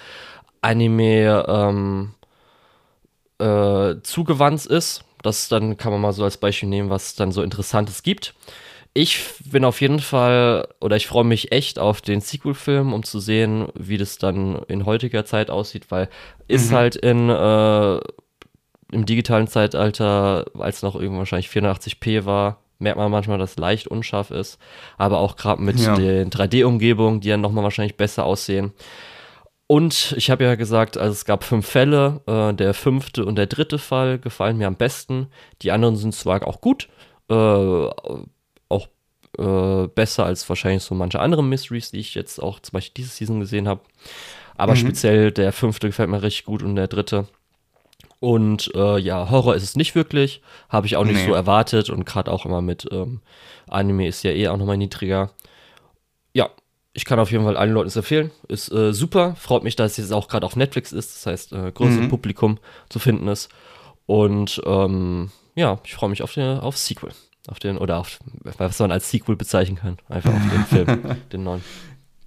Anime 0.62 1.46
ähm, 1.48 2.14
äh, 3.40 3.96
zugewandt 4.04 4.68
ist. 4.68 5.04
Das 5.22 5.50
dann 5.50 5.78
kann 5.78 5.92
man 5.92 6.02
mal 6.02 6.14
so 6.14 6.24
als 6.24 6.38
Beispiel 6.38 6.70
nehmen, 6.70 6.90
was 6.90 7.16
dann 7.16 7.32
so 7.32 7.42
Interessantes 7.42 8.04
gibt. 8.04 8.34
Ich 8.94 9.20
bin 9.46 9.64
auf 9.64 9.82
jeden 9.82 10.00
Fall, 10.00 10.68
oder 10.82 10.96
ich 10.96 11.08
freue 11.08 11.24
mich 11.24 11.52
echt 11.52 11.78
auf 11.78 12.02
den 12.02 12.20
Sequel-Film, 12.20 12.94
um 12.94 13.04
zu 13.04 13.20
sehen, 13.20 13.68
wie 13.76 13.98
das 13.98 14.18
dann 14.18 14.64
in 14.68 14.86
heutiger 14.86 15.24
Zeit 15.24 15.52
aussieht, 15.52 15.92
weil 15.92 16.10
ist 16.48 16.72
mhm. 16.72 16.76
halt 16.76 16.96
in 16.96 17.30
äh, 17.30 18.00
im 18.92 19.06
digitalen 19.06 19.48
Zeitalter, 19.48 20.46
als 20.58 20.82
noch 20.82 20.96
irgendwo 20.96 21.20
wahrscheinlich 21.20 21.50
84p 21.50 22.26
war, 22.26 22.60
merkt 22.80 22.98
man 22.98 23.12
manchmal, 23.12 23.38
dass 23.38 23.52
es 23.52 23.58
leicht 23.58 23.88
unscharf 23.88 24.32
ist. 24.32 24.60
Aber 24.98 25.20
auch 25.20 25.36
gerade 25.36 25.62
mit 25.62 25.80
ja. 25.80 25.96
den 25.96 26.30
3D-Umgebungen, 26.30 27.20
die 27.22 27.30
dann 27.30 27.42
nochmal 27.42 27.64
wahrscheinlich 27.64 27.98
besser 27.98 28.26
aussehen. 28.26 28.74
Und 29.68 30.16
ich 30.18 30.30
habe 30.30 30.46
ja 30.46 30.56
gesagt, 30.56 30.98
also 30.98 31.12
es 31.12 31.26
gab 31.26 31.44
fünf 31.44 31.68
Fälle. 31.68 32.22
Äh, 32.26 32.54
der 32.54 32.74
fünfte 32.74 33.26
und 33.26 33.36
der 33.36 33.48
dritte 33.48 33.78
Fall 33.78 34.18
gefallen 34.18 34.58
mir 34.58 34.68
am 34.68 34.76
besten. 34.76 35.28
Die 35.62 35.72
anderen 35.72 35.98
sind 35.98 36.16
zwar 36.16 36.48
auch 36.48 36.62
gut, 36.62 36.88
äh, 37.30 37.34
auch 37.34 38.88
äh, 39.38 39.88
besser 39.88 40.26
als 40.26 40.48
wahrscheinlich 40.48 40.84
so 40.84 40.96
manche 40.96 41.20
andere 41.20 41.44
Mysteries, 41.44 41.92
die 41.92 42.00
ich 42.00 42.16
jetzt 42.16 42.42
auch 42.42 42.62
zum 42.62 42.74
Beispiel 42.74 43.04
diese 43.04 43.10
Season 43.10 43.42
gesehen 43.42 43.68
habe. 43.68 43.82
Aber 44.56 44.74
mhm. 44.74 44.78
speziell 44.78 45.32
der 45.32 45.52
fünfte 45.52 45.88
gefällt 45.88 46.10
mir 46.10 46.24
richtig 46.24 46.46
gut 46.46 46.64
und 46.64 46.76
der 46.76 46.88
dritte. 46.88 47.28
Und 48.20 48.72
äh, 48.74 48.98
ja, 48.98 49.30
Horror 49.30 49.56
ist 49.56 49.64
es 49.64 49.76
nicht 49.76 49.96
wirklich. 49.96 50.42
Habe 50.70 50.88
ich 50.88 50.96
auch 50.96 51.06
nicht 51.06 51.18
nee. 51.18 51.26
so 51.26 51.34
erwartet. 51.34 51.90
Und 51.90 52.06
gerade 52.06 52.32
auch 52.32 52.46
immer 52.46 52.62
mit 52.62 52.88
ähm, 52.92 53.22
Anime 53.68 54.08
ist 54.08 54.24
ja 54.24 54.32
eh 54.32 54.48
auch 54.48 54.58
nochmal 54.58 54.78
niedriger. 54.78 55.32
Ja, 56.34 56.50
ich 56.98 57.06
kann 57.06 57.20
auf 57.20 57.32
jeden 57.32 57.44
Fall 57.44 57.56
allen 57.56 57.74
Leuten 57.74 57.90
es 57.90 57.96
empfehlen. 57.96 58.32
Ist 58.48 58.72
äh, 58.72 58.92
super. 58.92 59.36
Freut 59.36 59.64
mich, 59.64 59.76
dass 59.76 59.92
es 59.92 59.98
jetzt 59.98 60.12
auch 60.12 60.28
gerade 60.28 60.48
auf 60.48 60.56
Netflix 60.56 60.92
ist. 60.92 61.16
Das 61.16 61.28
heißt, 61.28 61.54
äh, 61.54 61.72
großes 61.72 62.00
mhm. 62.00 62.10
Publikum 62.10 62.58
zu 62.90 62.98
finden 62.98 63.28
ist. 63.28 63.50
Und 64.08 64.60
ähm, 64.66 65.30
ja, 65.54 65.78
ich 65.84 65.94
freue 65.94 66.10
mich 66.10 66.24
auf 66.24 66.34
den 66.34 66.58
auf 66.58 66.76
Sequel. 66.76 67.12
Auf 67.50 67.60
den, 67.60 67.78
oder 67.78 68.00
auf, 68.00 68.18
was 68.58 68.80
man 68.80 68.92
als 68.92 69.12
Sequel 69.12 69.36
bezeichnen 69.36 69.78
kann. 69.78 69.98
Einfach 70.10 70.34
auf 70.34 70.42
den 70.52 70.66
Film, 70.66 71.16
den 71.32 71.44
neuen. 71.44 71.64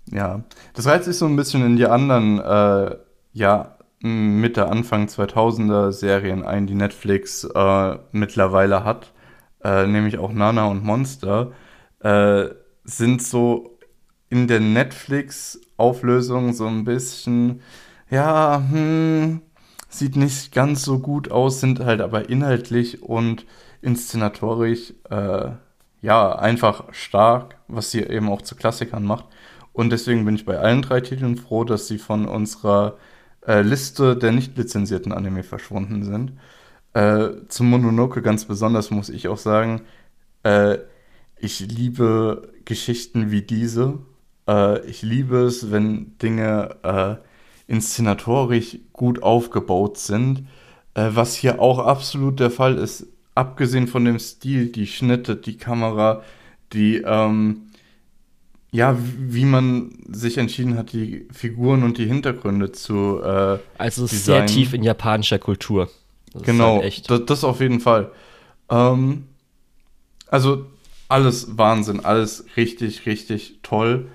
Ja, 0.06 0.44
das 0.74 0.86
reizt 0.86 1.06
sich 1.06 1.16
so 1.16 1.26
ein 1.26 1.34
bisschen 1.34 1.66
in 1.66 1.76
die 1.76 1.86
anderen, 1.86 2.38
äh, 2.38 2.96
ja, 3.32 3.76
Mitte, 3.98 4.68
Anfang 4.68 5.06
2000er 5.06 5.90
Serien 5.90 6.44
ein, 6.44 6.68
die 6.68 6.76
Netflix 6.76 7.42
äh, 7.42 7.98
mittlerweile 8.12 8.84
hat. 8.84 9.10
Äh, 9.64 9.88
nämlich 9.88 10.18
auch 10.18 10.32
Nana 10.32 10.66
und 10.66 10.84
Monster. 10.84 11.50
Äh, 11.98 12.50
sind 12.84 13.20
so 13.22 13.69
in 14.30 14.48
der 14.48 14.60
Netflix-Auflösung 14.60 16.52
so 16.54 16.66
ein 16.66 16.84
bisschen, 16.84 17.60
ja, 18.10 18.62
hm, 18.70 19.42
sieht 19.88 20.16
nicht 20.16 20.52
ganz 20.52 20.84
so 20.84 21.00
gut 21.00 21.30
aus, 21.30 21.60
sind 21.60 21.80
halt 21.80 22.00
aber 22.00 22.30
inhaltlich 22.30 23.02
und 23.02 23.44
inszenatorisch, 23.82 24.94
äh, 25.10 25.50
ja, 26.02 26.32
einfach 26.36 26.92
stark, 26.92 27.56
was 27.68 27.90
sie 27.90 28.00
eben 28.00 28.30
auch 28.30 28.42
zu 28.42 28.56
Klassikern 28.56 29.04
macht. 29.04 29.26
Und 29.72 29.90
deswegen 29.90 30.24
bin 30.24 30.34
ich 30.34 30.44
bei 30.44 30.58
allen 30.58 30.82
drei 30.82 31.00
Titeln 31.00 31.36
froh, 31.36 31.64
dass 31.64 31.88
sie 31.88 31.98
von 31.98 32.26
unserer 32.26 32.96
äh, 33.46 33.62
Liste 33.62 34.16
der 34.16 34.32
nicht 34.32 34.56
lizenzierten 34.56 35.12
Anime 35.12 35.42
verschwunden 35.42 36.04
sind. 36.04 36.32
Äh, 36.94 37.46
zum 37.48 37.70
Mononoke 37.70 38.22
ganz 38.22 38.44
besonders 38.46 38.90
muss 38.90 39.08
ich 39.08 39.28
auch 39.28 39.38
sagen, 39.38 39.82
äh, 40.42 40.78
ich 41.38 41.60
liebe 41.60 42.52
Geschichten 42.64 43.30
wie 43.30 43.42
diese. 43.42 43.98
Äh, 44.50 44.84
ich 44.86 45.02
liebe 45.02 45.38
es, 45.38 45.70
wenn 45.70 46.18
Dinge 46.18 46.76
äh, 46.82 47.72
inszenatorisch 47.72 48.78
gut 48.92 49.22
aufgebaut 49.22 49.98
sind, 49.98 50.46
äh, 50.94 51.10
was 51.10 51.36
hier 51.36 51.60
auch 51.60 51.78
absolut 51.78 52.40
der 52.40 52.50
Fall 52.50 52.76
ist. 52.76 53.06
Abgesehen 53.34 53.86
von 53.86 54.04
dem 54.04 54.18
Stil, 54.18 54.66
die 54.66 54.86
Schnitte, 54.86 55.36
die 55.36 55.56
Kamera, 55.56 56.22
die, 56.72 56.96
ähm, 56.96 57.62
ja, 58.72 58.96
wie 58.98 59.44
man 59.44 59.92
sich 60.10 60.38
entschieden 60.38 60.76
hat, 60.76 60.92
die 60.92 61.26
Figuren 61.32 61.82
und 61.82 61.98
die 61.98 62.06
Hintergründe 62.06 62.72
zu. 62.72 63.20
Äh, 63.22 63.58
also 63.78 64.06
sehr 64.06 64.46
tief 64.46 64.74
in 64.74 64.82
japanischer 64.82 65.38
Kultur. 65.38 65.88
Das 66.32 66.42
genau, 66.42 66.80
halt 66.80 67.10
das, 67.10 67.24
das, 67.26 67.44
auf 67.44 67.60
jeden 67.60 67.80
Fall. 67.80 68.12
Ähm, 68.68 69.24
also 70.28 70.66
alles 71.08 71.58
Wahnsinn, 71.58 72.00
alles 72.04 72.44
richtig, 72.56 73.06
richtig 73.06 73.58
toll. 73.62 74.08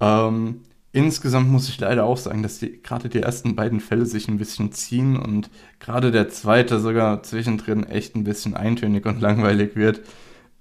Ähm, 0.00 0.62
insgesamt 0.92 1.50
muss 1.50 1.68
ich 1.68 1.78
leider 1.80 2.04
auch 2.04 2.16
sagen, 2.16 2.42
dass 2.42 2.60
gerade 2.82 3.08
die 3.08 3.20
ersten 3.20 3.56
beiden 3.56 3.80
Fälle 3.80 4.06
sich 4.06 4.28
ein 4.28 4.38
bisschen 4.38 4.72
ziehen 4.72 5.16
und 5.16 5.50
gerade 5.80 6.10
der 6.10 6.28
zweite 6.30 6.80
sogar 6.80 7.22
zwischendrin 7.22 7.84
echt 7.84 8.16
ein 8.16 8.24
bisschen 8.24 8.54
eintönig 8.54 9.06
und 9.06 9.20
langweilig 9.20 9.76
wird. 9.76 10.00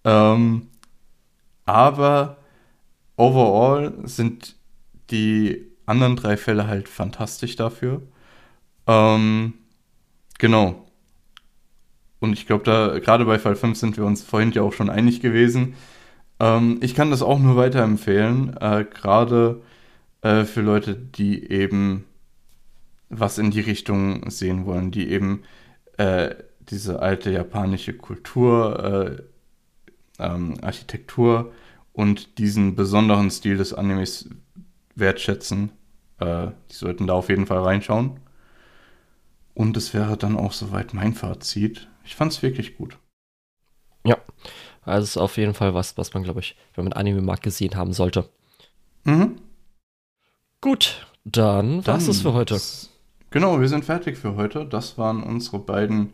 Ähm, 0.04 0.68
aber 1.66 2.38
overall 3.18 3.94
sind 4.04 4.56
die 5.12 5.68
anderen 5.86 6.16
drei 6.16 6.38
Fälle 6.38 6.68
halt 6.68 6.90
fantastisch 6.90 7.56
dafür. 7.56 8.02
Ähm, 8.88 9.54
genau. 10.38 10.88
Und 12.20 12.34
ich 12.34 12.48
glaube, 12.48 12.64
da 12.64 13.00
gerade 13.00 13.26
bei 13.26 13.40
Fall 13.40 13.56
5 13.56 13.78
sind 13.78 13.98
wir 13.98 14.06
uns 14.06 14.24
vorhin 14.24 14.52
ja 14.52 14.62
auch 14.62 14.74
schon 14.74 14.90
einig 14.90 15.22
gewesen. 15.22 15.76
Ähm, 16.40 16.80
ich 16.82 16.96
kann 16.96 17.12
das 17.12 17.22
auch 17.22 17.40
nur 17.40 17.56
weiterempfehlen, 17.56 18.56
äh, 18.58 18.86
gerade 18.86 19.62
äh, 20.22 20.46
für 20.46 20.62
Leute, 20.62 20.96
die 20.96 21.50
eben 21.50 22.06
was 23.10 23.38
in 23.38 23.52
die 23.52 23.62
Richtung 23.62 24.30
sehen 24.30 24.66
wollen, 24.66 24.92
die 24.92 25.10
eben 25.10 25.44
äh, 25.98 26.36
diese 26.60 27.02
alte 27.02 27.32
japanische 27.32 27.94
Kultur, 27.94 29.20
äh, 30.20 30.24
ähm, 30.24 30.56
Architektur 30.62 31.54
und 31.94 32.38
diesen 32.38 32.76
besonderen 32.76 33.32
Stil 33.32 33.58
des 33.58 33.74
Animes 33.74 34.30
wertschätzen. 34.96 35.72
Äh, 36.20 36.48
die 36.72 36.76
sollten 36.76 37.08
da 37.08 37.14
auf 37.14 37.30
jeden 37.30 37.48
Fall 37.48 37.60
reinschauen. 37.60 38.20
Und 39.54 39.78
es 39.78 39.94
wäre 39.94 40.18
dann 40.18 40.38
auch 40.38 40.52
soweit 40.52 40.94
mein 40.94 41.14
Fazit. 41.14 41.88
Ich 42.04 42.16
fand 42.16 42.32
es 42.32 42.44
wirklich 42.44 42.78
gut. 42.78 42.98
Ja, 44.06 44.18
also 44.88 45.04
es 45.04 45.10
ist 45.12 45.18
auf 45.18 45.38
jeden 45.38 45.54
Fall 45.54 45.74
was, 45.74 45.98
was 45.98 46.14
man, 46.14 46.24
glaube 46.24 46.40
ich, 46.40 46.56
wenn 46.76 46.86
man 46.86 46.94
Anime 46.94 47.22
mag, 47.22 47.42
gesehen 47.42 47.76
haben 47.76 47.94
sollte. 47.94 48.30
Mhm. 49.04 49.38
Gut, 50.62 51.08
dann, 51.24 51.84
dann 51.84 51.96
was 51.96 52.08
ist 52.08 52.22
für 52.22 52.34
heute. 52.34 52.60
Genau, 53.30 53.60
wir 53.60 53.68
sind 53.68 53.86
fertig 53.86 54.18
für 54.18 54.36
heute. 54.36 54.66
Das 54.66 54.98
waren 54.98 55.22
unsere 55.22 55.60
beiden 55.60 56.14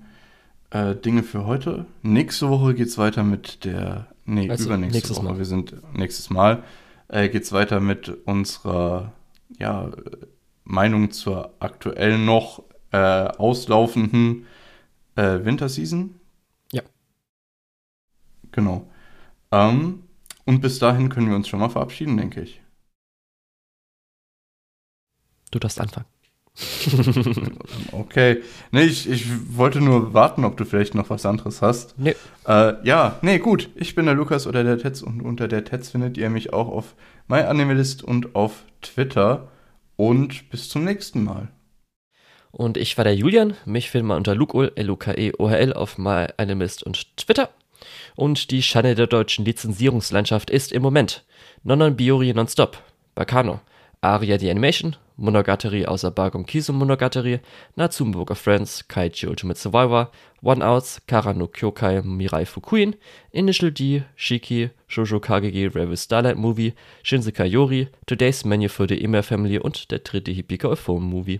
äh, 0.71 0.95
Dinge 0.95 1.23
für 1.23 1.45
heute. 1.45 1.85
Nächste 2.01 2.49
Woche 2.49 2.73
geht 2.73 2.87
es 2.87 2.97
weiter 2.97 3.23
mit 3.23 3.63
der. 3.63 4.07
Nee, 4.25 4.49
also, 4.49 4.65
übernächste 4.65 5.15
Woche. 5.15 5.23
Mal. 5.23 5.37
Wir 5.37 5.45
sind 5.45 5.75
nächstes 5.95 6.29
Mal. 6.29 6.63
Äh, 7.07 7.29
geht 7.29 7.43
es 7.43 7.51
weiter 7.51 7.79
mit 7.79 8.09
unserer 8.25 9.13
ja, 9.59 9.91
Meinung 10.63 11.11
zur 11.11 11.53
aktuell 11.59 12.17
noch 12.17 12.63
äh, 12.91 12.97
auslaufenden 12.97 14.45
äh, 15.15 15.39
Winterseason. 15.43 16.15
Genau. 18.53 18.89
Ähm, 19.51 20.03
und 20.45 20.61
bis 20.61 20.79
dahin 20.79 21.09
können 21.09 21.29
wir 21.29 21.35
uns 21.35 21.47
schon 21.47 21.59
mal 21.59 21.69
verabschieden, 21.69 22.17
denke 22.17 22.41
ich. 22.41 22.61
Du 25.51 25.59
darfst 25.59 25.79
anfangen. 25.79 26.07
okay. 27.91 28.41
Nee, 28.71 28.83
ich, 28.83 29.09
ich 29.09 29.25
wollte 29.57 29.81
nur 29.81 30.13
warten, 30.13 30.45
ob 30.45 30.55
du 30.57 30.65
vielleicht 30.65 30.93
noch 30.95 31.09
was 31.09 31.25
anderes 31.25 31.61
hast. 31.61 31.97
Nee. 31.97 32.15
Äh, 32.47 32.75
ja, 32.85 33.17
nee, 33.21 33.39
gut. 33.39 33.69
Ich 33.75 33.95
bin 33.95 34.05
der 34.05 34.15
Lukas 34.15 34.45
oder 34.47 34.63
der 34.63 34.77
Tetz 34.77 35.01
und 35.01 35.21
unter 35.21 35.47
der 35.47 35.63
Tetz 35.63 35.89
findet 35.89 36.17
ihr 36.17 36.29
mich 36.29 36.53
auch 36.53 36.67
auf 36.67 36.95
MyAnimalist 37.27 38.03
und 38.03 38.35
auf 38.35 38.63
Twitter. 38.81 39.49
Und 39.95 40.49
bis 40.49 40.69
zum 40.69 40.83
nächsten 40.83 41.23
Mal. 41.23 41.49
Und 42.51 42.77
ich 42.77 42.97
war 42.97 43.03
der 43.03 43.15
Julian. 43.15 43.55
Mich 43.65 43.89
findet 43.89 44.07
man 44.07 44.17
unter 44.17 44.35
LukeOhl, 44.35 44.73
L-U-K-E-O-H-L 44.75 45.73
auf 45.73 45.97
MyAnimalist 45.97 46.83
und 46.83 47.17
Twitter. 47.17 47.49
Und 48.15 48.51
die 48.51 48.61
Schande 48.61 48.95
der 48.95 49.07
deutschen 49.07 49.45
Lizenzierungslandschaft 49.45 50.49
ist 50.49 50.71
im 50.71 50.81
Moment 50.81 51.23
Nonon 51.63 51.95
Biori 51.95 52.33
Nonstop, 52.33 52.77
Bacano, 53.15 53.59
Aria 54.01 54.37
the 54.37 54.51
Animation, 54.51 54.95
Monogatari 55.15 55.85
außer 55.85 56.11
Bagum 56.11 56.45
Kisu 56.45 56.73
Monogatari, 56.73 57.39
Natsumburger 57.75 58.35
Friends, 58.35 58.87
Kaiji 58.87 59.27
Ultimate 59.27 59.59
Survivor, 59.59 60.11
One 60.41 60.65
Outs, 60.65 61.01
Kara 61.07 61.33
no 61.33 61.47
Kyokai 61.47 62.01
Mirai 62.01 62.45
Fukuin, 62.45 62.95
Initial 63.31 63.71
D, 63.71 64.03
Shiki, 64.15 64.71
Shoujo 64.87 65.19
Kagegi 65.19 65.67
Rebel 65.67 65.97
Starlight 65.97 66.37
Movie, 66.37 66.73
Shinsekai 67.03 67.45
Yori, 67.45 67.87
Today's 68.05 68.43
Menu 68.43 68.69
für 68.69 68.87
the 68.87 69.01
Immer 69.01 69.23
Family 69.23 69.59
und 69.59 69.91
der 69.91 69.99
dritte 69.99 70.31
Hipika 70.31 70.75
Phone 70.75 71.03
Movie. 71.03 71.39